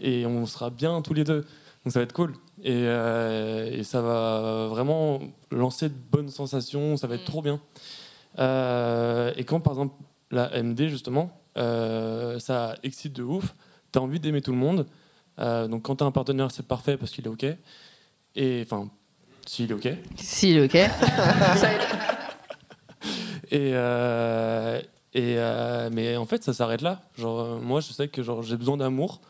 et 0.00 0.26
on 0.26 0.46
sera 0.46 0.70
bien 0.70 1.02
tous 1.02 1.14
les 1.14 1.24
deux. 1.24 1.44
Donc 1.84 1.92
ça 1.92 2.00
va 2.00 2.04
être 2.04 2.12
cool. 2.12 2.34
Et, 2.62 2.72
euh, 2.72 3.82
ça 3.84 4.02
va 4.02 4.66
vraiment 4.68 5.20
lancer 5.50 5.88
de 5.88 5.94
bonnes 5.94 6.28
sensations, 6.28 6.96
ça 6.96 7.06
va 7.06 7.14
être 7.14 7.22
mm. 7.22 7.26
trop 7.26 7.42
bien. 7.42 7.60
Euh, 8.38 9.32
et 9.36 9.44
quand 9.44 9.60
par 9.60 9.72
exemple 9.72 9.94
la 10.30 10.62
MD 10.62 10.88
justement, 10.88 11.30
euh, 11.56 12.38
ça 12.38 12.76
excite 12.82 13.14
de 13.14 13.22
ouf, 13.22 13.54
tu 13.92 13.98
as 13.98 14.02
envie 14.02 14.20
d'aimer 14.20 14.42
tout 14.42 14.52
le 14.52 14.58
monde. 14.58 14.86
donc 15.38 15.82
quand 15.82 15.96
tu 15.96 16.04
as 16.04 16.06
un 16.06 16.12
partenaire, 16.12 16.50
c'est 16.50 16.66
parfait 16.66 16.96
parce 16.96 17.10
qu'il 17.10 17.24
est 17.24 17.28
OK. 17.28 17.46
Et 18.36 18.62
enfin, 18.64 18.88
s'il 19.46 19.70
est 19.70 19.74
OK. 19.74 19.88
S'il 20.16 20.58
est 20.58 20.64
OK. 20.64 20.74
et, 23.50 23.70
et 25.14 25.36
mais 25.90 26.16
en 26.16 26.26
fait, 26.26 26.44
ça 26.44 26.52
s'arrête 26.52 26.82
là. 26.82 27.00
Genre, 27.18 27.58
moi, 27.60 27.80
je 27.80 27.92
sais 27.92 28.08
que 28.08 28.22
j'ai 28.42 28.56
besoin 28.56 28.76
d'amour 28.76 29.20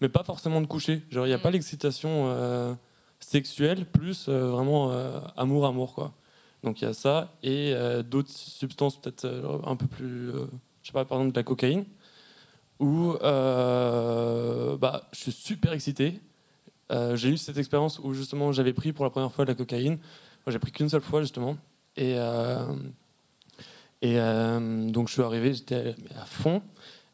mais 0.00 0.08
pas 0.08 0.24
forcément 0.24 0.60
de 0.60 0.66
coucher. 0.66 1.02
Genre, 1.10 1.26
il 1.26 1.28
n'y 1.28 1.34
a 1.34 1.38
pas 1.38 1.50
mm. 1.50 1.54
l'excitation 1.54 2.26
euh, 2.28 2.74
sexuelle, 3.20 3.84
plus 3.86 4.26
euh, 4.28 4.50
vraiment 4.50 4.92
amour-amour, 5.36 5.90
euh, 5.90 5.94
quoi. 5.94 6.12
Donc, 6.62 6.82
il 6.82 6.84
y 6.84 6.88
a 6.88 6.92
ça, 6.92 7.32
et 7.42 7.74
d'autres 8.04 8.28
substances 8.30 9.00
peut-être 9.00 9.26
un 9.64 9.76
peu 9.76 9.86
plus... 9.86 10.30
je 10.82 10.86
sais 10.86 10.92
pas, 10.92 11.06
par 11.06 11.16
exemple, 11.16 11.32
de 11.32 11.38
la 11.38 11.42
cocaïne, 11.42 11.86
où 12.78 13.14
bah, 13.18 15.08
je 15.12 15.18
suis 15.18 15.32
super 15.32 15.72
excité. 15.72 16.20
j'ai 17.14 17.30
eu 17.30 17.38
cette 17.38 17.56
expérience 17.56 17.98
où, 18.00 18.12
justement, 18.12 18.52
j'avais 18.52 18.74
pris 18.74 18.92
pour 18.92 19.06
la 19.06 19.10
première 19.10 19.32
fois 19.32 19.46
de 19.46 19.50
la 19.50 19.54
cocaïne. 19.54 19.94
Moi, 19.94 20.52
j'ai 20.52 20.58
pris 20.58 20.70
qu'une 20.70 20.90
seule 20.90 21.00
fois, 21.00 21.22
justement. 21.22 21.56
Et... 21.96 22.16
Et 24.02 24.16
donc 24.16 25.08
je 25.08 25.12
suis 25.12 25.22
arrivé, 25.22 25.52
j'étais 25.52 25.94
à 26.18 26.24
fond 26.24 26.62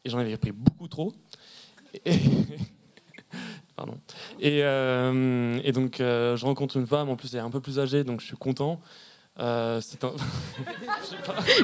et 0.05 0.09
j'en 0.09 0.19
avais 0.19 0.37
pris 0.37 0.53
beaucoup 0.53 0.87
trop. 0.87 1.13
Et, 2.05 2.15
Pardon. 3.77 3.99
Et, 4.39 4.63
euh, 4.63 5.59
et 5.63 5.71
donc, 5.71 6.01
euh, 6.01 6.35
je 6.35 6.43
rencontre 6.45 6.77
une 6.77 6.87
femme, 6.87 7.09
en 7.09 7.15
plus, 7.15 7.31
elle 7.35 7.41
est 7.41 7.43
un 7.43 7.51
peu 7.51 7.61
plus 7.61 7.77
âgée, 7.77 8.03
donc 8.03 8.21
je 8.21 8.25
suis 8.25 8.35
content. 8.35 8.81
Euh, 9.39 9.79
un... 10.01 10.11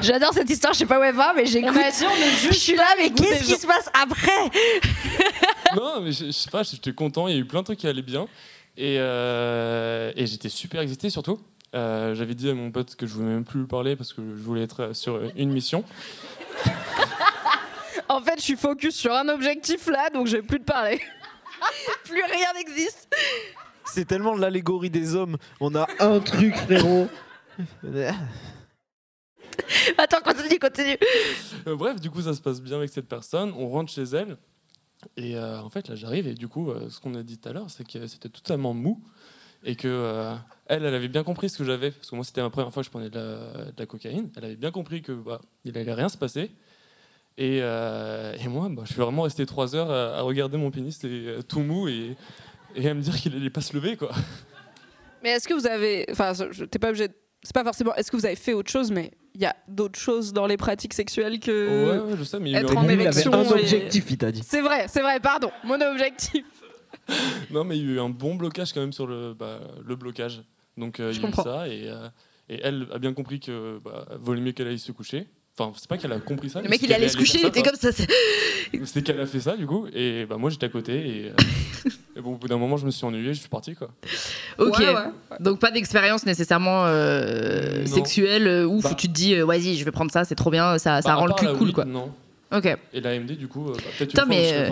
J'adore 0.00 0.32
cette 0.32 0.48
histoire, 0.48 0.74
je 0.74 0.78
sais 0.78 0.86
pas 0.86 1.00
où 1.00 1.02
elle 1.02 1.16
va, 1.16 1.32
mais 1.34 1.44
j'écoute. 1.44 1.74
Je 1.74 2.54
suis 2.54 2.76
là, 2.76 2.86
mais 2.96 3.10
qu'est-ce 3.10 3.42
qui 3.42 3.56
se 3.56 3.66
passe 3.66 3.90
après? 4.00 4.30
Non, 5.76 6.00
mais 6.02 6.12
je, 6.12 6.30
sais 6.30 6.50
pas, 6.50 6.62
j'étais 6.62 6.92
content, 6.92 7.26
il 7.26 7.34
y 7.34 7.36
a 7.36 7.40
eu 7.40 7.46
plein 7.46 7.60
de 7.60 7.64
trucs 7.64 7.80
qui 7.80 7.88
allaient 7.88 8.00
bien. 8.00 8.28
Et, 8.76 8.94
et 8.94 10.26
j'étais 10.26 10.48
super 10.48 10.82
excité 10.82 11.10
surtout. 11.10 11.40
J'avais 11.72 12.36
dit 12.36 12.48
à 12.48 12.54
mon 12.54 12.70
pote 12.70 12.94
que 12.94 13.08
je 13.08 13.14
voulais 13.14 13.30
même 13.30 13.44
plus 13.44 13.60
lui 13.60 13.66
parler 13.66 13.96
parce 13.96 14.12
que 14.12 14.22
je 14.22 14.42
voulais 14.42 14.62
être 14.62 14.94
sur 14.94 15.20
une 15.34 15.50
mission. 15.50 15.82
en 18.08 18.20
fait, 18.20 18.34
je 18.36 18.42
suis 18.42 18.56
focus 18.56 18.94
sur 18.94 19.12
un 19.12 19.28
objectif 19.28 19.88
là, 19.88 20.10
donc 20.10 20.28
je 20.28 20.36
vais 20.36 20.42
plus 20.42 20.60
te 20.60 20.64
parler. 20.64 21.00
plus 22.04 22.24
rien 22.24 22.52
n'existe. 22.54 23.08
C'est 23.84 24.06
tellement 24.06 24.34
l'allégorie 24.34 24.90
des 24.90 25.14
hommes. 25.14 25.36
On 25.60 25.74
a 25.74 25.86
un 26.00 26.20
truc, 26.20 26.54
frérot. 26.56 27.08
Attends, 29.98 30.20
continue, 30.24 30.58
continue. 30.58 30.96
Euh, 31.66 31.76
bref, 31.76 32.00
du 32.00 32.10
coup, 32.10 32.22
ça 32.22 32.34
se 32.34 32.40
passe 32.40 32.60
bien 32.60 32.78
avec 32.78 32.90
cette 32.90 33.08
personne. 33.08 33.52
On 33.56 33.68
rentre 33.68 33.92
chez 33.92 34.02
elle. 34.02 34.36
Et 35.16 35.36
euh, 35.36 35.60
en 35.60 35.68
fait, 35.68 35.88
là, 35.88 35.94
j'arrive. 35.94 36.26
Et 36.26 36.34
du 36.34 36.48
coup, 36.48 36.70
euh, 36.70 36.88
ce 36.88 37.00
qu'on 37.00 37.14
a 37.14 37.22
dit 37.22 37.38
tout 37.38 37.48
à 37.48 37.52
l'heure, 37.52 37.70
c'est 37.70 37.86
que 37.86 38.06
c'était 38.06 38.28
totalement 38.28 38.74
mou. 38.74 39.02
Et 39.66 39.76
que 39.76 40.34
elle, 40.66 40.84
elle 40.84 40.94
avait 40.94 41.08
bien 41.08 41.22
compris 41.22 41.48
ce 41.48 41.56
que 41.56 41.64
j'avais. 41.64 41.90
Parce 41.90 42.10
que 42.10 42.16
moi, 42.16 42.24
c'était 42.24 42.42
ma 42.42 42.50
première 42.50 42.72
fois 42.72 42.82
que 42.82 42.86
je 42.86 42.90
prenais 42.90 43.08
de 43.08 43.72
la, 43.78 43.86
cocaïne. 43.86 44.30
Elle 44.36 44.44
avait 44.44 44.56
bien 44.56 44.70
compris 44.70 45.00
que 45.00 45.12
bah, 45.12 45.40
il 45.64 45.78
allait 45.78 45.94
rien 45.94 46.10
se 46.10 46.18
passer. 46.18 46.50
Et, 47.36 47.58
et 47.58 48.48
moi, 48.48 48.68
bah, 48.70 48.82
je 48.84 48.92
suis 48.92 49.00
vraiment 49.00 49.22
resté 49.22 49.44
trois 49.46 49.74
heures 49.74 49.90
à, 49.90 50.22
regarder 50.22 50.56
mon 50.56 50.70
pénis 50.70 51.02
et, 51.04 51.38
tout 51.48 51.60
mou 51.60 51.88
et, 51.88 52.16
et 52.76 52.88
à 52.88 52.94
me 52.94 53.00
dire 53.00 53.16
qu'il 53.16 53.34
allait 53.34 53.50
pas 53.50 53.60
se 53.60 53.72
lever, 53.74 53.96
quoi. 53.96 54.12
Mais 55.24 55.30
est-ce 55.30 55.48
que 55.48 55.54
vous 55.54 55.66
avez. 55.66 56.06
Enfin, 56.10 56.32
t'es 56.70 56.78
pas 56.78 56.90
obligé. 56.90 57.08
C'est 57.42 57.54
pas 57.54 57.64
forcément. 57.64 57.94
Est-ce 57.94 58.10
que 58.10 58.16
vous 58.16 58.26
avez 58.26 58.36
fait 58.36 58.52
autre 58.52 58.70
chose, 58.70 58.90
mais 58.90 59.10
il 59.34 59.40
y 59.40 59.46
a 59.46 59.56
d'autres 59.68 59.98
choses 59.98 60.32
dans 60.32 60.46
les 60.46 60.58
pratiques 60.58 60.94
sexuelles 60.94 61.40
que. 61.40 62.06
Ouais, 62.06 62.12
ouais 62.12 62.16
je 62.18 62.24
sais, 62.24 62.38
mais 62.38 62.50
il 62.50 62.52
y 62.52 62.56
a 62.56 62.60
être 62.60 62.76
en 62.76 62.88
érection. 62.88 63.32
Un 63.32 63.48
objectif, 63.48 64.04
il 64.10 64.18
t'a 64.18 64.30
dit. 64.30 64.42
C'est 64.46 64.60
vrai, 64.60 64.86
c'est 64.88 65.00
vrai, 65.00 65.18
pardon. 65.20 65.50
Mon 65.64 65.80
objectif. 65.80 66.44
non, 67.50 67.64
mais 67.64 67.78
il 67.78 67.86
y 67.86 67.90
a 67.90 67.94
eu 67.94 68.00
un 68.00 68.10
bon 68.10 68.34
blocage 68.34 68.72
quand 68.72 68.80
même 68.80 68.92
sur 68.92 69.06
le, 69.06 69.34
bah, 69.34 69.60
le 69.84 69.96
blocage. 69.96 70.42
Donc 70.76 71.00
euh, 71.00 71.12
il 71.14 71.22
y 71.22 71.24
a 71.24 71.28
eu 71.28 71.32
ça 71.32 71.68
et, 71.68 71.88
euh, 71.88 72.08
et, 72.48 72.60
elle 72.62 72.86
a 72.92 72.98
bien 72.98 73.14
compris 73.14 73.40
que 73.40 73.78
bah, 73.82 74.06
valait 74.20 74.40
mieux 74.40 74.52
qu'elle 74.52 74.68
aille 74.68 74.78
se 74.78 74.92
coucher. 74.92 75.26
Enfin, 75.56 75.72
c'est 75.76 75.86
pas 75.88 75.96
qu'elle 75.96 76.12
a 76.12 76.18
compris 76.18 76.50
ça. 76.50 76.60
Le 76.60 76.68
mec, 76.68 76.80
il 76.82 76.92
allait 76.92 77.08
se 77.08 77.16
coucher, 77.16 77.38
il 77.40 77.46
était 77.46 77.62
comme 77.62 77.76
ça. 77.76 77.90
C'est 77.92 79.02
qu'elle 79.02 79.20
a 79.20 79.26
fait 79.26 79.38
ça, 79.38 79.56
du 79.56 79.66
coup. 79.66 79.86
Et 79.94 80.26
bah, 80.26 80.36
moi, 80.36 80.50
j'étais 80.50 80.66
à 80.66 80.68
côté. 80.68 80.92
Et, 80.94 81.26
euh, 81.26 81.90
bon, 82.20 82.32
au 82.32 82.36
bout 82.36 82.48
d'un 82.48 82.56
moment, 82.56 82.76
je 82.76 82.84
me 82.84 82.90
suis 82.90 83.04
ennuyé, 83.04 83.34
je 83.34 83.38
suis 83.38 83.48
parti, 83.48 83.76
quoi. 83.76 83.88
Ok. 84.58 84.82
Donc, 85.38 85.60
pas 85.60 85.70
d'expérience 85.70 86.26
nécessairement 86.26 86.86
euh, 86.86 87.86
sexuelle 87.86 88.48
euh, 88.48 88.66
ouf 88.66 88.82
bah. 88.82 88.90
où 88.90 88.94
tu 88.96 89.06
te 89.06 89.12
dis, 89.12 89.36
vas-y, 89.36 89.76
je 89.76 89.84
vais 89.84 89.92
prendre 89.92 90.10
ça, 90.10 90.24
c'est 90.24 90.34
trop 90.34 90.50
bien, 90.50 90.76
ça, 90.78 91.00
ça 91.02 91.10
bah, 91.10 91.14
rend 91.14 91.26
le 91.26 91.34
cul 91.34 91.46
cool, 91.56 91.72
quoi. 91.72 91.84
Non. 91.84 92.10
Ok. 92.52 92.76
Et 92.92 93.00
l'AMD, 93.00 93.32
du 93.32 93.46
coup, 93.46 93.66
peut-être 93.66 94.10
Putain, 94.10 94.26
mais 94.26 94.68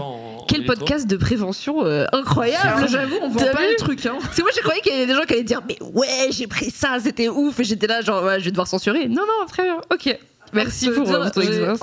quel 0.49 0.64
podcast 0.64 1.07
de 1.07 1.16
prévention 1.16 1.85
incroyable 2.12 2.89
J'avoue, 2.89 3.18
on 3.22 3.28
voit 3.28 3.47
pas 3.47 3.68
le 3.68 3.76
truc. 3.76 4.05
Hein. 4.05 4.18
C'est 4.33 4.43
moi, 4.43 4.51
j'ai 4.53 4.62
croyais 4.62 4.80
qu'il 4.80 4.93
y 4.93 4.97
avait 4.97 5.07
des 5.07 5.14
gens 5.14 5.22
qui 5.22 5.35
allaient 5.35 5.45
dire, 5.45 5.62
mais 5.68 5.78
ouais, 5.80 6.30
j'ai 6.30 6.49
pris 6.49 6.70
ça, 6.70 6.99
c'était 7.01 7.28
ouf, 7.28 7.61
et 7.61 7.64
j'étais 7.64 7.87
là, 7.87 8.01
genre, 8.01 8.24
ouais, 8.24 8.41
je 8.41 8.47
vais 8.47 8.51
devoir 8.51 8.66
censurer. 8.66 9.07
Non, 9.07 9.22
non, 9.22 9.47
très 9.47 9.62
bien, 9.62 9.80
ok. 9.93 10.18
Merci 10.53 10.91
pour 10.91 11.07
votre 11.07 11.43
expérience. 11.43 11.81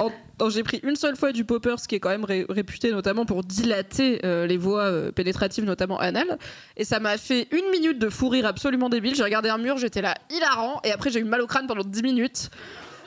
J'ai 0.47 0.63
pris 0.63 0.79
une 0.83 0.95
seule 0.95 1.17
fois 1.17 1.31
du 1.33 1.43
popper, 1.43 1.75
ce 1.77 1.87
qui 1.87 1.95
est 1.95 1.99
quand 1.99 2.09
même 2.09 2.23
réputé 2.23 2.91
notamment 2.91 3.25
pour 3.25 3.43
dilater 3.43 4.21
euh, 4.23 4.47
les 4.47 4.55
voies 4.55 4.83
euh, 4.83 5.11
pénétratives, 5.11 5.65
notamment 5.65 5.99
anales. 5.99 6.37
Et 6.77 6.85
ça 6.85 6.99
m'a 6.99 7.17
fait 7.17 7.47
une 7.51 7.69
minute 7.71 7.99
de 7.99 8.09
fou 8.09 8.29
rire 8.29 8.45
absolument 8.45 8.89
débile. 8.89 9.15
J'ai 9.15 9.23
regardé 9.23 9.49
un 9.49 9.57
mur, 9.57 9.77
j'étais 9.77 10.01
là 10.01 10.15
hilarant. 10.29 10.79
Et 10.85 10.91
après, 10.91 11.09
j'ai 11.09 11.19
eu 11.19 11.25
mal 11.25 11.41
au 11.41 11.47
crâne 11.47 11.67
pendant 11.67 11.83
10 11.83 12.03
minutes. 12.03 12.49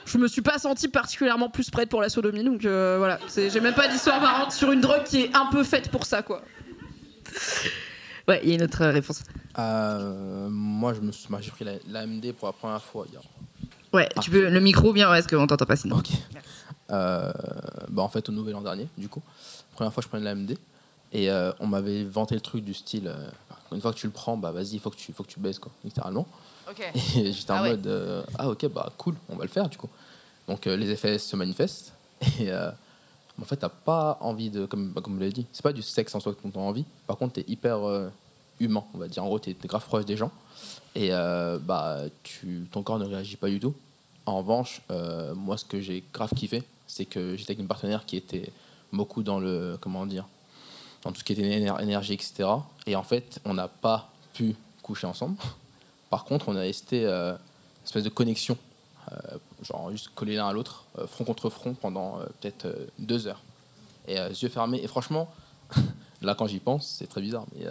Je 0.05 0.17
me 0.17 0.27
suis 0.27 0.41
pas 0.41 0.59
sentie 0.59 0.89
particulièrement 0.89 1.49
plus 1.49 1.69
prête 1.69 1.89
pour 1.89 2.01
la 2.01 2.09
sodomie. 2.09 2.43
Donc 2.43 2.65
euh, 2.65 2.97
voilà, 2.99 3.19
j'ai 3.35 3.59
même 3.61 3.73
pas 3.73 3.87
d'histoire 3.87 4.21
marrante 4.21 4.51
sur 4.51 4.71
une 4.71 4.81
drogue 4.81 5.03
qui 5.03 5.21
est 5.21 5.35
un 5.35 5.47
peu 5.47 5.63
faite 5.63 5.89
pour 5.89 6.05
ça, 6.05 6.21
quoi. 6.21 6.43
Ouais, 8.27 8.39
il 8.43 8.49
y 8.49 8.51
a 8.51 8.55
une 8.55 8.63
autre 8.63 8.85
réponse. 8.85 9.23
moi, 9.57 10.93
je 10.93 11.01
me 11.01 11.11
suis, 11.11 11.27
j'ai 11.41 11.51
pris 11.51 11.65
l'AMD 11.87 12.31
pour 12.33 12.47
la 12.47 12.53
première 12.53 12.83
fois 12.83 13.05
il 13.11 13.17
Ouais, 13.93 14.09
tu 14.21 14.31
peux 14.31 14.49
le 14.49 14.59
micro 14.59 14.91
bien, 14.91 15.13
est-ce 15.13 15.27
qu'on 15.27 15.45
t'entend 15.45 15.65
pas 15.65 15.75
sinon 15.75 15.97
Ok. 15.97 16.09
Euh, 16.89 17.31
bah 17.89 18.01
en 18.01 18.09
fait, 18.09 18.27
au 18.27 18.31
nouvel 18.31 18.55
an 18.55 18.61
dernier, 18.61 18.87
du 18.97 19.07
coup, 19.07 19.21
première 19.73 19.93
fois 19.93 20.01
je 20.03 20.07
prenais 20.07 20.23
l'AMD 20.23 20.57
et 21.11 21.29
euh, 21.29 21.51
on 21.59 21.67
m'avait 21.67 22.03
vanté 22.03 22.35
le 22.35 22.41
truc 22.41 22.63
du 22.63 22.73
style 22.73 23.07
euh, 23.07 23.29
une 23.71 23.81
fois 23.81 23.93
que 23.93 23.97
tu 23.97 24.07
le 24.07 24.13
prends, 24.13 24.35
bah 24.35 24.51
vas-y, 24.51 24.73
il 24.73 24.79
faut 24.79 24.89
que 24.89 24.95
tu 24.95 25.13
faut 25.13 25.23
que 25.23 25.29
tu 25.29 25.39
baisses 25.39 25.59
quoi, 25.59 25.71
littéralement. 25.83 26.27
Ok. 26.69 26.91
Et 27.17 27.31
j'étais 27.31 27.51
en 27.51 27.63
ah 27.63 27.69
mode 27.69 28.25
ah 28.37 28.49
ok 28.49 28.67
bah 28.67 28.91
cool, 28.97 29.15
on 29.29 29.35
va 29.35 29.43
le 29.43 29.49
faire 29.49 29.69
du 29.69 29.77
coup. 29.77 29.89
Donc 30.47 30.65
les 30.65 30.89
effets 30.89 31.17
se 31.17 31.35
manifestent 31.35 31.93
et 32.39 32.51
en 32.51 33.45
fait 33.45 33.57
t'as 33.57 33.69
pas 33.69 34.17
envie 34.21 34.49
de 34.49 34.65
comme 34.65 34.89
bah, 34.89 35.01
comme 35.01 35.13
vous 35.13 35.19
l'avez 35.19 35.31
dit, 35.31 35.47
c'est 35.51 35.63
pas 35.63 35.73
du 35.73 35.81
sexe 35.81 36.13
en 36.13 36.19
soi 36.19 36.33
que 36.33 36.47
t'as 36.47 36.59
envie. 36.59 36.85
Par 37.07 37.17
contre 37.17 37.33
t'es 37.33 37.45
hyper 37.47 37.79
humain, 38.63 38.83
on 38.93 38.97
va 38.97 39.07
dire. 39.07 39.23
En 39.23 39.27
gros 39.27 39.39
t'es 39.39 39.51
es 39.51 39.67
grave 39.67 39.85
proche 39.85 40.05
des 40.05 40.17
gens 40.17 40.31
et 40.95 41.09
bah 41.09 42.01
tu 42.23 42.67
ton 42.71 42.83
corps 42.83 42.99
ne 42.99 43.05
réagit 43.05 43.35
pas 43.35 43.49
du 43.49 43.59
tout 43.59 43.73
en 44.25 44.37
revanche, 44.37 44.81
euh, 44.89 45.35
moi, 45.35 45.57
ce 45.57 45.65
que 45.65 45.81
j'ai 45.81 46.03
grave 46.13 46.33
kiffé, 46.33 46.63
c'est 46.87 47.05
que 47.05 47.35
j'étais 47.35 47.51
avec 47.51 47.59
une 47.59 47.67
partenaire 47.67 48.05
qui 48.05 48.15
était 48.15 48.51
beaucoup 48.91 49.23
dans 49.23 49.39
le, 49.39 49.77
comment 49.81 50.05
dire, 50.05 50.27
dans 51.03 51.11
tout 51.11 51.19
ce 51.19 51.23
qui 51.23 51.33
était 51.33 51.43
énergie, 51.43 52.13
etc. 52.13 52.49
Et 52.85 52.95
en 52.95 53.03
fait, 53.03 53.39
on 53.43 53.53
n'a 53.53 53.67
pas 53.67 54.09
pu 54.33 54.55
coucher 54.81 55.07
ensemble. 55.07 55.37
Par 56.09 56.23
contre, 56.25 56.49
on 56.49 56.55
a 56.55 56.61
resté 56.61 57.05
euh, 57.05 57.31
une 57.31 57.83
espèce 57.85 58.03
de 58.03 58.09
connexion, 58.09 58.57
euh, 59.11 59.37
genre 59.61 59.91
juste 59.91 60.09
collés 60.15 60.35
l'un 60.35 60.47
à 60.47 60.53
l'autre, 60.53 60.85
front 61.07 61.25
contre 61.25 61.49
front, 61.49 61.73
pendant 61.73 62.19
peut-être 62.39 62.67
deux 62.99 63.27
heures. 63.27 63.41
Et 64.07 64.15
yeux 64.15 64.49
fermés. 64.49 64.81
Et 64.83 64.87
franchement, 64.87 65.33
là, 66.21 66.35
quand 66.35 66.47
j'y 66.47 66.59
pense, 66.59 66.95
c'est 66.99 67.07
très 67.07 67.21
bizarre. 67.21 67.45
Mais, 67.55 67.65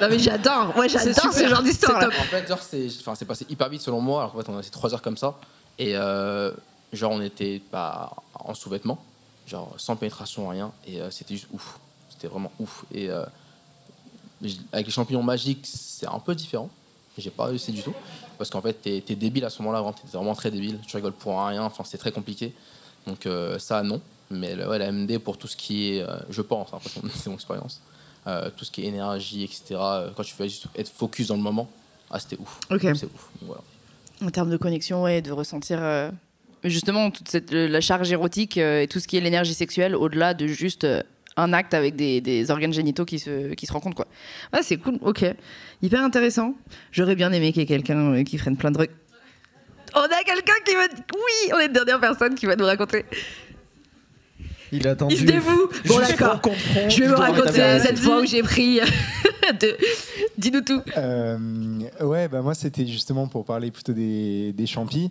non 0.00 0.08
mais 0.08 0.18
j'adore, 0.18 0.72
moi 0.74 0.88
j'adore 0.88 1.32
ce 1.32 1.48
genre 1.48 1.62
d'histoire. 1.62 2.02
En 2.04 2.22
fait, 2.24 2.48
genre 2.48 2.60
c'est 3.16 3.24
passé 3.24 3.46
hyper 3.48 3.68
vite 3.68 3.82
selon 3.82 4.00
moi. 4.00 4.22
Alors 4.22 4.36
en 4.36 4.42
fait, 4.42 4.48
on 4.50 4.58
a 4.58 4.62
fait 4.62 4.70
trois 4.70 4.92
heures 4.94 5.02
comme 5.02 5.16
ça 5.16 5.34
et 5.78 5.96
euh, 5.96 6.52
genre 6.92 7.12
on 7.12 7.20
était 7.20 7.60
pas 7.70 8.14
en 8.34 8.54
sous-vêtements, 8.54 9.02
genre 9.46 9.74
sans 9.78 9.96
pénétration 9.96 10.48
rien 10.48 10.72
et 10.86 11.00
euh, 11.00 11.10
c'était 11.10 11.34
juste 11.34 11.48
ouf. 11.52 11.78
C'était 12.10 12.28
vraiment 12.28 12.52
ouf 12.58 12.84
et 12.92 13.10
euh, 13.10 13.24
avec 14.72 14.86
les 14.86 14.92
champignons 14.92 15.22
magiques 15.22 15.66
c'est 15.66 16.06
un 16.06 16.18
peu 16.18 16.34
différent. 16.34 16.70
J'ai 17.18 17.30
pas 17.30 17.46
réussi 17.46 17.72
du 17.72 17.82
tout 17.82 17.94
parce 18.38 18.48
qu'en 18.48 18.62
fait 18.62 18.74
t'es 18.74 19.04
es 19.06 19.14
débile 19.16 19.44
à 19.44 19.50
ce 19.50 19.62
moment-là, 19.62 19.92
t'es 19.92 20.16
vraiment 20.16 20.34
très 20.34 20.50
débile. 20.50 20.78
Tu 20.86 20.96
rigoles 20.96 21.12
pour 21.12 21.44
rien, 21.44 21.62
enfin 21.62 21.84
c'est 21.84 21.98
très 21.98 22.12
compliqué. 22.12 22.54
Donc 23.06 23.28
ça 23.58 23.82
non, 23.82 24.00
mais 24.30 24.54
ouais, 24.64 24.78
la 24.78 24.92
MD 24.92 25.18
pour 25.18 25.36
tout 25.36 25.48
ce 25.48 25.56
qui 25.56 25.96
est, 25.96 26.06
je 26.28 26.42
pense, 26.42 26.68
hein, 26.72 26.78
c'est 27.14 27.28
mon 27.28 27.34
expérience 27.34 27.80
euh, 28.26 28.50
tout 28.56 28.64
ce 28.64 28.70
qui 28.70 28.82
est 28.82 28.86
énergie, 28.86 29.44
etc. 29.44 29.62
Euh, 29.72 30.10
quand 30.14 30.22
tu 30.22 30.34
fais 30.34 30.48
juste 30.48 30.66
être 30.76 30.90
focus 30.90 31.28
dans 31.28 31.36
le 31.36 31.42
moment, 31.42 31.70
ah, 32.10 32.18
c'était 32.18 32.36
ouf. 32.38 32.60
C'est 32.68 33.06
ouf. 33.06 33.30
En 34.22 34.30
termes 34.30 34.50
de 34.50 34.56
connexion, 34.56 35.02
ouais, 35.02 35.22
de 35.22 35.32
ressentir 35.32 35.78
euh, 35.80 36.10
justement 36.64 37.10
toute 37.10 37.28
cette, 37.28 37.52
la 37.52 37.80
charge 37.80 38.12
érotique 38.12 38.58
et 38.58 38.86
tout 38.90 39.00
ce 39.00 39.08
qui 39.08 39.16
est 39.16 39.20
l'énergie 39.20 39.54
sexuelle 39.54 39.96
au-delà 39.96 40.34
de 40.34 40.46
juste 40.46 40.86
un 41.36 41.52
acte 41.54 41.72
avec 41.72 41.96
des, 41.96 42.20
des, 42.20 42.50
organes 42.50 42.74
génitaux 42.74 43.06
qui 43.06 43.18
se, 43.18 43.54
qui 43.54 43.64
se 43.64 43.72
rencontrent. 43.72 43.96
Quoi. 43.96 44.08
Ah, 44.52 44.60
c'est 44.62 44.76
cool, 44.76 44.98
ok. 45.00 45.24
Hyper 45.80 46.02
intéressant. 46.02 46.54
J'aurais 46.92 47.14
bien 47.14 47.32
aimé 47.32 47.52
qu'il 47.52 47.62
y 47.62 47.64
ait 47.64 47.68
quelqu'un 47.68 48.22
qui 48.24 48.36
freine 48.36 48.56
plein 48.56 48.70
de 48.70 48.76
trucs. 48.76 48.90
On 49.94 50.00
a 50.00 50.22
quelqu'un 50.24 50.52
qui 50.64 50.74
va. 50.74 50.82
Oui, 51.14 51.52
on 51.54 51.58
est 51.58 51.68
la 51.68 51.84
dernière 51.84 52.00
personne 52.00 52.34
qui 52.34 52.46
va 52.46 52.56
nous 52.56 52.66
raconter. 52.66 53.04
Il 54.72 54.86
a 54.86 54.92
attendu. 54.92 55.14
Il 55.14 55.20
se 55.20 55.24
dévoue. 55.24 55.68
Bon, 55.86 55.98
d'accord. 55.98 56.40
Je 56.88 57.00
vais 57.00 57.08
vous 57.08 57.16
raconter 57.16 57.78
cette 57.80 57.98
fois 57.98 58.20
où 58.20 58.26
j'ai 58.26 58.42
pris. 58.42 58.80
de... 59.60 59.76
Dis-nous 60.38 60.60
tout. 60.62 60.82
Euh, 60.96 61.80
ouais, 62.00 62.28
bah 62.28 62.42
moi, 62.42 62.54
c'était 62.54 62.86
justement 62.86 63.28
pour 63.28 63.44
parler 63.44 63.70
plutôt 63.70 63.92
des, 63.92 64.52
des 64.52 64.66
champis. 64.66 65.10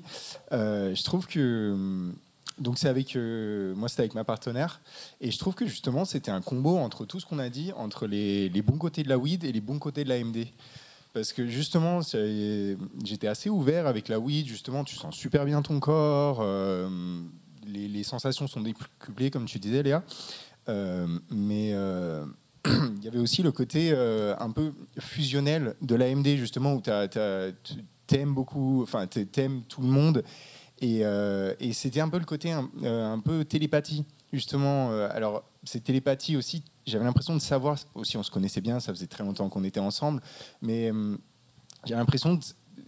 Euh, 0.52 0.96
je 0.96 1.04
trouve 1.04 1.28
que. 1.28 2.10
Donc, 2.58 2.78
c'est 2.78 2.90
avec. 2.90 3.16
Euh, 3.16 3.74
moi, 3.76 3.90
c'était 3.90 4.02
avec 4.02 4.16
ma 4.16 4.24
partenaire. 4.24 4.82
Et 5.22 5.32
je 5.32 5.38
trouve 5.38 5.56
que 5.56 5.68
justement, 5.68 6.06
c'était 6.06 6.32
un 6.32 6.42
combo 6.42 6.78
entre 6.78 7.06
tout 7.06 7.20
ce 7.20 7.26
qu'on 7.26 7.40
a 7.40 7.50
dit, 7.50 7.72
entre 7.76 8.08
les, 8.08 8.50
les, 8.50 8.62
bons 8.62 8.78
côtés 8.78 9.04
de 9.04 9.10
la 9.10 9.18
weed 9.18 9.44
et 9.44 9.52
les 9.52 9.62
bons 9.62 9.80
côtés 9.80 10.04
de 10.04 10.10
la 10.10 10.24
MD. 10.24 10.48
Parce 11.14 11.34
que 11.34 11.48
justement, 11.48 12.02
j'étais 13.04 13.28
assez 13.28 13.50
ouvert 13.50 13.88
avec 13.88 14.08
la 14.08 14.20
weed. 14.20 14.48
Justement, 14.48 14.84
tu 14.84 14.96
sens 14.96 15.16
super 15.16 15.46
bien 15.46 15.62
ton 15.62 15.80
corps 15.80 16.44
les, 17.70 18.04
sensations 18.04 18.48
sont 18.48 18.62
décuplées, 18.62 19.32
comme 19.32 19.46
tu 19.46 19.60
disais, 19.60 19.84
Léa. 19.84 20.04
Euh, 20.68 21.08
mais 21.32 21.72
euh, 21.74 22.26
il 22.66 23.04
y 23.04 23.08
avait 23.08 23.20
aussi 23.20 23.42
le 23.42 23.52
côté 23.52 23.92
euh, 23.92 24.36
un 24.40 24.52
peu 24.52 24.74
fusionnel 25.00 25.76
de 25.82 25.96
l'AMD, 25.96 26.28
justement, 26.36 26.74
où 26.74 26.82
tu 26.82 26.90
aimes 28.16 28.34
beaucoup, 28.34 28.84
enfin, 28.84 29.08
tu 29.08 29.28
aimes 29.38 29.64
tout 29.64 29.82
le 29.82 29.88
monde. 29.88 30.24
Et, 30.82 31.04
c'était 31.74 32.02
un 32.02 32.10
peu 32.10 32.20
le 32.20 32.26
côté 32.26 32.52
un, 32.52 33.20
peu 33.20 33.44
télépathie, 33.46 34.06
justement. 34.32 34.92
alors, 35.10 35.44
c'est 35.64 35.84
télépathie 35.84 36.38
aussi, 36.38 36.64
j'avais 36.86 37.04
l'impression 37.04 37.36
de 37.36 37.42
savoir, 37.42 37.78
aussi 37.96 38.16
on 38.16 38.24
se 38.24 38.32
connaissait 38.32 38.62
bien, 38.62 38.80
ça 38.80 38.94
faisait 38.94 39.08
très 39.08 39.26
longtemps 39.26 39.50
qu'on 39.50 39.66
était 39.66 39.82
ensemble, 39.82 40.22
mais 40.62 40.90
j'ai 41.86 41.96
l'impression 41.96 42.40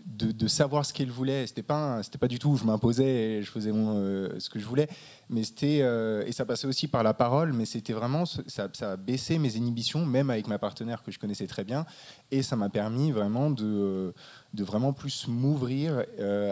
de, 0.05 0.47
savoir 0.47 0.85
ce 0.85 0.93
qu'elle 0.93 1.09
voulait. 1.09 1.47
C'était 1.47 1.63
pas, 1.63 2.03
c'était 2.03 2.17
pas 2.17 2.27
du 2.27 2.39
tout, 2.39 2.55
je 2.55 2.63
m'imposais 2.65 3.05
et 3.05 3.43
je 3.43 3.49
faisais 3.49 3.71
euh, 3.71 4.39
ce 4.39 4.49
que 4.49 4.59
je 4.59 4.65
voulais. 4.65 4.87
Mais 5.29 5.43
c'était, 5.43 5.79
euh, 5.81 6.23
et 6.25 6.31
ça 6.31 6.45
passait 6.45 6.67
aussi 6.67 6.87
par 6.87 7.03
la 7.03 7.13
parole, 7.13 7.53
mais 7.53 7.65
c'était 7.65 7.93
vraiment, 7.93 8.25
ça, 8.25 8.69
a 8.81 8.95
baissé 8.97 9.39
mes 9.39 9.55
inhibitions, 9.55 10.05
même 10.05 10.29
avec 10.29 10.47
ma 10.47 10.59
partenaire 10.59 11.03
que 11.03 11.11
je 11.11 11.19
connaissais 11.19 11.47
très 11.47 11.63
bien. 11.63 11.85
Et 12.31 12.43
ça 12.43 12.55
m'a 12.55 12.69
permis 12.69 13.11
vraiment 13.11 13.49
de, 13.49 14.13
de 14.53 14.63
vraiment 14.63 14.93
plus 14.93 15.27
m'ouvrir 15.27 16.03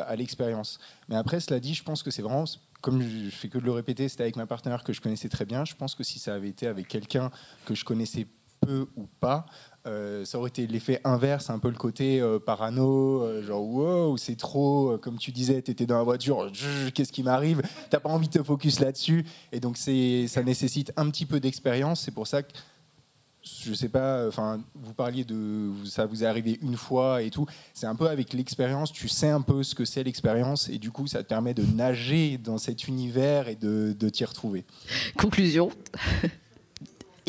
à 0.07 0.15
l'expérience. 0.15 0.79
Mais 1.07 1.15
après, 1.15 1.39
cela 1.39 1.59
dit, 1.59 1.73
je 1.73 1.83
pense 1.83 2.03
que 2.03 2.11
c'est 2.11 2.21
vraiment 2.21 2.45
comme 2.81 3.01
je 3.01 3.29
fais 3.29 3.49
que 3.49 3.57
de 3.57 3.65
le 3.65 3.71
répéter, 3.71 4.07
c'était 4.07 4.23
avec 4.23 4.37
ma 4.37 4.45
partenaire 4.45 4.83
que 4.83 4.93
je 4.93 5.01
connaissais 5.01 5.27
très 5.27 5.45
bien. 5.45 5.65
Je 5.65 5.75
pense 5.75 5.95
que 5.95 6.03
si 6.03 6.17
ça 6.17 6.33
avait 6.33 6.47
été 6.47 6.65
avec 6.65 6.87
quelqu'un 6.87 7.29
que 7.65 7.75
je 7.75 7.83
connaissais 7.83 8.25
peu 8.59 8.87
ou 8.95 9.07
pas, 9.19 9.45
euh, 9.87 10.25
ça 10.25 10.37
aurait 10.37 10.49
été 10.49 10.67
l'effet 10.67 10.99
inverse, 11.05 11.49
un 11.49 11.59
peu 11.59 11.69
le 11.69 11.77
côté 11.77 12.19
euh, 12.19 12.37
parano, 12.37 13.23
euh, 13.23 13.41
genre 13.41 13.63
wow, 13.63 14.17
c'est 14.17 14.35
trop, 14.35 14.97
comme 15.01 15.17
tu 15.17 15.31
disais, 15.31 15.61
tu 15.61 15.71
étais 15.71 15.85
dans 15.85 15.97
la 15.97 16.03
voiture, 16.03 16.51
qu'est-ce 16.93 17.11
qui 17.11 17.23
m'arrive? 17.23 17.61
T'as 17.89 17.99
pas 17.99 18.09
envie 18.09 18.27
de 18.27 18.33
te 18.33 18.43
focus 18.43 18.79
là-dessus. 18.79 19.25
Et 19.51 19.59
donc 19.59 19.77
ça 19.77 20.43
nécessite 20.43 20.91
un 20.97 21.09
petit 21.09 21.25
peu 21.25 21.39
d'expérience. 21.39 22.01
C'est 22.01 22.11
pour 22.11 22.27
ça 22.27 22.43
que, 22.43 22.49
je 23.41 23.73
sais 23.73 23.87
pas, 23.87 24.27
enfin, 24.27 24.61
vous 24.75 24.93
parliez 24.93 25.23
de 25.23 25.69
ça 25.85 26.05
vous 26.05 26.23
est 26.23 26.27
arrivé 26.27 26.59
une 26.61 26.75
fois 26.75 27.23
et 27.23 27.29
tout. 27.29 27.45
C'est 27.73 27.87
un 27.87 27.95
peu 27.95 28.09
avec 28.09 28.33
l'expérience, 28.33 28.91
tu 28.91 29.07
sais 29.07 29.29
un 29.29 29.41
peu 29.41 29.63
ce 29.63 29.75
que 29.75 29.85
c'est 29.85 30.03
l'expérience 30.03 30.67
et 30.67 30.77
du 30.77 30.91
coup 30.91 31.07
ça 31.07 31.23
te 31.23 31.29
permet 31.29 31.53
de 31.53 31.63
nager 31.63 32.37
dans 32.37 32.57
cet 32.57 32.89
univers 32.89 33.47
et 33.47 33.55
de, 33.55 33.95
de 33.97 34.09
t'y 34.09 34.25
retrouver. 34.25 34.65
Conclusion 35.17 35.71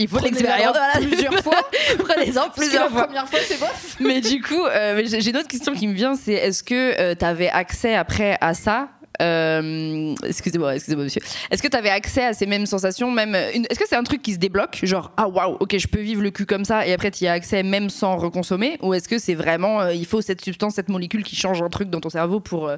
il 0.01 0.09
faut 0.09 0.19
l'expérience 0.19 0.77
plusieurs 0.95 1.35
fois. 1.43 1.61
Prenez-en 1.99 2.51
plusieurs 2.51 2.91
fois. 2.91 3.03
La 3.03 3.07
première 3.07 3.29
fois, 3.29 3.39
c'est 3.47 3.61
bof. 3.61 3.97
Mais 4.01 4.21
du 4.21 4.41
coup, 4.41 4.67
euh, 4.67 5.03
j'ai 5.05 5.31
une 5.31 5.37
autre 5.37 5.49
question 5.49 5.75
qui 5.75 5.87
me 5.87 5.95
vient, 5.95 6.15
c'est 6.15 6.33
est-ce 6.33 6.63
que 6.63 6.99
euh, 6.99 7.15
tu 7.15 7.25
avais 7.25 7.51
accès 7.51 7.95
après 7.95 8.37
à 8.41 8.55
ça 8.55 8.89
euh, 9.21 10.15
excusez-moi, 10.25 10.75
excusez-moi, 10.75 11.05
monsieur. 11.05 11.21
Est-ce 11.51 11.63
que 11.63 11.69
tu 11.69 11.77
avais 11.77 11.91
accès 11.91 12.25
à 12.25 12.33
ces 12.33 12.47
mêmes 12.47 12.67
sensations, 12.67 13.11
même 13.11 13.35
Est-ce 13.35 13.79
que 13.79 13.89
c'est 13.89 13.97
un 13.97 14.03
truc 14.03 14.23
qui 14.23 14.35
se 14.35 14.39
débloque, 14.39 14.81
genre 14.83 15.13
ah 15.17 15.29
waouh, 15.29 15.57
ok, 15.61 15.77
je 15.77 15.87
peux 15.87 16.01
vivre 16.01 16.23
le 16.23 16.31
cul 16.31 16.47
comme 16.47 16.65
ça, 16.65 16.87
et 16.87 16.93
après 16.93 17.11
tu 17.11 17.25
y 17.25 17.29
as 17.29 17.33
accès 17.33 17.63
même 17.63 17.91
sans 17.91 18.17
reconsommer, 18.17 18.79
ou 18.83 18.95
est-ce 18.95 19.09
que 19.09 19.19
c'est 19.19 19.35
vraiment 19.35 19.89
il 19.89 20.07
faut 20.07 20.21
cette 20.21 20.43
substance, 20.43 20.75
cette 20.75 20.89
molécule 20.89 21.23
qui 21.23 21.37
change 21.37 21.63
un 21.63 21.69
truc 21.69 21.91
dans 21.91 22.01
ton 22.01 22.11
cerveau 22.11 22.41
pour 22.41 22.71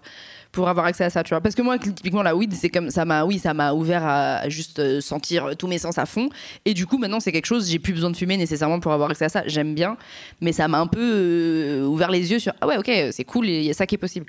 pour 0.52 0.68
avoir 0.68 0.86
accès 0.86 1.04
à 1.04 1.10
ça, 1.10 1.24
tu 1.24 1.30
vois? 1.30 1.40
Parce 1.40 1.54
que 1.54 1.62
moi, 1.62 1.78
typiquement, 1.78 2.22
la 2.22 2.36
weed, 2.36 2.52
c'est 2.52 2.68
comme 2.68 2.90
ça 2.90 3.04
m'a, 3.04 3.24
oui, 3.24 3.38
ça 3.38 3.54
m'a 3.54 3.72
ouvert 3.72 4.04
à 4.04 4.48
juste 4.50 4.78
euh, 4.78 5.00
sentir 5.00 5.56
tous 5.58 5.66
mes 5.66 5.78
sens 5.78 5.98
à 5.98 6.06
fond. 6.06 6.28
Et 6.66 6.74
du 6.74 6.86
coup, 6.86 6.98
maintenant, 6.98 7.20
c'est 7.20 7.32
quelque 7.32 7.46
chose, 7.46 7.68
j'ai 7.68 7.78
plus 7.78 7.94
besoin 7.94 8.10
de 8.10 8.16
fumer 8.16 8.36
nécessairement 8.36 8.78
pour 8.78 8.92
avoir 8.92 9.10
accès 9.10 9.24
à 9.24 9.28
ça. 9.30 9.42
J'aime 9.46 9.74
bien, 9.74 9.96
mais 10.40 10.52
ça 10.52 10.68
m'a 10.68 10.78
un 10.78 10.86
peu 10.86 11.00
euh, 11.00 11.84
ouvert 11.86 12.10
les 12.10 12.30
yeux 12.30 12.38
sur 12.38 12.52
ah 12.60 12.66
ouais, 12.66 12.76
ok, 12.76 12.90
c'est 13.10 13.24
cool, 13.24 13.46
il 13.46 13.62
y 13.62 13.70
a 13.70 13.74
ça 13.74 13.86
qui 13.86 13.94
est 13.94 13.98
possible. 13.98 14.26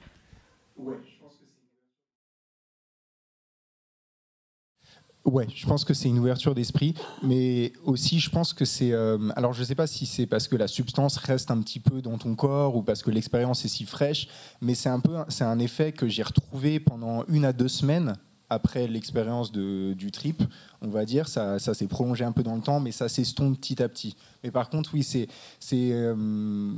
Ouais, 5.25 5.47
je 5.55 5.65
pense 5.65 5.85
que 5.85 5.93
c'est 5.93 6.09
une 6.09 6.19
ouverture 6.19 6.53
d'esprit, 6.53 6.95
mais 7.21 7.71
aussi 7.85 8.19
je 8.19 8.29
pense 8.29 8.51
que 8.51 8.65
c'est. 8.65 8.91
Euh, 8.91 9.29
alors 9.37 9.53
je 9.53 9.61
ne 9.61 9.65
sais 9.65 9.75
pas 9.75 9.87
si 9.87 10.05
c'est 10.05 10.25
parce 10.25 10.49
que 10.49 10.57
la 10.57 10.67
substance 10.67 11.15
reste 11.15 11.49
un 11.49 11.61
petit 11.61 11.79
peu 11.79 12.01
dans 12.01 12.17
ton 12.17 12.35
corps 12.35 12.75
ou 12.75 12.83
parce 12.83 13.01
que 13.01 13.09
l'expérience 13.09 13.63
est 13.63 13.69
si 13.69 13.85
fraîche, 13.85 14.27
mais 14.61 14.75
c'est 14.75 14.89
un 14.89 14.99
peu, 14.99 15.15
c'est 15.29 15.45
un 15.45 15.59
effet 15.59 15.93
que 15.93 16.09
j'ai 16.09 16.23
retrouvé 16.23 16.81
pendant 16.81 17.23
une 17.29 17.45
à 17.45 17.53
deux 17.53 17.69
semaines 17.69 18.17
après 18.49 18.85
l'expérience 18.87 19.53
du 19.53 20.11
trip, 20.11 20.43
on 20.81 20.89
va 20.89 21.05
dire. 21.05 21.29
Ça, 21.29 21.57
ça 21.57 21.73
s'est 21.73 21.87
prolongé 21.87 22.25
un 22.25 22.33
peu 22.33 22.43
dans 22.43 22.57
le 22.57 22.61
temps, 22.61 22.81
mais 22.81 22.91
ça 22.91 23.07
s'estompe 23.07 23.57
petit 23.57 23.81
à 23.81 23.87
petit. 23.87 24.17
Mais 24.43 24.51
par 24.51 24.69
contre, 24.69 24.89
oui, 24.93 25.03
c'est, 25.03 25.29
c'est, 25.57 25.91
euh, 25.93 26.73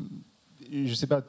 je 0.72 0.94
sais 0.94 1.08
pas 1.08 1.24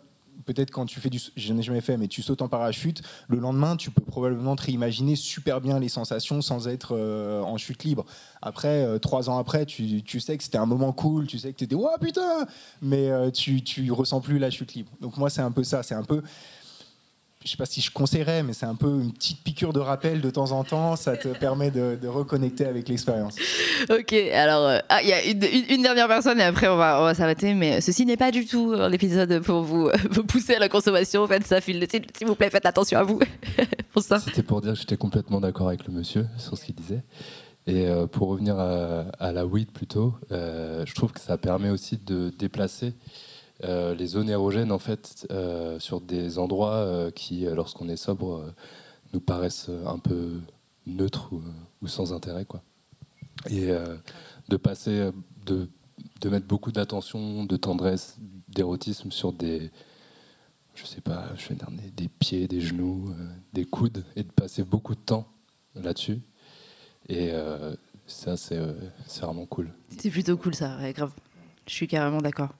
peut-être 0.44 0.70
quand 0.70 0.86
tu 0.86 1.00
fais 1.00 1.10
du, 1.10 1.20
je 1.36 1.52
n'ai 1.52 1.62
jamais 1.62 1.80
fait, 1.80 1.96
mais 1.96 2.08
tu 2.08 2.22
sautes 2.22 2.42
en 2.42 2.48
parachute, 2.48 3.02
le 3.28 3.38
lendemain, 3.38 3.76
tu 3.76 3.90
peux 3.90 4.02
probablement 4.02 4.56
te 4.56 4.62
réimaginer 4.64 5.16
super 5.16 5.60
bien 5.60 5.78
les 5.78 5.88
sensations 5.88 6.42
sans 6.42 6.68
être 6.68 6.96
euh, 6.96 7.40
en 7.42 7.56
chute 7.56 7.84
libre. 7.84 8.04
Après, 8.42 8.84
euh, 8.84 8.98
trois 8.98 9.30
ans 9.30 9.38
après, 9.38 9.66
tu, 9.66 10.02
tu 10.02 10.20
sais 10.20 10.36
que 10.36 10.44
c'était 10.44 10.58
un 10.58 10.66
moment 10.66 10.92
cool, 10.92 11.26
tu 11.26 11.38
sais 11.38 11.52
que 11.52 11.58
tu 11.58 11.64
étais, 11.64 11.74
oh 11.74 11.88
putain, 12.00 12.46
mais 12.82 13.10
euh, 13.10 13.30
tu, 13.30 13.62
tu 13.62 13.90
ressens 13.90 14.20
plus 14.20 14.38
la 14.38 14.50
chute 14.50 14.74
libre. 14.74 14.90
Donc 15.00 15.16
moi, 15.16 15.30
c'est 15.30 15.42
un 15.42 15.50
peu 15.50 15.64
ça, 15.64 15.82
c'est 15.82 15.94
un 15.94 16.04
peu, 16.04 16.22
je 17.46 17.52
sais 17.52 17.56
pas 17.56 17.66
si 17.66 17.80
je 17.80 17.90
conseillerais, 17.90 18.42
mais 18.42 18.52
c'est 18.52 18.66
un 18.66 18.74
peu 18.74 19.00
une 19.00 19.12
petite 19.12 19.40
piqûre 19.42 19.72
de 19.72 19.80
rappel 19.80 20.20
de 20.20 20.30
temps 20.30 20.52
en 20.52 20.64
temps. 20.64 20.96
Ça 20.96 21.16
te 21.16 21.28
permet 21.38 21.70
de, 21.70 22.06
reconnecter 22.06 22.66
avec 22.66 22.88
l'expérience. 22.88 23.36
Ok, 23.90 24.12
alors 24.12 24.66
euh, 24.66 24.78
ah, 24.88 25.02
il 25.02 25.08
y 25.08 25.12
a 25.12 25.24
une, 25.24 25.82
dernière 25.82 26.08
personne 26.08 26.40
et 26.40 26.44
après 26.44 26.68
on 26.68 26.76
va, 26.76 27.00
on 27.00 27.04
va 27.04 27.14
s'arrêter. 27.14 27.54
Mais 27.54 27.80
ceci 27.80 28.04
n'est 28.04 28.16
pas 28.16 28.30
du 28.30 28.46
tout 28.46 28.74
l'épisode 28.88 29.40
pour 29.40 29.62
vous, 29.62 29.90
vous, 30.10 30.24
pousser 30.24 30.56
à 30.56 30.58
la 30.58 30.68
consommation. 30.68 31.26
Faites 31.26 31.46
ça, 31.46 31.60
s'il 31.60 31.86
vous 32.26 32.34
plaît, 32.34 32.50
faites 32.50 32.66
attention 32.66 32.98
à 32.98 33.02
vous. 33.02 33.20
pour 33.92 34.02
ça. 34.02 34.18
C'était 34.18 34.42
pour 34.42 34.60
dire 34.60 34.72
que 34.72 34.78
j'étais 34.78 34.96
complètement 34.96 35.40
d'accord 35.40 35.68
avec 35.68 35.86
le 35.86 35.92
monsieur 35.92 36.26
sur 36.38 36.58
ce 36.58 36.64
qu'il 36.64 36.74
disait. 36.74 37.02
Et 37.66 37.86
euh, 37.86 38.06
pour 38.06 38.28
revenir 38.28 38.58
à, 38.58 39.32
la 39.32 39.46
weed 39.46 39.72
plutôt, 39.72 40.14
euh, 40.30 40.84
je 40.86 40.94
trouve 40.94 41.12
que 41.12 41.20
ça 41.20 41.36
permet 41.36 41.70
aussi 41.70 41.96
de 41.96 42.30
déplacer 42.38 42.88
euh, 42.88 42.92
les 43.62 44.06
zones 44.06 44.28
érogènes 44.28 44.72
en 44.72 44.78
fait 44.78 45.26
euh, 45.30 45.78
sur 45.78 46.00
des 46.00 46.38
endroits 46.38 46.74
euh, 46.74 47.10
qui, 47.10 47.44
lorsqu'on 47.44 47.88
est 47.88 47.96
sobre, 47.96 48.44
nous 49.12 49.20
paraissent 49.20 49.70
un 49.86 49.98
peu 49.98 50.40
neutres 50.86 51.30
ou, 51.80 51.88
sans 51.88 52.12
intérêt 52.12 52.44
quoi. 52.44 52.62
Et 53.48 53.68
de 54.48 54.56
passer, 54.56 55.10
de, 55.44 55.68
de 56.20 56.28
mettre 56.28 56.46
beaucoup 56.46 56.72
d'attention, 56.72 57.44
de 57.44 57.56
tendresse, 57.56 58.16
d'érotisme 58.48 59.12
sur 59.12 59.32
des, 59.32 59.70
je 60.74 60.84
sais 60.84 61.00
pas, 61.00 61.28
je 61.36 61.48
vais 61.48 61.54
dire 61.54 61.68
des 61.94 62.08
pieds, 62.08 62.48
des 62.48 62.60
genoux, 62.60 63.14
des 63.52 63.64
coudes, 63.64 64.04
et 64.16 64.24
de 64.24 64.32
passer 64.32 64.64
beaucoup 64.64 64.94
de 64.94 65.00
temps 65.00 65.28
là-dessus. 65.76 66.20
Et 67.08 67.30
ça, 68.06 68.36
c'est 68.36 68.58
vraiment 69.20 69.46
cool. 69.46 69.70
C'est 69.96 70.10
plutôt 70.10 70.36
cool, 70.36 70.54
ça, 70.54 70.92
grave. 70.92 71.12
Je 71.68 71.72
suis 71.72 71.86
carrément 71.86 72.20
d'accord. 72.20 72.52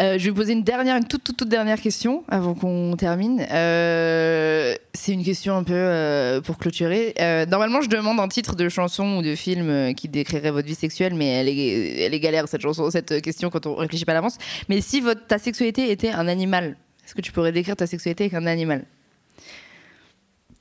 Euh, 0.00 0.16
je 0.16 0.26
vais 0.26 0.32
poser 0.32 0.52
une 0.52 0.62
dernière, 0.62 0.96
une 0.96 1.06
toute, 1.06 1.42
dernière 1.48 1.80
question 1.80 2.22
avant 2.28 2.54
qu'on 2.54 2.94
termine. 2.96 3.44
Euh, 3.50 4.76
c'est 4.94 5.12
une 5.12 5.24
question 5.24 5.56
un 5.56 5.64
peu 5.64 5.74
euh, 5.74 6.40
pour 6.40 6.56
clôturer. 6.56 7.14
normalement, 7.48 7.80
je 7.80 7.88
demande 7.88 8.20
un 8.20 8.28
titre 8.28 8.54
de 8.54 8.68
chanson 8.68 9.18
ou 9.18 9.22
de 9.22 9.34
film 9.34 9.94
qui 9.94 10.08
décrirait 10.08 10.52
votre 10.52 10.68
vie 10.68 10.76
sexuelle, 10.76 11.14
mais 11.14 11.26
elle 11.26 11.48
est, 11.48 12.20
galère 12.20 12.46
cette 12.48 13.22
question 13.22 13.50
quand 13.50 13.66
on 13.66 13.74
réfléchit 13.74 14.04
pas 14.04 14.12
à 14.12 14.16
l'avance. 14.16 14.38
Mais 14.68 14.80
si 14.80 15.02
ta 15.26 15.38
sexualité 15.38 15.90
était 15.90 16.10
un 16.10 16.28
animal, 16.28 16.76
est-ce 17.04 17.14
que 17.14 17.20
tu 17.20 17.32
pourrais 17.32 17.52
décrire 17.52 17.76
ta 17.76 17.86
sexualité 17.86 18.24
avec 18.24 18.34
un 18.34 18.46
animal? 18.46 18.84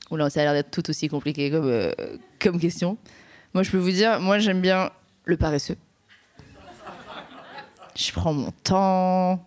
Oula, 0.09 0.29
ça 0.29 0.41
a 0.41 0.43
l'air 0.45 0.53
d'être 0.53 0.71
tout 0.71 0.89
aussi 0.89 1.09
compliqué 1.09 1.51
comme 2.39 2.59
question. 2.59 2.97
Moi, 3.53 3.63
je 3.63 3.71
peux 3.71 3.77
vous 3.77 3.91
dire, 3.91 4.19
moi, 4.19 4.39
j'aime 4.39 4.61
bien 4.61 4.91
le 5.25 5.37
paresseux 5.37 5.75
je 7.97 8.11
prends 8.11 8.33
mon 8.33 8.51
temps. 8.63 9.43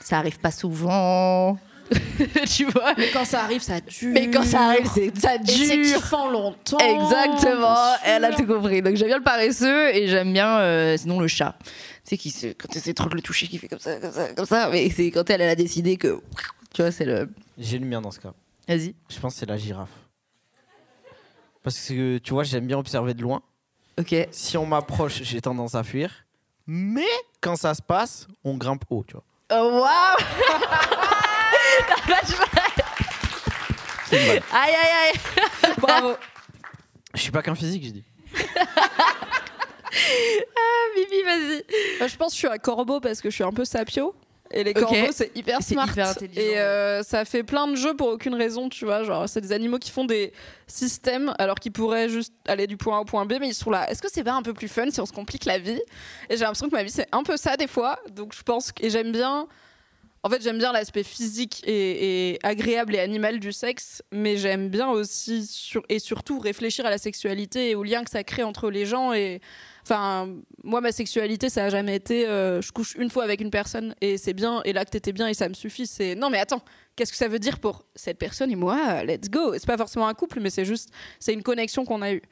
Ça 0.00 0.18
arrive 0.18 0.38
pas 0.38 0.50
souvent. 0.50 1.58
tu 2.48 2.64
vois 2.66 2.94
Mais 2.96 3.10
quand 3.12 3.24
ça 3.24 3.42
arrive, 3.42 3.60
ça 3.60 3.80
dure. 3.80 4.12
Mais 4.12 4.30
quand 4.30 4.44
ça 4.44 4.60
arrive, 4.68 4.86
ça 4.86 5.38
dure. 5.38 5.54
Et 5.54 5.66
c'est 5.66 5.82
kiffant 5.82 6.30
longtemps. 6.30 6.78
Exactement. 6.78 7.94
Elle 8.04 8.24
a 8.24 8.32
tout 8.32 8.46
compris. 8.46 8.80
Donc 8.80 8.96
j'aime 8.96 9.08
bien 9.08 9.18
le 9.18 9.24
paresseux 9.24 9.94
et 9.94 10.08
j'aime 10.08 10.32
bien 10.32 10.58
euh, 10.60 10.96
sinon 10.96 11.20
le 11.20 11.28
chat. 11.28 11.56
Tu 11.60 11.68
sais, 12.04 12.16
qui 12.16 12.32
quand 12.54 12.68
tu 12.70 12.78
essaies 12.78 12.94
trop 12.94 13.08
de 13.08 13.16
le 13.16 13.22
toucher, 13.22 13.46
qui 13.48 13.58
fait 13.58 13.68
comme 13.68 13.78
ça, 13.78 13.98
comme 13.98 14.12
ça, 14.12 14.32
comme 14.32 14.46
ça. 14.46 14.70
Mais 14.70 14.88
c'est 14.90 15.10
quand 15.10 15.28
elle, 15.28 15.40
elle 15.40 15.50
a 15.50 15.56
décidé 15.56 15.96
que. 15.96 16.20
Tu 16.72 16.82
vois, 16.82 16.92
c'est 16.92 17.04
le. 17.04 17.28
J'ai 17.58 17.78
le 17.78 17.86
mien 17.86 18.00
dans 18.00 18.12
ce 18.12 18.20
cas. 18.20 18.32
Vas-y. 18.68 18.94
Je 19.08 19.18
pense 19.18 19.34
que 19.34 19.40
c'est 19.40 19.46
la 19.46 19.56
girafe. 19.56 19.90
Parce 21.62 21.78
que 21.88 22.18
tu 22.18 22.32
vois, 22.32 22.44
j'aime 22.44 22.66
bien 22.66 22.78
observer 22.78 23.14
de 23.14 23.22
loin. 23.22 23.42
Ok. 23.98 24.14
Si 24.30 24.56
on 24.56 24.66
m'approche, 24.66 25.22
j'ai 25.22 25.40
tendance 25.40 25.74
à 25.74 25.82
fuir. 25.82 26.24
Mais 26.66 27.02
quand 27.42 27.56
ça 27.56 27.74
se 27.74 27.82
passe, 27.82 28.26
on 28.44 28.56
grimpe 28.56 28.84
haut, 28.88 29.04
tu 29.06 29.12
vois. 29.14 29.24
Oh, 29.52 29.82
waouh 29.82 30.16
Aïe, 34.12 34.42
aïe, 34.52 34.74
aïe 35.02 35.12
Bravo 35.78 36.16
Je 37.14 37.20
suis 37.20 37.30
pas 37.30 37.42
qu'un 37.42 37.54
physique, 37.54 37.84
je 37.84 37.90
dis. 37.90 38.04
ah, 38.56 38.70
Bibi, 40.94 41.22
vas-y. 41.24 41.64
Je 42.08 42.16
pense 42.16 42.28
que 42.28 42.34
je 42.34 42.38
suis 42.38 42.48
un 42.48 42.58
corbeau 42.58 43.00
parce 43.00 43.20
que 43.20 43.28
je 43.28 43.34
suis 43.34 43.44
un 43.44 43.52
peu 43.52 43.64
sapio. 43.64 44.14
Et 44.52 44.64
les 44.64 44.74
corbeaux, 44.74 45.12
c'est 45.12 45.36
hyper 45.36 45.62
smart. 45.62 45.88
et 46.36 46.58
euh, 46.58 47.02
ça 47.02 47.24
fait 47.24 47.42
plein 47.42 47.66
de 47.66 47.76
jeux 47.76 47.94
pour 47.94 48.08
aucune 48.08 48.34
raison, 48.34 48.68
tu 48.68 48.84
vois. 48.84 49.02
Genre, 49.02 49.28
c'est 49.28 49.40
des 49.40 49.52
animaux 49.52 49.78
qui 49.78 49.90
font 49.90 50.04
des 50.04 50.32
systèmes 50.66 51.34
alors 51.38 51.56
qu'ils 51.56 51.72
pourraient 51.72 52.08
juste 52.08 52.34
aller 52.46 52.66
du 52.66 52.76
point 52.76 52.98
A 52.98 53.00
au 53.00 53.04
point 53.04 53.24
B, 53.24 53.34
mais 53.40 53.48
ils 53.48 53.54
sont 53.54 53.70
là. 53.70 53.90
Est-ce 53.90 54.02
que 54.02 54.08
c'est 54.10 54.24
pas 54.24 54.34
un 54.34 54.42
peu 54.42 54.52
plus 54.52 54.68
fun 54.68 54.90
si 54.90 55.00
on 55.00 55.06
se 55.06 55.12
complique 55.12 55.44
la 55.44 55.58
vie? 55.58 55.80
Et 56.28 56.36
j'ai 56.36 56.40
l'impression 56.40 56.68
que 56.68 56.74
ma 56.74 56.82
vie, 56.82 56.90
c'est 56.90 57.08
un 57.12 57.22
peu 57.22 57.36
ça 57.36 57.56
des 57.56 57.66
fois. 57.66 57.98
Donc 58.10 58.34
je 58.34 58.42
pense 58.42 58.72
que 58.72 58.88
j'aime 58.88 59.12
bien 59.12 59.46
en 60.24 60.30
fait, 60.30 60.40
j'aime 60.40 60.58
bien 60.58 60.72
l'aspect 60.72 61.02
physique 61.02 61.64
et, 61.66 62.38
agréable 62.44 62.94
et 62.94 63.00
animal 63.00 63.40
du 63.40 63.52
sexe, 63.52 64.02
mais 64.12 64.36
j'aime 64.36 64.68
bien 64.68 64.88
aussi 64.88 65.74
et 65.88 65.98
surtout 65.98 66.38
réfléchir 66.38 66.86
à 66.86 66.90
la 66.90 66.98
sexualité 66.98 67.70
et 67.70 67.74
au 67.74 67.82
lien 67.82 68.04
que 68.04 68.10
ça 68.10 68.22
crée 68.22 68.44
entre 68.44 68.70
les 68.70 68.86
gens. 68.86 69.12
Et 69.12 69.40
enfin, 69.82 70.32
moi, 70.62 70.80
ma 70.80 70.92
sexualité, 70.92 71.48
ça 71.48 71.64
a 71.64 71.70
jamais 71.70 71.96
été 71.96 72.28
euh, 72.28 72.62
je 72.62 72.70
couche 72.70 72.94
une 72.94 73.10
fois 73.10 73.24
avec 73.24 73.40
une 73.40 73.50
personne 73.50 73.96
et 74.00 74.16
c'est 74.16 74.32
bien, 74.32 74.62
et 74.64 74.72
l'acte 74.72 74.94
était 74.94 75.12
bien 75.12 75.26
et 75.26 75.34
ça 75.34 75.48
me 75.48 75.54
suffit. 75.54 75.88
C'est 75.88 76.14
non, 76.14 76.30
mais 76.30 76.38
attends, 76.38 76.62
qu'est-ce 76.94 77.10
que 77.10 77.18
ça 77.18 77.26
veut 77.26 77.40
dire 77.40 77.58
pour 77.58 77.84
cette 77.96 78.18
personne 78.18 78.52
et 78.52 78.56
moi 78.56 79.02
Let's 79.02 79.28
go. 79.28 79.54
C'est 79.54 79.66
pas 79.66 79.76
forcément 79.76 80.06
un 80.06 80.14
couple, 80.14 80.38
mais 80.38 80.50
c'est 80.50 80.64
juste, 80.64 80.90
c'est 81.18 81.32
une 81.32 81.42
connexion 81.42 81.84
qu'on 81.84 82.00
a 82.00 82.12
eue. 82.12 82.22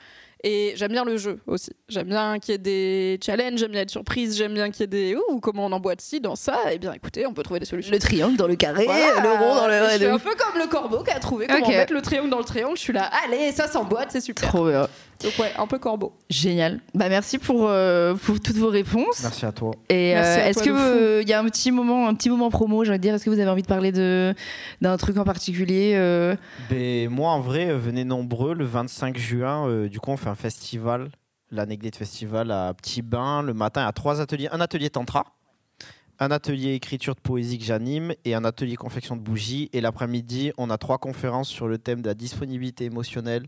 Et 0.42 0.72
j'aime 0.76 0.92
bien 0.92 1.04
le 1.04 1.16
jeu 1.18 1.38
aussi. 1.46 1.70
J'aime 1.88 2.08
bien 2.08 2.38
qu'il 2.38 2.52
y 2.52 2.54
ait 2.54 2.58
des 2.58 3.18
challenges, 3.24 3.58
j'aime 3.58 3.72
bien 3.72 3.82
être 3.82 3.90
surprise, 3.90 4.36
j'aime 4.36 4.54
bien 4.54 4.70
qu'il 4.70 4.80
y 4.80 4.84
ait 4.84 4.86
des 4.86 5.16
ouh, 5.16 5.40
comment 5.40 5.66
on 5.66 5.72
emboîte 5.72 6.00
ci 6.00 6.20
dans 6.20 6.36
ça. 6.36 6.58
Et 6.70 6.74
eh 6.74 6.78
bien 6.78 6.92
écoutez, 6.92 7.26
on 7.26 7.34
peut 7.34 7.42
trouver 7.42 7.60
des 7.60 7.66
solutions. 7.66 7.92
Le 7.92 7.98
triangle 7.98 8.36
dans 8.36 8.46
le 8.46 8.56
carré, 8.56 8.86
le 8.86 9.38
rond 9.38 9.54
dans 9.54 9.66
le. 9.66 9.90
Je 9.90 9.96
suis 9.96 10.06
un 10.06 10.18
peu 10.18 10.34
comme 10.34 10.60
le 10.60 10.66
corbeau 10.66 11.02
qui 11.02 11.10
a 11.10 11.18
trouvé 11.18 11.46
comment 11.46 11.68
mettre 11.68 11.92
le 11.92 12.02
triangle 12.02 12.30
dans 12.30 12.38
le 12.38 12.44
triangle. 12.44 12.76
Je 12.76 12.82
suis 12.82 12.92
là, 12.92 13.10
allez, 13.24 13.52
ça 13.52 13.66
s'emboîte, 13.68 14.12
c'est 14.12 14.20
super. 14.20 14.48
Trop 14.48 14.68
bien. 14.68 14.88
Donc 15.22 15.38
ouais, 15.38 15.52
un 15.56 15.66
peu 15.66 15.78
corbeau. 15.78 16.12
Génial. 16.28 16.80
Bah 16.94 17.08
merci 17.08 17.38
pour 17.38 17.66
euh, 17.68 18.14
pour 18.14 18.40
toutes 18.40 18.56
vos 18.56 18.68
réponses. 18.68 19.22
Merci 19.22 19.44
à 19.44 19.52
toi. 19.52 19.72
Et 19.88 20.16
euh, 20.16 20.46
est-ce 20.46 20.62
que 20.62 21.22
il 21.22 21.28
y 21.28 21.32
a 21.32 21.40
un 21.40 21.44
petit 21.44 21.70
moment 21.70 22.08
un 22.08 22.14
petit 22.14 22.30
moment 22.30 22.50
promo, 22.50 22.84
je 22.84 22.92
dire, 22.94 23.14
est-ce 23.14 23.24
que 23.24 23.30
vous 23.30 23.38
avez 23.38 23.50
envie 23.50 23.62
de 23.62 23.66
parler 23.66 23.92
de 23.92 24.34
d'un 24.80 24.96
truc 24.96 25.16
en 25.18 25.24
particulier 25.24 25.92
euh? 25.94 26.36
ben, 26.70 27.08
moi 27.08 27.30
en 27.30 27.40
vrai, 27.40 27.74
venez 27.74 28.04
nombreux 28.04 28.54
le 28.54 28.64
25 28.64 29.18
juin. 29.18 29.86
du 29.86 30.00
coup, 30.00 30.10
on 30.10 30.16
fait 30.16 30.30
un 30.30 30.34
festival, 30.34 31.10
la 31.50 31.66
de 31.66 31.96
Festival 31.96 32.50
à 32.50 32.72
Petit 32.74 33.02
Bain 33.02 33.42
le 33.42 33.54
matin 33.54 33.86
à 33.86 33.92
trois 33.92 34.20
ateliers, 34.20 34.48
un 34.52 34.60
atelier 34.60 34.90
tantra 34.90 35.24
un 36.20 36.30
atelier 36.30 36.74
écriture 36.74 37.14
de 37.14 37.20
poésie 37.20 37.58
que 37.58 37.64
j'anime 37.64 38.12
et 38.26 38.34
un 38.34 38.44
atelier 38.44 38.76
confection 38.76 39.16
de 39.16 39.22
bougies. 39.22 39.70
Et 39.72 39.80
l'après-midi, 39.80 40.52
on 40.58 40.68
a 40.68 40.76
trois 40.76 40.98
conférences 40.98 41.48
sur 41.48 41.66
le 41.66 41.78
thème 41.78 42.02
de 42.02 42.08
la 42.08 42.14
disponibilité 42.14 42.84
émotionnelle, 42.84 43.46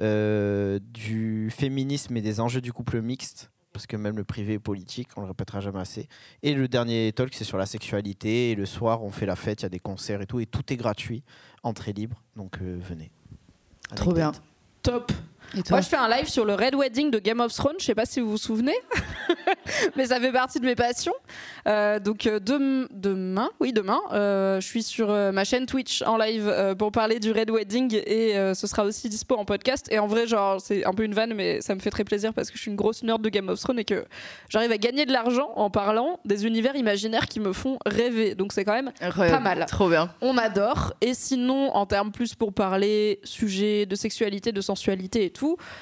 euh, 0.00 0.78
du 0.82 1.50
féminisme 1.50 2.16
et 2.16 2.20
des 2.20 2.40
enjeux 2.40 2.60
du 2.60 2.72
couple 2.72 3.00
mixte, 3.00 3.50
parce 3.72 3.86
que 3.86 3.96
même 3.96 4.16
le 4.16 4.24
privé 4.24 4.54
est 4.54 4.58
politique, 4.58 5.08
on 5.16 5.22
le 5.22 5.26
répétera 5.26 5.60
jamais 5.60 5.80
assez. 5.80 6.08
Et 6.42 6.54
le 6.54 6.68
dernier 6.68 7.12
talk, 7.12 7.34
c'est 7.34 7.44
sur 7.44 7.58
la 7.58 7.66
sexualité. 7.66 8.50
Et 8.50 8.54
le 8.54 8.66
soir, 8.66 9.02
on 9.02 9.10
fait 9.10 9.26
la 9.26 9.36
fête, 9.36 9.62
il 9.62 9.64
y 9.64 9.66
a 9.66 9.70
des 9.70 9.78
concerts 9.78 10.20
et 10.20 10.26
tout, 10.26 10.40
et 10.40 10.46
tout 10.46 10.72
est 10.72 10.76
gratuit, 10.76 11.22
entrée 11.62 11.92
libre. 11.92 12.22
Donc 12.36 12.58
euh, 12.60 12.78
venez. 12.80 13.10
Trop 13.94 14.12
bien. 14.12 14.32
Top. 14.82 15.12
Moi, 15.70 15.80
je 15.80 15.88
fais 15.88 15.96
un 15.96 16.08
live 16.08 16.28
sur 16.28 16.44
le 16.44 16.54
Red 16.54 16.74
Wedding 16.74 17.10
de 17.10 17.18
Game 17.18 17.40
of 17.40 17.54
Thrones. 17.54 17.76
Je 17.78 17.84
sais 17.84 17.94
pas 17.94 18.04
si 18.04 18.20
vous 18.20 18.32
vous 18.32 18.38
souvenez, 18.38 18.76
mais 19.96 20.06
ça 20.06 20.20
fait 20.20 20.32
partie 20.32 20.60
de 20.60 20.66
mes 20.66 20.74
passions. 20.74 21.14
Euh, 21.66 21.98
donc 21.98 22.26
euh, 22.26 22.38
demain, 22.40 23.50
oui 23.60 23.72
demain, 23.72 24.00
euh, 24.12 24.60
je 24.60 24.66
suis 24.66 24.82
sur 24.82 25.08
ma 25.08 25.44
chaîne 25.44 25.66
Twitch 25.66 26.02
en 26.02 26.16
live 26.16 26.74
pour 26.78 26.92
parler 26.92 27.18
du 27.18 27.32
Red 27.32 27.50
Wedding 27.50 27.94
et 27.94 28.34
ce 28.54 28.66
sera 28.66 28.84
aussi 28.84 29.08
dispo 29.08 29.36
en 29.36 29.44
podcast. 29.44 29.86
Et 29.90 29.98
en 29.98 30.06
vrai, 30.06 30.26
genre 30.26 30.60
c'est 30.60 30.84
un 30.84 30.92
peu 30.92 31.04
une 31.04 31.14
vanne, 31.14 31.34
mais 31.34 31.60
ça 31.60 31.74
me 31.74 31.80
fait 31.80 31.90
très 31.90 32.04
plaisir 32.04 32.34
parce 32.34 32.50
que 32.50 32.56
je 32.56 32.62
suis 32.62 32.70
une 32.70 32.76
grosse 32.76 33.02
nerd 33.02 33.22
de 33.22 33.28
Game 33.28 33.48
of 33.48 33.58
Thrones 33.60 33.78
et 33.78 33.84
que 33.84 34.04
j'arrive 34.48 34.72
à 34.72 34.78
gagner 34.78 35.06
de 35.06 35.12
l'argent 35.12 35.50
en 35.56 35.70
parlant 35.70 36.20
des 36.24 36.46
univers 36.46 36.76
imaginaires 36.76 37.26
qui 37.26 37.40
me 37.40 37.52
font 37.52 37.78
rêver. 37.86 38.34
Donc 38.34 38.52
c'est 38.52 38.64
quand 38.64 38.74
même 38.74 38.92
pas 39.00 39.40
mal. 39.40 39.64
Trop 39.66 39.88
bien. 39.88 40.10
On 40.20 40.36
adore. 40.36 40.92
Et 41.00 41.14
sinon, 41.14 41.70
en 41.74 41.86
termes 41.86 42.12
plus 42.12 42.34
pour 42.34 42.52
parler 42.52 43.20
sujet 43.24 43.86
de 43.86 43.94
sexualité, 43.94 44.52
de 44.52 44.60
sensualité 44.60 45.24
et 45.24 45.30
tout. 45.30 45.37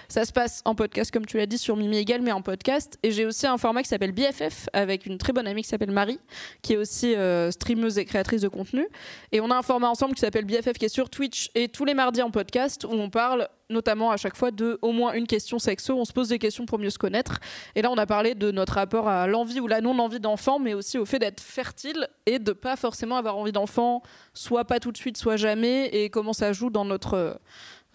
Ça 0.09 0.25
se 0.25 0.33
passe 0.33 0.63
en 0.65 0.75
podcast, 0.75 1.11
comme 1.11 1.27
tu 1.27 1.37
l'as 1.37 1.47
dit, 1.47 1.59
sur 1.59 1.77
Mimi 1.77 1.99
Egal, 1.99 2.23
mais 2.23 2.33
en 2.33 2.43
podcast. 2.43 2.99
Et 3.03 3.11
j'ai 3.11 3.27
aussi 3.27 3.47
un 3.47 3.59
format 3.59 3.83
qui 3.83 3.89
s'appelle 3.89 4.13
BFF, 4.13 4.69
avec 4.73 5.07
une 5.07 5.19
très 5.19 5.33
bonne 5.33 5.47
amie 5.47 5.63
qui 5.63 5.69
s'appelle 5.69 5.91
Marie, 5.91 6.21
qui 6.63 6.75
est 6.75 6.77
aussi 6.77 7.15
euh, 7.15 7.51
streameuse 7.51 7.99
et 7.99 8.05
créatrice 8.05 8.43
de 8.43 8.49
contenu. 8.49 8.87
Et 9.33 9.41
on 9.41 9.51
a 9.51 9.57
un 9.57 9.63
format 9.63 9.89
ensemble 9.89 10.15
qui 10.15 10.21
s'appelle 10.21 10.45
BFF, 10.45 10.75
qui 10.75 10.87
est 10.87 10.89
sur 10.89 11.11
Twitch 11.11 11.51
et 11.55 11.69
tous 11.69 11.85
les 11.85 11.95
mardis 11.95 12.23
en 12.23 12.31
podcast, 12.31 12.85
où 12.85 12.93
on 12.93 13.11
parle 13.11 13.49
notamment 13.71 14.11
à 14.11 14.17
chaque 14.17 14.37
fois 14.37 14.51
de 14.51 14.79
au 14.83 14.93
moins 14.93 15.13
une 15.13 15.27
question 15.27 15.59
sexo. 15.59 15.97
On 15.97 16.05
se 16.05 16.13
pose 16.13 16.29
des 16.29 16.39
questions 16.39 16.67
pour 16.67 16.79
mieux 16.79 16.91
se 16.91 16.99
connaître. 16.99 17.39
Et 17.75 17.83
là, 17.83 17.91
on 17.91 17.99
a 17.99 18.07
parlé 18.07 18.35
de 18.35 18.51
notre 18.51 18.75
rapport 18.75 19.09
à 19.09 19.27
l'envie 19.27 19.61
ou 19.61 19.67
la 19.67 19.81
non-envie 19.81 20.21
d'enfant, 20.21 20.59
mais 20.59 20.75
aussi 20.75 20.99
au 20.99 21.05
fait 21.05 21.19
d'être 21.19 21.41
fertile 21.41 22.09
et 22.27 22.39
de 22.39 22.53
pas 22.53 22.77
forcément 22.77 23.17
avoir 23.17 23.37
envie 23.37 23.53
d'enfant, 23.53 24.03
soit 24.35 24.65
pas 24.65 24.81
tout 24.81 24.93
de 24.93 24.97
suite, 24.97 25.17
soit 25.17 25.37
jamais, 25.37 25.87
et 25.89 26.11
comment 26.11 26.33
ça 26.33 26.53
joue 26.53 26.71
dans 26.71 26.85
notre 26.85 27.41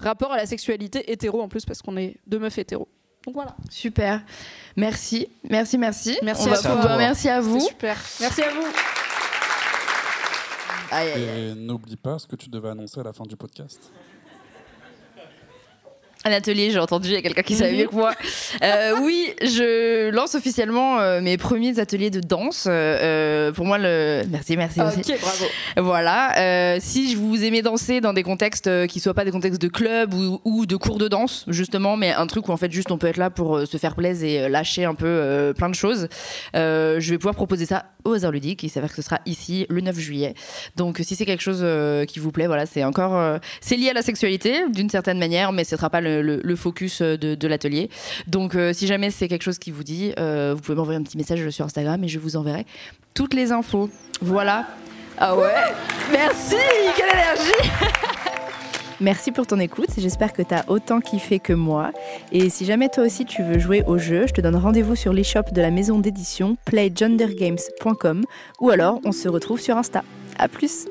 rapport 0.03 0.31
à 0.31 0.37
la 0.37 0.45
sexualité 0.45 1.11
hétéro 1.11 1.41
en 1.41 1.47
plus 1.47 1.65
parce 1.65 1.81
qu'on 1.81 1.97
est 1.97 2.17
deux 2.27 2.39
meufs 2.39 2.57
hétéros. 2.57 2.87
Donc 3.25 3.35
voilà. 3.35 3.55
Super. 3.69 4.23
Merci. 4.75 5.27
Merci, 5.49 5.77
merci. 5.77 6.17
Merci 6.23 6.49
à, 6.49 6.57
toi. 6.57 6.97
Merci 6.97 7.29
à 7.29 7.39
vous. 7.39 7.59
Super. 7.59 7.97
Merci 8.19 8.41
à 8.41 8.49
vous. 8.51 8.65
Et 10.93 11.55
n'oublie 11.55 11.95
pas 11.95 12.19
ce 12.19 12.27
que 12.27 12.35
tu 12.35 12.49
devais 12.49 12.69
annoncer 12.69 12.99
à 12.99 13.03
la 13.03 13.13
fin 13.13 13.23
du 13.23 13.35
podcast. 13.35 13.91
Un 16.23 16.31
atelier, 16.31 16.69
j'ai 16.69 16.79
entendu, 16.79 17.09
il 17.09 17.13
y 17.13 17.17
a 17.17 17.21
quelqu'un 17.21 17.41
qui 17.41 17.55
savait 17.55 17.75
mieux 17.75 17.87
que 17.87 17.95
moi. 17.95 18.13
Euh, 18.63 18.99
oui, 19.01 19.33
je 19.41 20.09
lance 20.11 20.35
officiellement 20.35 20.99
euh, 20.99 21.19
mes 21.19 21.37
premiers 21.37 21.79
ateliers 21.79 22.11
de 22.11 22.19
danse. 22.19 22.65
Euh, 22.69 23.51
pour 23.51 23.65
moi, 23.65 23.79
le. 23.79 24.21
Merci, 24.29 24.55
merci. 24.55 24.79
Ok, 24.81 25.19
bravo. 25.19 25.45
Voilà. 25.77 26.77
si 26.79 27.15
vous 27.15 27.43
aimez 27.43 27.61
danser 27.61 28.01
dans 28.01 28.13
des 28.13 28.23
contextes 28.23 28.69
qui 28.87 28.99
ne 28.99 29.01
soient 29.01 29.13
pas 29.15 29.25
des 29.25 29.31
contextes 29.31 29.61
de 29.61 29.67
club 29.67 30.13
ou, 30.13 30.65
de 30.65 30.75
cours 30.75 30.99
de 30.99 31.07
danse, 31.07 31.45
justement, 31.47 31.97
mais 31.97 32.13
un 32.13 32.27
truc 32.27 32.47
où 32.49 32.51
en 32.51 32.57
fait 32.57 32.71
juste 32.71 32.91
on 32.91 32.97
peut 32.97 33.07
être 33.07 33.17
là 33.17 33.29
pour 33.29 33.65
se 33.65 33.77
faire 33.77 33.95
plaisir 33.95 34.45
et 34.45 34.49
lâcher 34.49 34.85
un 34.85 34.95
peu 34.95 35.53
plein 35.57 35.69
de 35.69 35.75
choses, 35.75 36.07
je 36.53 37.09
vais 37.09 37.17
pouvoir 37.17 37.35
proposer 37.35 37.65
ça 37.65 37.85
au 38.05 38.13
hasard 38.13 38.31
ludique. 38.31 38.63
Il 38.63 38.69
s'avère 38.69 38.89
que 38.89 38.95
ce 38.95 39.01
sera 39.01 39.19
ici 39.25 39.65
le 39.69 39.81
9 39.81 39.97
juillet. 39.97 40.33
Donc 40.75 40.99
si 41.03 41.15
c'est 41.15 41.25
quelque 41.25 41.43
chose 41.43 41.65
qui 42.07 42.19
vous 42.19 42.31
plaît, 42.31 42.47
voilà, 42.47 42.65
c'est 42.65 42.83
encore. 42.83 43.39
c'est 43.59 43.77
lié 43.77 43.89
à 43.89 43.93
la 43.93 44.01
sexualité 44.01 44.69
d'une 44.69 44.89
certaine 44.89 45.19
manière, 45.19 45.51
mais 45.51 45.63
ce 45.63 45.75
ne 45.75 45.79
sera 45.79 45.89
pas 45.89 46.01
le 46.01 46.55
focus 46.55 47.01
euh, 47.01 47.17
de, 47.17 47.47
l'atelier. 47.47 47.89
Donc, 48.27 48.55
euh, 48.55 48.73
si 48.73 48.87
jamais 48.87 49.11
c'est 49.11 49.27
quelque 49.27 49.43
chose 49.43 49.59
qui 49.59 49.71
vous 49.71 49.83
dit, 49.83 50.13
euh, 50.19 50.53
vous 50.55 50.61
pouvez 50.61 50.77
m'envoyer 50.77 50.99
un 50.99 51.03
petit 51.03 51.17
message 51.17 51.49
sur 51.49 51.65
Instagram 51.65 52.03
et 52.03 52.07
je 52.07 52.19
vous 52.19 52.35
enverrai 52.35 52.65
toutes 53.13 53.33
les 53.33 53.51
infos. 53.51 53.89
Voilà. 54.21 54.67
Ah 55.17 55.35
ouais 55.35 55.53
Merci 56.11 56.55
Quelle 56.95 57.09
énergie 57.09 57.69
Merci 59.01 59.31
pour 59.31 59.47
ton 59.47 59.59
écoute, 59.59 59.89
j'espère 59.97 60.31
que 60.31 60.43
tu 60.43 60.53
as 60.53 60.63
autant 60.67 60.99
kiffé 60.99 61.39
que 61.39 61.53
moi. 61.53 61.91
Et 62.31 62.51
si 62.51 62.65
jamais 62.65 62.87
toi 62.87 63.03
aussi 63.03 63.25
tu 63.25 63.41
veux 63.41 63.57
jouer 63.57 63.83
au 63.87 63.97
jeu, 63.97 64.27
je 64.27 64.33
te 64.33 64.41
donne 64.41 64.55
rendez-vous 64.55 64.95
sur 64.95 65.11
l'e-shop 65.11 65.51
de 65.51 65.59
la 65.59 65.71
maison 65.71 65.97
d'édition 65.97 66.55
playgendergames.com 66.65 68.23
ou 68.59 68.69
alors 68.69 68.99
on 69.03 69.11
se 69.11 69.27
retrouve 69.27 69.59
sur 69.59 69.75
Insta. 69.75 70.03
A 70.37 70.47
plus 70.47 70.85